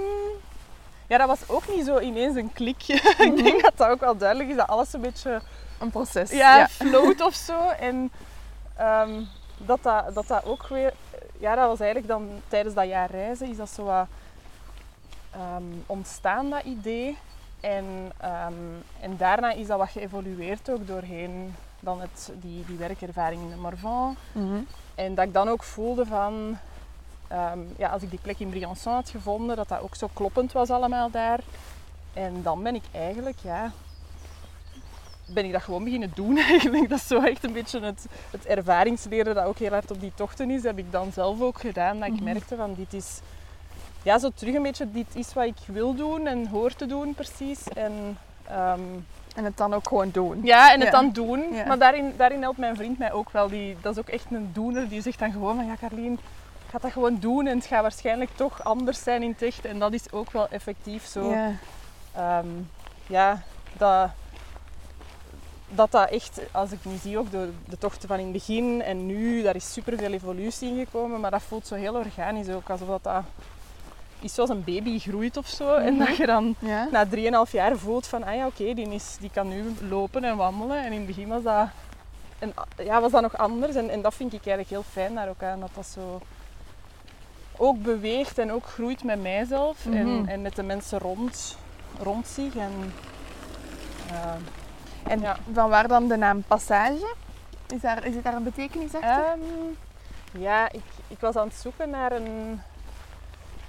ja, 1.08 1.17
dat 1.17 1.27
was 1.27 1.39
ook 1.49 1.67
niet 1.75 1.86
zo 1.86 1.99
ineens 1.99 2.36
een 2.36 2.54
klikje. 2.54 2.93
ik 3.27 3.43
denk 3.43 3.62
dat 3.62 3.73
dat 3.75 3.89
ook 3.89 3.99
wel 3.99 4.17
duidelijk 4.17 4.49
is, 4.49 4.56
dat 4.56 4.67
alles 4.67 4.93
een 4.93 5.01
beetje 5.01 5.41
Een 5.80 5.89
proces. 5.89 6.32
ja, 6.32 6.67
float 6.67 7.21
of 7.21 7.34
zo. 7.36 7.67
En 7.69 8.12
ehm, 8.77 9.21
dat, 9.58 9.84
dat, 9.84 10.13
dat 10.13 10.27
dat 10.27 10.45
ook 10.45 10.67
weer... 10.67 10.93
Ja, 11.39 11.56
dat 11.56 11.67
was 11.67 11.80
eigenlijk 11.80 12.08
dan 12.08 12.30
tijdens 12.47 12.75
dat 12.75 12.88
jaar 12.88 13.12
reizen, 13.12 13.49
is 13.49 13.58
dat 13.58 13.69
zo 13.69 13.84
wat 13.84 14.08
ehm, 15.32 15.63
ontstaan, 15.86 16.49
dat 16.49 16.63
idee. 16.63 17.17
En, 17.62 17.86
ehm, 18.17 18.54
en 19.00 19.17
daarna 19.17 19.52
is 19.52 19.67
dat 19.67 19.78
wat 19.78 19.89
geëvolueerd 19.89 20.69
ook 20.69 20.88
doorheen 20.88 21.56
dan 21.80 22.02
het, 22.02 22.32
die, 22.36 22.65
die 22.65 22.78
werkervaring 22.78 23.41
in 23.41 23.50
de 23.50 23.56
Morvan. 23.56 24.15
Mhm. 24.32 24.60
En 24.95 25.16
dat 25.16 25.26
ik 25.26 25.34
dan 25.34 25.47
ook 25.49 25.64
voelde 25.64 26.05
van, 26.05 26.57
ehm, 27.28 27.59
ja, 27.78 27.89
als 27.89 28.01
ik 28.01 28.09
die 28.09 28.20
plek 28.22 28.39
in 28.39 28.49
Briançon 28.49 28.93
had 28.93 29.09
gevonden, 29.09 29.55
dat 29.55 29.68
dat 29.68 29.82
ook 29.82 29.95
zo 29.95 30.09
kloppend 30.14 30.51
was 30.51 30.70
allemaal 30.70 31.09
daar. 31.12 31.39
En 32.14 32.43
dan 32.43 32.64
ben 32.64 32.76
ik 32.76 32.84
eigenlijk, 32.91 33.38
ja, 33.41 33.72
ben 35.26 35.45
ik 35.45 35.51
dat 35.51 35.62
gewoon 35.62 35.84
beginnen 35.84 36.12
doen 36.16 36.38
eigenlijk. 36.49 36.89
Dat 36.89 36.97
is 36.99 37.07
zo 37.07 37.22
echt 37.22 37.43
een 37.43 37.53
beetje 37.53 37.80
het, 37.80 38.05
het 38.32 38.45
ervaringsleren 38.45 39.36
dat 39.36 39.45
ook 39.45 39.57
heel 39.57 39.70
hard 39.72 39.91
op 39.91 39.99
die 39.99 40.12
tochten 40.16 40.49
is. 40.49 40.62
Dat 40.62 40.76
heb 40.76 40.86
ik 40.86 40.91
dan 40.91 41.12
zelf 41.12 41.41
ook 41.41 41.59
gedaan, 41.59 41.99
dat 41.99 42.07
ik 42.07 42.14
Mhm. 42.14 42.24
merkte 42.24 42.55
van 42.55 42.74
dit 42.74 42.93
is, 42.93 43.20
ja, 44.04 44.20
zo 44.20 44.30
terug 44.36 44.56
een 44.56 44.62
beetje, 44.64 44.91
dit 44.91 45.16
is 45.16 45.34
wat 45.34 45.45
ik 45.45 45.58
wil 45.66 45.95
doen 45.95 46.28
en 46.28 46.47
hoor 46.47 46.74
te 46.76 46.86
doen 46.86 47.14
precies. 47.14 47.68
En 47.68 48.18
ehm, 48.47 48.80
En 49.36 49.43
het 49.43 49.58
dan 49.58 49.74
ook 49.74 49.88
gewoon 49.88 50.10
doen. 50.12 50.39
ja, 50.43 50.74
en 50.74 50.80
het 50.80 50.91
Ja. 50.91 51.02
dan 51.02 51.12
doen. 51.12 51.54
Ja. 51.54 51.66
Maar 51.66 51.78
daarin, 51.78 52.14
daarin 52.18 52.41
helpt 52.41 52.58
mijn 52.58 52.76
vriend 52.76 52.97
mij 52.97 53.12
ook 53.12 53.32
wel. 53.32 53.47
Die, 53.49 53.78
dat 53.82 53.93
is 53.93 53.99
ook 53.99 54.10
echt 54.10 54.26
een 54.32 54.49
doener. 54.54 54.89
Die 54.89 55.02
zegt 55.02 55.20
dan 55.20 55.32
gewoon 55.32 55.56
van, 55.56 55.66
ja 55.66 55.76
Carlien, 55.80 56.20
ga 56.70 56.78
dat 56.78 56.91
gewoon 56.91 57.18
doen. 57.20 57.47
En 57.47 57.58
het 57.58 57.66
gaat 57.66 57.82
waarschijnlijk 57.82 58.30
toch 58.36 58.64
anders 58.64 59.04
zijn 59.04 59.24
in 59.24 59.30
het 59.30 59.41
echt. 59.41 59.66
En 59.66 59.80
dat 59.80 59.93
is 59.93 60.12
ook 60.12 60.32
wel 60.32 60.47
effectief 60.49 61.06
zo. 61.06 61.30
Ja. 61.32 61.52
Ehm, 62.16 62.47
ja, 63.08 63.41
dat... 63.78 64.10
dat 65.70 65.91
dat 65.91 66.10
echt, 66.10 66.39
als 66.52 66.72
ik 66.72 66.80
nu 66.86 66.95
zie 67.02 67.18
ook 67.18 67.32
de, 67.32 67.49
de 67.66 67.78
tochten 67.78 68.08
van 68.08 68.18
in 68.18 68.24
het 68.24 68.34
begin 68.34 68.82
en 68.82 69.06
nu, 69.06 69.41
daar 69.41 69.56
is 69.56 69.74
superveel 69.74 70.12
evolutie 70.12 70.70
in 70.70 70.86
gekomen, 70.86 71.20
maar 71.20 71.32
dat 71.32 71.41
voelt 71.41 71.68
zo 71.68 71.76
heel 71.76 71.95
organisch 71.95 72.49
ook, 72.49 72.70
alsof 72.70 72.88
dat, 72.88 73.04
dat 73.04 73.24
iets 74.22 74.34
zoals 74.34 74.49
een 74.49 74.63
baby 74.63 74.99
groeit 74.99 75.38
of 75.38 75.47
zo. 75.47 75.74
En 75.76 75.95
Mhm. 75.95 76.05
dat 76.05 76.17
je 76.17 76.26
dan 76.26 76.55
Ja. 76.59 76.88
na 76.91 77.05
3,5 77.05 77.51
jaar 77.51 77.78
voelt 77.78 78.07
van, 78.07 78.24
ah 78.24 78.36
ja, 78.36 78.45
oké, 78.45 78.74
die, 78.74 78.89
is- 78.89 79.17
die 79.19 79.30
kan 79.34 79.47
nu 79.47 79.63
lopen 79.89 80.24
en 80.24 80.38
wandelen. 80.38 80.78
En 80.84 80.91
in 80.91 80.97
het 80.97 81.05
begin 81.07 81.28
was 81.28 81.43
dat, 81.43 81.67
en, 82.39 82.53
ja, 82.78 83.01
was 83.01 83.11
dat 83.11 83.22
nog 83.22 83.38
anders. 83.38 83.76
En, 83.76 83.89
en 83.89 84.01
dat 84.01 84.13
vind 84.13 84.34
ik 84.34 84.39
eigenlijk 84.45 84.69
heel 84.69 84.84
fijn 84.91 85.15
daar 85.15 85.30
ook 85.30 85.43
aan, 85.43 85.59
dat 85.59 85.69
dat 85.76 85.86
zo 85.86 86.22
ook 87.57 87.82
beweegt 87.84 88.38
en 88.38 88.51
ook 88.51 88.65
groeit 88.65 89.03
met 89.03 89.22
mijzelf 89.22 89.86
Mhm. 89.86 89.97
en, 89.97 90.28
en 90.28 90.41
met 90.41 90.55
de 90.55 90.63
mensen 90.63 90.99
rond, 90.99 91.57
rond 92.03 92.28
zich. 92.28 92.55
En, 92.55 92.93
eh, 94.09 94.32
En 95.03 95.19
Ja. 95.19 95.38
van 95.53 95.69
waar 95.69 95.88
dan 95.88 96.07
de 96.07 96.17
naam 96.17 96.43
Passage? 96.47 97.13
Is, 97.74 97.82
daar, 97.82 98.05
is 98.05 98.13
daar 98.22 98.34
een 98.34 98.43
betekenis 98.43 98.93
achter? 98.93 99.09
Ehm, 99.26 99.39
ja, 100.41 100.72
ik, 100.72 100.84
ik 101.07 101.19
was 101.19 101.36
aan 101.36 101.47
het 101.47 101.55
zoeken 101.55 101.89
naar 101.89 102.11
een, 102.11 102.61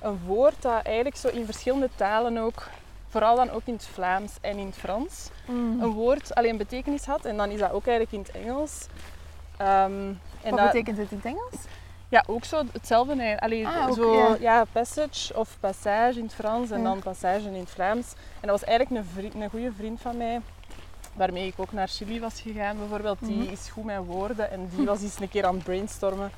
een 0.02 0.18
woord 0.26 0.62
dat 0.62 0.82
eigenlijk 0.84 1.16
zo 1.16 1.28
in 1.28 1.44
verschillende 1.44 1.88
talen 1.96 2.38
ook, 2.38 2.68
vooral 3.08 3.36
dan 3.36 3.50
ook 3.50 3.62
in 3.64 3.72
het 3.74 3.86
Vlaams 3.86 4.32
en 4.40 4.58
in 4.58 4.66
het 4.66 4.76
Frans, 4.76 5.28
Mm. 5.46 5.82
een 5.82 5.90
woord 5.92 6.34
alleen 6.34 6.56
betekenis 6.56 7.04
had. 7.04 7.24
En 7.24 7.36
dan 7.36 7.50
is 7.50 7.58
dat 7.58 7.72
ook 7.72 7.86
eigenlijk 7.86 8.12
in 8.12 8.32
het 8.34 8.44
Engels. 8.46 8.86
Ehm, 9.56 9.92
en 10.42 10.50
Wat 10.50 10.58
dat, 10.58 10.66
betekent 10.72 10.96
het 10.96 11.10
in 11.10 11.16
het 11.16 11.26
Engels? 11.26 11.54
Ja, 12.08 12.24
ook 12.26 12.44
zo 12.44 12.62
hetzelfde. 12.72 13.40
Allee, 13.40 13.66
Ah, 13.68 13.88
ook, 13.88 13.94
zo, 13.94 14.14
ja. 14.16 14.36
ja. 14.40 14.64
passage 14.72 15.36
of 15.36 15.56
passage 15.60 16.18
in 16.18 16.24
het 16.24 16.34
Frans 16.34 16.70
en 16.70 16.78
Ja. 16.78 16.84
dan 16.84 16.98
passage 16.98 17.46
in 17.46 17.54
het 17.54 17.70
Vlaams. 17.70 18.12
En 18.40 18.48
dat 18.48 18.50
was 18.50 18.64
eigenlijk 18.64 19.00
een, 19.06 19.10
vriend, 19.14 19.34
een 19.34 19.50
goede 19.50 19.72
vriend 19.76 20.00
van 20.00 20.16
mij, 20.16 20.40
waarmee 21.14 21.46
ik 21.46 21.54
ook 21.56 21.72
naar 21.72 21.88
Chili 21.88 22.20
was 22.20 22.40
gegaan 22.40 22.78
bijvoorbeeld. 22.78 23.18
Die 23.20 23.36
Mhm. 23.36 23.52
is 23.52 23.68
goed 23.68 23.84
met 23.84 23.98
woorden 24.06 24.50
en 24.50 24.68
die 24.76 24.86
was 24.86 25.02
eens 25.02 25.20
een 25.20 25.28
keer 25.28 25.44
aan 25.46 25.54
het 25.54 25.64
brainstormen 25.64 26.30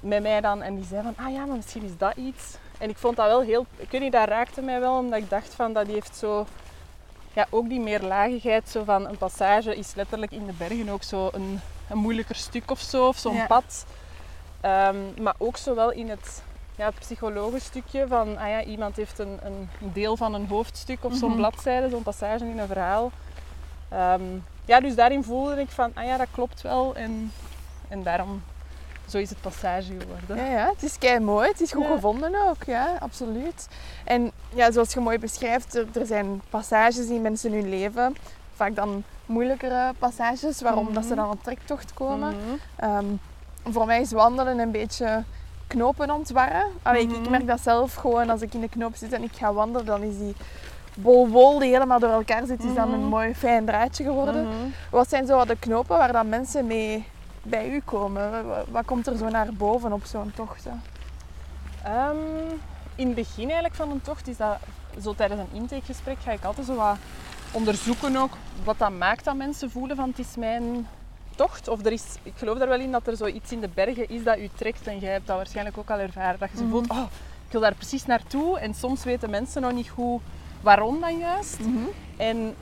met 0.00 0.22
mij 0.22 0.40
dan. 0.40 0.62
En 0.62 0.74
die 0.74 0.84
zei 0.84 1.02
van, 1.02 1.14
ah 1.26 1.32
ja, 1.32 1.44
maar 1.44 1.56
misschien 1.56 1.82
is 1.84 1.96
dat 1.98 2.16
iets. 2.16 2.56
En 2.78 2.88
ik 2.88 2.96
vond 2.96 3.16
dat 3.16 3.26
wel 3.26 3.40
heel, 3.42 3.66
ik 3.76 3.90
weet 3.90 4.00
niet, 4.00 4.12
dat 4.12 4.28
raakte 4.28 4.62
mij 4.62 4.80
wel, 4.80 4.98
omdat 4.98 5.18
ik 5.18 5.30
dacht 5.30 5.54
van, 5.54 5.72
dat 5.72 5.84
die 5.84 5.94
heeft 5.94 6.16
zo... 6.16 6.46
Ja, 7.32 7.46
ook 7.50 7.68
die 7.68 7.80
meerlagigheid 7.80 8.68
zo 8.68 8.84
van 8.84 9.08
een 9.08 9.18
passage 9.18 9.76
is 9.76 9.94
letterlijk 9.94 10.32
in 10.32 10.46
de 10.46 10.52
bergen 10.52 10.88
ook 10.88 11.02
zo 11.02 11.28
een, 11.32 11.60
een 11.88 11.98
moeilijker 11.98 12.34
stuk 12.36 12.70
of 12.70 12.80
zo, 12.80 13.06
of 13.08 13.16
zo'n 13.16 13.34
Ja. 13.34 13.46
pad. 13.46 13.86
Ehm, 14.60 14.96
maar 15.22 15.34
ook 15.38 15.56
zowel 15.56 15.90
in 15.92 16.08
het, 16.08 16.42
ja, 16.76 16.86
het 16.86 16.98
psychologisch 16.98 17.64
stukje 17.64 18.06
van 18.08 18.38
ah 18.38 18.48
ja, 18.48 18.62
iemand 18.62 18.96
heeft 18.96 19.18
een, 19.18 19.38
een 19.42 19.68
deel 19.78 20.16
van 20.16 20.34
een 20.34 20.46
hoofdstuk 20.48 21.04
of 21.04 21.14
zo'n 21.14 21.28
Mhm. 21.28 21.36
bladzijde, 21.38 21.88
zo'n 21.88 22.02
passage 22.02 22.44
in 22.44 22.58
een 22.58 22.66
verhaal. 22.66 23.10
Ehm, 23.88 24.22
ja, 24.64 24.80
dus 24.80 24.94
daarin 24.94 25.24
voelde 25.24 25.60
ik 25.60 25.70
van, 25.70 25.90
ah 25.94 26.04
ja, 26.04 26.16
dat 26.16 26.28
klopt 26.30 26.62
wel. 26.62 26.94
En, 26.94 27.32
en 27.88 28.02
daarom, 28.02 28.42
zo 29.08 29.18
is 29.18 29.28
het 29.30 29.40
passage 29.40 29.92
geworden. 29.98 30.36
Ja, 30.36 30.58
ja, 30.58 30.68
het 30.74 30.82
is 30.82 30.98
kei 30.98 31.18
mooi. 31.20 31.48
Het 31.48 31.60
is 31.60 31.72
goed 31.72 31.82
Ja. 31.84 31.94
gevonden 31.94 32.32
ook, 32.48 32.64
ja, 32.64 32.96
absoluut. 33.00 33.68
En 34.04 34.30
ja, 34.54 34.70
zoals 34.70 34.92
je 34.92 35.00
mooi 35.00 35.18
beschrijft, 35.18 35.74
er, 35.74 35.86
er 35.92 36.06
zijn 36.06 36.42
passages 36.50 37.06
in 37.08 37.22
mensen 37.22 37.52
hun 37.52 37.68
leven, 37.68 38.16
vaak 38.54 38.74
dan 38.74 39.02
moeilijkere 39.26 39.92
passages, 39.98 40.60
waarom 40.62 40.94
dat 40.94 41.02
ze 41.04 41.08
Mhm. 41.14 41.18
dan 41.22 41.30
op 41.30 41.42
trektocht 41.42 41.94
komen. 41.94 42.28
Mhm. 42.36 42.56
Ehm, 42.76 43.04
voor 43.64 43.86
mij 43.86 44.00
is 44.00 44.12
wandelen 44.12 44.58
een 44.58 44.70
beetje 44.70 45.24
knopen 45.66 46.10
ontwarren. 46.10 46.66
Allee, 46.82 47.02
ik, 47.02 47.10
ik 47.12 47.20
Mhm. 47.20 47.30
merk 47.30 47.46
dat 47.46 47.60
zelf 47.60 47.94
gewoon 47.94 48.30
als 48.30 48.40
ik 48.40 48.54
in 48.54 48.60
de 48.60 48.68
knoop 48.68 48.96
zit 48.96 49.12
en 49.12 49.22
ik 49.22 49.32
ga 49.34 49.52
wandelen, 49.52 49.86
dan 49.86 50.02
is 50.02 50.18
die 50.18 50.34
bol 50.94 51.28
wol 51.28 51.58
die 51.58 51.72
helemaal 51.72 51.98
door 51.98 52.10
elkaar 52.10 52.46
zit, 52.46 52.64
is 52.64 52.74
dan 52.74 52.92
een 52.92 53.04
mooi 53.04 53.34
fijn 53.34 53.64
draadje 53.64 54.04
geworden. 54.04 54.48
Wat 54.90 55.08
zijn 55.08 55.26
zo 55.26 55.36
wat 55.36 55.48
de 55.48 55.56
knopen 55.58 55.98
waar 55.98 56.12
dan 56.12 56.28
mensen 56.28 56.66
mee 56.66 57.06
bij 57.48 57.70
u 57.70 57.80
komen? 57.84 58.30
Wa- 58.30 58.42
wa- 58.42 58.64
Wat 58.68 58.84
komt 58.84 59.06
er 59.06 59.16
zo 59.16 59.28
naar 59.28 59.52
boven 59.52 59.92
op 59.92 60.04
zo'n 60.04 60.32
tocht? 60.34 60.66
Ehm, 61.84 62.16
in 62.94 63.06
het 63.06 63.14
begin 63.14 63.44
eigenlijk 63.44 63.74
van 63.74 63.90
een 63.90 64.02
tocht 64.02 64.28
is 64.28 64.36
dat 64.36 64.56
zo 65.02 65.14
tijdens 65.14 65.40
een 65.40 65.56
intakegesprek 65.60 66.16
ga 66.22 66.30
ik 66.32 66.44
altijd 66.44 66.66
zo 66.66 66.74
wat 66.74 66.96
onderzoeken 67.52 68.16
ook 68.16 68.32
wat 68.64 68.78
dat 68.78 68.90
maakt 68.90 69.24
dat 69.24 69.34
mensen 69.36 69.70
voelen 69.70 69.96
van 69.96 70.08
het 70.08 70.18
is 70.18 70.36
mijn 70.36 70.88
tocht. 71.36 71.68
Of 71.68 71.84
er 71.84 71.92
is, 71.92 72.04
ik 72.22 72.32
geloof 72.36 72.60
er 72.60 72.68
wel 72.68 72.80
in 72.80 72.92
dat 72.92 73.06
er 73.06 73.16
zoiets 73.16 73.52
in 73.52 73.60
de 73.60 73.68
bergen 73.74 74.08
is 74.08 74.24
dat 74.24 74.38
u 74.38 74.48
trekt 74.54 74.86
en 74.86 74.98
jij 74.98 75.12
hebt 75.12 75.26
dat 75.26 75.36
waarschijnlijk 75.36 75.78
ook 75.78 75.90
al 75.90 75.98
ervaren. 75.98 76.38
Dat 76.38 76.50
je 76.50 76.56
zo 76.56 76.62
Mhm. 76.62 76.72
voelt, 76.72 76.90
oh, 76.90 77.02
ik 77.46 77.52
wil 77.52 77.60
daar 77.60 77.74
precies 77.74 78.06
naartoe 78.06 78.58
en 78.58 78.74
soms 78.74 79.04
weten 79.04 79.30
mensen 79.30 79.62
nog 79.62 79.72
niet 79.72 79.88
goed 79.88 80.20
waarom 80.60 81.00
dan 81.00 81.18
juist. 81.18 81.58
En 82.16 82.54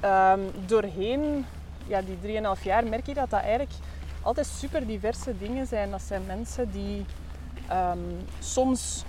ehm, 0.00 0.40
doorheen 0.66 1.46
ja, 1.86 2.00
die 2.02 2.18
3,5 2.20 2.64
jaar 2.64 2.84
merk 2.86 3.06
je 3.06 3.14
dat 3.14 3.30
dat 3.30 3.40
eigenlijk 3.40 3.70
altijd 4.28 4.46
super 4.46 4.86
diverse 4.86 5.38
dingen 5.38 5.66
zijn. 5.66 5.90
Dat 5.90 6.02
zijn 6.02 6.26
mensen 6.26 6.70
die 6.70 7.04
ehm, 7.68 7.98
soms 8.38 9.04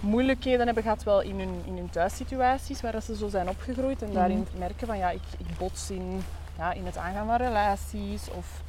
moeilijkheden 0.00 0.66
hebben 0.66 0.82
gehad 0.82 1.02
wel 1.02 1.20
in 1.20 1.38
hun, 1.38 1.62
in 1.64 1.76
hun 1.76 1.90
thuissituaties, 1.90 2.80
waar 2.80 2.92
dat 2.92 3.04
ze 3.04 3.16
zo 3.16 3.28
zijn 3.28 3.48
opgegroeid. 3.48 4.02
En 4.02 4.12
daarin 4.12 4.46
merken 4.58 4.86
van 4.86 4.98
ja, 4.98 5.10
ik, 5.10 5.22
ik 5.38 5.56
bots 5.58 5.90
in, 5.90 6.22
ja, 6.58 6.72
in 6.72 6.86
het 6.86 6.96
aangaan 6.96 7.26
van 7.26 7.36
relaties 7.36 8.30
of, 8.30 8.62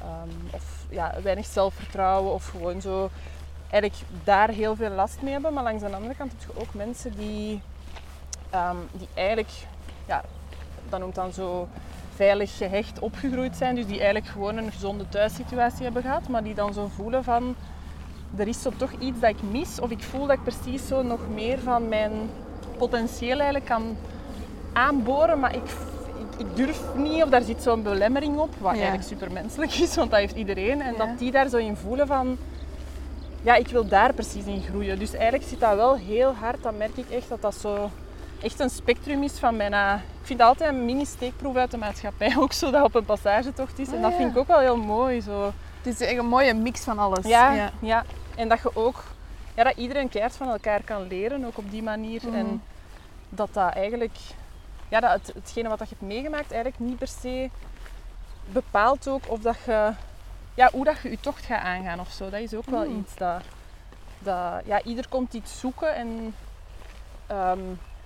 ehm, 0.00 0.54
of 0.54 0.86
ja, 0.90 1.14
weinig 1.22 1.46
zelfvertrouwen 1.46 2.32
of 2.32 2.46
gewoon 2.48 2.80
zo 2.80 3.10
eigenlijk 3.70 4.02
daar 4.24 4.48
heel 4.48 4.76
veel 4.76 4.90
last 4.90 5.22
mee 5.22 5.32
hebben. 5.32 5.52
Maar 5.52 5.62
langs 5.62 5.82
de 5.82 5.94
andere 5.94 6.14
kant 6.14 6.32
heb 6.32 6.40
je 6.40 6.60
ook 6.60 6.74
mensen 6.74 7.16
die, 7.16 7.62
ehm, 8.50 8.76
die 8.92 9.08
eigenlijk, 9.14 9.52
ja, 10.06 10.24
dat 10.88 11.00
noemt 11.00 11.14
dan 11.14 11.32
zo 11.32 11.68
veilig 12.18 12.56
gehecht 12.56 12.98
opgegroeid 12.98 13.56
zijn. 13.56 13.74
Dus 13.74 13.86
die 13.86 13.96
eigenlijk 13.96 14.26
gewoon 14.26 14.56
een 14.56 14.70
gezonde 14.72 15.08
thuissituatie 15.08 15.84
hebben 15.84 16.02
gehad, 16.02 16.28
maar 16.28 16.42
die 16.42 16.54
dan 16.54 16.72
zo 16.72 16.90
voelen 16.94 17.24
van 17.24 17.54
er 18.36 18.48
is 18.48 18.62
zo 18.62 18.70
toch 18.76 18.90
iets 18.98 19.20
dat 19.20 19.30
ik 19.30 19.42
mis 19.50 19.80
of 19.80 19.90
ik 19.90 20.02
voel 20.02 20.26
dat 20.26 20.36
ik 20.36 20.42
precies 20.42 20.86
zo 20.86 21.02
nog 21.02 21.20
meer 21.34 21.58
van 21.58 21.88
mijn 21.88 22.12
potentieel 22.78 23.36
eigenlijk 23.36 23.64
kan 23.64 23.96
aanboren, 24.72 25.38
maar 25.40 25.54
ik, 25.54 25.62
ik, 26.18 26.46
ik 26.46 26.56
durf 26.56 26.80
niet 26.96 27.22
of 27.22 27.28
daar 27.28 27.42
zit 27.42 27.62
zo'n 27.62 27.82
belemmering 27.82 28.36
op, 28.38 28.54
wat 28.58 28.72
Ja. 28.74 28.78
eigenlijk 28.78 29.08
supermenselijk 29.08 29.72
is, 29.74 29.94
want 29.96 30.10
dat 30.10 30.20
heeft 30.20 30.36
iedereen. 30.36 30.80
En 30.82 30.92
Ja. 30.92 30.98
dat 31.06 31.18
die 31.18 31.30
daar 31.30 31.48
zo 31.48 31.56
in 31.56 31.76
voelen 31.76 32.06
van, 32.06 32.36
ja, 33.42 33.54
ik 33.54 33.68
wil 33.68 33.88
daar 33.88 34.12
precies 34.12 34.44
in 34.44 34.62
groeien. 34.62 34.98
Dus 34.98 35.12
eigenlijk 35.12 35.44
zit 35.48 35.60
dat 35.60 35.74
wel 35.74 35.96
heel 35.96 36.32
hard, 36.34 36.62
dan 36.62 36.76
merk 36.76 36.96
ik 36.96 37.10
echt 37.10 37.28
dat 37.28 37.42
dat 37.42 37.54
zo 37.54 37.90
echt 38.42 38.60
een 38.60 38.70
spectrum 38.70 39.22
is 39.22 39.38
van 39.38 39.56
bijna... 39.56 39.94
Ik 39.94 40.26
vind 40.34 40.40
altijd 40.40 40.70
een 40.74 40.84
mini-steekproef 40.84 41.56
uit 41.56 41.70
de 41.70 41.76
maatschappij 41.76 42.34
ook 42.42 42.52
zo 42.52 42.70
dat 42.70 42.84
op 42.84 42.94
een 42.94 43.04
passagetocht 43.04 43.78
is. 43.78 43.88
En 43.88 43.94
Ah, 43.96 44.02
dat 44.02 44.10
ja. 44.10 44.16
vind 44.16 44.30
ik 44.30 44.36
ook 44.38 44.46
wel 44.46 44.58
heel 44.58 44.76
mooi. 44.76 45.20
Zo. 45.20 45.52
Het 45.82 45.86
is 45.86 46.00
echt 46.00 46.18
een 46.18 46.26
mooie 46.26 46.54
mix 46.54 46.80
van 46.80 46.98
alles. 46.98 47.26
Ja, 47.26 47.70
ja. 47.80 48.04
en 48.36 48.48
dat 48.48 48.60
je 48.62 48.76
ook, 48.76 49.04
ja, 49.54 49.64
dat 49.64 49.76
iedereen 49.76 50.08
keihard 50.08 50.36
van 50.36 50.48
elkaar 50.48 50.82
kan 50.82 51.06
leren, 51.06 51.44
ook 51.44 51.58
op 51.58 51.70
die 51.70 51.82
manier. 51.82 52.20
Mhm. 52.26 52.34
En 52.34 52.62
dat 53.28 53.48
dat 53.52 53.72
eigenlijk, 53.74 54.16
ja, 54.88 55.00
dat 55.00 55.10
het, 55.12 55.32
hetgene 55.34 55.68
wat 55.68 55.78
je 55.78 55.84
hebt 55.88 56.00
meegemaakt, 56.00 56.52
eigenlijk 56.52 56.80
niet 56.82 56.98
per 56.98 57.08
se 57.08 57.50
bepaalt 58.52 59.08
ook 59.08 59.22
of 59.30 59.40
dat 59.40 59.56
je, 59.66 59.92
ja, 60.54 60.68
hoe 60.72 60.84
dat 60.84 60.98
je 61.02 61.10
je 61.10 61.20
tocht 61.20 61.44
gaat 61.44 61.62
aangaan 61.62 62.00
of 62.00 62.10
zo. 62.10 62.30
Dat 62.30 62.40
is 62.40 62.54
ook 62.54 62.66
wel 62.70 62.84
Mm. 62.88 62.98
iets 62.98 63.14
dat, 63.14 63.42
dat, 64.18 64.62
ja, 64.64 64.82
ieder 64.82 65.08
komt 65.08 65.32
iets 65.34 65.60
zoeken 65.60 65.94
en, 65.94 66.34
ehm, 67.26 67.58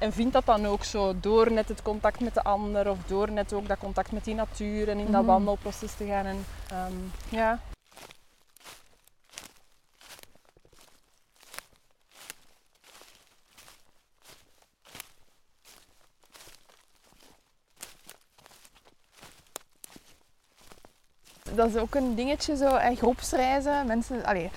en 0.03 0.13
vindt 0.13 0.33
dat 0.33 0.47
dan 0.47 0.67
ook 0.67 0.85
zo 0.85 1.15
door 1.21 1.53
net 1.53 1.69
het 1.69 1.83
contact 1.83 2.21
met 2.21 2.35
de 2.35 2.43
ander 2.43 2.91
of 2.91 2.99
door 3.07 3.31
net 3.31 3.53
ook 3.53 3.69
dat 3.69 3.79
contact 3.79 4.13
met 4.13 4.25
die 4.25 4.35
natuur 4.35 4.89
en 4.89 4.99
in 4.99 5.11
dat 5.11 5.21
Mhm. 5.23 5.31
wandelproces 5.31 5.95
te 5.95 6.05
gaan. 6.07 6.27
En, 6.27 6.45
ehm, 6.71 6.93
ja, 7.29 7.59
Dat 21.55 21.69
is 21.69 21.77
ook 21.77 21.95
een 21.95 22.15
dingetje 22.15 22.57
zo, 22.57 22.79
groepsreizen. 22.97 23.87
Mensen, 23.87 24.25
allee, 24.25 24.51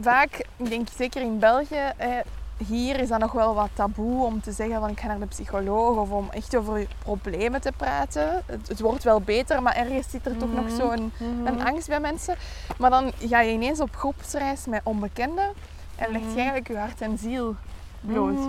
vaak, 0.00 0.46
ik 0.56 0.68
denk 0.68 0.88
zeker 0.96 1.20
in 1.22 1.38
België, 1.38 1.92
eh, 1.96 2.18
hier 2.56 3.00
is 3.00 3.08
dat 3.08 3.18
nog 3.20 3.32
wel 3.32 3.54
wat 3.54 3.68
taboe 3.72 4.24
om 4.24 4.40
te 4.40 4.52
zeggen 4.52 4.80
van 4.80 4.90
ik 4.90 5.00
ga 5.00 5.06
naar 5.06 5.18
de 5.18 5.26
psycholoog 5.26 5.96
of 5.96 6.10
om 6.10 6.30
echt 6.30 6.56
over 6.56 6.78
je 6.78 6.88
problemen 6.98 7.60
te 7.60 7.72
praten. 7.76 8.42
Het, 8.46 8.68
het 8.68 8.80
wordt 8.80 9.04
wel 9.04 9.20
beter, 9.20 9.62
maar 9.62 9.74
ergens 9.76 10.10
zit 10.10 10.26
er 10.26 10.36
toch 10.36 10.52
nog 10.52 10.64
Mhm. 10.64 10.76
zo'n 10.76 11.12
Mhm. 11.44 11.60
angst 11.60 11.88
bij 11.88 12.00
mensen. 12.00 12.34
Maar 12.78 12.90
dan 12.90 13.12
ga 13.20 13.40
je 13.40 13.52
ineens 13.52 13.80
op 13.80 13.96
groepsreis 13.96 14.66
met 14.66 14.80
onbekenden 14.84 15.52
en 15.96 16.10
legt 16.12 16.24
je 16.24 16.28
Mhm. 16.28 16.36
eigenlijk 16.38 16.68
je 16.68 16.78
hart 16.78 17.00
en 17.00 17.18
ziel 17.18 17.54
bloot. 18.00 18.48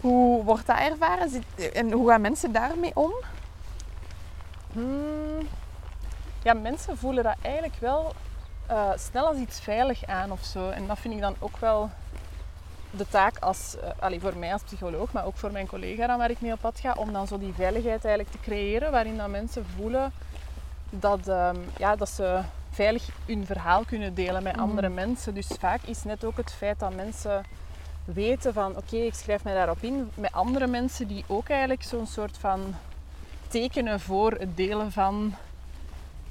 Hoe 0.00 0.44
wordt 0.44 0.66
dat 0.66 0.78
ervaren 0.78 1.28
Zit- 1.30 1.72
en 1.72 1.92
hoe 1.92 2.08
gaan 2.08 2.20
mensen 2.20 2.52
daarmee 2.52 2.92
om? 2.94 3.12
Hmm. 4.72 5.48
Ja, 6.42 6.52
mensen 6.54 6.98
voelen 6.98 7.24
dat 7.24 7.36
eigenlijk 7.42 7.76
wel 7.80 8.12
eh, 8.66 8.90
snel 8.96 9.26
als 9.26 9.36
iets 9.36 9.60
veilig 9.60 10.06
aan 10.06 10.32
of 10.32 10.44
zo. 10.44 10.68
En 10.68 10.86
dat 10.86 10.98
vind 10.98 11.14
ik 11.14 11.20
dan 11.20 11.34
ook 11.38 11.56
wel 11.56 11.90
de 12.90 13.06
taak 13.08 13.38
als, 13.38 13.76
uh, 13.76 13.90
allee, 13.98 14.20
voor 14.20 14.36
mij 14.36 14.52
als 14.52 14.62
psycholoog, 14.62 15.12
maar 15.12 15.24
ook 15.26 15.36
voor 15.36 15.52
mijn 15.52 15.66
collega 15.66 16.06
dan 16.06 16.18
waar 16.18 16.30
ik 16.30 16.40
mee 16.40 16.52
op 16.52 16.60
pad 16.60 16.80
ga, 16.80 16.92
om 16.92 17.12
dan 17.12 17.26
zo 17.26 17.38
die 17.38 17.52
veiligheid 17.52 18.04
eigenlijk 18.04 18.34
te 18.34 18.40
creëren, 18.42 18.90
waarin 18.90 19.16
dat 19.16 19.28
mensen 19.28 19.64
voelen 19.76 20.12
dat, 20.90 21.28
ehm, 21.28 21.56
ja, 21.78 21.96
dat 21.96 22.08
ze 22.08 22.40
veilig 22.70 23.08
hun 23.26 23.46
verhaal 23.46 23.84
kunnen 23.84 24.14
delen 24.14 24.42
met 24.42 24.56
andere 24.58 24.86
Mhm. 24.88 24.96
mensen. 24.96 25.34
Dus 25.34 25.46
vaak 25.58 25.80
is 25.82 26.04
net 26.04 26.24
ook 26.24 26.36
het 26.36 26.52
feit 26.52 26.78
dat 26.78 26.94
mensen 26.94 27.42
weten 28.04 28.52
van 28.52 28.76
oké, 28.76 28.96
ik 28.96 29.14
schrijf 29.14 29.44
mij 29.44 29.54
daarop 29.54 29.78
in 29.82 30.10
met 30.14 30.32
andere 30.32 30.66
mensen 30.66 31.06
die 31.08 31.24
ook 31.26 31.48
eigenlijk 31.48 31.82
zo'n 31.82 32.06
soort 32.06 32.38
van 32.38 32.74
tekenen 33.48 34.00
voor 34.00 34.32
het 34.32 34.56
delen 34.56 34.92
van, 34.92 35.34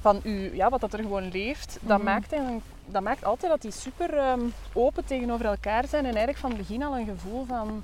van 0.01 0.20
u, 0.24 0.55
ja, 0.55 0.70
wat 0.70 0.80
dat 0.82 0.93
er 0.93 0.99
gewoon 0.99 1.32
leeft. 1.32 1.78
Dat, 1.82 1.97
Mhm. 1.97 2.05
maakt 2.05 2.32
eigenlijk, 2.34 2.64
dat 2.91 3.01
maakt 3.01 3.23
altijd 3.25 3.51
dat 3.51 3.61
die 3.61 3.71
super 3.71 4.17
ehm, 4.17 4.39
open 4.73 5.05
tegenover 5.05 5.45
elkaar 5.45 5.87
zijn 5.87 6.03
en 6.05 6.09
eigenlijk 6.15 6.37
van 6.37 6.49
het 6.49 6.59
begin 6.59 6.83
al 6.83 6.97
een 6.97 7.05
gevoel 7.05 7.45
van, 7.45 7.83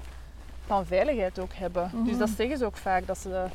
van 0.66 0.86
veiligheid 0.86 1.40
ook 1.40 1.54
hebben. 1.54 1.90
Dus 1.94 2.10
Mhm. 2.12 2.20
dat 2.20 2.30
zeggen 2.30 2.58
ze 2.58 2.66
ook 2.66 2.78
vaak, 2.78 3.08
dat 3.08 3.18
ze 3.18 3.46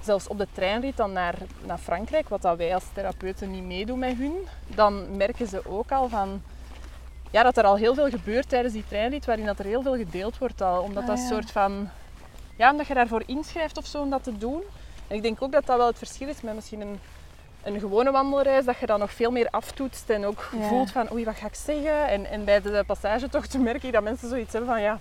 zelfs 0.00 0.28
op 0.28 0.38
de 0.38 0.46
treinrit 0.52 0.96
dan 0.96 1.12
naar, 1.12 1.34
naar 1.66 1.78
Frankrijk, 1.78 2.28
wat 2.28 2.42
dat 2.42 2.56
wij 2.56 2.74
als 2.74 2.84
therapeuten 2.92 3.50
niet 3.50 3.64
meedoen 3.64 3.98
met 3.98 4.16
hun, 4.16 4.34
dan 4.66 5.16
merken 5.16 5.46
ze 5.46 5.66
ook 5.66 5.92
al 5.92 6.08
van 6.08 6.42
ja, 7.30 7.42
dat 7.42 7.56
er 7.56 7.64
al 7.64 7.76
heel 7.76 7.94
veel 7.94 8.08
gebeurt 8.10 8.48
tijdens 8.48 8.74
die 8.74 8.84
treinrit, 8.88 9.24
waarin 9.24 9.46
dat 9.46 9.58
er 9.58 9.64
heel 9.64 9.82
veel 9.82 9.96
gedeeld 9.96 10.38
wordt 10.38 10.60
al. 10.62 10.82
Omdat 10.82 11.02
Ah, 11.02 11.08
dat 11.08 11.18
ja. 11.18 11.26
soort 11.26 11.50
van, 11.50 11.88
ja, 12.56 12.70
omdat 12.70 12.86
je 12.86 12.94
daarvoor 12.94 13.22
inschrijft 13.26 13.78
of 13.78 13.86
zo 13.86 14.00
om 14.02 14.10
dat 14.10 14.22
te 14.22 14.38
doen. 14.38 14.62
En 15.08 15.16
ik 15.16 15.22
denk 15.22 15.42
ook 15.42 15.52
dat 15.52 15.66
dat 15.66 15.76
wel 15.76 15.86
het 15.86 15.98
verschil 15.98 16.28
is 16.28 16.40
met 16.40 16.54
misschien 16.54 16.80
een, 16.80 17.00
een 17.62 17.80
gewone 17.80 18.10
wandelreis, 18.10 18.64
dat 18.64 18.78
je 18.78 18.86
dan 18.86 18.98
nog 18.98 19.12
veel 19.12 19.30
meer 19.30 19.48
aftoetst 19.50 20.10
en 20.10 20.26
ook 20.26 20.48
Ja. 20.60 20.66
voelt 20.68 20.90
van 20.90 21.12
oei, 21.12 21.24
wat 21.24 21.36
ga 21.36 21.46
ik 21.46 21.54
zeggen? 21.54 22.08
En, 22.08 22.26
en 22.26 22.44
bij 22.44 22.60
de 22.62 22.82
passagetochten 22.86 23.62
merk 23.62 23.82
ik 23.82 23.92
dat 23.92 24.02
mensen 24.02 24.28
zoiets 24.28 24.52
hebben 24.52 24.70
van 24.70 24.80
ja, 24.82 24.98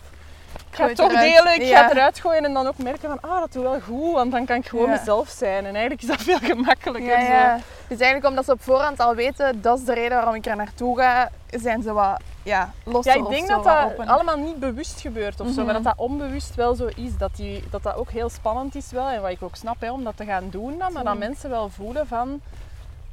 ik 0.70 0.76
ga 0.76 0.88
het 0.88 0.96
toch 0.96 1.12
eruit. 1.12 1.36
delen, 1.36 1.56
ik 1.62 1.76
ga 1.76 1.82
het 1.84 1.92
eruit 1.92 2.20
gooien 2.20 2.46
en 2.46 2.54
dan 2.54 2.68
ook 2.68 2.78
merken 2.78 3.10
van 3.10 3.30
ah, 3.32 3.40
dat 3.40 3.54
doet 3.54 3.64
wel 3.64 3.80
goed, 3.82 4.14
want 4.14 4.32
dan 4.32 4.46
kan 4.46 4.56
ik 4.56 4.68
gewoon 4.68 4.86
Ja. 4.90 4.98
mezelf 4.98 5.30
zijn. 5.30 5.66
En 5.66 5.72
eigenlijk 5.76 6.02
is 6.02 6.08
dat 6.08 6.22
veel 6.30 6.38
gemakkelijker 6.38 7.20
Ja, 7.20 7.58
zo. 7.58 7.64
Dus 7.88 7.98
eigenlijk 8.00 8.26
omdat 8.30 8.46
ze 8.46 8.52
op 8.52 8.62
voorhand 8.64 9.00
al 9.00 9.16
weten, 9.16 9.62
dat 9.62 9.78
is 9.80 9.86
de 9.86 9.94
reden 9.94 10.18
waarom 10.18 10.36
ik 10.36 10.46
er 10.46 10.56
naartoe 10.56 10.98
ga, 10.98 11.30
zijn 11.50 11.82
ze 11.82 11.94
wat 11.94 12.22
ja, 12.44 12.72
losser 12.84 13.14
Ja, 13.18 13.24
ik 13.24 13.30
denk 13.30 13.48
dat 13.48 13.64
dat 13.64 13.84
open. 13.92 14.08
allemaal 14.08 14.38
niet 14.38 14.60
bewust 14.60 15.02
gebeurt 15.02 15.40
of 15.40 15.48
zo, 15.48 15.54
Mhm. 15.54 15.64
maar 15.66 15.74
dat 15.74 15.84
dat 15.84 15.94
onbewust 15.98 16.56
wel 16.56 16.76
zo 16.76 16.86
is. 16.96 17.18
Dat, 17.18 17.36
die, 17.36 17.64
dat 17.72 17.84
dat 17.84 17.96
ook 17.96 18.10
heel 18.12 18.30
spannend 18.30 18.76
is 18.76 18.92
wel 18.92 19.08
en 19.08 19.22
wat 19.22 19.32
ik 19.32 19.42
ook 19.44 19.56
snap 19.56 19.76
hè, 19.82 19.92
om 19.92 20.04
dat 20.04 20.18
te 20.18 20.26
gaan 20.26 20.48
doen 20.50 20.70
dan, 20.70 20.78
maar 20.78 21.04
dat 21.04 21.12
Tuurlijk. 21.12 21.20
mensen 21.20 21.50
wel 21.50 21.70
voelen 21.70 22.08
van 22.08 22.42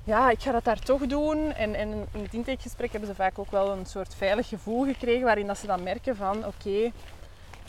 ja, 0.06 0.30
ik 0.30 0.42
ga 0.42 0.52
dat 0.52 0.64
daar 0.64 0.78
toch 0.78 1.00
doen. 1.06 1.52
En, 1.54 1.74
en 1.74 1.88
in 2.12 2.22
het 2.22 2.34
intakegesprek 2.34 2.90
hebben 2.92 3.08
ze 3.08 3.14
vaak 3.14 3.38
ook 3.38 3.50
wel 3.50 3.70
een 3.72 3.86
soort 3.86 4.14
veilig 4.16 4.48
gevoel 4.48 4.84
gekregen 4.84 5.24
waarin 5.24 5.46
dat 5.46 5.58
ze 5.58 5.66
dan 5.66 5.82
merken 5.82 6.16
van 6.16 6.36
oké, 6.46 6.90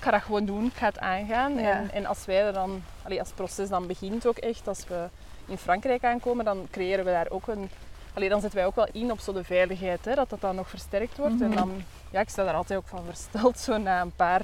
ga 0.05 0.11
dat 0.11 0.21
gewoon 0.21 0.45
doen, 0.45 0.65
ik 0.65 0.73
ga 0.73 0.85
het 0.85 0.99
aangaan. 0.99 1.53
Ja. 1.55 1.69
En, 1.71 1.89
en 1.93 2.05
als 2.05 2.25
wij 2.25 2.45
er 2.45 2.53
dan, 2.53 2.83
allee, 3.03 3.19
als 3.19 3.27
het 3.27 3.37
proces 3.37 3.69
dan 3.69 3.87
begint 3.87 4.27
ook 4.27 4.37
echt, 4.37 4.67
als 4.67 4.87
we 4.87 5.07
in 5.47 5.57
Frankrijk 5.57 6.03
aankomen, 6.03 6.45
dan 6.45 6.67
creëren 6.71 7.05
we 7.05 7.11
daar 7.11 7.29
ook 7.29 7.47
een 7.47 7.69
Allee, 8.13 8.29
dan 8.29 8.41
zetten 8.41 8.59
wij 8.59 8.67
ook 8.67 8.75
wel 8.75 8.87
in 8.91 9.11
op 9.11 9.19
zo 9.19 9.33
de 9.33 9.43
veiligheid, 9.43 10.05
hè, 10.05 10.15
dat 10.15 10.29
dat 10.29 10.41
dan 10.41 10.55
nog 10.55 10.69
versterkt 10.69 11.17
wordt. 11.17 11.41
En 11.41 11.47
Mhm. 11.47 11.55
dan, 11.57 11.83
ja, 12.11 12.19
ik 12.19 12.29
sta 12.29 12.43
daar 12.43 12.53
altijd 12.53 12.79
ook 12.79 12.87
van 12.87 13.01
versteld, 13.05 13.59
zo 13.59 13.77
na 13.77 14.01
een 14.01 14.15
paar 14.15 14.41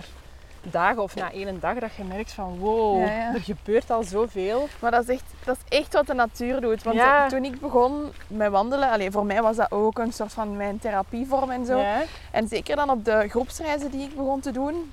dagen 0.62 1.04
of 1.04 1.16
na 1.16 1.32
één 1.32 1.60
dag, 1.60 1.80
dat 1.80 1.94
je 1.96 2.04
merkt 2.04 2.32
van 2.32 2.58
wow, 2.60 3.00
Ja, 3.06 3.12
ja. 3.12 3.34
er 3.34 3.42
gebeurt 3.42 3.90
al 3.92 4.04
zoveel. 4.04 4.68
Maar 4.80 4.92
dat 4.92 5.04
is, 5.04 5.10
echt, 5.10 5.24
dat 5.46 5.58
is 5.68 5.78
echt 5.78 5.94
wat 5.94 6.08
de 6.08 6.14
natuur 6.14 6.62
doet. 6.62 6.84
Want 6.84 6.96
Ja. 6.96 7.28
toen 7.28 7.44
ik 7.46 7.60
begon 7.60 8.12
met 8.28 8.52
wandelen, 8.52 8.90
allee, 8.90 9.12
voor 9.12 9.26
mij 9.26 9.42
was 9.42 9.56
dat 9.56 9.72
ook 9.72 9.98
een 10.00 10.14
soort 10.14 10.34
van 10.34 10.58
mijn 10.58 10.80
therapievorm 10.80 11.52
en 11.52 11.66
zo. 11.66 11.84
En 12.32 12.48
zeker 12.48 12.76
dan 12.76 12.90
op 12.90 13.06
de 13.06 13.26
groepsreizen 13.30 13.92
die 13.92 14.02
ik 14.04 14.16
begon 14.16 14.40
te 14.40 14.52
doen. 14.52 14.92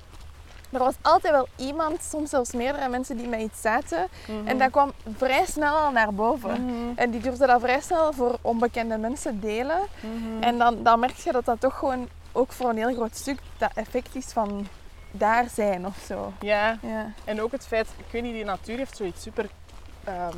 Er 0.71 0.79
was 0.79 0.95
altijd 1.01 1.33
wel 1.33 1.47
iemand, 1.55 2.03
soms 2.03 2.29
zelfs 2.29 2.51
meerdere 2.53 2.89
mensen 2.89 3.17
die 3.17 3.27
mij 3.27 3.41
iets 3.41 3.61
zaten. 3.61 4.07
Mhm. 4.27 4.47
En 4.47 4.57
dat 4.57 4.71
kwam 4.71 4.91
vrij 5.17 5.45
snel 5.45 5.75
al 5.75 5.91
naar 5.91 6.13
boven. 6.13 6.65
Mhm. 6.65 6.73
En 6.95 7.09
die 7.11 7.19
durfde 7.21 7.47
dat 7.47 7.61
vrij 7.61 7.81
snel 7.81 8.13
voor 8.13 8.37
onbekende 8.41 8.97
mensen 8.97 9.39
delen. 9.39 9.79
Mhm. 9.99 10.43
En 10.43 10.57
dan, 10.57 10.83
dan 10.83 10.99
merk 10.99 11.15
je 11.15 11.31
dat 11.31 11.45
dat 11.45 11.59
toch 11.59 11.77
gewoon 11.77 12.07
ook 12.31 12.51
voor 12.51 12.69
een 12.69 12.77
heel 12.77 12.93
groot 12.93 13.15
stuk 13.15 13.39
dat 13.57 13.71
effect 13.73 14.15
is 14.15 14.25
van 14.25 14.67
daar 15.11 15.45
zijn 15.53 15.85
of 15.85 15.97
zo. 16.07 16.33
Ja, 16.39 16.77
Ja. 16.81 17.11
en 17.25 17.41
ook 17.41 17.51
het 17.51 17.67
feit, 17.67 17.87
ik 17.97 18.05
weet 18.11 18.21
niet, 18.23 18.33
die 18.33 18.43
natuur 18.45 18.77
heeft 18.77 18.97
zoiets 18.97 19.21
super 19.21 19.49
ehm, 20.03 20.37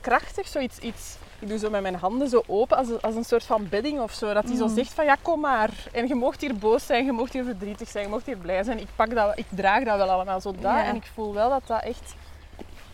krachtig, 0.00 0.48
zoiets, 0.48 0.78
iets, 0.78 1.16
ik 1.42 1.48
doe 1.48 1.58
zo 1.58 1.70
met 1.70 1.82
mijn 1.82 1.94
handen 1.94 2.28
zo 2.28 2.42
open 2.46 2.76
als 2.76 2.88
een, 2.88 3.00
als 3.00 3.14
een 3.14 3.24
soort 3.24 3.44
van 3.44 3.68
bedding 3.68 4.00
of 4.00 4.12
zo. 4.12 4.32
Dat 4.32 4.44
hij 4.44 4.56
zo 4.56 4.64
Mhm. 4.66 4.74
zegt 4.74 4.92
van 4.92 5.04
ja, 5.04 5.16
kom 5.22 5.40
maar. 5.40 5.70
En 5.92 6.06
je 6.08 6.14
mocht 6.14 6.40
hier 6.40 6.56
boos 6.56 6.86
zijn, 6.86 7.04
je 7.04 7.12
mocht 7.12 7.32
hier 7.32 7.44
verdrietig 7.44 7.88
zijn, 7.88 8.04
je 8.04 8.10
mocht 8.10 8.26
hier 8.26 8.36
blij 8.36 8.62
zijn. 8.62 8.78
Ik, 8.80 8.88
pak 8.96 9.14
dat, 9.14 9.38
ik 9.38 9.46
draag 9.48 9.84
dat 9.84 9.96
wel 9.96 10.10
allemaal 10.10 10.40
zo. 10.40 10.54
Ja. 10.60 10.84
En 10.84 10.96
ik 10.96 11.10
voel 11.14 11.34
wel 11.34 11.48
dat 11.48 11.62
dat 11.66 11.82
echt, 11.82 12.14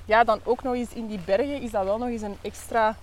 ja, 0.04 0.24
dan 0.24 0.40
ook 0.44 0.62
nog 0.62 0.74
eens 0.74 0.92
in 0.92 1.06
die 1.06 1.20
bergen 1.24 1.60
is 1.60 1.70
dat 1.70 1.84
wel 1.84 1.98
nog 1.98 2.08
eens 2.08 2.22
een 2.22 2.36
extra 2.42 2.96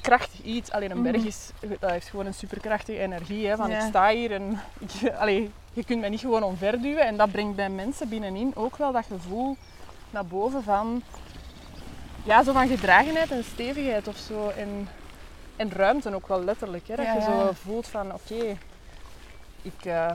krachtig 0.00 0.42
iets. 0.42 0.70
Alleen 0.70 0.90
een 0.90 1.02
berg 1.02 1.16
Mhm. 1.16 1.26
is, 1.26 1.50
dat 1.80 1.90
heeft 1.90 2.08
gewoon 2.08 2.26
een 2.26 2.34
superkrachtige 2.34 2.98
energie. 2.98 3.46
Hè, 3.46 3.56
van 3.56 3.70
Ja. 3.70 3.76
ik 3.76 3.82
sta 3.88 4.08
hier 4.10 4.32
en 4.32 4.60
ik, 4.78 5.10
allee, 5.20 5.50
je 5.72 5.84
kunt 5.84 6.00
mij 6.00 6.08
niet 6.08 6.20
gewoon 6.20 6.42
omverduwen. 6.42 7.06
En 7.06 7.16
dat 7.16 7.30
brengt 7.32 7.56
bij 7.56 7.70
mensen 7.70 8.08
binnenin 8.08 8.52
ook 8.54 8.76
wel 8.76 8.92
dat 8.92 9.04
gevoel 9.06 9.56
naar 10.10 10.26
boven 10.26 10.62
van, 10.62 11.02
ja, 12.28 12.42
zo 12.42 12.52
van 12.52 12.68
gedragenheid 12.68 13.30
en 13.30 13.44
stevigheid 13.44 14.08
of 14.08 14.16
zo. 14.16 14.48
En, 14.48 14.88
en 15.56 15.70
ruimte 15.72 16.14
ook 16.14 16.28
wel 16.28 16.44
letterlijk. 16.44 16.88
Hè, 16.88 16.96
dat 16.96 17.04
Ja, 17.04 17.14
je 17.14 17.20
zo 17.22 17.50
voelt 17.64 17.86
van, 17.88 18.12
oké, 18.14 18.56
ik, 19.62 19.84
eh, 19.84 20.10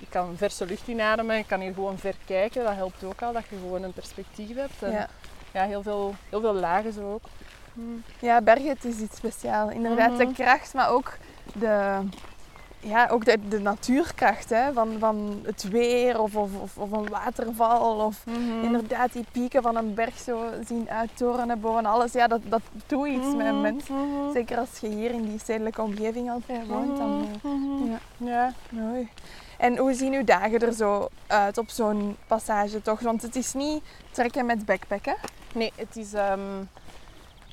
ik 0.00 0.06
kan 0.10 0.34
verse 0.36 0.66
lucht 0.66 0.88
inademen, 0.88 1.36
ik 1.38 1.46
kan 1.46 1.60
hier 1.60 1.74
gewoon 1.74 1.98
ver 1.98 2.14
kijken. 2.26 2.64
Dat 2.64 2.74
helpt 2.74 3.04
ook 3.04 3.22
al, 3.22 3.32
dat 3.32 3.42
je 3.50 3.56
gewoon 3.56 3.82
een 3.82 3.92
perspectief 3.92 4.56
hebt. 4.56 4.82
En, 4.82 4.90
ja. 4.92 5.08
Ja. 5.52 5.64
heel, 5.64 5.82
veel, 5.82 6.14
heel 6.28 6.40
veel 6.40 6.54
lagen 6.54 6.92
zo 6.92 7.12
ook. 7.12 7.22
Ja, 8.18 8.40
bergen 8.40 8.68
het 8.68 8.84
is 8.84 8.98
iets 8.98 9.16
speciaals. 9.16 9.72
Inderdaad, 9.72 10.10
Mhm. 10.10 10.18
de 10.18 10.32
kracht, 10.32 10.74
maar 10.74 10.90
ook 10.90 11.16
de, 11.54 11.98
ja, 12.80 13.08
ook 13.08 13.24
de, 13.24 13.38
de 13.48 13.58
natuurkracht 13.58 14.50
hè, 14.50 14.72
van, 14.72 14.96
van 14.98 15.40
het 15.42 15.68
weer 15.68 16.20
of, 16.20 16.36
of, 16.36 16.50
of, 16.76 16.92
een 16.92 17.08
waterval. 17.08 18.04
Of 18.04 18.24
inderdaad 18.62 19.12
die 19.12 19.24
pieken 19.32 19.62
van 19.62 19.76
een 19.76 19.94
berg 19.94 20.18
zo 20.18 20.44
zien 20.66 20.90
uittorenen 20.90 21.60
boven 21.60 21.86
alles. 21.86 22.12
Ja, 22.12 22.26
dat, 22.26 22.40
dat 22.48 22.60
doet 22.86 23.06
iets 23.06 23.34
met 23.36 23.46
een 23.46 23.60
mens. 23.60 23.88
Mhm. 23.88 24.32
Zeker 24.32 24.58
als 24.58 24.78
je 24.80 24.88
hier 24.88 25.10
in 25.10 25.24
die 25.24 25.38
stedelijke 25.38 25.82
omgeving 25.82 26.30
altijd 26.30 26.66
woont. 26.66 26.96
Dan, 26.96 27.28
eh, 27.42 27.50
Mhm. 27.50 27.90
ja. 27.90 27.98
Ja. 28.16 28.52
Mooi. 28.70 29.08
En 29.58 29.76
hoe 29.76 29.94
zien 29.94 30.12
uw 30.12 30.24
dagen 30.24 30.60
er 30.60 30.72
zo 30.72 31.08
uit 31.26 31.58
op 31.58 31.68
zo'n 31.70 32.16
passage 32.26 32.82
toch? 32.82 33.00
Want 33.00 33.22
het 33.22 33.36
is 33.36 33.52
niet 33.54 33.82
trekken 34.10 34.46
met 34.46 34.64
backpacken. 34.64 35.16
Nee, 35.54 35.72
het 35.76 35.96
is, 35.96 36.12
ehm, 36.12 36.40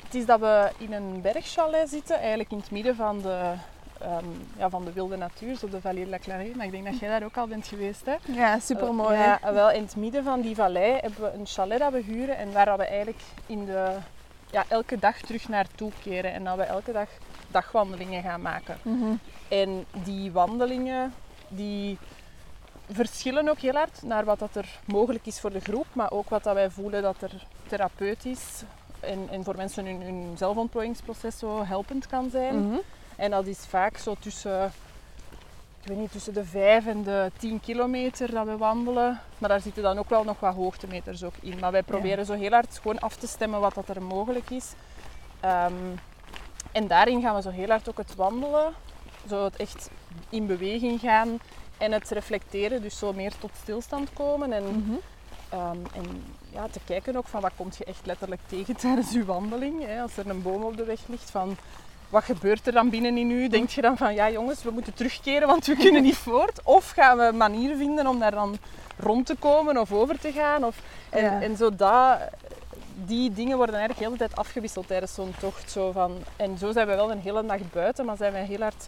het 0.03 0.15
is 0.15 0.25
dat 0.25 0.39
we 0.39 0.71
in 0.77 0.93
een 0.93 1.21
bergchalet 1.21 1.89
zitten, 1.89 2.19
eigenlijk 2.19 2.51
in 2.51 2.57
het 2.57 2.71
midden 2.71 2.95
van 2.95 3.21
de, 3.21 3.53
ehm, 3.99 4.25
ja, 4.57 4.69
van 4.69 4.85
de 4.85 4.93
wilde 4.93 5.17
natuur, 5.17 5.55
zo 5.55 5.69
de 5.69 5.81
Vallée 5.81 6.03
de 6.03 6.09
la 6.09 6.17
Clarée. 6.17 6.55
Maar 6.55 6.65
ik 6.65 6.71
denk 6.71 6.85
dat 6.85 6.99
jij 6.99 7.09
daar 7.09 7.23
ook 7.23 7.37
al 7.37 7.47
bent 7.47 7.67
geweest, 7.67 8.05
hè? 8.05 8.15
Ja, 8.25 8.59
super 8.59 8.93
mooi. 8.93 9.17
Ja, 9.17 9.39
wel, 9.53 9.71
in 9.71 9.81
het 9.81 9.95
midden 9.95 10.23
van 10.23 10.41
die 10.41 10.55
vallei 10.55 10.91
hebben 10.91 11.21
we 11.21 11.33
een 11.33 11.45
chalet 11.45 11.79
dat 11.79 11.91
we 11.91 12.01
huren 12.01 12.37
en 12.37 12.51
waar 12.51 12.65
dat 12.65 12.77
we 12.77 12.85
eigenlijk 12.85 13.21
in 13.45 13.65
de, 13.65 13.95
ja, 14.51 14.63
elke 14.67 14.99
dag 14.99 15.17
terug 15.17 15.47
naartoe 15.47 15.91
keren 16.03 16.33
en 16.33 16.43
dat 16.43 16.57
we 16.57 16.63
elke 16.63 16.91
dag 16.91 17.09
dagwandelingen 17.47 18.23
gaan 18.23 18.41
maken. 18.41 18.77
Mhm. 18.81 19.13
En 19.47 19.85
die 20.03 20.31
wandelingen 20.31 21.13
die 21.47 21.97
verschillen 22.91 23.49
ook 23.49 23.59
heel 23.59 23.73
hard 23.73 24.01
naar 24.03 24.25
wat 24.25 24.39
dat 24.39 24.55
er 24.55 24.79
mogelijk 24.85 25.25
is 25.25 25.39
voor 25.39 25.51
de 25.51 25.59
groep, 25.59 25.87
maar 25.93 26.11
ook 26.11 26.29
wat 26.29 26.43
dat 26.43 26.53
wij 26.53 26.69
voelen 26.69 27.01
dat 27.01 27.21
er 27.21 27.47
therapeutisch 27.67 28.63
en, 28.99 29.27
en 29.31 29.43
voor 29.43 29.55
mensen 29.55 29.85
hun, 29.85 30.01
hun 30.01 30.33
zelfontplooiingsproces 30.37 31.37
zo 31.37 31.65
helpend 31.65 32.07
kan 32.07 32.29
zijn. 32.29 32.67
Mhm. 32.67 32.77
En 33.15 33.31
dat 33.31 33.47
is 33.47 33.57
vaak 33.67 33.97
zo 33.97 34.15
tussen, 34.19 34.73
ik 35.81 35.87
weet 35.87 35.97
niet, 35.97 36.11
tussen 36.11 36.33
de 36.33 36.45
5 36.45 36.85
en 36.85 37.03
de 37.03 37.31
10 37.37 37.59
kilometer 37.59 38.31
dat 38.31 38.45
we 38.45 38.57
wandelen. 38.57 39.19
Maar 39.37 39.49
daar 39.49 39.61
zitten 39.61 39.83
dan 39.83 39.97
ook 39.97 40.09
wel 40.09 40.23
nog 40.23 40.39
wat 40.39 40.55
hoogtemeters 40.55 41.23
ook 41.23 41.35
in. 41.41 41.59
Maar 41.59 41.71
wij 41.71 41.83
proberen 41.83 42.25
zo 42.25 42.33
heel 42.33 42.51
hard 42.51 42.79
gewoon 42.81 42.99
af 42.99 43.15
te 43.15 43.27
stemmen 43.27 43.59
wat 43.59 43.73
dat 43.73 43.87
er 43.89 44.01
mogelijk 44.01 44.49
is. 44.49 44.73
Ehm, 45.39 45.73
en 46.71 46.87
daarin 46.87 47.21
gaan 47.21 47.35
we 47.35 47.41
zo 47.41 47.49
heel 47.49 47.69
hard 47.69 47.89
ook 47.89 47.97
het 47.97 48.15
wandelen, 48.15 48.73
zo 49.29 49.43
het 49.43 49.55
echt 49.55 49.89
in 50.29 50.45
beweging 50.45 50.99
gaan 50.99 51.39
en 51.77 51.91
het 51.91 52.09
reflecteren, 52.09 52.81
dus 52.81 52.97
zo 52.97 53.13
meer 53.13 53.33
tot 53.39 53.51
stilstand 53.61 54.13
komen. 54.13 54.53
En 54.53 54.63
Mhm. 54.63 54.93
Ehm, 55.49 55.77
en 55.93 56.23
ja, 56.51 56.67
te 56.67 56.79
kijken 56.85 57.15
ook 57.15 57.27
van 57.27 57.41
wat 57.41 57.51
komt 57.55 57.77
je 57.77 57.85
echt 57.85 58.05
letterlijk 58.05 58.41
tegen 58.47 58.75
tijdens 58.85 59.11
je 59.11 59.25
wandeling. 59.25 59.85
Hè? 59.85 60.01
Als 60.01 60.17
er 60.17 60.29
een 60.29 60.41
boom 60.41 60.63
op 60.63 60.77
de 60.77 60.83
weg 60.83 60.99
ligt, 61.07 61.31
van 61.31 61.57
wat 62.15 62.23
gebeurt 62.23 62.67
er 62.67 62.73
dan 62.73 62.89
binnen 62.89 63.17
in 63.17 63.31
u? 63.31 63.47
Denk 63.47 63.69
je 63.69 63.81
dan 63.81 63.97
van 63.97 64.13
ja 64.13 64.29
jongens, 64.29 64.63
we 64.63 64.71
moeten 64.71 64.93
terugkeren, 64.93 65.47
want 65.47 65.65
we 65.65 65.75
kunnen 65.75 66.03
niet 66.03 66.17
voort? 66.17 66.59
Of 66.63 66.89
gaan 66.89 67.17
we 67.17 67.31
manieren 67.31 67.77
vinden 67.77 68.07
om 68.07 68.19
daar 68.19 68.31
dan 68.31 68.57
rond 68.97 69.25
te 69.25 69.35
komen 69.35 69.77
of 69.77 69.91
over 69.91 70.19
te 70.19 70.31
gaan? 70.31 70.63
Of, 70.63 70.75
en, 71.09 71.23
Ja. 71.23 71.41
en 71.41 71.57
zo 71.57 71.75
dat, 71.75 72.19
die 73.05 73.33
dingen 73.33 73.57
worden 73.57 73.75
eigenlijk 73.75 73.99
de 73.99 74.05
hele 74.05 74.27
tijd 74.27 74.39
afgewisseld 74.39 74.87
tijdens 74.87 75.13
zo'n 75.13 75.33
tocht. 75.39 75.71
Zo 75.71 75.91
van, 75.91 76.17
en 76.35 76.57
zo 76.57 76.71
zijn 76.71 76.87
we 76.87 76.95
wel 76.95 77.11
een 77.11 77.21
hele 77.21 77.45
dag 77.45 77.59
buiten, 77.73 78.05
maar 78.05 78.17
zijn 78.17 78.33
we 78.33 78.39
heel 78.39 78.59
hard 78.61 78.87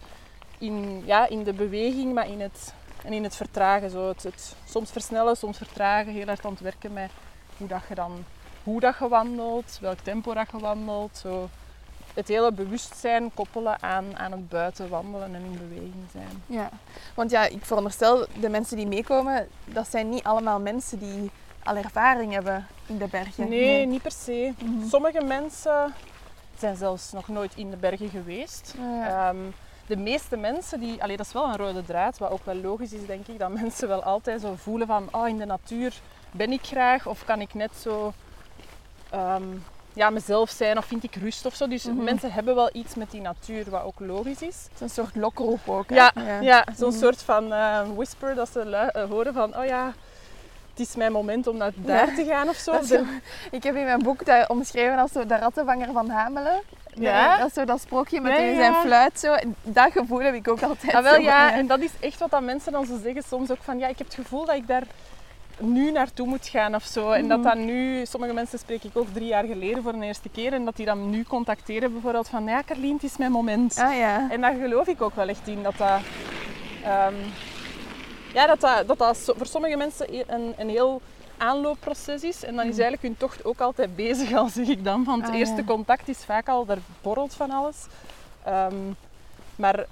in, 0.57 1.03
ja, 1.05 1.27
in 1.27 1.43
de 1.43 1.53
beweging, 1.53 2.13
maar 2.13 2.27
in 2.27 2.41
het 2.41 2.73
En 3.03 3.13
in 3.13 3.23
het 3.23 3.35
vertragen, 3.35 3.89
zo 3.89 4.07
het, 4.07 4.23
het 4.23 4.55
soms 4.69 4.91
versnellen, 4.91 5.37
soms 5.37 5.57
vertragen, 5.57 6.13
heel 6.13 6.25
hard 6.25 6.45
aan 6.45 6.51
het 6.51 6.59
werken 6.59 6.93
met 6.93 7.11
hoe 7.57 7.67
dat 7.67 7.81
je 7.89 7.95
dan 7.95 8.25
hoe 8.63 8.79
dat 8.79 8.95
je 8.99 9.07
wandelt, 9.07 9.77
welk 9.81 9.99
tempo 9.99 10.33
dat 10.33 10.47
je 10.51 10.59
wandelt. 10.59 11.17
Zo 11.17 11.49
het 12.17 12.27
hele 12.27 12.51
bewustzijn 12.51 13.31
koppelen 13.33 13.81
aan, 13.81 14.17
aan 14.17 14.31
het 14.31 14.49
buiten 14.49 14.89
wandelen 14.89 15.35
en 15.35 15.43
in 15.43 15.57
beweging 15.57 16.07
zijn. 16.11 16.43
Ja, 16.45 16.69
want 17.13 17.31
ja, 17.31 17.45
ik 17.45 17.65
veronderstel 17.65 18.25
de 18.39 18.49
mensen 18.49 18.77
die 18.77 18.87
meekomen, 18.87 19.47
dat 19.65 19.87
zijn 19.87 20.09
niet 20.09 20.23
allemaal 20.23 20.59
mensen 20.59 20.99
die 20.99 21.31
al 21.63 21.75
ervaring 21.75 22.33
hebben 22.33 22.67
in 22.85 22.97
de 22.97 23.07
bergen. 23.07 23.49
Nee, 23.49 23.85
niet 23.85 24.01
per 24.01 24.11
se. 24.11 24.53
Mhm. 24.63 24.87
Sommige 24.87 25.23
mensen 25.23 25.93
zijn 26.57 26.75
zelfs 26.75 27.11
nog 27.11 27.27
nooit 27.27 27.55
in 27.55 27.69
de 27.69 27.77
bergen 27.77 28.09
geweest. 28.09 28.73
Ja. 28.77 29.29
Ehm, 29.29 29.37
de 29.87 29.97
meeste 29.97 30.37
mensen 30.37 30.79
die, 30.79 31.03
allee, 31.03 31.17
dat 31.17 31.25
is 31.25 31.33
wel 31.33 31.45
een 31.45 31.57
rode 31.57 31.83
draad, 31.83 32.17
wat 32.17 32.31
ook 32.31 32.45
wel 32.45 32.55
logisch 32.55 32.93
is, 32.93 33.05
denk 33.05 33.27
ik, 33.27 33.39
dat 33.39 33.53
mensen 33.61 33.87
wel 33.87 34.03
altijd 34.03 34.41
zo 34.41 34.55
voelen 34.55 34.87
van, 34.87 35.07
oh, 35.11 35.27
in 35.27 35.37
de 35.37 35.45
natuur 35.45 36.01
ben 36.31 36.51
ik 36.51 36.61
graag 36.61 37.07
of 37.07 37.25
kan 37.25 37.41
ik 37.41 37.53
net 37.53 37.71
zo 37.81 38.13
ehm, 39.09 39.43
ja, 39.97 40.09
mezelf 40.09 40.49
zijn 40.49 40.77
of 40.77 40.85
vind 40.85 41.03
ik 41.03 41.15
rust 41.15 41.45
of 41.45 41.55
zo. 41.55 41.67
Dus 41.67 41.83
Mhm. 41.83 42.03
mensen 42.03 42.31
hebben 42.31 42.55
wel 42.55 42.69
iets 42.73 42.95
met 42.95 43.11
die 43.11 43.21
natuur, 43.21 43.69
wat 43.69 43.83
ook 43.83 43.99
logisch 43.99 44.41
is. 44.41 44.55
Het 44.63 44.73
is 44.73 44.79
een 44.81 44.89
soort 44.89 45.15
lokroep 45.15 45.59
ook. 45.69 45.89
hè? 45.89 45.95
Ja, 45.95 46.11
ja. 46.41 46.65
zo'n 46.77 46.89
Mhm. 46.89 46.97
soort 46.99 47.21
van 47.21 47.53
eh, 47.53 47.79
whisper 47.95 48.35
dat 48.35 48.49
ze 48.51 48.59
eh, 48.61 49.09
horen 49.09 49.33
van, 49.33 49.57
oh 49.57 49.65
ja, 49.65 49.93
het 50.69 50.87
is 50.87 50.95
mijn 50.95 51.11
moment 51.11 51.47
om 51.47 51.57
naar 51.57 51.71
daar 51.75 52.09
Ja. 52.09 52.15
te 52.15 52.25
gaan 52.25 52.49
of 52.49 52.55
zo. 52.55 52.79
Ik 53.51 53.63
heb 53.63 53.75
in 53.75 53.83
mijn 53.85 54.03
boek 54.03 54.25
dat 54.25 54.49
omschreven 54.49 54.97
als 54.97 55.11
zo 55.11 55.25
de 55.25 55.37
rattenvanger 55.37 55.91
van 55.93 56.09
Hamelen. 56.09 56.61
Ja? 56.93 57.37
Dat 57.37 57.47
is 57.47 57.53
zo 57.53 57.65
dat 57.65 57.81
sprookje 57.81 58.21
met 58.21 58.31
ja. 58.31 58.55
zijn 58.55 58.73
fluit. 58.73 59.19
Zo. 59.19 59.35
Dat 59.63 59.91
gevoel 59.91 60.19
heb 60.21 60.33
ik 60.33 60.47
ook 60.47 60.61
altijd. 60.61 60.93
Ah, 60.93 61.03
wel 61.03 61.13
zo. 61.13 61.21
ja, 61.21 61.51
en 61.53 61.67
dat 61.67 61.79
is 61.79 61.91
echt 61.99 62.19
wat 62.19 62.31
dat 62.31 62.41
mensen 62.41 62.71
dan 62.71 62.85
zo 62.85 62.97
zeggen 63.03 63.23
soms 63.23 63.51
ook 63.51 63.61
van, 63.61 63.77
ja, 63.79 63.87
ik 63.87 63.97
heb 63.97 64.07
het 64.07 64.15
gevoel 64.15 64.45
dat 64.45 64.55
ik 64.55 64.67
daar 64.67 64.83
nu 65.59 65.91
naartoe 65.91 66.27
moet 66.27 66.47
gaan 66.47 66.75
of 66.75 66.83
zo. 66.83 67.11
En 67.11 67.27
dat 67.27 67.39
Mhm. 67.39 67.47
dat 67.47 67.57
nu, 67.57 68.05
sommige 68.05 68.33
mensen 68.33 68.59
spreek 68.59 68.83
ik 68.83 68.97
ook 68.97 69.07
drie 69.13 69.27
jaar 69.27 69.43
geleden 69.45 69.83
voor 69.83 69.91
de 69.99 70.05
eerste 70.05 70.29
keer 70.29 70.53
en 70.53 70.65
dat 70.65 70.75
die 70.75 70.85
dan 70.85 71.09
nu 71.09 71.23
contacteren 71.23 71.91
bijvoorbeeld 71.91 72.27
van, 72.29 72.45
ja, 72.45 72.63
Carlien, 72.65 72.93
het 72.93 73.03
is 73.03 73.17
mijn 73.17 73.31
moment. 73.31 73.77
Ah 73.79 73.97
ja. 73.97 74.27
En 74.31 74.41
daar 74.41 74.53
geloof 74.55 74.87
ik 74.87 75.01
ook 75.01 75.15
wel 75.15 75.27
echt 75.27 75.47
in, 75.47 75.63
dat 75.63 75.77
dat... 75.77 75.99
ehm, 76.83 77.13
ja, 78.33 78.45
dat 78.47 78.61
dat, 78.87 78.97
dat, 78.97 79.17
voor 79.37 79.45
sommige 79.47 79.75
mensen 79.77 80.13
e- 80.15 80.23
een, 80.27 80.53
een 80.57 80.69
heel 80.69 81.01
aanloopproces 81.37 82.23
is. 82.23 82.43
En 82.43 82.55
dan 82.55 82.65
is 82.65 82.71
Mhm. 82.71 82.81
eigenlijk 82.81 83.01
hun 83.01 83.17
tocht 83.17 83.45
ook 83.45 83.59
altijd 83.59 83.95
bezig, 83.95 84.33
al 84.33 84.47
zeg 84.49 84.67
ik 84.67 84.83
dan. 84.83 85.03
Want 85.03 85.21
het 85.21 85.31
Ah, 85.31 85.37
eerste 85.37 85.55
ja. 85.55 85.63
contact 85.63 86.07
is 86.07 86.17
vaak 86.25 86.49
al, 86.49 86.65
er 86.67 86.77
borrelt 87.01 87.33
van 87.33 87.51
alles. 87.51 87.77
Ehm, 88.43 88.75
maar 89.55 89.85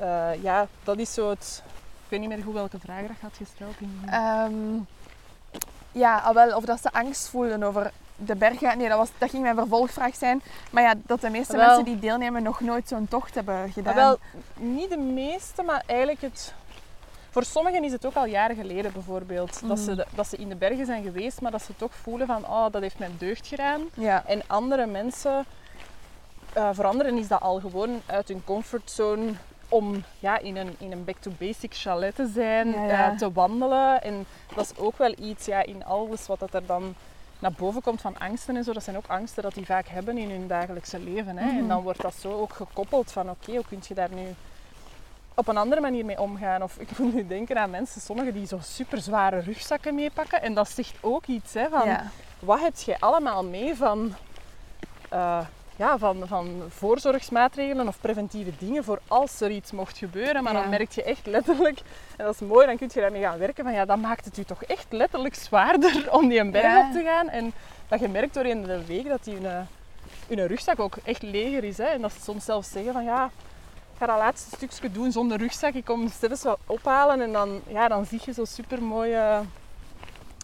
eh, 0.00 0.42
ja, 0.42 0.66
dat 0.84 0.98
is 0.98 1.14
zo 1.14 1.30
het... 1.30 1.62
Ik 2.06 2.12
weet 2.12 2.20
niet 2.20 2.28
meer 2.28 2.42
goed 2.44 2.54
welke 2.54 2.78
vraag 2.78 3.00
dat 3.00 3.16
had 3.20 3.36
gesteld. 3.36 3.74
In... 3.78 4.00
Ehm, 4.10 4.52
ja, 5.92 6.18
ah, 6.18 6.34
wel, 6.34 6.56
of 6.56 6.64
dat 6.64 6.80
ze 6.80 6.92
angst 6.92 7.28
voelden 7.28 7.62
over 7.62 7.92
de 8.16 8.36
bergen. 8.36 8.78
Nee, 8.78 8.88
dat, 8.88 8.98
was, 8.98 9.08
dat 9.18 9.30
ging 9.30 9.42
mijn 9.42 9.54
vervolgvraag 9.56 10.14
zijn. 10.14 10.42
Maar 10.70 10.82
ja, 10.82 10.94
dat 11.06 11.20
de 11.20 11.30
meeste 11.30 11.56
Wel. 11.56 11.66
mensen 11.66 11.84
die 11.84 11.98
deelnemen 11.98 12.42
nog 12.42 12.60
nooit 12.60 12.88
zo'n 12.88 13.08
tocht 13.08 13.34
hebben 13.34 13.72
gedaan. 13.72 13.92
Ah, 13.92 13.98
wel, 13.98 14.18
niet 14.54 14.90
de 14.90 14.96
meeste, 14.96 15.62
maar 15.62 15.82
eigenlijk 15.86 16.20
het... 16.20 16.54
Voor 17.30 17.44
sommigen 17.44 17.84
is 17.84 17.92
het 17.92 18.06
ook 18.06 18.14
al 18.14 18.24
jaren 18.26 18.56
geleden 18.56 18.92
bijvoorbeeld. 18.92 19.60
Dat, 19.68 19.78
ze, 19.78 19.90
Mhm. 19.90 19.96
de- 19.96 20.06
dat 20.14 20.26
ze 20.28 20.36
in 20.36 20.48
de 20.48 20.54
bergen 20.56 20.86
zijn 20.86 21.02
geweest, 21.02 21.40
maar 21.40 21.50
dat 21.50 21.62
ze 21.62 21.76
toch 21.76 21.94
voelen 22.02 22.26
van... 22.26 22.46
Oh, 22.46 22.66
dat 22.70 22.82
heeft 22.82 22.98
mij 22.98 23.10
deugd 23.18 23.46
gedaan. 23.46 23.80
Ja. 23.94 24.22
En 24.26 24.42
andere 24.46 24.86
mensen, 24.86 25.44
eh 26.52 26.68
voor 26.72 26.84
anderen 26.86 27.18
is 27.18 27.28
dat 27.28 27.40
al 27.40 27.60
gewoon 27.60 28.00
uit 28.06 28.28
hun 28.28 28.44
comfortzone 28.44 29.32
om 29.68 30.04
ja, 30.18 30.38
in 30.38 30.56
een, 30.56 30.74
in 30.78 30.92
een 30.92 31.04
back-to-basic 31.04 31.74
chalet 31.74 32.14
te 32.14 32.30
zijn, 32.34 32.70
Ja, 32.70 32.84
ja. 32.84 33.10
eh, 33.10 33.16
te 33.18 33.32
wandelen. 33.32 34.02
En 34.02 34.26
dat 34.54 34.64
is 34.72 34.78
ook 34.78 34.98
wel 34.98 35.14
iets 35.18 35.46
ja, 35.46 35.62
in 35.64 35.84
alles 35.84 36.26
wat 36.26 36.38
dat 36.38 36.54
er 36.54 36.66
dan 36.66 36.94
naar 37.38 37.52
boven 37.52 37.82
komt 37.82 38.00
van 38.00 38.18
angsten 38.18 38.56
en 38.56 38.64
zo. 38.64 38.72
Dat 38.72 38.82
zijn 38.82 38.96
ook 38.96 39.06
angsten 39.06 39.42
dat 39.42 39.54
die 39.54 39.66
vaak 39.66 39.86
hebben 39.88 40.18
in 40.18 40.30
hun 40.30 40.46
dagelijkse 40.46 40.98
leven. 40.98 41.36
Hè. 41.38 41.48
En 41.48 41.56
Mhm. 41.56 41.68
dan 41.68 41.82
wordt 41.82 42.02
dat 42.02 42.14
zo 42.14 42.32
ook 42.40 42.52
gekoppeld 42.52 43.12
van 43.12 43.30
oké, 43.30 43.52
hoe 43.54 43.64
kun 43.68 43.80
je 43.88 43.94
daar 43.94 44.10
nu 44.14 44.34
op 45.34 45.48
een 45.48 45.56
andere 45.56 45.80
manier 45.80 46.04
mee 46.04 46.20
omgaan. 46.20 46.62
Of 46.62 46.76
ik 46.78 46.98
moet 46.98 47.14
nu 47.14 47.26
denken 47.26 47.58
aan 47.58 47.70
mensen, 47.70 48.00
sommigen 48.00 48.32
die 48.34 48.46
zo 48.46 48.58
super 48.62 49.00
zware 49.00 49.38
rugzakken 49.40 49.94
meepakken. 49.94 50.42
En 50.42 50.54
dat 50.54 50.68
zegt 50.70 50.94
ook 51.00 51.26
iets 51.26 51.54
hè, 51.54 51.68
van 51.68 51.88
ja. 51.88 52.04
wat 52.38 52.60
heb 52.60 52.76
je 52.76 53.00
allemaal 53.00 53.44
mee 53.44 53.74
van, 53.76 54.14
eh, 55.08 55.38
ja, 55.76 55.98
van, 55.98 56.22
van 56.26 56.62
voorzorgsmaatregelen 56.68 57.88
of 57.88 58.00
preventieve 58.00 58.50
dingen 58.58 58.84
voor 58.84 59.00
als 59.08 59.40
er 59.40 59.50
iets 59.50 59.72
mocht 59.72 59.98
gebeuren. 59.98 60.42
Maar 60.42 60.52
Ja. 60.52 60.60
dan 60.60 60.70
merk 60.70 60.92
je 60.92 61.02
echt 61.02 61.26
letterlijk, 61.26 61.78
en 62.16 62.24
dat 62.24 62.34
is 62.34 62.40
mooi, 62.40 62.66
dan 62.66 62.76
kun 62.76 62.90
je 62.94 63.00
daarmee 63.00 63.22
gaan 63.22 63.38
werken, 63.38 63.64
van 63.64 63.72
ja, 63.72 63.84
dat 63.84 63.98
maakt 63.98 64.24
het 64.24 64.38
u 64.38 64.44
toch 64.44 64.62
echt 64.64 64.86
letterlijk 64.90 65.34
zwaarder 65.34 66.06
om 66.18 66.28
die 66.28 66.38
een 66.40 66.50
berg 66.50 66.64
Ja. 66.64 66.86
op 66.86 66.92
te 66.92 67.02
gaan. 67.04 67.28
En 67.28 67.52
dat 67.88 68.00
je 68.00 68.08
merkt 68.08 68.34
doorheen 68.34 68.62
de 68.62 68.84
week 68.86 69.08
dat 69.08 69.24
die 69.24 69.34
hun, 69.36 69.66
hun 70.28 70.46
rugzak 70.46 70.80
ook 70.80 70.96
echt 71.04 71.22
leger 71.22 71.64
is. 71.64 71.78
Hè. 71.78 71.84
En 71.84 72.00
dat 72.02 72.12
ze 72.12 72.20
soms 72.20 72.44
zelfs 72.44 72.70
zeggen 72.70 72.92
van 72.92 73.04
ja, 73.04 73.24
ik 73.92 73.98
ga 73.98 74.06
dat 74.06 74.16
laatste 74.18 74.56
stukje 74.56 74.90
doen 74.92 75.12
zonder 75.12 75.38
rugzak. 75.38 75.74
Ik 75.74 75.84
kom 75.84 76.08
steeds 76.08 76.42
wel 76.42 76.58
ophalen 76.66 77.20
en 77.20 77.32
dan, 77.32 77.60
ja, 77.68 77.88
dan 77.88 78.06
zie 78.06 78.20
je 78.24 78.32
zo 78.32 78.44
super 78.44 78.82
mooie 78.82 79.40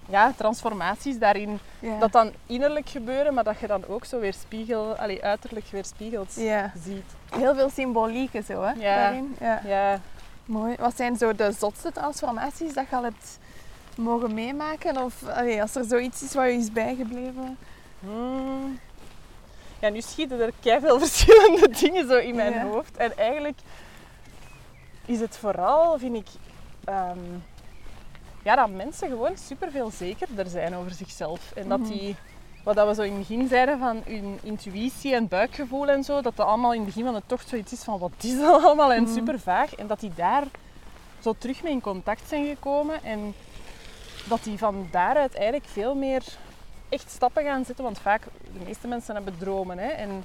ja, 0.08 0.32
transformaties 0.36 1.18
daarin. 1.18 1.58
Ja. 1.78 1.98
Dat 1.98 2.12
dan 2.12 2.32
innerlijk 2.46 2.88
gebeuren, 2.88 3.34
maar 3.34 3.44
dat 3.44 3.58
je 3.58 3.66
dan 3.66 3.86
ook 3.86 4.04
zo 4.04 4.20
weer 4.20 4.32
spiegel, 4.34 4.96
allee, 4.96 5.22
uiterlijk 5.24 5.66
weer 5.70 5.84
spiegelt 5.84 6.34
ja. 6.34 6.72
ziet. 6.84 7.04
Heel 7.30 7.54
veel 7.54 7.70
symbolieken 7.70 8.42
zo, 8.44 8.62
hè, 8.62 8.70
Ja. 8.72 8.96
daarin. 8.96 9.36
Ja. 9.40 9.60
Ja, 9.64 10.00
Mooi. 10.44 10.76
Wat 10.78 10.96
zijn 10.96 11.16
zo 11.16 11.34
de 11.34 11.52
zotste 11.58 11.92
transformaties 11.92 12.74
dat 12.74 12.86
je 12.90 12.96
al 12.96 13.02
hebt 13.02 13.38
mogen 13.96 14.34
meemaken? 14.34 15.02
Of 15.02 15.28
allee, 15.28 15.60
als 15.62 15.74
er 15.74 15.84
zoiets 15.84 16.22
is 16.22 16.34
wat 16.34 16.44
je 16.44 16.52
is 16.52 16.72
bijgebleven? 16.72 17.58
Hmm. 18.00 18.78
Ja, 19.80 19.88
nu 19.88 20.00
schieten 20.00 20.40
er 20.40 20.80
veel 20.80 20.98
verschillende 20.98 21.68
dingen 21.80 22.08
zo 22.08 22.18
in 22.18 22.34
mijn 22.34 22.60
hoofd. 22.60 22.96
En 22.96 23.16
eigenlijk 23.16 23.58
is 25.06 25.20
het 25.20 25.36
vooral, 25.36 25.98
vind 25.98 26.16
ik, 26.16 26.26
ehm, 26.84 27.18
ja, 28.42 28.56
dat 28.56 28.70
mensen 28.70 29.08
gewoon 29.08 29.36
superveel 29.36 29.90
zekerder 29.90 30.46
zijn 30.46 30.74
over 30.76 30.90
zichzelf. 30.90 31.52
En 31.54 31.68
dat 31.68 31.78
Mhm. 31.78 31.88
die, 31.92 32.16
wat 32.64 32.74
dat 32.76 32.86
we 32.88 32.94
zo 32.94 33.02
in 33.02 33.10
het 33.16 33.28
begin 33.28 33.48
zeiden 33.48 33.78
van 33.78 34.02
hun 34.04 34.38
intuïtie 34.42 35.14
en 35.14 35.28
buikgevoel 35.28 35.88
en 35.88 36.04
zo, 36.04 36.20
dat 36.20 36.36
dat 36.36 36.46
allemaal 36.46 36.72
in 36.72 36.78
het 36.80 36.86
begin 36.86 37.04
van 37.04 37.14
de 37.14 37.22
tocht 37.26 37.48
zoiets 37.48 37.72
is 37.72 37.82
van 37.84 37.98
wat 37.98 38.10
is 38.20 38.38
dat 38.38 38.62
allemaal 38.64 38.92
en 38.92 39.02
Mhm. 39.02 39.12
super 39.12 39.40
vaag. 39.40 39.74
En 39.74 39.86
dat 39.86 40.00
die 40.00 40.12
daar 40.14 40.44
zo 41.20 41.34
terug 41.38 41.62
mee 41.62 41.72
in 41.72 41.80
contact 41.80 42.28
zijn 42.28 42.46
gekomen 42.46 43.04
en 43.04 43.34
dat 44.28 44.44
die 44.44 44.58
van 44.58 44.88
daaruit 44.90 45.34
eigenlijk 45.34 45.66
veel 45.66 45.94
meer 45.94 46.22
echt 46.88 47.10
stappen 47.10 47.44
gaan 47.44 47.64
zetten. 47.64 47.84
Want 47.84 47.98
vaak, 47.98 48.22
de 48.52 48.64
meeste 48.64 48.88
mensen 48.88 49.14
hebben 49.14 49.38
dromen 49.38 49.78
hè, 49.78 49.88
en 49.88 50.24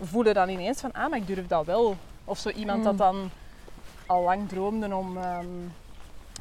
voelen 0.00 0.34
dan 0.34 0.48
ineens 0.48 0.80
van, 0.80 0.92
ah, 0.92 1.10
maar 1.10 1.18
ik 1.18 1.26
durf 1.26 1.46
dat 1.46 1.64
wel. 1.66 1.96
Of 2.24 2.38
zo 2.38 2.48
iemand 2.48 2.84
dat 2.84 2.98
dan 2.98 3.30
al 4.06 4.22
lang 4.22 4.48
droomde 4.48 4.94
om, 4.96 5.16
ehm, 5.16 5.46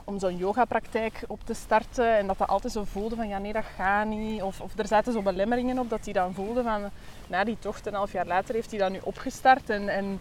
om 0.07 0.19
zo'n 0.19 0.37
yogapraktijk 0.37 1.23
op 1.27 1.39
te 1.43 1.53
starten 1.53 2.17
en 2.17 2.27
dat 2.27 2.37
dat 2.37 2.47
altijd 2.47 2.73
zo 2.73 2.83
voelde 2.83 3.15
van, 3.15 3.27
ja 3.27 3.37
nee, 3.37 3.53
dat 3.53 3.63
gaat 3.75 4.07
niet. 4.07 4.41
Of, 4.41 4.61
of 4.61 4.77
er 4.77 4.87
zaten 4.87 5.13
zo 5.13 5.21
belemmeringen 5.21 5.79
op 5.79 5.89
dat 5.89 6.03
hij 6.03 6.13
dan 6.13 6.33
voelde 6.33 6.63
van, 6.63 6.89
na 7.27 7.43
die 7.43 7.57
tocht, 7.59 7.85
een 7.85 7.93
half 7.93 8.11
jaar 8.11 8.25
later, 8.25 8.55
heeft 8.55 8.69
hij 8.69 8.79
dat 8.79 8.91
nu 8.91 8.99
opgestart. 9.03 9.69
En, 9.69 9.89
en 9.89 10.19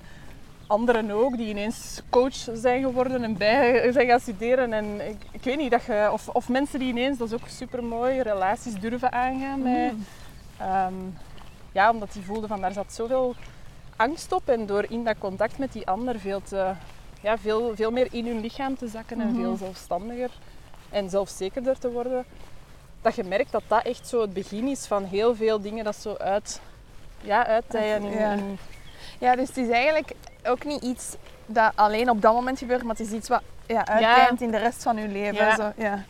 anderen 0.66 1.10
ook, 1.10 1.36
die 1.36 1.48
ineens 1.48 2.02
coach 2.10 2.48
zijn 2.52 2.82
geworden 2.82 3.24
en 3.24 3.36
bij 3.36 3.92
zijn 3.92 4.06
gaan 4.06 4.20
studeren. 4.20 4.72
En 4.72 5.08
ik, 5.08 5.22
ik 5.30 5.42
weet 5.42 5.56
niet, 5.56 5.70
dat 5.70 5.84
je, 5.84 6.08
of, 6.12 6.28
of 6.28 6.48
mensen 6.48 6.78
die 6.78 6.88
ineens, 6.88 7.18
dat 7.18 7.28
is 7.28 7.34
ook 7.34 7.48
super 7.48 7.84
mooi, 7.84 8.20
relaties 8.20 8.80
durven 8.80 9.12
aangaan. 9.12 9.62
Met, 9.62 9.92
Mm. 9.92 10.04
Ehm, 10.58 10.94
ja, 11.72 11.90
omdat 11.90 12.12
die 12.12 12.22
voelde 12.22 12.46
van 12.46 12.60
daar 12.60 12.72
zat 12.72 12.92
zoveel 12.92 13.34
angst 13.96 14.32
op. 14.32 14.48
En 14.48 14.66
door 14.66 14.84
in 14.88 15.04
dat 15.04 15.18
contact 15.18 15.58
met 15.58 15.72
die 15.72 15.86
ander 15.86 16.18
veel, 16.18 16.42
te, 16.42 16.72
ja, 17.20 17.38
veel, 17.38 17.72
veel 17.76 17.90
meer 17.90 18.08
in 18.10 18.26
hun 18.26 18.40
lichaam 18.40 18.76
te 18.76 18.88
zakken 18.88 19.20
en 19.20 19.26
Mhm. 19.26 19.36
veel 19.40 19.56
zelfstandiger 19.56 20.30
en 20.90 21.10
zelfzekerder 21.10 21.78
te 21.78 21.90
worden. 21.90 22.24
Dat 23.02 23.14
je 23.14 23.24
merkt 23.24 23.52
dat 23.52 23.62
dat 23.66 23.84
echt 23.84 24.08
zo 24.08 24.20
het 24.20 24.32
begin 24.32 24.66
is 24.68 24.86
van 24.86 25.04
heel 25.04 25.34
veel 25.34 25.60
dingen 25.60 25.84
dat 25.84 25.96
zo 25.96 26.14
uit, 26.16 26.60
ja, 27.20 27.46
uitdijen 27.46 28.02
in, 28.04 28.18
Ja. 28.18 28.32
in- 28.32 28.58
Ja, 29.18 29.36
dus 29.36 29.48
het 29.48 29.56
is 29.56 29.68
eigenlijk 29.68 30.12
ook 30.44 30.64
niet 30.64 30.82
iets 30.82 31.16
dat 31.46 31.72
alleen 31.74 32.10
op 32.10 32.22
dat 32.22 32.32
moment 32.34 32.58
gebeurt, 32.58 32.82
maar 32.82 32.96
het 32.96 33.06
is 33.06 33.12
iets 33.12 33.28
wat 33.28 33.42
ja, 33.66 33.86
uitdijnt 33.86 34.40
in 34.40 34.50
de 34.50 34.56
rest 34.58 34.82
van 34.82 34.96
je 34.96 35.08
leven. 35.08 35.34
Ja. 35.34 35.54
Zo, 35.56 35.72
ja. 35.76 36.04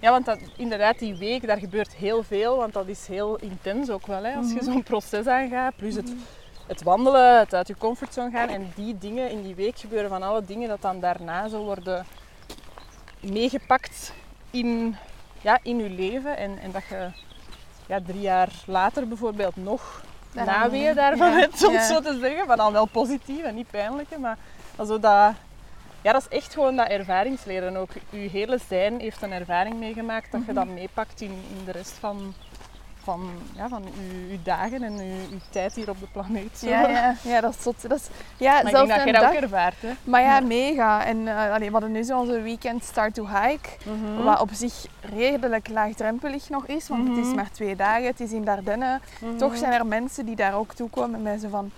Ja, 0.00 0.10
want 0.10 0.24
dat, 0.24 0.38
inderdaad, 0.56 0.98
die 0.98 1.14
week, 1.16 1.46
daar 1.46 1.58
gebeurt 1.58 1.94
heel 1.94 2.22
veel, 2.22 2.56
want 2.56 2.72
dat 2.72 2.86
is 2.88 3.06
heel 3.06 3.36
intens 3.36 3.90
ook 3.90 4.06
wel, 4.06 4.22
hè, 4.24 4.34
als 4.34 4.48
je 4.48 4.54
Mhm. 4.54 4.64
zo'n 4.64 4.82
proces 4.82 5.26
aangaat. 5.26 5.76
Plus 5.76 5.94
het, 5.94 6.12
het 6.72 6.82
wandelen, 6.82 7.38
het 7.38 7.54
uit 7.54 7.68
je 7.68 7.76
comfortzone 7.76 8.30
gaan 8.30 8.48
en 8.48 8.72
die 8.74 8.98
dingen 8.98 9.30
in 9.30 9.42
die 9.42 9.54
week 9.54 9.78
gebeuren 9.78 10.10
van 10.10 10.22
alle 10.22 10.44
dingen 10.44 10.68
dat 10.68 10.82
dan 10.82 11.00
daarna 11.00 11.48
zo 11.48 11.64
worden 11.64 12.06
meegepakt 13.20 14.12
in, 14.50 14.96
ja, 15.40 15.58
in 15.62 15.78
je 15.78 15.90
leven. 15.90 16.36
En, 16.36 16.58
en 16.58 16.70
dat 16.70 16.82
je 16.88 17.10
ja, 17.86 18.00
drie 18.06 18.20
jaar 18.20 18.48
later 18.66 19.08
bijvoorbeeld 19.08 19.56
nog 19.56 20.02
naweeën 20.32 20.86
doen. 20.86 20.94
daarvan 20.94 21.30
Ja, 21.30 21.38
hebt, 21.38 21.64
om 21.66 21.74
het 21.74 21.88
ja. 21.88 21.94
zo 21.94 22.00
te 22.00 22.18
zeggen. 22.20 22.46
Maar 22.46 22.56
dan 22.56 22.72
wel 22.72 22.86
positief 22.86 23.42
en 23.42 23.54
niet 23.54 23.70
pijnlijke, 23.70 24.18
maar 24.18 24.38
also 24.76 25.00
dat, 25.00 25.34
ja, 26.02 26.12
dat 26.12 26.26
is 26.28 26.36
echt 26.36 26.52
gewoon 26.52 26.76
dat 26.76 26.88
ervaringsleren 26.88 27.76
ook. 27.76 27.90
Je 28.10 28.18
hele 28.18 28.58
zijn 28.68 29.00
heeft 29.00 29.22
een 29.22 29.32
ervaring 29.32 29.78
meegemaakt 29.78 30.32
dat 30.32 30.46
je 30.46 30.52
dat 30.52 30.66
meepakt 30.66 31.20
in, 31.20 31.30
in 31.30 31.64
de 31.64 31.72
rest 31.72 31.92
van, 31.92 32.34
van, 33.02 33.30
ja, 33.56 33.68
van 33.68 33.82
uw, 33.84 34.30
uw 34.30 34.38
dagen 34.42 34.82
en 34.82 34.92
uw, 34.92 35.30
uw 35.32 35.38
tijd 35.50 35.74
hier 35.74 35.90
op 35.90 36.00
de 36.00 36.06
planeet. 36.12 36.58
Zo. 36.58 36.68
Ja, 36.68 36.88
ja, 36.88 37.14
ja, 37.32 37.40
dat 37.40 37.54
is 37.54 37.62
zot. 37.62 37.88
Dat 37.88 37.98
is, 37.98 38.08
ja, 38.36 38.50
Maar 38.50 38.58
ik 38.58 38.64
denk 38.64 38.76
zelfs 38.76 38.88
dat 38.90 38.98
een 38.98 39.04
jij 39.04 39.12
dat 39.12 39.22
dag- 39.22 39.34
ook 39.36 39.42
ervaart, 39.42 39.74
hè? 39.80 39.90
Maar 40.04 40.20
ja, 40.20 40.34
Ja. 40.38 40.40
mega. 40.46 41.04
En 41.04 41.28
allee, 41.28 41.66
we 41.66 41.72
hadden 41.72 41.92
nu 41.92 42.02
zo 42.02 42.18
onze 42.18 42.40
weekend 42.40 42.84
start 42.84 43.14
to 43.14 43.26
hike. 43.26 43.68
Mhm. 43.84 44.22
Wat 44.22 44.40
op 44.40 44.48
zich 44.52 44.86
redelijk 45.14 45.68
laagdrempelig 45.68 46.48
nog 46.48 46.66
is, 46.66 46.88
want 46.88 47.08
het 47.08 47.16
is 47.16 47.26
Mhm. 47.26 47.34
maar 47.36 47.50
twee 47.50 47.76
dagen, 47.76 48.04
het 48.06 48.20
is 48.20 48.32
in 48.32 48.44
Dardenne. 48.44 49.00
Mhm. 49.20 49.36
Toch 49.36 49.56
zijn 49.56 49.72
er 49.72 49.86
mensen 49.86 50.26
die 50.26 50.36
daar 50.36 50.54
ook 50.54 50.72
toe 50.74 50.90
komen 50.90 51.40
zo 51.40 51.48
van, 51.48 51.70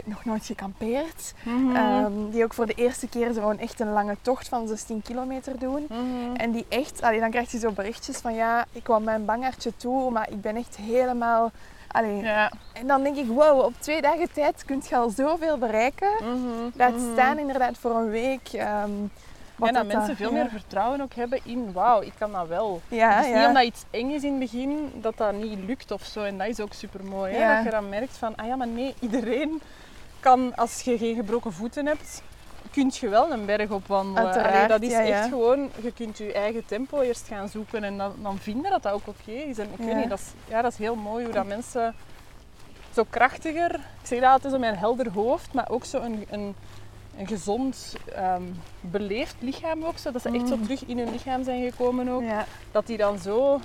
ik 0.00 0.06
heb 0.06 0.14
nog 0.14 0.24
nooit 0.24 0.46
gekampeerd. 0.46 1.32
Mhm. 1.42 1.76
Ehm, 1.76 2.30
die 2.30 2.44
ook 2.44 2.54
voor 2.54 2.66
de 2.66 2.74
eerste 2.74 3.08
keer 3.08 3.32
zo 3.32 3.50
een 3.50 3.58
echt 3.60 3.80
een 3.80 3.92
lange 3.92 4.16
tocht 4.22 4.48
van 4.48 4.68
16 4.68 5.02
kilometer 5.02 5.58
doen. 5.58 5.86
Mhm. 5.88 6.36
En 6.36 6.50
die 6.50 6.66
echt, 6.68 7.02
allee, 7.02 7.20
dan 7.20 7.30
krijg 7.30 7.50
je 7.52 7.58
zo 7.58 7.70
berichtjes 7.70 8.16
van 8.16 8.34
ja, 8.34 8.64
ik 8.72 8.82
kwam 8.82 9.04
mijn 9.04 9.24
bangertje 9.24 9.72
toe, 9.76 10.10
maar 10.10 10.30
ik 10.30 10.40
ben 10.40 10.56
echt 10.56 10.76
helemaal... 10.76 11.50
Allee. 11.92 12.22
Ja. 12.22 12.52
En 12.72 12.86
dan 12.86 13.02
denk 13.02 13.16
ik, 13.16 13.26
wow, 13.26 13.64
op 13.64 13.72
twee 13.78 14.02
dagen 14.02 14.32
tijd 14.32 14.64
kun 14.64 14.82
je 14.88 14.96
al 14.96 15.10
zoveel 15.10 15.58
bereiken. 15.58 16.10
Mhm. 16.20 16.70
Laat 16.74 16.96
Mhm. 16.96 17.12
staan 17.12 17.38
inderdaad 17.38 17.78
voor 17.78 17.96
een 17.96 18.10
week. 18.10 18.48
wat 18.52 19.68
En 19.68 19.74
dat 19.74 19.74
dat, 19.74 19.92
mensen 19.92 20.10
eh, 20.10 20.16
veel 20.16 20.32
meer 20.32 20.48
vertrouwen 20.48 21.00
ook 21.00 21.14
hebben 21.14 21.40
in, 21.42 21.72
wauw, 21.72 22.00
ik 22.00 22.12
kan 22.18 22.32
dat 22.32 22.48
wel. 22.48 22.80
Ja, 22.88 23.10
het 23.10 23.26
is 23.26 23.34
niet 23.34 23.46
omdat 23.46 23.64
iets 23.64 23.84
eng 23.90 24.10
is 24.10 24.22
in 24.22 24.30
het 24.30 24.38
begin, 24.38 24.92
dat 24.94 25.16
dat 25.16 25.32
niet 25.32 25.58
lukt 25.66 25.90
of 25.90 26.04
zo. 26.04 26.22
En 26.22 26.38
dat 26.38 26.46
is 26.46 26.60
ook 26.60 26.72
super 26.72 27.04
mooi. 27.04 27.32
Ja. 27.34 27.54
Dat 27.54 27.64
je 27.64 27.70
dan 27.70 27.88
merkt 27.88 28.16
van, 28.16 28.36
ah 28.36 28.46
ja, 28.46 28.56
maar 28.56 28.68
nee, 28.68 28.94
iedereen 29.00 29.60
kan, 30.20 30.54
als 30.56 30.80
je 30.80 30.98
geen 30.98 31.14
gebroken 31.14 31.52
voeten 31.52 31.86
hebt, 31.86 32.22
kun 32.70 32.90
je 33.00 33.08
wel 33.08 33.32
een 33.32 33.44
berg 33.46 33.70
opwandelen. 33.70 34.44
Allee, 34.44 34.66
dat 34.68 34.82
is 34.82 34.90
ja, 34.90 35.00
ja. 35.00 35.18
echt 35.20 35.28
gewoon, 35.28 35.70
je 35.82 35.92
kunt 35.92 36.18
je 36.18 36.32
eigen 36.32 36.66
tempo 36.66 37.00
eerst 37.00 37.26
gaan 37.28 37.48
zoeken 37.48 37.84
en 37.84 37.96
dan, 37.98 38.12
dan 38.22 38.38
vinden 38.38 38.70
dat 38.70 38.82
dat 38.82 38.92
ook 38.92 39.06
oké 39.06 39.30
is. 39.32 39.58
En 39.58 39.68
ik 39.72 39.78
Ja. 39.78 39.84
weet 39.84 39.96
niet, 39.96 40.08
dat 40.08 40.18
is, 40.18 40.26
ja, 40.48 40.62
dat 40.62 40.72
is 40.72 40.78
heel 40.78 40.94
mooi 40.94 41.24
hoe 41.24 41.34
dat 41.34 41.46
mensen 41.46 41.94
zo 42.94 43.04
krachtiger, 43.10 43.74
ik 43.74 44.06
zeg 44.06 44.20
dat 44.20 44.30
altijd 44.30 44.52
zo 44.52 44.58
met 44.58 44.70
een 44.70 44.78
helder 44.78 45.10
hoofd, 45.12 45.52
maar 45.52 45.68
ook 45.70 45.84
zo 45.84 46.00
een, 46.00 46.26
een, 46.30 46.54
een 47.18 47.26
gezond, 47.26 47.94
ehm, 48.14 48.42
beleefd 48.80 49.34
lichaam 49.38 49.84
ook. 49.84 49.98
Zo, 49.98 50.10
dat 50.10 50.22
ze 50.22 50.30
echt 50.30 50.48
zo 50.48 50.56
Mm. 50.56 50.62
terug 50.62 50.84
in 50.84 50.98
hun 50.98 51.10
lichaam 51.10 51.44
zijn 51.44 51.70
gekomen 51.70 52.08
ook 52.08 52.22
dat 52.72 52.86
die 52.86 52.96
dan 52.96 53.18
zo 53.18 53.60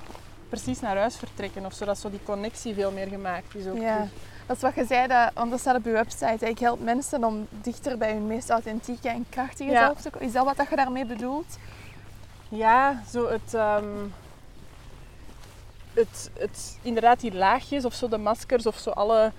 precies 0.49 0.79
naar 0.79 0.97
huis 0.97 1.15
vertrekken 1.15 1.65
of 1.65 1.73
zo, 1.73 1.85
dat 1.85 1.97
zo 1.99 2.09
die 2.09 2.23
connectie 2.23 2.73
veel 2.73 2.91
meer 2.91 3.07
gemaakt 3.07 3.55
is 3.55 3.67
ook. 3.67 3.77
Ja. 3.81 3.93
terug. 3.95 4.09
Dat 4.45 4.55
is 4.55 4.61
wat 4.61 4.75
je 4.75 4.85
zei, 4.85 5.07
dat, 5.07 5.31
want 5.33 5.51
dat 5.51 5.59
staat 5.59 5.75
op 5.75 5.85
je 5.85 5.91
website. 5.91 6.49
Ik 6.49 6.59
help 6.59 6.79
mensen 6.79 7.23
om 7.23 7.47
dichter 7.49 7.97
bij 7.97 8.11
hun 8.11 8.27
meest 8.27 8.49
authentieke 8.49 9.09
en 9.09 9.25
krachtige 9.29 9.71
Ja. 9.71 9.85
zelf 9.85 10.01
te 10.01 10.09
komen. 10.09 10.27
Is 10.27 10.33
dat 10.33 10.45
wat 10.45 10.57
dat 10.57 10.69
je 10.69 10.75
daarmee 10.75 11.05
bedoelt? 11.05 11.57
Ja, 12.49 13.01
zo 13.09 13.29
het, 13.29 13.53
ehm, 13.53 13.85
het, 15.93 16.31
het, 16.39 16.79
inderdaad 16.81 17.19
die 17.19 17.33
laagjes 17.33 17.85
of 17.85 17.93
zo 17.93 18.07
de 18.07 18.17
maskers 18.17 18.65
of 18.65 18.77
zo 18.77 18.89
alle 18.89 19.31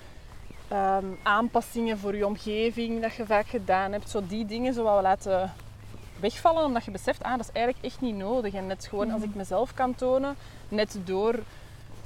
ehm, 0.68 1.04
aanpassingen 1.22 1.98
voor 1.98 2.16
je 2.16 2.26
omgeving 2.26 3.02
dat 3.02 3.14
je 3.14 3.26
vaak 3.26 3.46
gedaan 3.46 3.92
hebt, 3.92 4.10
zo 4.10 4.26
die 4.26 4.46
dingen 4.46 4.74
zo 4.74 4.82
wat 4.82 5.02
laten 5.02 5.52
wegvallen 6.20 6.64
omdat 6.64 6.84
je 6.84 6.90
beseft, 6.90 7.22
ah, 7.22 7.30
dat 7.30 7.40
is 7.40 7.52
eigenlijk 7.52 7.84
echt 7.84 8.00
niet 8.00 8.16
nodig. 8.16 8.54
En 8.54 8.66
net 8.66 8.86
gewoon 8.86 9.10
als 9.10 9.22
ik 9.22 9.34
mezelf 9.34 9.74
kan 9.74 9.94
tonen, 9.94 10.36
net 10.68 10.98
door 11.04 11.34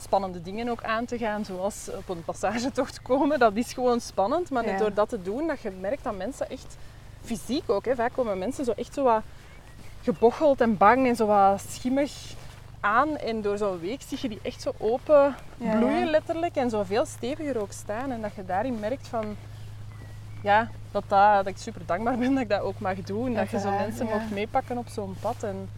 spannende 0.03 0.43
dingen 0.43 0.69
ook 0.69 0.83
aan 0.83 1.05
te 1.05 1.19
gaan, 1.19 1.45
zoals 1.45 1.89
op 1.97 2.09
een 2.09 2.25
passagetocht 2.25 3.03
komen, 3.03 3.39
dat 3.39 3.57
is 3.57 3.73
gewoon 3.73 4.01
spannend. 4.01 4.51
Maar 4.51 4.65
Ja. 4.67 4.77
door 4.77 4.95
dat 4.95 5.09
te 5.09 5.23
doen, 5.23 5.47
dat 5.47 5.61
je 5.61 5.71
merkt 5.71 6.05
dat 6.05 6.17
mensen 6.17 6.51
echt, 6.51 6.77
fysiek 7.23 7.71
ook, 7.71 7.85
hè, 7.85 7.95
vaak 7.95 8.13
komen 8.13 8.39
mensen 8.39 8.65
zo 8.65 8.73
echt 8.77 8.95
zo 8.95 9.03
wat 9.03 9.23
gebocheld 10.03 10.61
en 10.61 10.77
bang 10.77 11.07
en 11.07 11.17
zo 11.17 11.27
wat 11.27 11.61
schimmig 11.69 12.13
aan. 12.81 13.17
En 13.17 13.43
door 13.43 13.59
zo'n 13.59 13.81
week 13.81 14.01
zie 14.09 14.19
je 14.21 14.29
die 14.29 14.39
echt 14.43 14.63
zo 14.63 14.73
open 14.79 15.35
Ja, 15.57 15.77
bloeien 15.77 16.05
ja. 16.05 16.11
letterlijk 16.11 16.57
en 16.57 16.71
zo 16.71 16.83
veel 16.83 17.07
steviger 17.07 17.61
ook 17.61 17.73
staan. 17.73 18.11
En 18.11 18.21
dat 18.21 18.35
je 18.35 18.45
daarin 18.45 18.79
merkt 18.81 19.09
van, 19.09 19.37
ja, 20.43 20.69
dat, 20.91 21.03
dat, 21.09 21.35
dat 21.35 21.47
ik 21.47 21.57
super 21.57 21.83
dankbaar 21.87 22.19
ben 22.19 22.33
dat 22.35 22.43
ik 22.43 22.49
dat 22.49 22.61
ook 22.61 22.79
mag 22.79 22.95
doen. 23.03 23.35
Dat 23.35 23.51
je 23.51 23.61
zo 23.61 23.71
mensen 23.71 24.07
mag 24.07 24.31
meepakken 24.31 24.79
op 24.79 24.89
zo'n 24.89 25.17
pad. 25.21 25.43
En 25.43 25.69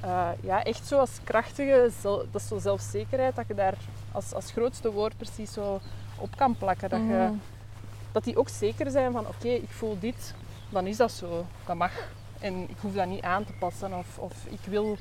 eh, 0.00 0.28
ja, 0.40 0.62
echt 0.62 0.86
zo 0.86 0.98
als 0.98 1.18
krachtige, 1.24 1.90
dat 2.02 2.40
is 2.40 2.48
zo 2.48 2.58
zelfzekerheid, 2.58 3.36
dat 3.36 3.46
je 3.46 3.54
daar 3.54 3.74
als, 4.12 4.34
als 4.34 4.50
grootste 4.50 4.92
woord 4.92 5.16
precies 5.16 5.52
zo 5.52 5.80
op 6.18 6.36
kan 6.36 6.56
plakken. 6.56 6.88
Dat, 6.90 6.98
je, 7.00 7.04
Mhm. 7.04 7.32
dat 8.12 8.24
die 8.24 8.36
ook 8.38 8.48
zeker 8.48 8.90
zijn 8.90 9.12
van, 9.12 9.26
oké, 9.26 9.48
ik 9.48 9.70
voel 9.70 9.96
dit, 10.00 10.34
dan 10.68 10.86
is 10.86 10.96
dat 10.96 11.12
zo. 11.12 11.44
Dat 11.66 11.76
mag. 11.76 11.92
En 12.40 12.54
ik 12.68 12.76
hoef 12.80 12.92
dat 12.94 13.06
niet 13.06 13.22
aan 13.22 13.44
te 13.44 13.52
passen. 13.52 13.94
Of, 13.94 14.18
of 14.18 14.32
ik 14.48 14.60
wil, 14.64 14.96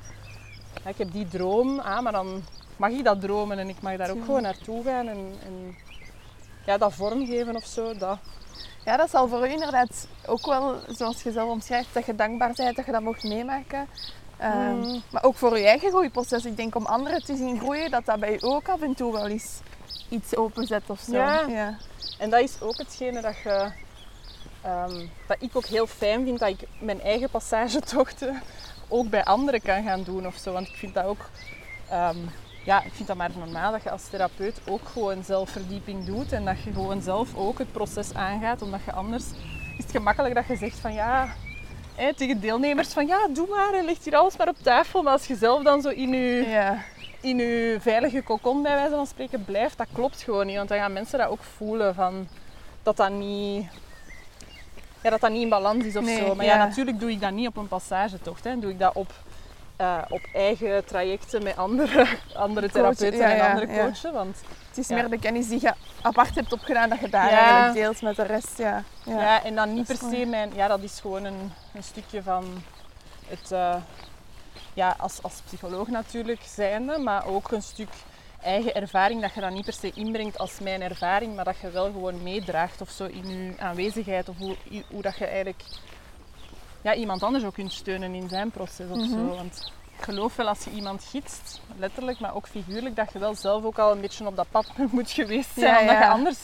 ja, 0.84 0.90
ik 0.90 0.98
heb 0.98 1.12
die 1.12 1.28
droom, 1.28 1.80
ah, 1.80 2.02
maar 2.02 2.12
dan 2.12 2.44
mag 2.78 2.90
ik 2.90 3.04
dat 3.04 3.22
dromen 3.22 3.60
en 3.60 3.70
ik 3.70 3.82
mag 3.82 3.98
daar 3.98 4.10
ook 4.12 4.26
gewoon 4.26 4.42
naartoe 4.42 4.84
gaan. 4.84 5.08
En, 5.08 5.34
en 5.46 5.76
ja, 6.66 6.78
dat 6.78 6.94
vormgeven 6.94 7.56
of 7.56 7.66
zo, 7.66 7.98
dat. 7.98 8.18
Ja, 8.86 8.98
dat 8.98 9.10
zal 9.10 9.28
voor 9.28 9.48
u 9.48 9.52
inderdaad 9.52 10.08
ook 10.26 10.46
wel, 10.46 10.76
zoals 10.88 11.24
je 11.24 11.32
zelf 11.32 11.50
omschrijft, 11.50 11.94
dat 11.94 12.06
je 12.06 12.16
dankbaar 12.16 12.54
bent 12.56 12.76
dat 12.76 12.86
je 12.86 12.92
dat 12.92 13.02
mocht 13.02 13.24
meemaken. 13.24 13.88
Ehm, 14.40 14.78
Mm. 14.78 15.02
Maar 15.12 15.24
ook 15.24 15.36
voor 15.36 15.58
je 15.58 15.68
eigen 15.68 15.90
groeiproces. 15.90 16.46
Ik 16.46 16.58
denk 16.58 16.76
om 16.76 16.86
anderen 16.86 17.24
te 17.24 17.36
zien 17.36 17.60
groeien, 17.60 17.92
dat 17.92 18.06
dat 18.06 18.20
bij 18.20 18.34
u 18.34 18.38
ook 18.40 18.70
af 18.70 18.82
en 18.82 18.94
toe 18.94 19.12
wel 19.12 19.28
eens 19.28 19.60
iets 20.10 20.36
openzet 20.36 20.84
of 20.90 21.00
zo. 21.00 21.14
Ja. 21.14 21.46
ja. 21.48 21.78
En 22.20 22.30
dat 22.30 22.42
is 22.42 22.62
ook 22.62 22.78
hetgene 22.78 23.22
dat, 23.22 23.38
je, 23.44 23.72
ehm, 24.62 25.06
dat 25.28 25.38
ik 25.40 25.56
ook 25.56 25.66
heel 25.66 25.88
fijn 25.88 26.24
vind, 26.24 26.40
dat 26.40 26.50
ik 26.50 26.68
mijn 26.80 27.02
eigen 27.02 27.30
passagetochten 27.30 28.42
ook 28.88 29.10
bij 29.10 29.24
anderen 29.24 29.62
kan 29.62 29.84
gaan 29.84 30.04
doen 30.04 30.28
of 30.28 30.36
zo. 30.36 30.52
Want 30.52 30.68
ik 30.68 30.76
vind 30.76 30.94
dat 30.94 31.06
ook, 31.06 31.30
ehm, 31.90 32.18
ja, 32.66 32.84
ik 32.84 32.94
vind 32.94 33.08
dat 33.08 33.18
maar 33.18 33.32
normaal 33.38 33.72
dat 33.72 33.84
je 33.84 33.92
als 33.92 34.08
therapeut 34.10 34.62
ook 34.68 34.88
gewoon 34.94 35.24
zelfverdieping 35.24 36.06
doet 36.06 36.32
en 36.32 36.46
dat 36.46 36.64
je 36.64 36.72
gewoon 36.72 37.02
zelf 37.02 37.36
ook 37.36 37.58
het 37.58 37.72
proces 37.72 38.14
aangaat, 38.14 38.62
omdat 38.62 38.84
je 38.86 38.92
anders 38.94 39.24
is 39.78 39.84
het 39.84 39.92
gemakkelijk 39.92 40.36
dat 40.36 40.48
je 40.48 40.56
zegt 40.56 40.78
van 40.80 40.94
ja, 40.94 41.34
hè, 42.00 42.14
tegen 42.14 42.40
deelnemers 42.40 42.94
van 42.94 43.08
ja, 43.08 43.28
doe 43.34 43.48
maar 43.48 43.74
en 43.74 43.86
ligt 43.86 44.04
hier 44.06 44.16
alles 44.16 44.38
maar 44.38 44.48
op 44.48 44.58
tafel. 44.62 45.04
Maar 45.04 45.14
als 45.14 45.26
je 45.28 45.36
zelf 45.36 45.64
dan 45.64 45.82
zo 45.82 45.90
in 45.90 46.10
je 46.10 46.46
Ja. 46.50 46.78
in 47.22 47.38
je 47.38 47.78
veilige 47.80 48.22
kokon 48.22 48.62
bij 48.62 48.76
wijze 48.76 48.96
van 48.96 49.08
spreken 49.08 49.46
blijft, 49.46 49.78
dat 49.78 49.88
klopt 49.94 50.22
gewoon 50.22 50.46
niet. 50.46 50.56
Want 50.56 50.70
dan 50.70 50.78
gaan 50.78 50.94
mensen 50.94 51.20
dat 51.20 51.28
ook 51.30 51.44
voelen 51.58 51.96
van 51.96 52.28
dat 52.84 52.98
dat 52.98 53.10
niet, 53.12 53.66
ja, 55.02 55.10
dat 55.10 55.20
dat 55.22 55.32
niet 55.32 55.42
in 55.42 55.50
balans 55.50 55.86
is 55.86 55.96
of 55.96 56.04
Nee, 56.04 56.18
zo. 56.18 56.36
Maar 56.36 56.46
ja. 56.46 56.56
ja. 56.56 56.66
natuurlijk 56.66 57.00
doe 57.00 57.12
ik 57.12 57.22
dat 57.22 57.32
niet 57.32 57.48
op 57.48 57.58
een 57.58 57.68
passagetocht. 57.68 58.44
Hè. 58.44 58.60
Doe 58.60 58.72
ik 58.72 58.80
dat 58.80 58.96
op, 58.96 59.14
eh, 59.80 59.98
op 60.10 60.22
eigen 60.34 60.86
trajecten 60.86 61.44
met 61.44 61.58
andere, 61.58 62.08
andere 62.34 62.70
therapeuten 62.70 63.20
ja, 63.20 63.34
en 63.34 63.52
andere 63.52 63.74
ja. 63.74 63.86
coachen. 63.86 64.14
Want 64.14 64.38
Het 64.68 64.78
is 64.78 64.88
meer 64.88 65.10
de 65.10 65.20
kennis 65.20 65.48
die 65.48 65.62
je 65.62 65.74
apart 66.02 66.36
hebt 66.36 66.54
opgedaan, 66.54 66.90
dat 66.90 67.00
je 67.00 67.10
daar 67.10 67.30
eigenlijk 67.30 67.74
deelt 67.74 68.02
met 68.02 68.16
de 68.16 68.24
rest. 68.24 68.58
Ja. 68.58 68.84
Ja. 69.04 69.44
En 69.44 69.56
dan 69.56 69.74
niet 69.74 69.88
per 69.88 69.98
se 69.98 70.26
mijn... 70.26 70.52
Ja, 70.56 70.68
dat 70.68 70.82
is 70.82 71.00
gewoon 71.00 71.24
een, 71.24 71.52
een 71.74 71.84
stukje 71.84 72.24
van 72.24 72.46
het... 73.28 73.52
eh, 73.52 73.76
ja, 74.74 74.96
als, 74.98 75.24
als 75.24 75.42
psycholoog 75.46 75.88
natuurlijk 75.88 76.42
zijnde, 76.56 76.98
maar 76.98 77.26
ook 77.26 77.52
een 77.52 77.62
stuk 77.62 77.90
eigen 78.42 78.76
ervaring 78.76 79.22
dat 79.22 79.34
je 79.34 79.42
dat 79.42 79.52
niet 79.52 79.66
per 79.66 79.74
se 79.74 79.92
inbrengt 79.94 80.38
als 80.38 80.60
mijn 80.60 80.82
ervaring, 80.82 81.36
maar 81.36 81.46
dat 81.46 81.58
je 81.62 81.70
wel 81.70 81.86
gewoon 81.86 82.24
meedraagt 82.24 82.82
of 82.82 82.90
zo 82.90 83.06
in 83.06 83.28
je 83.28 83.54
aanwezigheid 83.60 84.30
of 84.30 84.38
hoe, 84.38 84.56
hoe 84.90 85.02
dat 85.02 85.18
je 85.18 85.26
eigenlijk 85.26 85.64
ja, 86.82 86.94
iemand 86.94 87.24
anders 87.24 87.44
ook 87.44 87.54
kunt 87.54 87.74
steunen 87.74 88.14
in 88.14 88.30
zijn 88.30 88.52
proces 88.52 88.90
of 88.90 88.98
Mhm. 88.98 89.10
zo. 89.10 89.36
Want 89.36 89.72
ik 89.98 90.04
geloof 90.04 90.36
wel 90.36 90.48
als 90.48 90.64
je 90.64 90.72
iemand 90.72 91.04
gidst, 91.10 91.62
letterlijk, 91.78 92.20
maar 92.20 92.36
ook 92.36 92.48
figuurlijk, 92.48 92.96
dat 92.96 93.14
je 93.14 93.20
wel 93.20 93.36
zelf 93.36 93.64
ook 93.64 93.78
al 93.80 93.92
een 93.92 94.02
beetje 94.02 94.26
op 94.26 94.36
dat 94.36 94.48
pad 94.52 94.68
moet 94.92 95.12
geweest 95.12 95.50
zijn, 95.56 95.74
Ja, 95.74 95.80
omdat 95.82 95.96
je 95.98 96.04
ja. 96.04 96.10
anders 96.12 96.38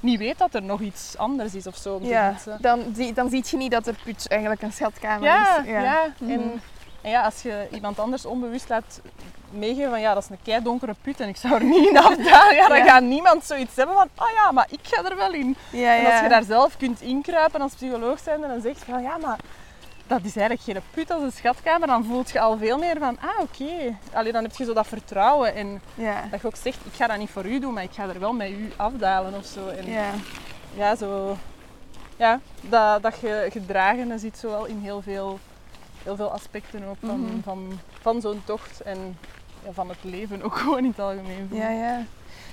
niet 0.00 0.18
weet 0.18 0.38
dat 0.38 0.54
er 0.54 0.62
nog 0.62 0.80
iets 0.80 1.16
anders 1.16 1.54
is 1.54 1.66
of 1.66 1.76
zo 1.76 1.94
om 1.94 2.02
te 2.02 2.08
Ja, 2.08 2.32
gidsen. 2.32 2.58
dan, 2.60 2.92
zie, 2.94 3.12
dan 3.12 3.30
zie 3.30 3.44
je 3.50 3.56
niet 3.56 3.70
dat 3.70 3.84
de 3.84 3.94
put 4.04 4.28
eigenlijk 4.28 4.62
een 4.62 4.72
schatkamer 4.72 5.22
Ja, 5.28 5.58
is. 5.60 5.66
ja. 5.70 6.06
Mhm. 6.18 6.30
En, 6.32 6.60
en 7.02 7.10
ja, 7.10 7.22
als 7.24 7.42
je 7.42 7.68
iemand 7.72 7.98
anders 7.98 8.24
onbewust 8.26 8.68
laat 8.68 9.00
meegeven 9.50 9.90
van 9.90 10.00
ja, 10.00 10.14
dat 10.14 10.22
is 10.22 10.28
een 10.30 10.38
kei 10.42 10.62
donkere 10.62 10.94
put 11.02 11.20
en 11.20 11.28
ik 11.28 11.36
zou 11.36 11.54
er 11.54 11.64
niet 11.64 11.88
in 11.88 11.98
afdalen, 11.98 12.54
ja, 12.54 12.68
dan 12.68 12.78
Ja. 12.78 12.84
gaat 12.84 13.02
niemand 13.02 13.44
zoiets 13.44 13.76
hebben 13.76 13.94
van 13.94 14.08
oh 14.18 14.30
ja, 14.34 14.52
maar 14.52 14.66
ik 14.70 14.78
ga 14.82 15.04
er 15.04 15.16
wel 15.16 15.32
in. 15.32 15.56
Ja, 15.70 15.94
En 15.96 16.04
als 16.04 16.14
ja. 16.14 16.22
je 16.22 16.28
daar 16.28 16.42
zelf 16.42 16.76
kunt 16.76 17.00
inkruipen 17.00 17.60
als 17.60 17.74
psycholoog 17.74 18.18
zijn 18.20 18.42
en 18.42 18.48
dan 18.48 18.60
zegt 18.60 18.84
van 18.84 19.02
ja, 19.02 19.16
maar 19.16 19.38
dat 20.08 20.24
is 20.24 20.36
eigenlijk 20.36 20.60
geen 20.62 20.82
put 20.90 21.10
als 21.10 21.22
een 21.22 21.32
schatkamer, 21.32 21.86
dan 21.86 22.04
voelt 22.04 22.30
je 22.30 22.40
al 22.40 22.58
veel 22.58 22.78
meer 22.78 22.96
van 22.98 23.18
ah 23.20 23.40
oké, 23.40 23.96
Allee, 24.12 24.32
dan 24.32 24.42
heb 24.42 24.56
je 24.56 24.64
zo 24.64 24.72
dat 24.72 24.86
vertrouwen 24.86 25.54
en 25.54 25.80
Ja. 25.94 26.24
dat 26.30 26.40
je 26.40 26.46
ook 26.46 26.56
zegt 26.56 26.78
ik 26.86 26.92
ga 26.94 27.06
dat 27.06 27.18
niet 27.18 27.30
voor 27.30 27.46
u 27.46 27.58
doen, 27.60 27.74
maar 27.74 27.82
ik 27.82 27.92
ga 27.92 28.08
er 28.08 28.20
wel 28.20 28.32
met 28.32 28.50
u 28.50 28.72
afdalen 28.76 29.34
of 29.34 29.44
zo. 29.46 29.66
En, 29.68 29.86
Ja. 29.90 30.10
ja, 30.74 30.96
zo, 30.96 31.36
ja 32.16 32.40
dat, 32.60 33.02
dat 33.02 33.20
je 33.20 33.46
gedragene 33.50 34.18
zit 34.18 34.38
zo 34.38 34.50
wel 34.50 34.64
in 34.64 34.78
heel 34.82 35.02
veel, 35.02 35.38
heel 36.02 36.16
veel 36.16 36.30
aspecten 36.32 36.84
ook 36.84 36.96
van, 37.06 37.20
Mhm. 37.20 37.40
van, 37.42 37.80
van 38.00 38.20
zo'n 38.20 38.42
tocht. 38.44 38.80
En 38.80 39.18
ja, 39.64 39.72
van 39.72 39.88
het 39.88 39.98
leven 40.02 40.42
ook 40.42 40.56
gewoon 40.62 40.78
in 40.78 40.90
het 40.90 40.98
algemeen. 41.00 41.48
Ja, 41.52 41.68
ja. 41.70 42.02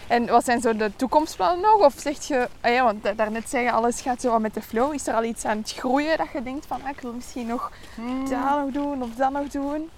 En 0.07 0.25
wat 0.25 0.45
zijn 0.45 0.61
zo 0.61 0.75
de 0.75 0.91
toekomstplannen 0.95 1.61
nog? 1.61 1.75
Of 1.85 1.93
zeg 1.97 2.27
je, 2.27 2.47
ah 2.61 2.71
ja, 2.71 2.83
want 2.83 3.03
da- 3.03 3.13
daarnet 3.13 3.49
zei 3.49 3.63
je 3.63 3.71
alles 3.71 4.01
gaat 4.01 4.21
zo 4.21 4.31
wat 4.31 4.39
met 4.41 4.53
de 4.53 4.61
flow. 4.61 4.93
Is 4.93 5.07
er 5.07 5.13
al 5.15 5.23
iets 5.23 5.45
aan 5.45 5.57
het 5.57 5.71
groeien 5.73 6.17
dat 6.17 6.27
je 6.33 6.43
denkt 6.43 6.65
van, 6.65 6.81
ah, 6.83 6.89
ik 6.89 7.01
wil 7.01 7.13
misschien 7.13 7.47
nog 7.47 7.71
Hmm. 7.95 8.29
dat 8.29 8.39
nog 8.59 8.71
doen 8.71 9.01
of 9.03 9.09
dat 9.15 9.31
nog 9.31 9.47
doen? 9.47 9.89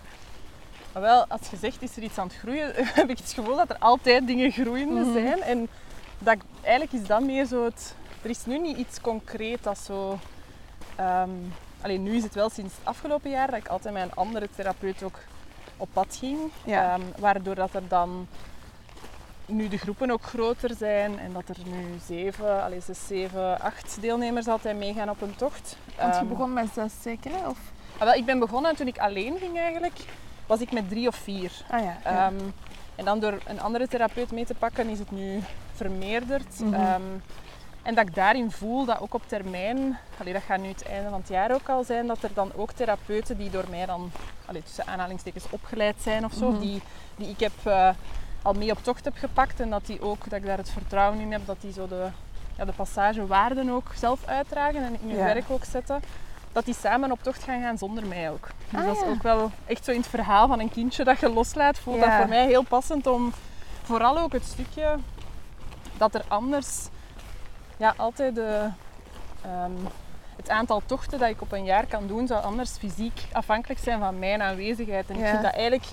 Maar 0.94 1.02
wel, 1.02 1.26
als 1.28 1.42
je 1.52 1.58
zegt, 1.58 1.82
is 1.82 1.96
er 1.98 2.04
iets 2.04 2.18
aan 2.18 2.28
het 2.28 2.36
groeien, 2.38 2.72
heb 3.00 3.10
ik 3.10 3.18
het 3.18 3.32
gevoel 3.34 3.56
dat 3.56 3.70
er 3.70 3.78
altijd 3.80 4.28
dingen 4.28 4.52
groeiende 4.52 5.02
Mhm. 5.02 5.12
zijn. 5.14 5.42
En 5.42 5.68
dat, 6.20 6.36
eigenlijk 6.62 6.94
is 7.02 7.08
dat 7.08 7.22
meer 7.22 7.46
zo 7.46 7.64
het... 7.66 7.96
Er 8.22 8.30
is 8.30 8.46
nu 8.46 8.60
niet 8.60 8.78
iets 8.78 9.02
concreet 9.02 9.64
dat 9.64 9.78
zo... 9.78 10.20
ehm, 10.96 11.30
alleen 11.82 12.04
nu 12.04 12.16
is 12.16 12.24
het 12.24 12.34
wel 12.34 12.50
sinds 12.50 12.74
het 12.78 12.86
afgelopen 12.88 13.30
jaar 13.30 13.48
dat 13.52 13.60
ik 13.60 13.68
altijd 13.68 13.94
met 13.94 14.04
een 14.04 14.16
andere 14.16 14.50
therapeut 14.56 15.04
ook 15.04 15.18
op 15.78 15.90
pad 15.94 16.16
ging. 16.20 16.38
Ja. 16.64 16.94
Ehm, 16.94 17.02
waardoor 17.20 17.56
dat 17.56 17.74
er 17.74 17.88
dan 17.88 18.28
nu 19.48 19.68
de 19.68 19.78
groepen 19.78 20.12
ook 20.12 20.24
groter 20.24 20.72
zijn 20.78 21.20
en 21.20 21.34
dat 21.34 21.50
er 21.50 21.58
nu 21.66 21.86
zeven, 22.06 22.64
allee, 22.64 22.82
zes, 22.82 23.08
zeven, 23.08 23.60
acht 23.62 23.98
deelnemers 24.02 24.48
altijd 24.48 24.78
meegaan 24.78 25.10
op 25.10 25.22
een 25.22 25.36
tocht. 25.36 25.78
Want 25.98 26.14
je 26.14 26.20
Ehm, 26.20 26.28
begon 26.28 26.54
met 26.54 26.68
zes 26.74 26.94
zeker? 27.02 27.32
Of? 27.48 27.58
ah, 27.98 28.04
wel, 28.04 28.14
ik 28.14 28.26
ben 28.26 28.40
begonnen 28.40 28.76
toen 28.76 28.88
ik 28.88 28.98
alleen 28.98 29.38
ging 29.40 29.58
eigenlijk, 29.60 30.00
was 30.46 30.60
ik 30.62 30.72
met 30.72 30.90
drie 30.90 31.08
of 31.08 31.16
vier. 31.16 31.52
Ah 31.70 31.84
ja. 31.84 31.98
ja. 32.04 32.26
Ehm, 32.28 32.36
en 32.96 33.06
dan 33.06 33.20
door 33.20 33.38
een 33.48 33.60
andere 33.62 33.88
therapeut 33.88 34.32
mee 34.32 34.46
te 34.46 34.54
pakken 34.54 34.90
is 34.90 35.00
het 35.00 35.12
nu 35.12 35.40
vermeerderd. 35.74 36.60
Mhm. 36.60 36.74
Ehm, 36.74 37.02
en 37.84 37.96
dat 37.96 38.08
ik 38.08 38.16
daarin 38.16 38.52
voel 38.52 38.86
dat 38.86 39.00
ook 39.00 39.14
op 39.14 39.24
termijn, 39.28 39.98
allee, 40.20 40.34
dat 40.34 40.42
gaat 40.42 40.60
nu 40.60 40.68
het 40.68 40.86
einde 40.88 41.10
van 41.10 41.20
het 41.20 41.30
jaar 41.30 41.52
ook 41.54 41.70
al 41.70 41.84
zijn, 41.84 42.08
dat 42.08 42.24
er 42.24 42.34
dan 42.34 42.52
ook 42.56 42.72
therapeuten 42.72 43.38
die 43.38 43.50
door 43.50 43.66
mij 43.70 43.86
dan, 43.86 44.12
allee, 44.46 44.64
tussen 44.64 44.88
aanhalingstekens, 44.88 45.46
opgeleid 45.50 45.96
zijn 46.02 46.26
of 46.26 46.34
zo, 46.34 46.50
Mhm. 46.52 46.60
die, 46.60 46.82
die 47.16 47.30
ik 47.30 47.40
heb 47.40 47.52
eh, 47.64 47.90
al 48.42 48.54
mee 48.54 48.72
op 48.72 48.84
tocht 48.84 49.06
heb 49.06 49.18
gepakt 49.18 49.60
en 49.60 49.70
dat 49.70 49.86
die 49.86 50.02
ook, 50.02 50.24
dat 50.30 50.40
ik 50.40 50.46
daar 50.46 50.58
het 50.58 50.70
vertrouwen 50.70 51.20
in 51.20 51.32
heb, 51.32 51.46
dat 51.46 51.62
die 51.62 51.74
zo 51.74 51.88
de, 51.88 52.08
ja, 52.58 52.66
de 52.66 52.72
passagewaarden 52.72 53.70
ook 53.70 53.92
zelf 53.96 54.26
uitdragen 54.26 54.84
en 54.84 54.98
in 55.02 55.10
hun 55.10 55.18
Ja. 55.18 55.24
werk 55.26 55.46
ook 55.48 55.64
zetten. 55.64 56.02
Dat 56.52 56.66
die 56.66 56.76
samen 56.76 57.12
op 57.12 57.24
tocht 57.24 57.44
gaan 57.44 57.62
gaan 57.62 57.78
zonder 57.78 58.06
mij 58.08 58.32
ook. 58.32 58.48
Dus 58.70 58.80
Ah, 58.80 58.86
dat 58.86 58.96
is 58.96 59.02
ja. 59.02 59.08
ook 59.10 59.22
wel 59.24 59.52
echt 59.66 59.86
zo 59.86 59.92
in 59.92 59.98
het 60.00 60.08
verhaal 60.10 60.48
van 60.48 60.60
een 60.60 60.70
kindje 60.72 61.04
dat 61.04 61.20
je 61.20 61.30
loslaat, 61.30 61.80
voelt 61.80 62.00
dat 62.00 62.14
voor 62.14 62.28
mij 62.28 62.46
heel 62.46 62.64
passend 62.64 63.08
om 63.08 63.34
vooral 63.84 64.18
ook 64.18 64.32
het 64.34 64.44
stukje 64.44 64.96
dat 65.98 66.16
er 66.16 66.24
anders 66.28 66.88
ja, 67.78 67.94
altijd 67.98 68.36
de, 68.36 68.68
ehm, 69.42 69.72
het 70.36 70.50
aantal 70.50 70.82
tochten 70.86 71.20
dat 71.20 71.30
ik 71.30 71.42
op 71.42 71.52
een 71.52 71.64
jaar 71.64 71.86
kan 71.86 72.08
doen, 72.08 72.28
zou 72.28 72.44
anders 72.44 72.72
fysiek 72.78 73.22
afhankelijk 73.32 73.80
zijn 73.80 74.00
van 74.00 74.20
mijn 74.20 74.42
aanwezigheid. 74.42 75.10
En 75.10 75.16
ik 75.16 75.26
vind 75.28 75.42
dat 75.42 75.54
eigenlijk 75.54 75.86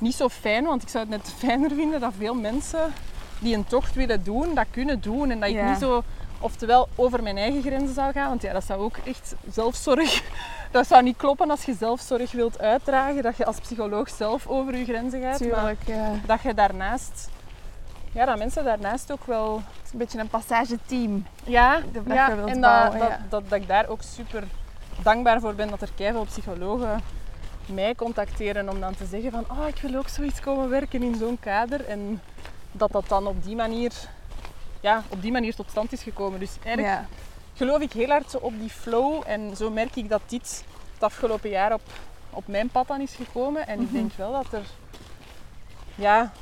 niet 0.00 0.14
zo 0.14 0.28
fijn, 0.28 0.64
want 0.64 0.82
ik 0.82 0.88
zou 0.88 1.06
het 1.08 1.12
net 1.12 1.34
fijner 1.38 1.70
vinden 1.70 2.00
dat 2.00 2.12
veel 2.18 2.34
mensen 2.34 2.92
die 3.38 3.54
een 3.54 3.66
tocht 3.66 3.94
willen 3.94 4.24
doen, 4.24 4.54
dat 4.54 4.66
kunnen 4.70 5.00
doen. 5.00 5.30
En 5.30 5.40
dat 5.40 5.48
ik 5.48 5.64
niet 5.64 5.78
zo, 5.78 6.02
oftewel 6.40 6.88
over 6.94 7.22
mijn 7.22 7.36
eigen 7.36 7.62
grenzen 7.62 7.94
zou 7.94 8.12
gaan, 8.12 8.28
want 8.28 8.42
ja, 8.42 8.52
dat 8.52 8.64
zou 8.64 8.80
ook 8.80 8.96
echt 8.96 9.34
zelfzorg, 9.50 10.22
dat 10.70 10.86
zou 10.86 11.02
niet 11.02 11.16
kloppen 11.16 11.50
als 11.50 11.64
je 11.64 11.74
zelfzorg 11.74 12.32
wilt 12.32 12.58
uitdragen, 12.58 13.22
dat 13.22 13.36
je 13.36 13.44
als 13.44 13.60
psycholoog 13.60 14.08
zelf 14.08 14.46
over 14.46 14.76
je 14.76 14.84
grenzen 14.84 15.20
gaat. 15.20 15.40
Maar 15.40 15.48
Tuurlijk, 15.48 15.82
ja. 15.86 15.94
Het 15.94 16.26
dat 16.26 16.42
je 16.42 16.54
daarnaast, 16.54 17.28
ja, 18.12 18.24
dat 18.24 18.38
mensen 18.38 18.64
daarnaast 18.64 19.12
ook 19.12 19.24
wel 19.24 19.62
is 19.84 19.92
een 19.92 19.98
beetje 19.98 20.18
een 20.18 20.28
passageteam. 20.28 21.26
ja, 21.44 21.80
weg 22.04 22.16
ja 22.16 22.30
en 22.30 22.46
dat, 22.46 22.60
bouwen, 22.60 22.98
dat, 22.98 23.08
ja. 23.08 23.20
dat, 23.28 23.48
dat 23.48 23.60
ik 23.60 23.68
daar 23.68 23.88
ook 23.88 24.02
super 24.02 24.44
dankbaar 25.02 25.40
voor 25.40 25.54
ben 25.54 25.70
dat 25.70 25.82
er 25.82 25.90
keiveel 25.94 26.24
psychologen 26.24 27.02
mij 27.68 27.94
contacteren 27.94 28.68
om 28.68 28.80
dan 28.80 28.94
te 28.94 29.06
zeggen 29.06 29.30
van 29.30 29.44
oh, 29.50 29.68
ik 29.68 29.76
wil 29.80 29.94
ook 29.94 30.08
zoiets 30.08 30.40
komen 30.40 30.68
werken 30.68 31.02
in 31.02 31.14
zo'n 31.14 31.38
kader. 31.40 31.84
En 31.84 32.22
dat 32.72 32.92
dat 32.92 33.08
dan 33.08 33.26
op 33.26 33.44
die 33.44 33.56
manier, 33.56 33.92
ja, 34.80 35.02
op 35.08 35.22
die 35.22 35.32
manier 35.32 35.54
tot 35.54 35.70
stand 35.70 35.92
is 35.92 36.02
gekomen. 36.02 36.38
Dus 36.40 36.56
eigenlijk 36.64 36.96
Ja. 36.96 37.06
geloof 37.54 37.80
ik 37.80 37.92
heel 37.92 38.08
hard 38.08 38.30
zo 38.30 38.38
op 38.38 38.52
die 38.60 38.70
flow 38.70 39.22
en 39.26 39.56
zo 39.56 39.70
merk 39.70 39.96
ik 39.96 40.08
dat 40.08 40.20
dit 40.26 40.64
het 40.94 41.02
afgelopen 41.02 41.50
jaar 41.50 41.72
op, 41.72 41.80
op 42.30 42.46
mijn 42.46 42.68
pad 42.68 42.86
dan 42.88 43.00
is 43.00 43.14
gekomen. 43.14 43.66
En 43.66 43.80
ik 43.80 43.86
Mhm. 43.86 43.94
denk 43.94 44.12
wel 44.16 44.32
dat 44.32 44.46
er, 44.52 44.62
ja, 45.94 46.32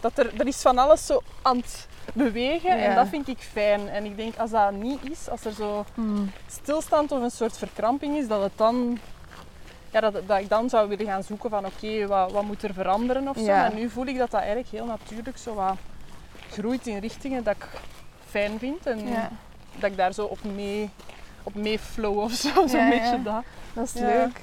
dat 0.00 0.18
er, 0.18 0.30
er 0.40 0.46
is 0.46 0.60
van 0.60 0.78
alles 0.78 1.06
zo 1.06 1.22
aan 1.42 1.56
het 1.56 1.86
bewegen 2.14 2.76
Ja. 2.78 2.84
en 2.84 2.94
dat 2.94 3.08
vind 3.08 3.28
ik 3.28 3.38
fijn. 3.38 3.88
En 3.88 4.04
ik 4.04 4.16
denk 4.16 4.36
als 4.36 4.50
dat 4.50 4.72
niet 4.72 5.10
is, 5.10 5.28
als 5.28 5.44
er 5.44 5.52
zo 5.52 5.84
Hmm. 5.94 6.30
stilstand 6.46 7.12
of 7.12 7.22
een 7.22 7.30
soort 7.30 7.58
verkramping 7.58 8.16
is, 8.16 8.28
dat 8.28 8.42
het 8.42 8.52
dan... 8.56 8.98
Ja, 9.96 10.10
dat, 10.10 10.28
dat 10.28 10.40
ik 10.40 10.48
dan 10.48 10.68
zou 10.68 10.88
willen 10.88 11.06
gaan 11.06 11.22
zoeken 11.22 11.50
van 11.50 11.66
oké, 11.66 12.06
wat, 12.06 12.32
wat 12.32 12.42
moet 12.42 12.62
er 12.62 12.74
veranderen 12.74 13.28
of 13.28 13.36
zo. 13.36 13.42
Ja. 13.42 13.60
Maar 13.60 13.74
nu 13.74 13.88
voel 13.88 14.06
ik 14.06 14.18
dat 14.18 14.30
dat 14.30 14.40
eigenlijk 14.40 14.70
heel 14.70 14.86
natuurlijk 14.86 15.38
zo 15.38 15.54
wat 15.54 15.76
groeit 16.50 16.86
in 16.86 16.98
richtingen 16.98 17.44
dat 17.44 17.54
ik 17.56 17.66
fijn 18.26 18.58
vind. 18.58 18.86
En 18.86 19.08
Ja, 19.08 19.30
dat 19.78 19.90
ik 19.90 19.96
daar 19.96 20.12
zo 20.12 20.24
op 20.24 20.44
mee, 20.44 20.90
op 21.42 21.54
mee 21.54 21.78
flow 21.78 22.18
of 22.18 22.32
zo. 22.32 22.66
Zo'n 22.66 22.88
beetje 22.88 23.22
dat. 23.22 23.42
dat 23.72 23.84
is 23.84 23.92
leuk. 23.92 24.40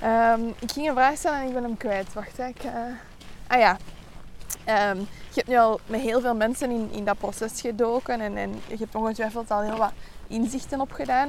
Ehm, 0.00 0.46
ik 0.58 0.72
ging 0.72 0.88
een 0.88 0.94
vraag 0.94 1.16
stellen 1.16 1.38
en 1.40 1.46
ik 1.46 1.52
ben 1.52 1.62
hem 1.62 1.76
kwijt. 1.76 2.12
Wacht. 2.12 2.38
Ik, 2.38 2.62
eh, 2.64 2.72
Ah 3.46 3.58
ja. 3.58 3.76
Ehm, 4.68 4.98
je 4.98 5.34
hebt 5.34 5.48
nu 5.48 5.58
al 5.58 5.80
met 5.86 6.00
heel 6.00 6.20
veel 6.20 6.34
mensen 6.34 6.70
in, 6.70 6.88
in 6.92 7.04
dat 7.04 7.18
proces 7.18 7.60
gedoken 7.60 8.20
en, 8.20 8.36
en 8.36 8.50
je 8.66 8.76
hebt 8.78 8.94
ongetwijfeld 8.94 9.50
al 9.50 9.60
heel 9.60 9.76
wat 9.76 9.92
inzichten 10.26 10.80
opgedaan. 10.80 11.28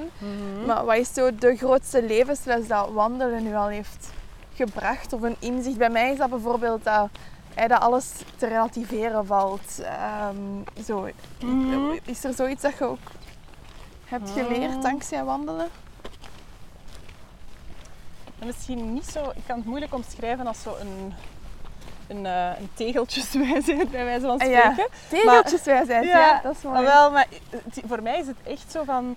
Maar 0.65 0.85
wat 0.85 0.95
is 0.95 1.13
zo 1.13 1.35
de 1.35 1.55
grootste 1.55 2.03
levensles 2.03 2.67
dat 2.67 2.91
wandelen 2.91 3.43
nu 3.43 3.55
al 3.55 3.67
heeft 3.67 4.09
gebracht? 4.55 5.13
Of 5.13 5.21
een 5.21 5.35
inzicht? 5.39 5.77
Bij 5.77 5.89
mij 5.89 6.11
is 6.11 6.17
dat 6.17 6.29
bijvoorbeeld 6.29 6.83
dat, 6.83 7.09
hè, 7.53 7.67
dat 7.67 7.81
alles 7.81 8.11
te 8.37 8.47
relativeren 8.47 9.25
valt. 9.25 9.79
Ehm, 9.81 10.83
zo. 10.85 11.09
Mhm. 11.43 11.97
Is 12.05 12.23
er 12.23 12.33
zoiets 12.33 12.61
dat 12.61 12.77
je 12.77 12.83
ook 12.83 12.97
hebt 14.05 14.29
geleerd 14.29 14.75
Mm. 14.75 14.81
dankzij 14.81 15.23
wandelen? 15.23 15.67
En 18.39 18.47
misschien 18.47 18.93
niet 18.93 19.05
zo... 19.05 19.29
Ik 19.35 19.43
kan 19.47 19.57
het 19.57 19.65
moeilijk 19.65 19.93
omschrijven 19.93 20.47
als 20.47 20.61
zo 20.61 20.75
een... 22.09 22.25
Eh, 22.25 22.49
een 22.59 22.69
tegeltjeswijsheid, 22.73 23.91
bij 23.97 24.05
wijze 24.05 24.25
van 24.25 24.39
Ah, 24.39 24.49
ja. 24.49 24.71
spreken. 24.71 24.91
Tegeltjeswijsheid, 25.09 26.05
ja. 26.05 26.17
Ja, 26.19 26.39
dat 26.43 26.55
is 26.55 26.61
mooi. 26.63 26.75
Maar 26.75 26.83
wel, 26.83 27.11
maar 27.11 27.27
voor 27.87 28.01
mij 28.03 28.19
is 28.19 28.27
het 28.27 28.37
echt 28.43 28.71
zo 28.71 28.83
van... 28.83 29.15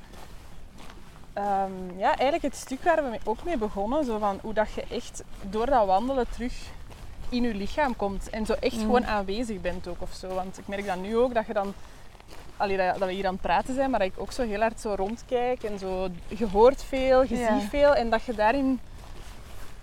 ehm, 1.32 1.72
ja, 1.96 2.06
eigenlijk 2.08 2.42
het 2.42 2.56
stuk 2.56 2.82
waar 2.82 3.10
we 3.10 3.18
ook 3.24 3.44
mee 3.44 3.56
begonnen. 3.56 4.04
Zo 4.04 4.18
van 4.18 4.38
hoe 4.42 4.52
dat 4.54 4.72
je 4.74 4.84
echt 4.90 5.22
door 5.42 5.66
dat 5.66 5.86
wandelen 5.86 6.26
terug 6.30 6.52
in 7.28 7.42
je 7.42 7.54
lichaam 7.54 7.96
komt. 7.96 8.30
En 8.30 8.46
zo 8.46 8.52
echt 8.52 8.74
Mm. 8.76 8.80
gewoon 8.80 9.06
aanwezig 9.06 9.60
bent 9.60 9.88
ook 9.88 10.00
of 10.02 10.12
zo. 10.12 10.28
Want 10.34 10.58
ik 10.58 10.66
merk 10.68 10.86
dat 10.86 10.96
nu 10.96 11.16
ook, 11.16 11.34
dat 11.34 11.46
je 11.46 11.52
dan... 11.52 11.74
Allee, 12.56 12.76
dat, 12.76 12.98
dat 12.98 13.08
we 13.08 13.14
hier 13.14 13.26
aan 13.26 13.32
het 13.32 13.42
praten 13.42 13.74
zijn, 13.74 13.90
maar 13.90 13.98
dat 13.98 14.08
ik 14.08 14.20
ook 14.20 14.32
zo 14.32 14.42
heel 14.46 14.60
hard 14.60 14.80
zo 14.80 14.94
rondkijk. 14.96 15.62
En 15.62 15.78
zo, 15.78 16.08
je 16.28 16.46
hoort 16.48 16.84
veel, 16.84 17.22
je 17.22 17.36
Ja. 17.38 17.58
ziet 17.60 17.68
veel. 17.68 17.94
En 17.94 18.10
dat 18.10 18.22
je 18.24 18.34
daarin... 18.34 18.80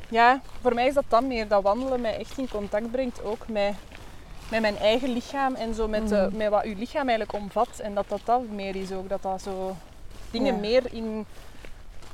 Ja, 0.10 0.42
voor 0.62 0.74
mij 0.74 0.88
is 0.88 0.94
dat 0.94 1.04
dan 1.08 1.28
meer 1.28 1.48
dat 1.48 1.64
wandelen 1.64 2.02
mij 2.02 2.18
echt 2.18 2.38
in 2.38 2.50
contact 2.50 2.92
brengt. 2.92 3.24
Ook 3.24 3.48
met, 3.48 3.74
met 4.52 4.62
mijn 4.62 4.78
eigen 4.78 5.10
lichaam 5.14 5.56
en 5.56 5.74
zo 5.74 5.88
met, 5.88 6.10
de- 6.10 6.26
Mhm. 6.30 6.38
met 6.38 6.50
wat 6.50 6.64
je 6.64 6.76
lichaam 6.76 7.08
eigenlijk 7.10 7.34
omvat. 7.44 7.80
En 7.80 7.94
dat 7.94 8.06
dat 8.08 8.22
dat 8.24 8.48
meer 8.50 8.76
is 8.76 8.92
ook. 8.92 9.10
Dat 9.10 9.22
dat 9.22 9.42
zo 9.42 9.76
dingen 10.32 10.54
Ja. 10.54 10.60
meer 10.60 10.94
in, 10.94 11.26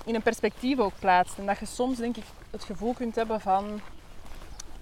in 0.05 0.15
een 0.15 0.21
perspectief 0.21 0.79
ook 0.79 0.93
plaatst. 0.99 1.37
En 1.37 1.45
dat 1.45 1.59
je 1.59 1.65
soms 1.65 1.97
denk 1.97 2.17
ik 2.17 2.23
het 2.51 2.63
gevoel 2.63 2.93
kunt 2.93 3.15
hebben 3.15 3.41
van... 3.41 3.81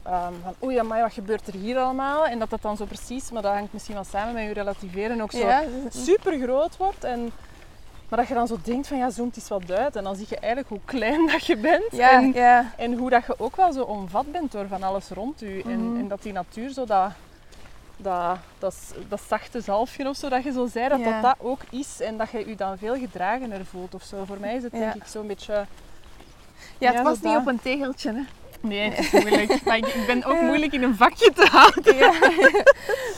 ehm 0.04 0.34
van 0.44 0.56
oei, 0.64 0.78
amai, 0.78 1.02
wat 1.02 1.14
gebeurt 1.14 1.48
er 1.48 1.54
hier 1.54 1.78
allemaal? 1.78 2.26
En 2.26 2.40
dat 2.40 2.50
dat 2.50 2.62
dan 2.62 2.78
zo 2.78 2.86
precies, 2.86 3.32
maar 3.32 3.42
dat 3.42 3.54
hangt 3.54 3.74
misschien 3.74 3.96
wel 3.96 4.04
samen 4.04 4.34
met 4.34 4.44
je 4.44 4.54
relativeren, 4.54 5.22
ook 5.22 5.32
zo 5.32 5.38
Ja, 5.48 5.64
super 5.90 6.40
groot 6.40 6.78
wordt. 6.78 7.04
En, 7.04 7.32
maar 8.10 8.20
dat 8.20 8.28
je 8.28 8.34
dan 8.34 8.48
zo 8.48 8.58
denkt 8.64 8.88
van 8.88 8.98
ja, 8.98 9.10
zoomt 9.10 9.36
eens 9.36 9.48
wat 9.48 9.72
uit. 9.72 9.96
En 9.96 10.04
dan 10.04 10.16
zie 10.16 10.26
je 10.30 10.38
eigenlijk 10.38 10.70
hoe 10.70 10.80
klein 10.86 11.28
dat 11.32 11.46
je 11.46 11.58
bent. 11.58 11.92
ja, 11.92 12.12
En, 12.12 12.34
ja. 12.34 12.72
en 12.78 12.94
hoe 12.94 13.10
dat 13.10 13.26
je 13.26 13.40
ook 13.40 13.56
wel 13.56 13.72
zo 13.74 13.84
omvat 13.84 14.32
bent 14.32 14.52
door 14.52 14.68
van 14.68 14.84
alles 14.84 15.10
rond 15.10 15.40
je. 15.40 15.62
En, 15.66 15.90
Mhm. 15.92 16.00
en 16.00 16.08
dat 16.08 16.22
die 16.22 16.34
natuur 16.34 16.70
zo 16.70 16.86
dat, 16.86 17.12
dat, 17.98 18.38
dat, 18.60 18.76
dat 19.10 19.22
zachte 19.28 19.62
zalfje 19.62 20.10
of 20.10 20.16
zo 20.16 20.30
dat 20.30 20.44
je 20.44 20.52
zo 20.52 20.66
zei, 20.68 20.90
dat 20.90 21.00
Ja. 21.00 21.12
dat 21.12 21.22
dat 21.22 21.36
ook 21.48 21.62
is. 21.70 22.02
En 22.02 22.18
dat 22.18 22.30
je 22.32 22.48
je 22.48 22.56
dan 22.56 22.78
veel 22.78 22.96
gedragener 22.96 23.66
voelt 23.66 23.94
of 23.96 24.04
zo. 24.04 24.24
Voor 24.26 24.40
mij 24.40 24.56
is 24.56 24.64
het 24.64 24.72
denk 24.72 24.94
ik 24.96 25.04
zo'n 25.06 25.28
beetje... 25.28 25.66
ja, 26.78 26.92
het 26.94 27.02
was 27.04 27.20
niet 27.22 27.36
op 27.38 27.48
een 27.48 27.60
tegeltje, 27.62 28.12
hè. 28.14 28.22
Nee, 28.64 28.92
het 28.92 29.00
is 29.00 29.12
moeilijk. 29.12 29.60
maar 29.66 29.78
ik, 29.78 30.04
ben 30.08 30.24
ook 30.26 30.42
moeilijk 30.42 30.74
in 30.74 30.84
een 30.84 30.96
vakje 30.96 31.32
te 31.36 31.48
houden. 31.52 31.96
Ja, 31.98 32.14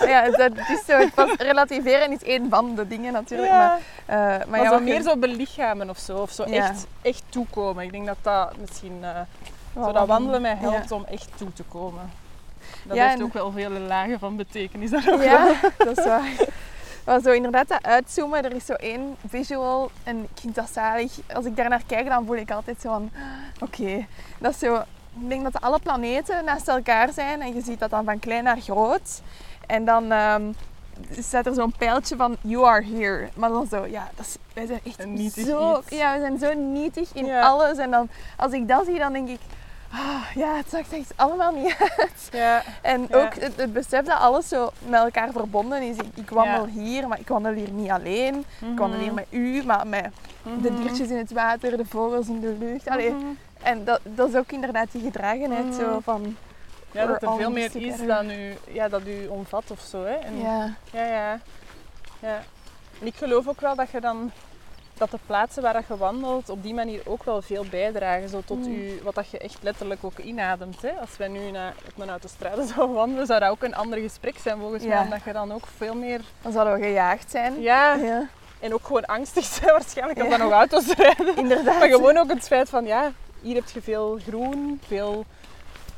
ja 0.07 0.29
dat 0.37 0.51
is 0.57 0.85
zo. 0.87 0.97
Het 0.97 1.15
was, 1.15 1.31
relativeren 1.37 2.11
is 2.11 2.23
één 2.23 2.49
van 2.49 2.75
de 2.75 2.87
dingen 2.87 3.13
natuurlijk. 3.13 3.51
Ja. 3.51 3.79
eh, 4.05 4.15
maar 4.17 4.45
Maar, 4.49 4.61
ja, 4.61 4.69
zo 4.69 4.79
meer 4.79 5.01
zo 5.01 5.17
belichamen 5.17 5.89
of 5.89 5.97
zo. 5.97 6.17
Of 6.17 6.31
zo 6.31 6.43
Ja. 6.47 6.69
echt, 6.69 6.85
echt 7.01 7.23
toekomen. 7.29 7.83
Ik 7.83 7.91
denk 7.91 8.05
dat 8.05 8.17
dat 8.21 8.57
misschien... 8.57 8.97
eh, 9.01 9.19
zo 9.83 9.91
dat 9.91 10.07
wandelen 10.07 10.41
mij 10.41 10.55
helpt 10.59 10.91
om 10.91 11.05
echt 11.11 11.29
toe 11.35 11.53
te 11.53 11.63
komen. 11.63 12.11
Dat 12.83 12.97
heeft 12.97 13.13
en- 13.13 13.23
ook 13.23 13.33
wel 13.33 13.51
vele 13.51 13.79
lagen 13.79 14.19
van 14.19 14.35
betekenis. 14.35 14.89
daar 14.89 15.03
ook 15.11 15.19
wel. 15.19 15.27
Ja, 15.29 15.53
dat 15.77 15.97
is 15.97 16.05
waar. 16.05 16.31
Maar 17.05 17.19
zo 17.21 17.31
inderdaad 17.31 17.67
dat 17.67 17.83
uitzoomen, 17.83 18.43
er 18.45 18.53
is 18.55 18.65
zo 18.65 18.73
één 18.73 19.15
visual 19.27 19.91
en 20.03 20.17
ik 20.23 20.39
vind 20.41 20.55
dat 20.55 20.69
zalig. 20.73 21.11
Als 21.33 21.45
ik 21.45 21.55
daar 21.55 21.69
naar 21.69 21.81
kijk, 21.87 22.07
dan 22.07 22.25
voel 22.25 22.35
ik 22.35 22.51
altijd 22.51 22.81
zo 22.81 22.89
van, 22.89 23.11
oké, 23.67 24.05
dat 24.39 24.51
is 24.51 24.59
zo 24.59 24.81
ik 25.21 25.29
denk 25.29 25.43
dat 25.43 25.61
alle 25.61 25.79
planeten 25.79 26.45
naast 26.45 26.67
elkaar 26.67 27.13
zijn 27.13 27.41
en 27.41 27.53
je 27.55 27.61
ziet 27.61 27.79
dat 27.79 27.89
dan 27.89 28.05
van 28.05 28.19
klein 28.19 28.43
naar 28.43 28.59
groot. 28.61 29.21
En 29.67 29.85
dan 29.85 30.13
staat 31.19 31.45
er 31.45 31.53
zo'n 31.53 31.73
pijltje 31.77 32.15
van 32.15 32.37
you 32.41 32.65
are 32.67 32.83
here. 32.85 33.29
Maar 33.35 33.49
dan 33.49 33.67
zo, 33.67 33.85
ja, 33.85 34.09
dat 34.15 34.25
is, 34.25 34.35
wij 34.53 34.65
zijn 34.65 34.79
echt 34.83 35.05
nietig 35.05 35.45
zo, 35.45 35.77
iets. 35.79 35.97
ja, 35.97 36.13
we 36.13 36.19
zijn 36.19 36.39
zo 36.39 36.53
nietig 36.53 37.09
in 37.13 37.25
Ja. 37.25 37.41
alles. 37.41 37.77
En 37.77 37.91
dan, 37.91 38.09
als 38.37 38.51
ik 38.51 38.67
dat 38.67 38.85
zie, 38.85 38.97
dan 38.99 39.13
denk 39.13 39.27
ik, 39.29 39.39
ah, 39.91 40.21
ja, 40.35 40.55
het 40.55 40.69
zag 40.69 40.91
echt 40.91 41.13
allemaal 41.15 41.51
niet 41.55 41.75
uit. 41.97 42.29
Ja. 42.31 42.63
En 42.81 43.05
Ja. 43.09 43.15
ook 43.23 43.33
het, 43.33 43.53
het 43.55 43.73
besef 43.73 44.05
dat 44.05 44.19
alles 44.19 44.47
zo 44.47 44.69
met 44.87 44.99
elkaar 45.01 45.31
verbonden 45.31 45.81
is. 45.81 45.95
Ik, 45.97 46.07
ik 46.13 46.29
wandel 46.29 46.65
hier, 46.65 47.07
maar 47.07 47.19
ik 47.19 47.27
wandel 47.27 47.53
hier 47.53 47.71
niet 47.71 47.89
alleen. 47.89 48.45
Ik 48.71 48.77
wandel 48.77 48.99
hier 48.99 49.13
met 49.13 49.25
u, 49.29 49.63
maar 49.65 49.87
met 49.87 50.07
de 50.61 50.71
Mhm. 50.71 50.81
diertjes 50.81 51.09
in 51.09 51.17
het 51.17 51.31
water, 51.31 51.77
de 51.77 51.85
vogels 51.85 52.27
in 52.27 52.39
de 52.39 52.55
lucht. 52.59 52.87
Allee, 52.89 53.09
Mhm. 53.11 53.25
En 53.65 53.83
dat, 53.85 53.99
dat 54.03 54.29
is 54.29 54.35
ook 54.35 54.51
inderdaad 54.51 54.91
die 54.91 55.01
gedragenheid 55.01 55.75
zo 55.75 55.99
van... 56.03 56.37
Ja, 56.91 57.05
dat 57.05 57.23
er 57.23 57.35
veel 57.37 57.51
meer 57.51 57.75
is 57.75 58.05
dan 58.07 58.29
u, 58.31 58.53
ja, 58.71 58.87
dat 58.87 59.01
u 59.07 59.27
omvat 59.27 59.71
of 59.71 59.79
zo. 59.79 60.03
Hè. 60.03 60.13
En, 60.13 60.37
Ja. 60.41 60.73
Ja, 60.91 61.05
ja. 61.05 61.39
ja. 62.19 62.41
En 63.01 63.07
ik 63.07 63.15
geloof 63.15 63.47
ook 63.47 63.61
wel 63.61 63.75
dat 63.75 63.89
je 63.89 64.01
dan 64.01 64.31
dat 64.93 65.11
de 65.11 65.19
plaatsen 65.25 65.63
waar 65.63 65.83
je 65.87 65.97
wandelt 65.97 66.49
op 66.49 66.63
die 66.63 66.73
manier 66.73 67.01
ook 67.05 67.23
wel 67.23 67.41
veel 67.41 67.65
bijdragen 67.69 68.29
zo 68.29 68.41
tot 68.45 68.57
Mm. 68.67 68.73
u, 68.73 68.99
wat 69.03 69.15
dat 69.15 69.29
je 69.29 69.37
echt 69.37 69.57
letterlijk 69.61 70.03
ook 70.03 70.17
inademt. 70.17 70.81
Hè. 70.81 70.89
Als 70.91 71.17
wij 71.17 71.27
nu 71.27 71.51
naar, 71.51 71.73
op 71.95 72.01
een 72.01 72.09
autostrade 72.09 72.65
zouden 72.73 72.95
wandelen, 72.95 73.25
zou 73.25 73.39
dat 73.39 73.49
ook 73.49 73.63
een 73.63 73.75
ander 73.75 73.99
gesprek 73.99 74.37
zijn 74.37 74.59
volgens 74.59 74.83
Ja. 74.83 74.89
mij. 74.89 75.03
Omdat 75.03 75.23
je 75.23 75.33
dan 75.33 75.51
ook 75.53 75.65
veel 75.77 75.95
meer... 75.95 76.21
Dan 76.41 76.51
zouden 76.51 76.73
we 76.79 76.81
gejaagd 76.85 77.31
zijn. 77.31 77.61
Ja, 77.61 77.93
Ja, 77.93 78.27
en 78.59 78.73
ook 78.73 78.85
gewoon 78.85 79.05
angstig 79.05 79.43
zijn 79.45 79.71
waarschijnlijk 79.77 80.19
als 80.19 80.27
Ja. 80.27 80.33
er 80.33 80.39
nog 80.43 80.51
auto's 80.51 80.93
rijden. 80.93 81.35
inderdaad. 81.37 81.79
Maar 81.79 81.87
gewoon 81.89 82.17
ook 82.17 82.29
het 82.29 82.47
feit 82.47 82.69
van, 82.69 82.85
ja, 82.85 83.11
hier 83.45 83.55
heb 83.55 83.69
je 83.69 83.81
veel 83.81 84.19
groen, 84.27 84.79
veel 84.87 85.25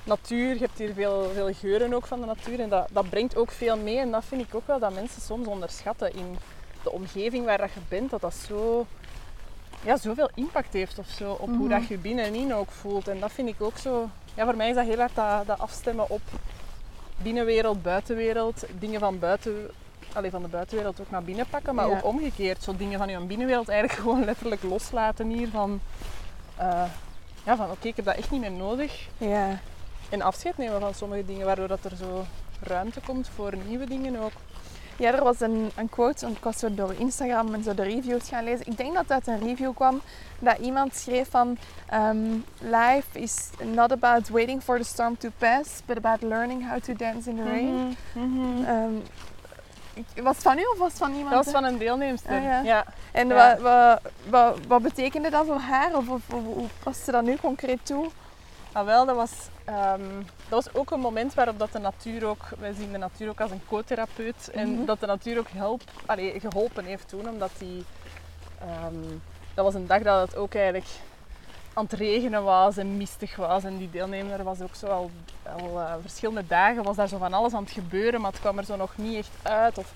natuur. 0.04 0.54
Je 0.54 0.60
hebt 0.60 0.78
hier 0.78 0.94
veel, 0.94 1.32
veel 1.34 1.54
geuren 1.54 1.94
ook 1.94 2.06
van 2.06 2.20
de 2.20 2.26
natuur. 2.26 2.60
En 2.60 2.70
dat, 2.70 2.88
dat 2.92 3.10
brengt 3.10 3.36
ook 3.36 3.52
veel 3.52 3.78
mee. 3.78 3.98
En 3.98 4.12
dat 4.12 4.26
vind 4.26 4.42
ik 4.42 4.56
ook 4.56 4.68
wel 4.68 4.80
dat 4.80 4.94
mensen 4.94 5.22
soms 5.22 5.48
onderschatten 5.48 6.14
in 6.16 6.38
de 6.84 6.92
omgeving 6.92 7.46
waar 7.46 7.58
dat 7.58 7.72
je 7.74 7.80
bent. 7.90 8.10
Dat 8.10 8.22
dat 8.22 8.34
zo, 8.48 8.86
ja, 9.84 9.98
zoveel 9.98 10.30
impact 10.36 10.74
heeft 10.74 11.00
of 11.00 11.08
zo 11.08 11.32
op 11.32 11.48
hoe 11.48 11.58
Mhm. 11.58 11.70
dat 11.70 11.88
je 11.88 11.98
binnenin 11.98 12.54
ook 12.54 12.72
voelt. 12.72 13.08
En 13.08 13.20
dat 13.20 13.32
vind 13.32 13.48
ik 13.50 13.62
ook 13.62 13.78
zo... 13.78 14.10
Ja, 14.34 14.46
voor 14.46 14.56
mij 14.56 14.70
is 14.70 14.76
dat 14.76 14.86
heel 14.86 14.98
hard 14.98 15.16
dat, 15.16 15.46
dat 15.48 15.60
afstemmen 15.60 16.10
op 16.10 16.22
binnenwereld, 17.18 17.82
buitenwereld. 17.82 18.66
Dingen 18.80 19.00
van 19.00 19.20
buiten... 19.20 19.68
Allee, 20.14 20.32
van 20.32 20.42
de 20.42 20.48
buitenwereld 20.48 21.02
ook 21.02 21.10
naar 21.12 21.24
binnen 21.24 21.46
pakken, 21.50 21.76
maar 21.76 21.90
Ja. 21.90 21.98
ook 21.98 22.06
omgekeerd. 22.06 22.64
Zo 22.64 22.76
dingen 22.78 22.98
van 22.98 23.10
je 23.10 23.20
binnenwereld 23.20 23.70
eigenlijk 23.70 24.00
gewoon 24.02 24.26
letterlijk 24.26 24.64
loslaten 24.64 25.30
hier. 25.30 25.48
Van, 25.50 25.80
eh, 26.56 26.84
ja, 27.48 27.56
van 27.56 27.72
oké, 27.72 27.88
ik 27.88 27.96
heb 27.96 28.06
dat 28.06 28.16
echt 28.16 28.32
niet 28.32 28.42
meer 28.42 28.52
nodig. 28.52 29.08
Ja. 29.18 29.60
En 30.10 30.22
afscheid 30.22 30.58
nemen 30.58 30.80
van 30.80 30.94
sommige 30.94 31.26
dingen, 31.26 31.46
waardoor 31.46 31.68
dat 31.68 31.84
er 31.86 31.96
zo 31.96 32.26
ruimte 32.62 33.00
komt 33.06 33.30
voor 33.36 33.54
nieuwe 33.68 33.86
dingen 33.86 34.20
ook. 34.20 34.32
ja, 34.98 35.14
er 35.14 35.24
was 35.24 35.40
een, 35.40 35.72
een 35.76 35.90
quote, 35.90 36.26
want 36.26 36.38
ik 36.38 36.44
was 36.44 36.58
zo 36.60 36.74
door 36.74 36.94
Instagram 36.98 37.54
en 37.54 37.64
zo 37.64 37.74
de 37.74 37.84
reviews 37.84 38.28
gaan 38.30 38.44
lezen. 38.44 38.66
Ik 38.68 38.78
denk 38.78 38.94
dat 38.94 39.12
uit 39.12 39.28
een 39.28 39.40
review 39.40 39.74
kwam, 39.76 40.02
dat 40.40 40.58
iemand 40.58 40.96
schreef 40.96 41.30
van... 41.30 41.58
ehm, 41.90 42.18
Life 42.60 43.20
is 43.20 43.50
not 43.64 43.92
about 43.92 44.30
waiting 44.30 44.62
for 44.64 44.78
the 44.78 44.84
storm 44.84 45.18
to 45.18 45.30
pass, 45.38 45.70
but 45.86 45.98
about 45.98 46.22
learning 46.22 46.70
how 46.70 46.80
to 46.80 46.94
dance 46.94 47.30
in 47.30 47.36
the 47.36 47.44
rain. 47.44 47.96
Ehm, 48.66 48.96
ik- 48.98 49.37
was 50.24 50.34
het 50.36 50.44
van 50.44 50.58
u 50.58 50.64
of 50.64 50.78
was 50.78 50.90
het 50.90 50.98
van 50.98 51.12
iemand? 51.14 51.30
Dat 51.36 51.46
was 51.46 51.54
van 51.54 51.64
een 51.64 51.78
deelnemster. 51.78 52.38
Ah, 52.38 52.44
ja. 52.44 52.62
ja. 52.62 52.86
En 53.12 53.28
Ja. 53.28 53.36
wat, 53.36 53.62
wat, 53.62 54.12
wat, 54.30 54.58
wat 54.68 54.82
betekende 54.82 55.30
dat 55.30 55.46
voor 55.46 55.60
haar? 55.60 55.96
Of, 55.96 56.10
of, 56.10 56.22
of 56.34 56.44
hoe 56.44 56.68
past 56.84 57.04
ze 57.04 57.12
dat 57.12 57.24
nu 57.24 57.36
concreet 57.36 57.86
toe? 57.86 58.10
Ah, 58.72 58.86
wel, 58.86 59.06
dat 59.06 59.16
was, 59.16 59.32
ehm, 59.66 60.02
dat 60.50 60.64
was 60.66 60.74
ook 60.74 60.92
een 60.92 61.00
moment 61.00 61.34
waarop 61.34 61.60
dat 61.60 61.72
de 61.72 61.80
natuur 61.80 62.26
ook, 62.26 62.42
wij 62.60 62.74
zien 62.74 62.92
de 62.92 62.98
natuur 62.98 63.30
ook 63.30 63.42
als 63.42 63.52
een 63.52 63.62
co-therapeut, 63.68 64.50
en 64.54 64.72
Mhm. 64.74 64.86
dat 64.86 65.00
de 65.00 65.06
natuur 65.06 65.38
ook 65.40 65.50
help, 65.50 65.82
allee, 66.06 66.40
geholpen 66.40 66.86
heeft 66.86 67.10
toen, 67.10 67.30
omdat 67.30 67.52
die, 67.58 67.86
ehm, 68.60 68.96
dat 69.54 69.66
was 69.66 69.74
een 69.74 69.88
dag 69.88 70.02
dat 70.02 70.28
het 70.28 70.36
ook 70.38 70.54
eigenlijk 70.56 70.86
aan 71.74 71.84
het 71.84 71.94
regenen 71.94 72.44
was 72.44 72.78
en 72.78 72.98
mistig 72.98 73.36
was 73.36 73.64
en 73.64 73.78
die 73.78 73.90
deelnemer 73.90 74.44
was 74.44 74.62
ook 74.62 74.76
zo 74.76 74.86
al, 74.88 75.12
al 75.60 75.80
eh, 75.80 75.94
verschillende 76.02 76.48
dagen, 76.48 76.84
was 76.84 76.96
daar 76.96 77.08
zo 77.08 77.18
van 77.18 77.34
alles 77.34 77.54
aan 77.54 77.64
het 77.64 77.72
gebeuren, 77.72 78.22
maar 78.22 78.32
het 78.32 78.40
kwam 78.40 78.58
er 78.58 78.66
zo 78.66 78.76
nog 78.76 78.92
niet 78.96 79.18
echt 79.18 79.30
uit. 79.42 79.78
Of, 79.78 79.92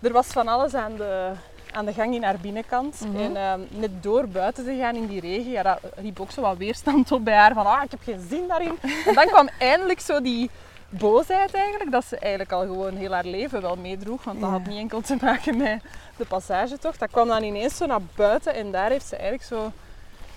er 0.00 0.12
was 0.12 0.26
van 0.26 0.48
alles 0.48 0.74
aan 0.74 0.96
de, 0.96 1.30
aan 1.72 1.84
de 1.84 1.92
gang 1.92 2.14
in 2.14 2.22
haar 2.22 2.38
binnenkant. 2.40 3.00
Mhm. 3.00 3.16
En 3.22 3.36
ehm, 3.36 3.60
net 3.68 4.02
door 4.02 4.28
buiten 4.28 4.64
te 4.64 4.76
gaan 4.80 4.94
in 4.96 5.06
die 5.06 5.20
regen, 5.20 5.50
ja, 5.50 5.62
dat 5.62 5.78
riep 5.96 6.20
ook 6.20 6.30
zo 6.30 6.40
wat 6.40 6.56
weerstand 6.56 7.12
op 7.12 7.24
bij 7.24 7.36
haar. 7.36 7.52
Van, 7.54 7.66
ah, 7.66 7.82
ik 7.84 7.90
heb 7.90 8.00
geen 8.02 8.26
zin 8.28 8.46
daarin. 8.48 8.78
En 9.06 9.14
dan 9.14 9.26
kwam 9.26 9.48
eindelijk 9.58 10.00
zo 10.00 10.20
die 10.20 10.50
boosheid 10.88 11.54
eigenlijk, 11.54 11.90
dat 11.90 12.04
ze 12.04 12.18
eigenlijk 12.18 12.52
al 12.52 12.60
gewoon 12.60 12.96
heel 12.96 13.12
haar 13.12 13.24
leven 13.24 13.60
wel 13.62 13.76
meedroeg. 13.76 14.24
Want 14.24 14.40
dat 14.40 14.48
Ja. 14.50 14.56
had 14.56 14.66
niet 14.66 14.78
enkel 14.78 15.00
te 15.00 15.16
maken 15.20 15.56
met 15.56 15.82
de 16.16 16.24
passagetocht. 16.24 16.98
Dat 16.98 17.10
kwam 17.10 17.28
dan 17.28 17.42
ineens 17.42 17.76
zo 17.76 17.86
naar 17.86 18.00
buiten 18.14 18.54
en 18.54 18.70
daar 18.72 18.90
heeft 18.90 19.06
ze 19.06 19.16
eigenlijk 19.16 19.48
zo 19.48 19.72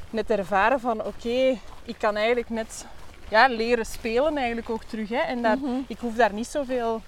net 0.09 0.29
ervaren 0.29 0.79
van, 0.79 1.05
oké, 1.05 1.57
ik 1.83 1.95
kan 1.97 2.15
eigenlijk 2.15 2.49
net 2.49 2.85
ja, 3.31 3.47
leren 3.47 3.85
spelen 3.85 4.37
eigenlijk 4.37 4.69
ook 4.69 4.83
terug. 4.83 5.09
Hè. 5.09 5.17
En 5.19 5.41
daar, 5.41 5.57
Mhm. 5.57 5.71
ik 5.87 5.99
hoef 5.99 6.15
daar 6.15 6.33
niet 6.33 6.47
zoveel 6.47 7.01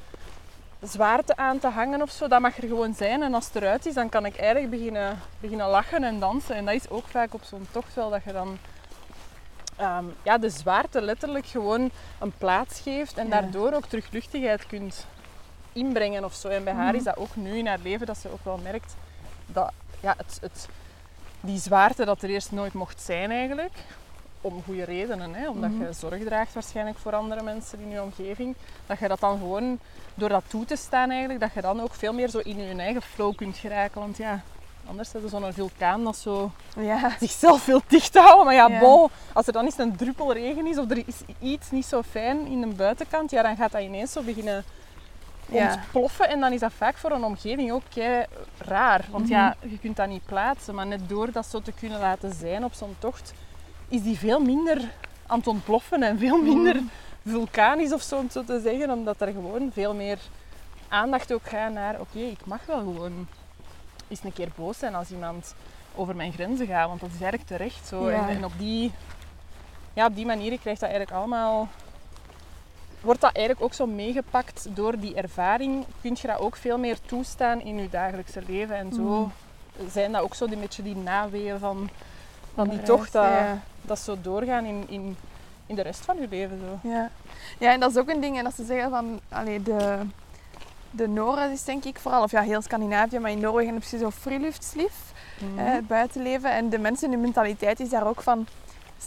zwaarte 0.82 1.36
aan 1.36 1.60
te 1.60 1.68
hangen 1.68 2.02
of 2.02 2.12
zo. 2.12 2.28
Dat 2.28 2.40
mag 2.42 2.58
er 2.58 2.68
gewoon 2.68 2.94
zijn. 2.94 3.24
En 3.24 3.34
als 3.34 3.46
het 3.46 3.56
eruit 3.56 3.86
is, 3.86 3.94
dan 3.94 4.10
kan 4.10 4.26
ik 4.26 4.38
eigenlijk 4.38 4.70
beginnen, 4.70 5.20
beginnen 5.40 5.68
lachen 5.68 6.04
en 6.04 6.20
dansen. 6.20 6.56
En 6.56 6.66
dat 6.66 6.74
is 6.76 6.90
ook 6.90 7.08
vaak 7.08 7.34
op 7.34 7.44
zo'n 7.44 7.68
tocht 7.72 7.94
wel 7.96 8.10
dat 8.10 8.24
je 8.24 8.32
dan 8.32 8.58
ehm, 9.78 10.06
ja, 10.24 10.38
de 10.38 10.50
zwaarte 10.50 11.02
letterlijk 11.02 11.46
gewoon 11.46 11.90
een 12.20 12.34
plaats 12.38 12.80
geeft. 12.80 13.18
En 13.18 13.28
Ja. 13.28 13.32
daardoor 13.42 13.74
ook 13.74 13.86
terug 13.86 14.12
luchtigheid 14.12 14.68
kunt 14.68 15.06
inbrengen 15.74 16.24
of 16.24 16.34
zo. 16.34 16.48
En 16.48 16.64
bij 16.64 16.74
haar 16.74 16.88
Mhm. 16.88 16.96
is 16.96 17.04
dat 17.04 17.18
ook 17.18 17.36
nu 17.36 17.58
in 17.58 17.68
haar 17.68 17.80
leven 17.84 18.06
dat 18.06 18.18
ze 18.18 18.32
ook 18.32 18.44
wel 18.46 18.58
merkt 18.64 18.96
dat 19.46 19.72
ja, 20.00 20.14
het, 20.18 20.38
het, 20.42 20.68
die 21.42 21.60
zwaarte 21.60 22.06
dat 22.06 22.22
er 22.22 22.30
eerst 22.30 22.52
nooit 22.52 22.74
mocht 22.74 23.02
zijn 23.02 23.32
eigenlijk. 23.32 23.74
Om 24.46 24.62
goede 24.66 24.84
redenen, 24.84 25.34
hè? 25.34 25.50
omdat 25.50 25.70
Mhm. 25.70 25.82
je 25.84 25.94
zorg 25.94 26.24
draagt 26.24 26.54
waarschijnlijk 26.54 26.98
voor 26.98 27.16
andere 27.16 27.44
mensen 27.44 27.80
in 27.80 27.90
je 27.90 28.02
omgeving. 28.02 28.56
Dat 28.86 29.00
je 29.00 29.08
dat 29.08 29.20
dan 29.20 29.38
gewoon, 29.38 29.80
door 30.16 30.30
dat 30.30 30.44
toe 30.48 30.66
te 30.66 30.76
staan 30.76 31.10
eigenlijk, 31.10 31.40
dat 31.40 31.54
je 31.54 31.62
dan 31.62 31.82
ook 31.82 31.94
veel 31.94 32.14
meer 32.14 32.30
zo 32.30 32.38
in 32.40 32.58
je 32.58 32.76
eigen 32.76 33.02
flow 33.02 33.36
kunt 33.36 33.58
geraken. 33.58 34.02
Want 34.02 34.18
ja, 34.18 34.42
anders 34.88 35.14
is 35.14 35.24
er 35.24 35.30
zo'n 35.30 35.54
vulkaan 35.54 36.04
dat 36.04 36.18
zo 36.18 36.52
Ja. 36.76 37.12
zichzelf 37.20 37.66
wil 37.66 37.82
dicht 37.88 38.18
houden. 38.18 38.46
Maar 38.46 38.54
ja, 38.54 38.68
Ja. 38.68 38.80
bon, 38.80 39.10
als 39.34 39.48
er 39.48 39.54
dan 39.54 39.66
eens 39.66 39.78
een 39.78 39.96
druppel 39.96 40.34
regen 40.34 40.68
is 40.68 40.78
of 40.78 40.90
er 40.92 41.04
is 41.06 41.22
iets 41.40 41.72
niet 41.72 41.86
zo 41.86 42.02
fijn 42.02 42.46
in 42.48 42.62
de 42.62 42.68
buitenkant, 42.68 43.32
ja, 43.32 43.42
dan 43.42 43.56
gaat 43.56 43.72
dat 43.72 43.82
ineens 43.82 44.12
zo 44.12 44.22
beginnen 44.22 44.64
Ja. 45.46 45.74
ontploffen. 45.74 46.30
En 46.30 46.40
dan 46.40 46.52
is 46.54 46.60
dat 46.60 46.72
vaak 46.78 46.98
voor 46.98 47.12
een 47.12 47.24
omgeving 47.24 47.72
ook 47.72 47.84
kei 47.94 48.26
raar. 48.58 49.06
Want 49.12 49.24
Mhm. 49.24 49.34
ja, 49.34 49.56
je 49.60 49.80
kunt 49.80 49.96
dat 49.96 50.08
niet 50.08 50.26
plaatsen. 50.26 50.76
Maar 50.76 50.88
net 50.88 51.10
door 51.10 51.32
dat 51.32 51.46
zo 51.46 51.62
te 51.62 51.72
kunnen 51.72 52.00
laten 52.00 52.34
zijn 52.34 52.64
op 52.64 52.74
zo'n 52.74 52.96
tocht, 53.00 53.34
is 53.94 54.04
die 54.04 54.18
veel 54.18 54.40
minder 54.40 54.90
aan 55.28 55.38
het 55.38 55.48
ontploffen 55.48 56.04
en 56.04 56.18
veel 56.20 56.42
minder 56.42 56.76
Mhm. 56.76 56.86
vulkanisch 57.26 57.94
of 57.94 58.02
zo, 58.02 58.18
om 58.18 58.30
zo 58.30 58.44
te 58.44 58.60
zeggen. 58.64 58.92
Omdat 58.92 59.22
er 59.22 59.28
gewoon 59.32 59.70
veel 59.74 59.94
meer 59.94 60.20
aandacht 60.88 61.34
ook 61.34 61.48
gaat 61.50 61.72
naar, 61.74 62.00
oké, 62.00 62.20
ik 62.20 62.46
mag 62.46 62.66
wel 62.66 62.78
gewoon 62.78 63.28
eens 64.08 64.24
een 64.24 64.34
keer 64.34 64.50
boos 64.56 64.78
zijn 64.78 64.96
als 64.96 65.12
iemand 65.12 65.56
over 65.96 66.16
mijn 66.16 66.34
grenzen 66.34 66.68
gaat. 66.68 66.88
Want 66.88 67.00
dat 67.00 67.10
is 67.10 67.22
eigenlijk 67.22 67.50
terecht 67.50 67.88
zo. 67.88 68.10
Ja. 68.12 68.28
En, 68.28 68.36
en 68.36 68.46
op, 68.46 68.52
die, 68.58 68.92
ja, 69.94 70.06
op 70.06 70.16
die 70.16 70.26
manier 70.26 70.60
krijgt 70.60 70.80
dat 70.80 70.90
eigenlijk 70.90 71.18
allemaal... 71.20 71.68
Wordt 73.02 73.22
dat 73.22 73.36
eigenlijk 73.36 73.66
ook 73.66 73.74
zo 73.74 73.86
meegepakt 73.86 74.68
door 74.70 75.00
die 75.00 75.16
ervaring, 75.16 75.86
kun 76.02 76.18
je 76.22 76.28
dat 76.28 76.40
ook 76.40 76.56
veel 76.56 76.78
meer 76.78 76.98
toestaan 77.06 77.62
in 77.62 77.78
je 77.82 77.90
dagelijkse 77.90 78.42
leven. 78.48 78.76
En 78.76 78.94
zo 78.94 79.02
Mhm. 79.02 79.90
zijn 79.90 80.12
dat 80.12 80.22
ook 80.22 80.36
zo 80.36 80.48
die 80.48 80.58
beetje 80.58 80.84
die 80.84 80.96
naweeën 80.96 81.60
van, 81.60 81.90
van 82.54 82.70
die 82.70 82.82
tocht, 82.82 83.12
dat, 83.12 83.24
ja. 83.24 83.62
Dat 83.86 84.00
zo 84.00 84.18
doorgaan 84.22 84.66
in, 84.66 84.84
in, 84.88 85.18
in 85.66 85.76
de 85.76 85.82
rest 85.82 86.06
van 86.06 86.18
je 86.20 86.28
leven. 86.30 86.60
Zo. 86.60 86.90
Ja. 86.90 87.10
ja, 87.60 87.72
en 87.72 87.80
dat 87.80 87.92
is 87.92 87.98
ook 87.98 88.10
een 88.10 88.22
ding. 88.22 88.38
En 88.38 88.44
dat 88.44 88.56
ze 88.56 88.66
zeggen 88.66 88.90
van, 88.90 89.20
allee, 89.30 89.64
de, 89.64 90.00
de 90.92 91.50
is 91.52 91.64
denk 91.64 91.84
ik 91.84 92.00
vooral, 92.00 92.24
of 92.24 92.32
ja, 92.32 92.42
heel 92.42 92.62
Scandinavië, 92.62 93.20
maar 93.20 93.32
in 93.32 93.40
Noorwegen 93.40 93.74
heb 93.74 93.84
je 93.84 93.98
zo 93.98 94.12
friluftslief, 94.12 95.14
hè, 95.56 95.64
het 95.64 95.88
buitenleven. 95.88 96.52
En 96.52 96.70
de 96.70 96.78
mensen, 96.78 97.12
hun 97.12 97.22
mentaliteit 97.22 97.80
is 97.80 97.90
daar 97.90 98.08
ook 98.08 98.22
van, 98.22 98.48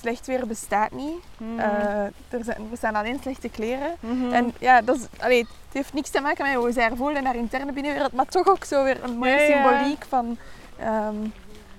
slecht 0.00 0.26
weer 0.26 0.46
bestaat 0.46 0.90
niet. 0.92 1.18
Mhm. 1.36 1.58
Eh, 1.58 2.04
er, 2.04 2.44
zijn, 2.44 2.68
er 2.70 2.76
zijn 2.78 2.96
alleen 2.96 3.18
slechte 3.20 3.48
kleren. 3.48 3.94
Mhm. 4.00 4.32
En 4.32 4.54
ja, 4.58 4.80
dat 4.80 4.96
is, 4.96 5.06
allee, 5.20 5.38
het 5.38 5.72
heeft 5.72 5.92
niks 5.92 6.10
te 6.10 6.20
maken 6.20 6.46
met 6.46 6.54
hoe 6.54 6.72
zij 6.72 6.90
er 6.90 6.96
voelen 6.96 7.16
in 7.16 7.24
haar 7.24 7.36
interne 7.36 7.72
binnenwereld, 7.72 8.12
maar 8.12 8.26
toch 8.26 8.48
ook 8.48 8.64
zo 8.64 8.84
weer 8.84 9.04
een 9.04 9.16
mooie 9.16 9.30
Ja, 9.32 9.40
ja. 9.40 9.46
symboliek 9.46 10.04
van 10.08 10.38
ehm, 10.78 11.16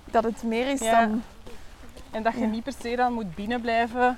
dat 0.06 0.24
het 0.24 0.44
meer 0.44 0.68
is 0.68 0.80
Ja. 0.80 1.00
dan... 1.00 1.24
En 2.12 2.24
dat 2.24 2.34
je 2.34 2.40
Ja. 2.40 2.46
niet 2.46 2.64
per 2.64 2.74
se 2.82 2.96
dan 2.96 3.14
moet 3.14 3.36
binnenblijven 3.36 4.18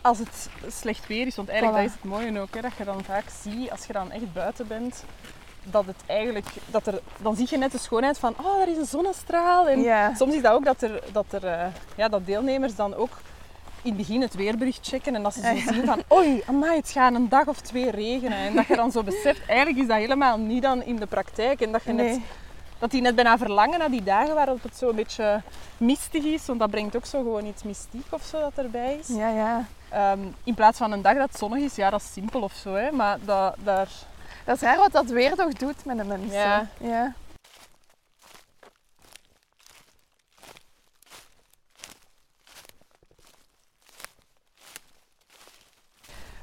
als 0.00 0.18
het 0.18 0.48
slecht 0.68 1.06
weer 1.06 1.26
is. 1.26 1.36
Want 1.36 1.48
eigenlijk 1.48 1.78
Voilà. 1.80 1.82
dat 1.84 1.94
is 1.96 2.00
het 2.02 2.10
mooie 2.10 2.40
ook, 2.40 2.54
hè, 2.54 2.60
dat 2.60 2.76
je 2.76 2.84
dan 2.84 3.04
vaak 3.04 3.24
ziet, 3.42 3.70
als 3.70 3.86
je 3.86 3.92
dan 3.92 4.10
echt 4.10 4.32
buiten 4.32 4.66
bent, 4.66 5.04
dat 5.62 5.86
het 5.86 5.96
eigenlijk, 6.06 6.46
dat 6.66 6.86
er, 6.86 7.00
dan 7.22 7.36
zie 7.36 7.46
je 7.50 7.56
net 7.58 7.72
de 7.72 7.78
schoonheid 7.78 8.18
van, 8.18 8.34
oh, 8.40 8.56
daar 8.58 8.68
is 8.68 8.76
een 8.76 8.86
zonnestraal. 8.86 9.68
En 9.68 9.80
Ja. 9.80 10.14
soms 10.14 10.34
is 10.34 10.42
dat 10.42 10.52
ook 10.52 10.64
dat 10.64 10.82
er, 10.82 11.02
dat 11.12 11.32
er 11.32 11.44
eh, 11.46 11.66
ja, 11.96 12.08
dat 12.08 12.26
deelnemers 12.26 12.74
dan 12.74 12.94
ook 12.94 13.10
in 13.82 13.88
het 13.94 13.96
begin 13.96 14.20
het 14.20 14.34
weerbericht 14.34 14.86
checken 14.88 15.14
en 15.14 15.22
dat 15.22 15.34
ze 15.34 15.40
zo 15.40 15.72
zien 15.72 15.84
van 15.86 16.02
oei, 16.12 16.42
amai, 16.46 16.76
het 16.76 16.90
gaat 16.90 17.14
een 17.14 17.28
dag 17.28 17.46
of 17.46 17.60
twee 17.60 17.90
regenen. 17.90 18.38
En 18.38 18.54
dat 18.54 18.66
je 18.66 18.76
dan 18.76 18.90
zo 18.90 19.02
beseft, 19.02 19.46
eigenlijk 19.46 19.78
is 19.80 19.86
dat 19.86 19.96
helemaal 19.96 20.38
niet 20.38 20.62
dan 20.62 20.82
in 20.82 20.96
de 20.96 21.06
praktijk. 21.06 21.60
En 21.60 21.72
dat 21.72 21.82
je 21.84 21.92
net, 21.92 22.18
dat 22.78 22.90
die 22.90 23.00
net 23.00 23.14
bijna 23.14 23.38
verlangen 23.38 23.78
naar 23.78 23.90
die 23.90 24.02
dagen 24.02 24.34
waarop 24.34 24.62
het 24.62 24.76
zo 24.76 24.88
een 24.88 24.96
beetje 24.96 25.42
mistig 25.76 26.24
is. 26.24 26.46
Want 26.46 26.58
dat 26.58 26.70
brengt 26.70 26.96
ook 26.96 27.06
zo 27.06 27.18
gewoon 27.22 27.46
iets 27.46 27.62
mystiek 27.62 28.06
of 28.10 28.22
zo 28.22 28.40
dat 28.40 28.64
erbij 28.64 28.96
is. 29.00 29.08
Ja, 29.08 29.28
ja. 29.28 29.66
Ehm, 29.88 30.20
in 30.44 30.54
plaats 30.54 30.78
van 30.78 30.92
een 30.92 31.02
dag 31.02 31.16
dat 31.16 31.38
zonnig 31.38 31.62
is, 31.62 31.74
ja, 31.74 31.90
dat 31.90 32.00
is 32.00 32.12
simpel 32.12 32.40
of 32.40 32.52
zo. 32.52 32.74
Hè. 32.74 32.90
Maar 32.90 33.18
dat, 33.24 33.56
daar... 33.58 33.88
Dat 34.44 34.56
is 34.56 34.62
raar 34.62 34.76
wat 34.76 34.92
dat 34.92 35.06
weer 35.06 35.34
toch 35.34 35.52
doet 35.52 35.84
met 35.84 35.96
de 35.96 36.04
mensen. 36.04 36.38
Ja. 36.38 36.66
ja. 36.78 37.14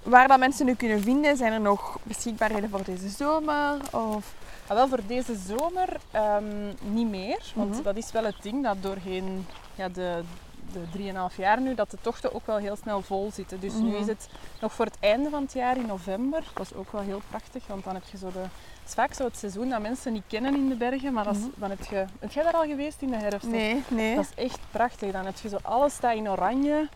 Waar 0.03 0.27
dat 0.27 0.39
mensen 0.39 0.65
nu 0.65 0.75
kunnen 0.75 1.01
vinden, 1.01 1.37
zijn 1.37 1.53
er 1.53 1.61
nog 1.61 1.97
beschikbaarheden 2.03 2.69
voor 2.69 2.83
deze 2.83 3.09
zomer? 3.09 3.77
Of... 3.91 4.33
Ah, 4.67 4.75
wel, 4.77 4.87
voor 4.87 5.01
deze 5.07 5.35
zomer 5.47 5.89
ehm, 6.11 6.67
niet 6.81 7.09
meer. 7.09 7.39
Want 7.55 7.71
Mhm. 7.71 7.81
dat 7.81 7.95
is 7.95 8.11
wel 8.11 8.23
het 8.23 8.35
ding 8.41 8.63
dat 8.63 8.75
doorheen 8.81 9.47
ja, 9.75 9.89
de, 9.89 10.21
de 10.71 10.79
3,5 11.31 11.35
jaar 11.37 11.61
nu, 11.61 11.75
dat 11.75 11.91
de 11.91 11.97
tochten 12.01 12.33
ook 12.35 12.45
wel 12.45 12.57
heel 12.57 12.75
snel 12.75 13.01
vol 13.01 13.31
zitten. 13.33 13.59
Dus 13.59 13.73
nu 13.73 13.87
Mhm. 13.89 13.95
is 14.01 14.07
het 14.07 14.29
nog 14.61 14.73
voor 14.73 14.85
het 14.85 14.97
einde 14.99 15.29
van 15.29 15.41
het 15.41 15.53
jaar 15.53 15.77
in 15.77 15.85
november. 15.85 16.43
Dat 16.53 16.65
is 16.65 16.73
ook 16.73 16.91
wel 16.91 17.01
heel 17.01 17.21
prachtig, 17.29 17.67
want 17.67 17.83
dan 17.83 17.93
heb 17.93 18.03
je 18.11 18.17
zo 18.17 18.31
de... 18.31 18.39
Het 18.39 18.93
is 18.93 18.93
vaak 18.93 19.13
zo 19.13 19.23
het 19.23 19.37
seizoen 19.37 19.69
dat 19.69 19.81
mensen 19.81 20.13
niet 20.13 20.23
kennen 20.27 20.55
in 20.55 20.69
de 20.69 20.75
bergen, 20.75 21.13
maar 21.13 21.29
is- 21.29 21.37
Mhm. 21.37 21.47
dan 21.55 21.69
heb 21.69 21.83
je... 21.85 22.05
Ben 22.19 22.29
jij 22.29 22.43
daar 22.43 22.53
al 22.53 22.65
geweest 22.65 23.01
in 23.01 23.09
de 23.09 23.17
herfst? 23.17 23.47
Nee, 23.47 23.83
nee. 23.87 24.15
Dat 24.15 24.25
is 24.35 24.43
echt 24.43 24.59
prachtig. 24.71 25.11
Dan 25.11 25.25
heb 25.25 25.37
je 25.37 25.49
zo 25.49 25.57
alles 25.61 25.93
staat 25.93 26.15
in 26.15 26.29
oranje. 26.29 26.87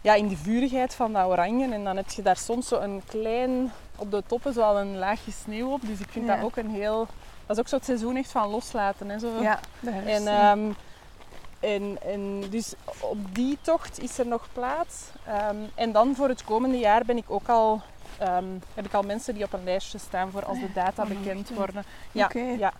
Ja, 0.00 0.14
in 0.14 0.28
de 0.28 0.36
vurigheid 0.36 0.94
van 0.94 1.12
dat 1.12 1.26
oranje. 1.26 1.72
En 1.72 1.84
dan 1.84 1.96
heb 1.96 2.10
je 2.10 2.22
daar 2.22 2.36
soms 2.36 2.68
zo 2.68 2.78
een 2.80 3.02
klein, 3.06 3.72
op 3.98 4.10
de 4.10 4.22
toppen 4.26 4.52
zo 4.52 4.60
al 4.60 4.78
een 4.80 4.98
laagje 4.98 5.30
sneeuw 5.30 5.72
op. 5.72 5.80
Dus 5.86 6.00
ik 6.00 6.08
vind 6.10 6.26
Ja. 6.26 6.34
dat 6.36 6.44
ook 6.44 6.56
een 6.56 6.70
heel... 6.70 7.06
Dat 7.46 7.56
is 7.56 7.62
ook 7.62 7.68
zo 7.68 7.76
het 7.76 7.84
seizoen 7.84 8.16
echt 8.16 8.30
van 8.30 8.48
loslaten. 8.48 9.08
Hè, 9.08 9.18
zo. 9.18 9.28
Ja, 9.42 9.60
de 9.80 9.90
herfst. 9.90 10.08
En, 10.16 10.22
ja. 10.22 10.50
ehm, 10.52 10.70
en, 11.60 11.98
en 12.02 12.50
dus 12.50 12.74
op 13.00 13.34
die 13.34 13.58
tocht 13.60 14.02
is 14.02 14.18
er 14.18 14.26
nog 14.26 14.48
plaats. 14.52 15.04
Ehm, 15.26 15.56
en 15.74 15.92
dan 15.92 16.14
voor 16.14 16.28
het 16.28 16.44
komende 16.44 16.78
jaar 16.78 17.04
ben 17.04 17.16
ik 17.16 17.24
ook 17.30 17.48
al, 17.48 17.80
ehm, 18.18 18.44
heb 18.74 18.84
ik 18.86 18.94
al 18.94 19.02
mensen 19.02 19.34
die 19.34 19.44
op 19.44 19.52
een 19.52 19.64
lijstje 19.64 19.98
staan 19.98 20.30
voor 20.30 20.44
als 20.44 20.58
de 20.60 20.72
data 20.74 21.02
Oh, 21.02 21.08
bekend 21.08 21.50
worden. 21.50 21.84
Ja, 22.12 22.30
ja. 22.58 22.72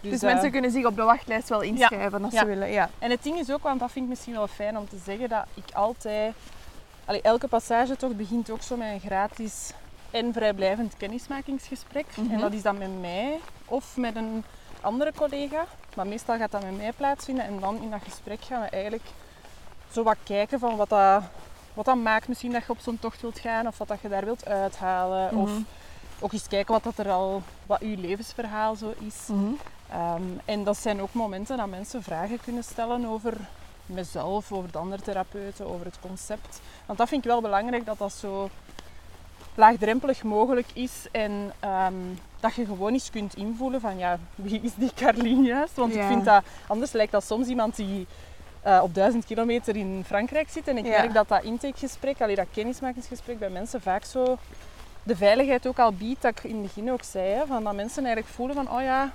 Dus, 0.00 0.12
Dus, 0.12 0.20
mensen 0.22 0.44
eh, 0.46 0.52
kunnen 0.52 0.70
zich 0.70 0.86
op 0.86 0.96
de 0.96 1.02
wachtlijst 1.02 1.48
wel 1.48 1.60
inschrijven 1.60 2.24
als 2.24 2.32
Ja. 2.32 2.40
ze 2.40 2.46
willen. 2.46 2.70
Ja. 2.70 2.90
En 2.98 3.10
het 3.10 3.22
ding 3.22 3.38
is 3.38 3.52
ook, 3.52 3.62
want 3.62 3.80
dat 3.80 3.90
vind 3.90 4.04
ik 4.04 4.10
misschien 4.10 4.34
wel 4.34 4.46
fijn 4.46 4.78
om 4.78 4.88
te 4.88 4.98
zeggen, 5.04 5.28
dat 5.28 5.44
ik 5.54 5.74
altijd... 5.74 6.34
Allee, 7.04 7.22
elke 7.22 7.48
passagetocht 7.48 8.16
begint 8.16 8.50
ook 8.50 8.62
zo 8.62 8.76
met 8.76 8.88
een 8.92 9.00
gratis 9.00 9.72
en 10.14 10.32
vrijblijvend 10.32 10.96
kennismakingsgesprek. 10.96 12.06
Mhm. 12.16 12.30
En 12.30 12.38
dat 12.40 12.52
is 12.52 12.62
dan 12.62 12.78
met 12.78 13.00
mij 13.00 13.38
of 13.64 13.96
met 13.96 14.16
een 14.16 14.44
andere 14.80 15.12
collega. 15.16 15.64
Maar 15.96 16.06
meestal 16.06 16.36
gaat 16.36 16.50
dat 16.50 16.62
met 16.62 16.76
mij 16.76 16.92
plaatsvinden. 16.92 17.44
En 17.44 17.60
dan 17.60 17.82
in 17.82 17.90
dat 17.90 18.00
gesprek 18.04 18.44
gaan 18.44 18.60
we 18.60 18.66
eigenlijk 18.68 19.02
zo 19.90 20.02
wat 20.02 20.16
kijken 20.24 20.58
van 20.58 20.76
wat 20.76 20.88
dat, 20.88 21.22
wat 21.74 21.84
dat 21.84 21.96
maakt 21.96 22.28
misschien 22.28 22.52
dat 22.52 22.62
je 22.66 22.70
op 22.72 22.78
zo'n 22.80 22.98
tocht 22.98 23.20
wilt 23.20 23.38
gaan. 23.38 23.66
Of 23.66 23.78
wat 23.78 23.88
dat 23.88 24.00
je 24.00 24.08
daar 24.08 24.24
wilt 24.24 24.46
uithalen. 24.46 25.34
Of 25.36 25.48
Mhm. 25.50 25.60
ook 26.20 26.32
eens 26.32 26.48
kijken 26.48 26.72
wat 26.74 26.82
dat 26.84 26.98
er 27.06 27.10
al, 27.12 27.42
wat 27.66 27.80
uw 27.80 27.96
levensverhaal 28.00 28.74
zo 28.74 28.94
is. 28.98 29.26
Mhm. 29.26 29.52
Ehm, 29.90 30.22
en 30.44 30.64
dat 30.64 30.76
zijn 30.76 31.00
ook 31.02 31.12
momenten 31.12 31.56
dat 31.56 31.66
mensen 31.68 32.02
vragen 32.02 32.40
kunnen 32.40 32.64
stellen 32.64 33.04
over 33.06 33.34
mezelf, 33.86 34.52
over 34.52 34.72
de 34.72 34.78
andere 34.78 35.02
therapeuten, 35.02 35.66
over 35.66 35.86
het 35.86 35.98
concept. 36.00 36.60
Want 36.86 36.98
dat 36.98 37.08
vind 37.08 37.24
ik 37.24 37.30
wel 37.30 37.40
belangrijk, 37.40 37.86
dat 37.86 37.98
dat 37.98 38.12
zo 38.12 38.50
laagdrempelig 39.54 40.22
mogelijk 40.22 40.66
is 40.72 41.06
en 41.12 41.52
ehm, 41.60 41.94
dat 42.40 42.54
je 42.54 42.64
gewoon 42.64 42.92
eens 42.92 43.10
kunt 43.10 43.36
invoelen 43.36 43.80
van 43.80 43.98
ja, 43.98 44.18
wie 44.34 44.60
is 44.60 44.74
die 44.74 44.90
Carlien 44.94 45.42
juist? 45.44 45.74
Want 45.76 45.94
ik 45.94 46.02
vind 46.02 46.24
dat, 46.24 46.44
anders 46.66 46.92
lijkt 46.92 47.12
dat 47.12 47.24
soms 47.24 47.46
iemand 47.46 47.76
die 47.76 48.06
eh, 48.62 48.80
op 48.82 48.94
duizend 48.94 49.24
kilometer 49.24 49.76
in 49.76 50.02
Frankrijk 50.06 50.48
zit. 50.50 50.68
En 50.68 50.76
ik 50.78 50.84
Ja. 50.86 50.90
merk 50.90 51.14
dat 51.14 51.28
dat 51.28 51.42
intakegesprek, 51.42 52.20
allee, 52.20 52.36
dat 52.36 52.46
kennismakingsgesprek 52.52 53.38
bij 53.38 53.50
mensen 53.50 53.80
vaak 53.80 54.04
zo 54.04 54.38
de 55.02 55.16
veiligheid 55.16 55.66
ook 55.66 55.78
al 55.78 55.92
biedt, 55.92 56.22
dat 56.22 56.30
ik 56.38 56.44
in 56.44 56.54
het 56.54 56.62
begin 56.62 56.92
ook 56.92 57.02
zei. 57.02 57.28
Hè, 57.32 57.46
van 57.46 57.64
dat 57.64 57.74
mensen 57.74 58.04
eigenlijk 58.04 58.34
voelen 58.34 58.56
van, 58.56 58.70
oh 58.70 58.82
ja, 58.82 59.12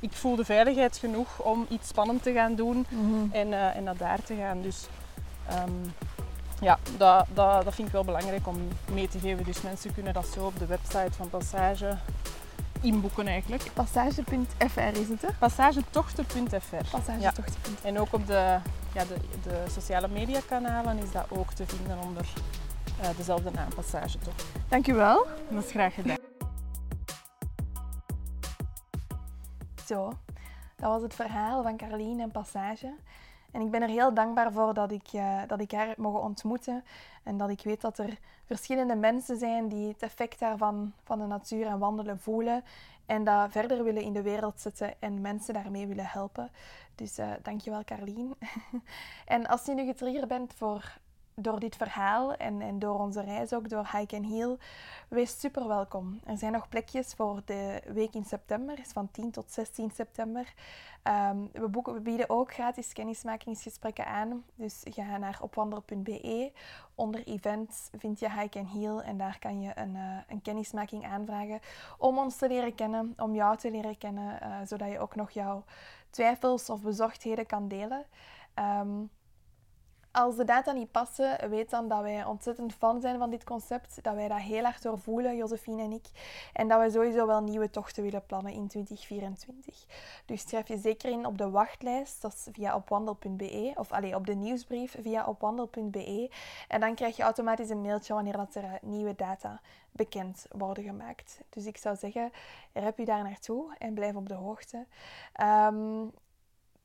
ik 0.00 0.12
voel 0.12 0.36
de 0.36 0.44
veiligheid 0.44 0.96
genoeg 0.96 1.38
om 1.42 1.66
iets 1.68 1.88
spannend 1.88 2.22
te 2.22 2.32
gaan 2.32 2.54
doen 2.54 2.86
Mhm. 2.88 3.32
en, 3.32 3.52
eh, 3.52 3.76
en 3.76 3.84
naar 3.84 3.96
daar 3.96 4.22
te 4.22 4.34
gaan. 4.34 4.62
Dus 4.62 4.86
ehm, 5.48 5.70
ja, 6.60 6.78
dat, 6.96 7.26
dat, 7.34 7.64
dat 7.64 7.74
vind 7.74 7.86
ik 7.88 7.94
wel 7.94 8.04
belangrijk 8.04 8.46
om 8.46 8.68
mee 8.92 9.08
te 9.08 9.18
geven. 9.18 9.44
Dus 9.44 9.62
mensen 9.62 9.94
kunnen 9.94 10.12
dat 10.12 10.26
zo 10.26 10.46
op 10.46 10.58
de 10.58 10.66
website 10.66 11.12
van 11.12 11.30
Passage 11.30 11.96
inboeken 12.80 13.26
eigenlijk. 13.26 13.70
Passage.fr 13.74 14.80
is 14.80 15.08
het, 15.08 15.22
hè? 15.22 15.28
Passagetochten.fr 15.38 16.90
Passagetocht.fr. 16.90 17.86
En 17.86 18.00
ook 18.00 18.12
op 18.12 18.26
de, 18.26 18.58
ja, 18.92 19.04
de, 19.04 19.16
de 19.42 19.64
sociale 19.70 20.08
mediakanalen 20.08 20.98
is 20.98 21.10
dat 21.10 21.26
ook 21.28 21.52
te 21.52 21.66
vinden 21.66 21.98
onder 21.98 22.26
eh, 23.00 23.08
dezelfde 23.16 23.50
naam, 23.50 23.68
Passagetocht. 23.74 24.44
Dankjewel. 24.68 25.26
Dat 25.50 25.64
is 25.64 25.70
graag 25.70 25.94
gedaan. 25.94 26.16
Zo, 29.86 30.12
dat 30.76 30.90
was 30.90 31.02
het 31.02 31.14
verhaal 31.14 31.62
van 31.62 31.76
Carlien 31.76 32.20
en 32.20 32.30
Passage. 32.30 32.94
En 33.56 33.62
ik 33.62 33.70
ben 33.70 33.82
er 33.82 33.88
heel 33.88 34.14
dankbaar 34.14 34.52
voor 34.52 34.74
dat 34.74 34.90
ik, 34.90 35.08
eh, 35.12 35.40
dat 35.46 35.60
ik 35.60 35.70
haar 35.70 35.86
heb 35.86 35.96
mogen 35.96 36.20
ontmoeten. 36.20 36.84
En 37.22 37.36
dat 37.36 37.50
ik 37.50 37.60
weet 37.62 37.80
dat 37.80 37.98
er 37.98 38.18
verschillende 38.44 38.94
mensen 38.94 39.38
zijn 39.38 39.68
die 39.68 39.88
het 39.88 40.02
effect 40.02 40.38
daarvan 40.38 40.92
van 41.04 41.18
de 41.18 41.26
natuur 41.26 41.66
en 41.66 41.78
wandelen 41.78 42.20
voelen. 42.20 42.64
En 43.06 43.24
dat 43.24 43.50
verder 43.50 43.84
willen 43.84 44.02
in 44.02 44.12
de 44.12 44.22
wereld 44.22 44.60
zetten 44.60 44.94
en 44.98 45.20
mensen 45.20 45.54
daarmee 45.54 45.86
willen 45.86 46.06
helpen. 46.06 46.50
Dus 46.94 47.18
eh 47.18 47.30
dankjewel 47.42 47.84
Carlien. 47.84 48.34
en 49.34 49.46
als 49.46 49.64
je 49.64 49.74
nu 49.74 49.86
getriggerd 49.86 50.28
bent 50.28 50.54
voor, 50.54 50.98
door 51.40 51.60
dit 51.60 51.76
verhaal 51.76 52.34
en, 52.34 52.60
en 52.60 52.78
door 52.78 52.98
onze 52.98 53.20
reis 53.20 53.52
ook, 53.52 53.68
door 53.68 53.88
Hike 53.92 54.16
and 54.16 54.26
Heal, 54.26 54.58
wees 55.08 55.40
super 55.40 55.68
welkom. 55.68 56.20
Er 56.24 56.38
zijn 56.38 56.52
nog 56.52 56.68
plekjes 56.68 57.14
voor 57.14 57.42
de 57.44 57.82
week 57.86 58.14
in 58.14 58.24
september, 58.24 58.78
is 58.78 58.92
van 58.92 59.10
10 59.10 59.30
tot 59.30 59.52
16 59.52 59.90
september. 59.90 60.52
Ehm, 61.02 61.36
we, 61.52 61.68
boeken, 61.68 61.94
we 61.94 62.00
bieden 62.00 62.30
ook 62.30 62.52
gratis 62.52 62.92
kennismakingsgesprekken 62.92 64.06
aan. 64.06 64.44
Dus 64.54 64.82
ga 64.84 65.16
naar 65.16 65.38
opwandel.be. 65.40 66.52
Onder 66.94 67.26
events 67.26 67.88
vind 67.98 68.18
je 68.18 68.30
Hike 68.40 68.58
and 68.58 68.72
Heal 68.72 69.02
en 69.02 69.18
daar 69.18 69.38
kan 69.38 69.60
je 69.60 69.72
een, 69.74 69.96
eh, 69.96 70.18
een 70.28 70.42
kennismaking 70.42 71.06
aanvragen 71.06 71.60
om 71.98 72.18
ons 72.18 72.36
te 72.36 72.48
leren 72.48 72.74
kennen, 72.74 73.14
om 73.16 73.34
jou 73.34 73.56
te 73.56 73.70
leren 73.70 73.98
kennen, 73.98 74.40
eh, 74.40 74.50
zodat 74.64 74.90
je 74.90 74.98
ook 74.98 75.14
nog 75.14 75.30
jouw 75.30 75.64
twijfels 76.10 76.70
of 76.70 76.82
bezorgdheden 76.82 77.46
kan 77.46 77.68
delen. 77.68 78.04
Ehm, 78.54 79.04
als 80.16 80.36
de 80.36 80.44
data 80.44 80.72
niet 80.72 80.90
passen, 80.90 81.48
weet 81.50 81.70
dan 81.70 81.88
dat 81.88 82.00
wij 82.00 82.24
ontzettend 82.24 82.74
fan 82.74 83.00
zijn 83.00 83.18
van 83.18 83.30
dit 83.30 83.44
concept. 83.44 83.98
Dat 84.02 84.14
wij 84.14 84.28
dat 84.28 84.38
heel 84.38 84.62
hard 84.62 84.82
doorvoelen, 84.82 85.36
Josephine 85.36 85.82
en 85.82 85.92
ik. 85.92 86.06
En 86.52 86.68
dat 86.68 86.78
wij 86.78 86.90
sowieso 86.90 87.26
wel 87.26 87.42
nieuwe 87.42 87.70
tochten 87.70 88.02
willen 88.02 88.26
plannen 88.26 88.52
in 88.52 88.68
2024. 88.68 89.84
Dus 90.26 90.42
schrijf 90.42 90.68
je 90.68 90.76
zeker 90.76 91.10
in 91.10 91.26
op 91.26 91.38
de 91.38 91.50
wachtlijst. 91.50 92.22
Dat 92.22 92.32
is 92.32 92.46
via 92.52 92.74
opwandel.be. 92.74 93.72
Of 93.74 93.92
allee, 93.92 94.14
op 94.14 94.26
de 94.26 94.34
nieuwsbrief 94.34 94.96
via 95.00 95.26
opwandel.be. 95.26 96.30
En 96.68 96.80
dan 96.80 96.94
krijg 96.94 97.16
je 97.16 97.22
automatisch 97.22 97.70
een 97.70 97.82
mailtje 97.82 98.14
wanneer 98.14 98.36
dat 98.36 98.54
er 98.54 98.64
eh, 98.64 98.72
nieuwe 98.82 99.14
data 99.14 99.60
bekend 99.92 100.46
worden 100.50 100.84
gemaakt. 100.84 101.40
Dus 101.48 101.66
ik 101.66 101.76
zou 101.76 101.96
zeggen, 101.96 102.30
rep 102.72 102.98
je 102.98 103.04
daar 103.04 103.22
naartoe 103.22 103.74
en 103.78 103.94
blijf 103.94 104.14
op 104.14 104.28
de 104.28 104.34
hoogte. 104.34 104.86
Ehm, 105.32 106.04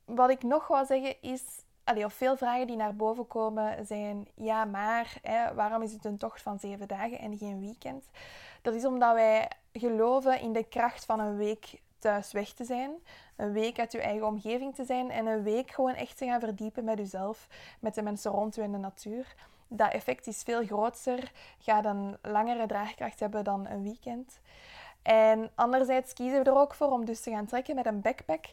wat 0.04 0.30
ik 0.30 0.42
nog 0.42 0.66
wou 0.68 0.86
zeggen 0.86 1.22
is 1.22 1.42
allee, 1.84 2.04
of 2.04 2.14
veel 2.14 2.36
vragen 2.36 2.66
die 2.66 2.76
naar 2.76 2.96
boven 2.96 3.26
komen 3.26 3.86
zijn, 3.86 4.28
ja 4.34 4.64
maar, 4.64 5.18
hè, 5.22 5.54
waarom 5.54 5.82
is 5.82 5.92
het 5.92 6.04
een 6.04 6.18
tocht 6.18 6.42
van 6.42 6.58
zeven 6.58 6.88
dagen 6.88 7.18
en 7.18 7.38
geen 7.38 7.60
weekend? 7.60 8.04
Dat 8.62 8.74
is 8.74 8.84
omdat 8.84 9.14
wij 9.14 9.50
geloven 9.72 10.40
in 10.40 10.52
de 10.52 10.64
kracht 10.64 11.04
van 11.04 11.20
een 11.20 11.36
week 11.36 11.80
thuis 11.98 12.32
weg 12.32 12.52
te 12.52 12.64
zijn, 12.64 12.90
een 13.36 13.52
week 13.52 13.78
uit 13.78 13.92
je 13.92 14.00
eigen 14.00 14.26
omgeving 14.26 14.74
te 14.74 14.84
zijn 14.84 15.10
en 15.10 15.26
een 15.26 15.42
week 15.42 15.70
gewoon 15.70 15.94
echt 15.94 16.16
te 16.16 16.26
gaan 16.26 16.40
verdiepen 16.40 16.84
met 16.84 16.98
jezelf, 16.98 17.48
met 17.80 17.94
de 17.94 18.02
mensen 18.02 18.30
rond 18.30 18.54
je 18.54 18.62
en 18.62 18.72
de 18.72 18.78
natuur. 18.78 19.34
Dat 19.68 19.92
effect 19.92 20.26
is 20.26 20.42
veel 20.42 20.64
groter, 20.64 21.32
gaat 21.58 21.84
een 21.84 22.16
langere 22.22 22.66
draagkracht 22.66 23.20
hebben 23.20 23.44
dan 23.44 23.66
een 23.66 23.82
weekend. 23.82 24.40
En 25.02 25.50
anderzijds 25.54 26.12
kiezen 26.12 26.42
we 26.42 26.50
er 26.50 26.56
ook 26.56 26.74
voor 26.74 26.90
om 26.90 27.04
dus 27.04 27.20
te 27.20 27.30
gaan 27.30 27.46
trekken 27.46 27.74
met 27.74 27.86
een 27.86 28.00
backpack, 28.00 28.44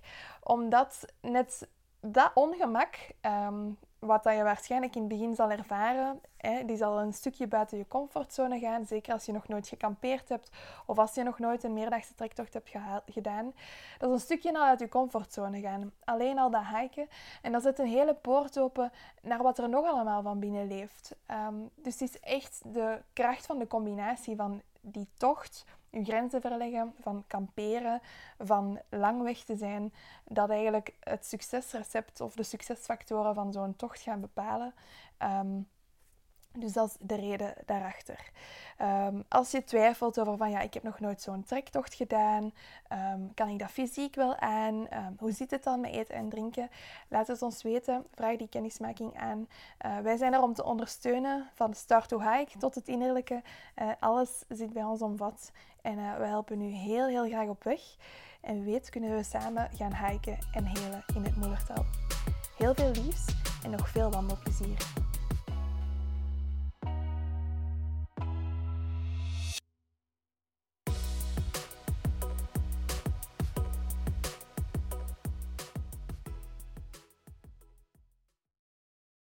omdat 0.44 1.06
net 1.22 1.68
dat 2.00 2.32
ongemak 2.34 2.96
ehm, 3.22 3.70
wat 4.00 4.24
dat 4.24 4.36
je 4.36 4.44
waarschijnlijk 4.44 4.96
in 4.96 5.02
het 5.02 5.10
begin 5.10 5.36
zal 5.36 5.52
ervaren, 5.52 6.22
hè, 6.38 6.66
die 6.66 6.78
zal 6.78 7.00
een 7.00 7.14
stukje 7.14 7.48
buiten 7.48 7.78
je 7.78 7.88
comfortzone 7.88 8.60
gaan. 8.60 8.86
Zeker 8.86 9.14
als 9.14 9.26
je 9.26 9.32
nog 9.32 9.48
nooit 9.48 9.68
gekampeerd 9.68 10.30
hebt 10.30 10.50
of 10.86 10.98
als 10.98 11.16
je 11.16 11.24
nog 11.24 11.40
nooit 11.40 11.64
een 11.64 11.74
meerdagse 11.74 12.16
trektocht 12.16 12.54
hebt 12.54 12.72
gedaan. 13.06 13.54
Dat 13.98 14.10
is 14.10 14.16
een 14.16 14.22
stukje 14.22 14.52
naar 14.52 14.68
uit 14.68 14.80
je 14.80 14.90
comfortzone 14.90 15.62
gaan. 15.62 15.92
Alleen 16.04 16.40
al 16.40 16.50
dat 16.50 16.66
hiken. 16.66 17.08
En 17.42 17.52
dat 17.52 17.62
zet 17.62 17.80
een 17.80 17.88
hele 17.88 18.14
poort 18.14 18.60
open 18.60 18.92
naar 19.22 19.44
wat 19.44 19.58
er 19.58 19.70
nog 19.70 19.86
allemaal 19.86 20.22
van 20.22 20.40
binnen 20.40 20.68
leeft. 20.68 21.16
Ehm, 21.26 21.56
dus 21.76 22.00
het 22.00 22.10
is 22.10 22.20
echt 22.20 22.62
de 22.74 23.02
kracht 23.14 23.46
van 23.46 23.60
de 23.60 23.68
combinatie 23.68 24.36
van 24.36 24.62
die 24.82 25.08
tocht 25.18 25.66
je 25.90 26.04
grenzen 26.04 26.42
verleggen, 26.42 26.94
van 27.00 27.24
kamperen, 27.28 28.02
van 28.38 28.80
lang 28.90 29.22
weg 29.22 29.44
te 29.44 29.56
zijn, 29.56 29.94
dat 30.26 30.50
eigenlijk 30.50 30.96
het 31.00 31.26
succesrecept 31.26 32.22
of 32.22 32.36
de 32.36 32.44
succesfactoren 32.44 33.34
van 33.36 33.54
zo'n 33.54 33.76
tocht 33.76 34.02
gaan 34.02 34.22
bepalen. 34.22 34.74
Um, 35.24 35.68
dus 36.54 36.74
dat 36.74 36.90
is 36.90 36.96
de 37.00 37.16
reden 37.16 37.54
daarachter. 37.66 38.32
Um, 38.82 39.24
als 39.28 39.52
je 39.52 39.64
twijfelt 39.64 40.20
over 40.20 40.38
van 40.38 40.50
ja, 40.50 40.60
ik 40.60 40.74
heb 40.74 40.84
nog 40.84 41.00
nooit 41.00 41.22
zo'n 41.22 41.44
trektocht 41.44 41.94
gedaan, 41.94 42.52
um, 43.14 43.34
kan 43.34 43.50
ik 43.50 43.60
dat 43.60 43.72
fysiek 43.72 44.16
wel 44.16 44.38
aan? 44.38 44.76
Um, 44.76 45.16
hoe 45.20 45.32
zit 45.32 45.52
het 45.52 45.64
dan 45.64 45.80
met 45.80 45.92
eten 45.92 46.16
en 46.16 46.30
drinken? 46.30 46.70
Laat 47.08 47.28
het 47.28 47.42
ons 47.42 47.64
weten, 47.64 48.06
vraag 48.14 48.38
die 48.38 48.50
kennismaking 48.50 49.18
aan. 49.18 49.48
Uh, 49.86 49.98
wij 49.98 50.18
zijn 50.18 50.34
er 50.34 50.42
om 50.42 50.54
te 50.54 50.64
ondersteunen 50.64 51.50
van 51.54 51.74
start 51.74 52.08
to 52.08 52.22
hike 52.22 52.58
tot 52.58 52.76
het 52.76 52.88
innerlijke. 52.88 53.42
Uh, 53.76 53.88
alles 54.00 54.44
zit 54.48 54.74
bij 54.74 54.84
ons 54.84 55.02
omvat 55.02 55.52
en 55.82 55.98
uh, 55.98 56.18
we 56.18 56.26
helpen 56.26 56.62
u 56.62 56.70
heel 56.72 57.08
heel 57.08 57.28
graag 57.28 57.48
op 57.48 57.64
weg. 57.64 57.82
En 58.42 58.64
wie 58.64 58.74
weet 58.74 58.90
kunnen 58.90 59.16
we 59.16 59.24
samen 59.24 59.70
gaan 59.76 59.96
hiken 59.96 60.38
en 60.52 60.66
helen 60.66 61.04
in 61.16 61.24
het 61.24 61.36
moedertal. 61.36 61.86
Heel 62.58 62.74
veel 62.74 62.92
liefs 62.92 63.26
en 63.64 63.70
nog 63.70 63.90
veel 63.90 64.12
wandelplezier. 64.12 65.09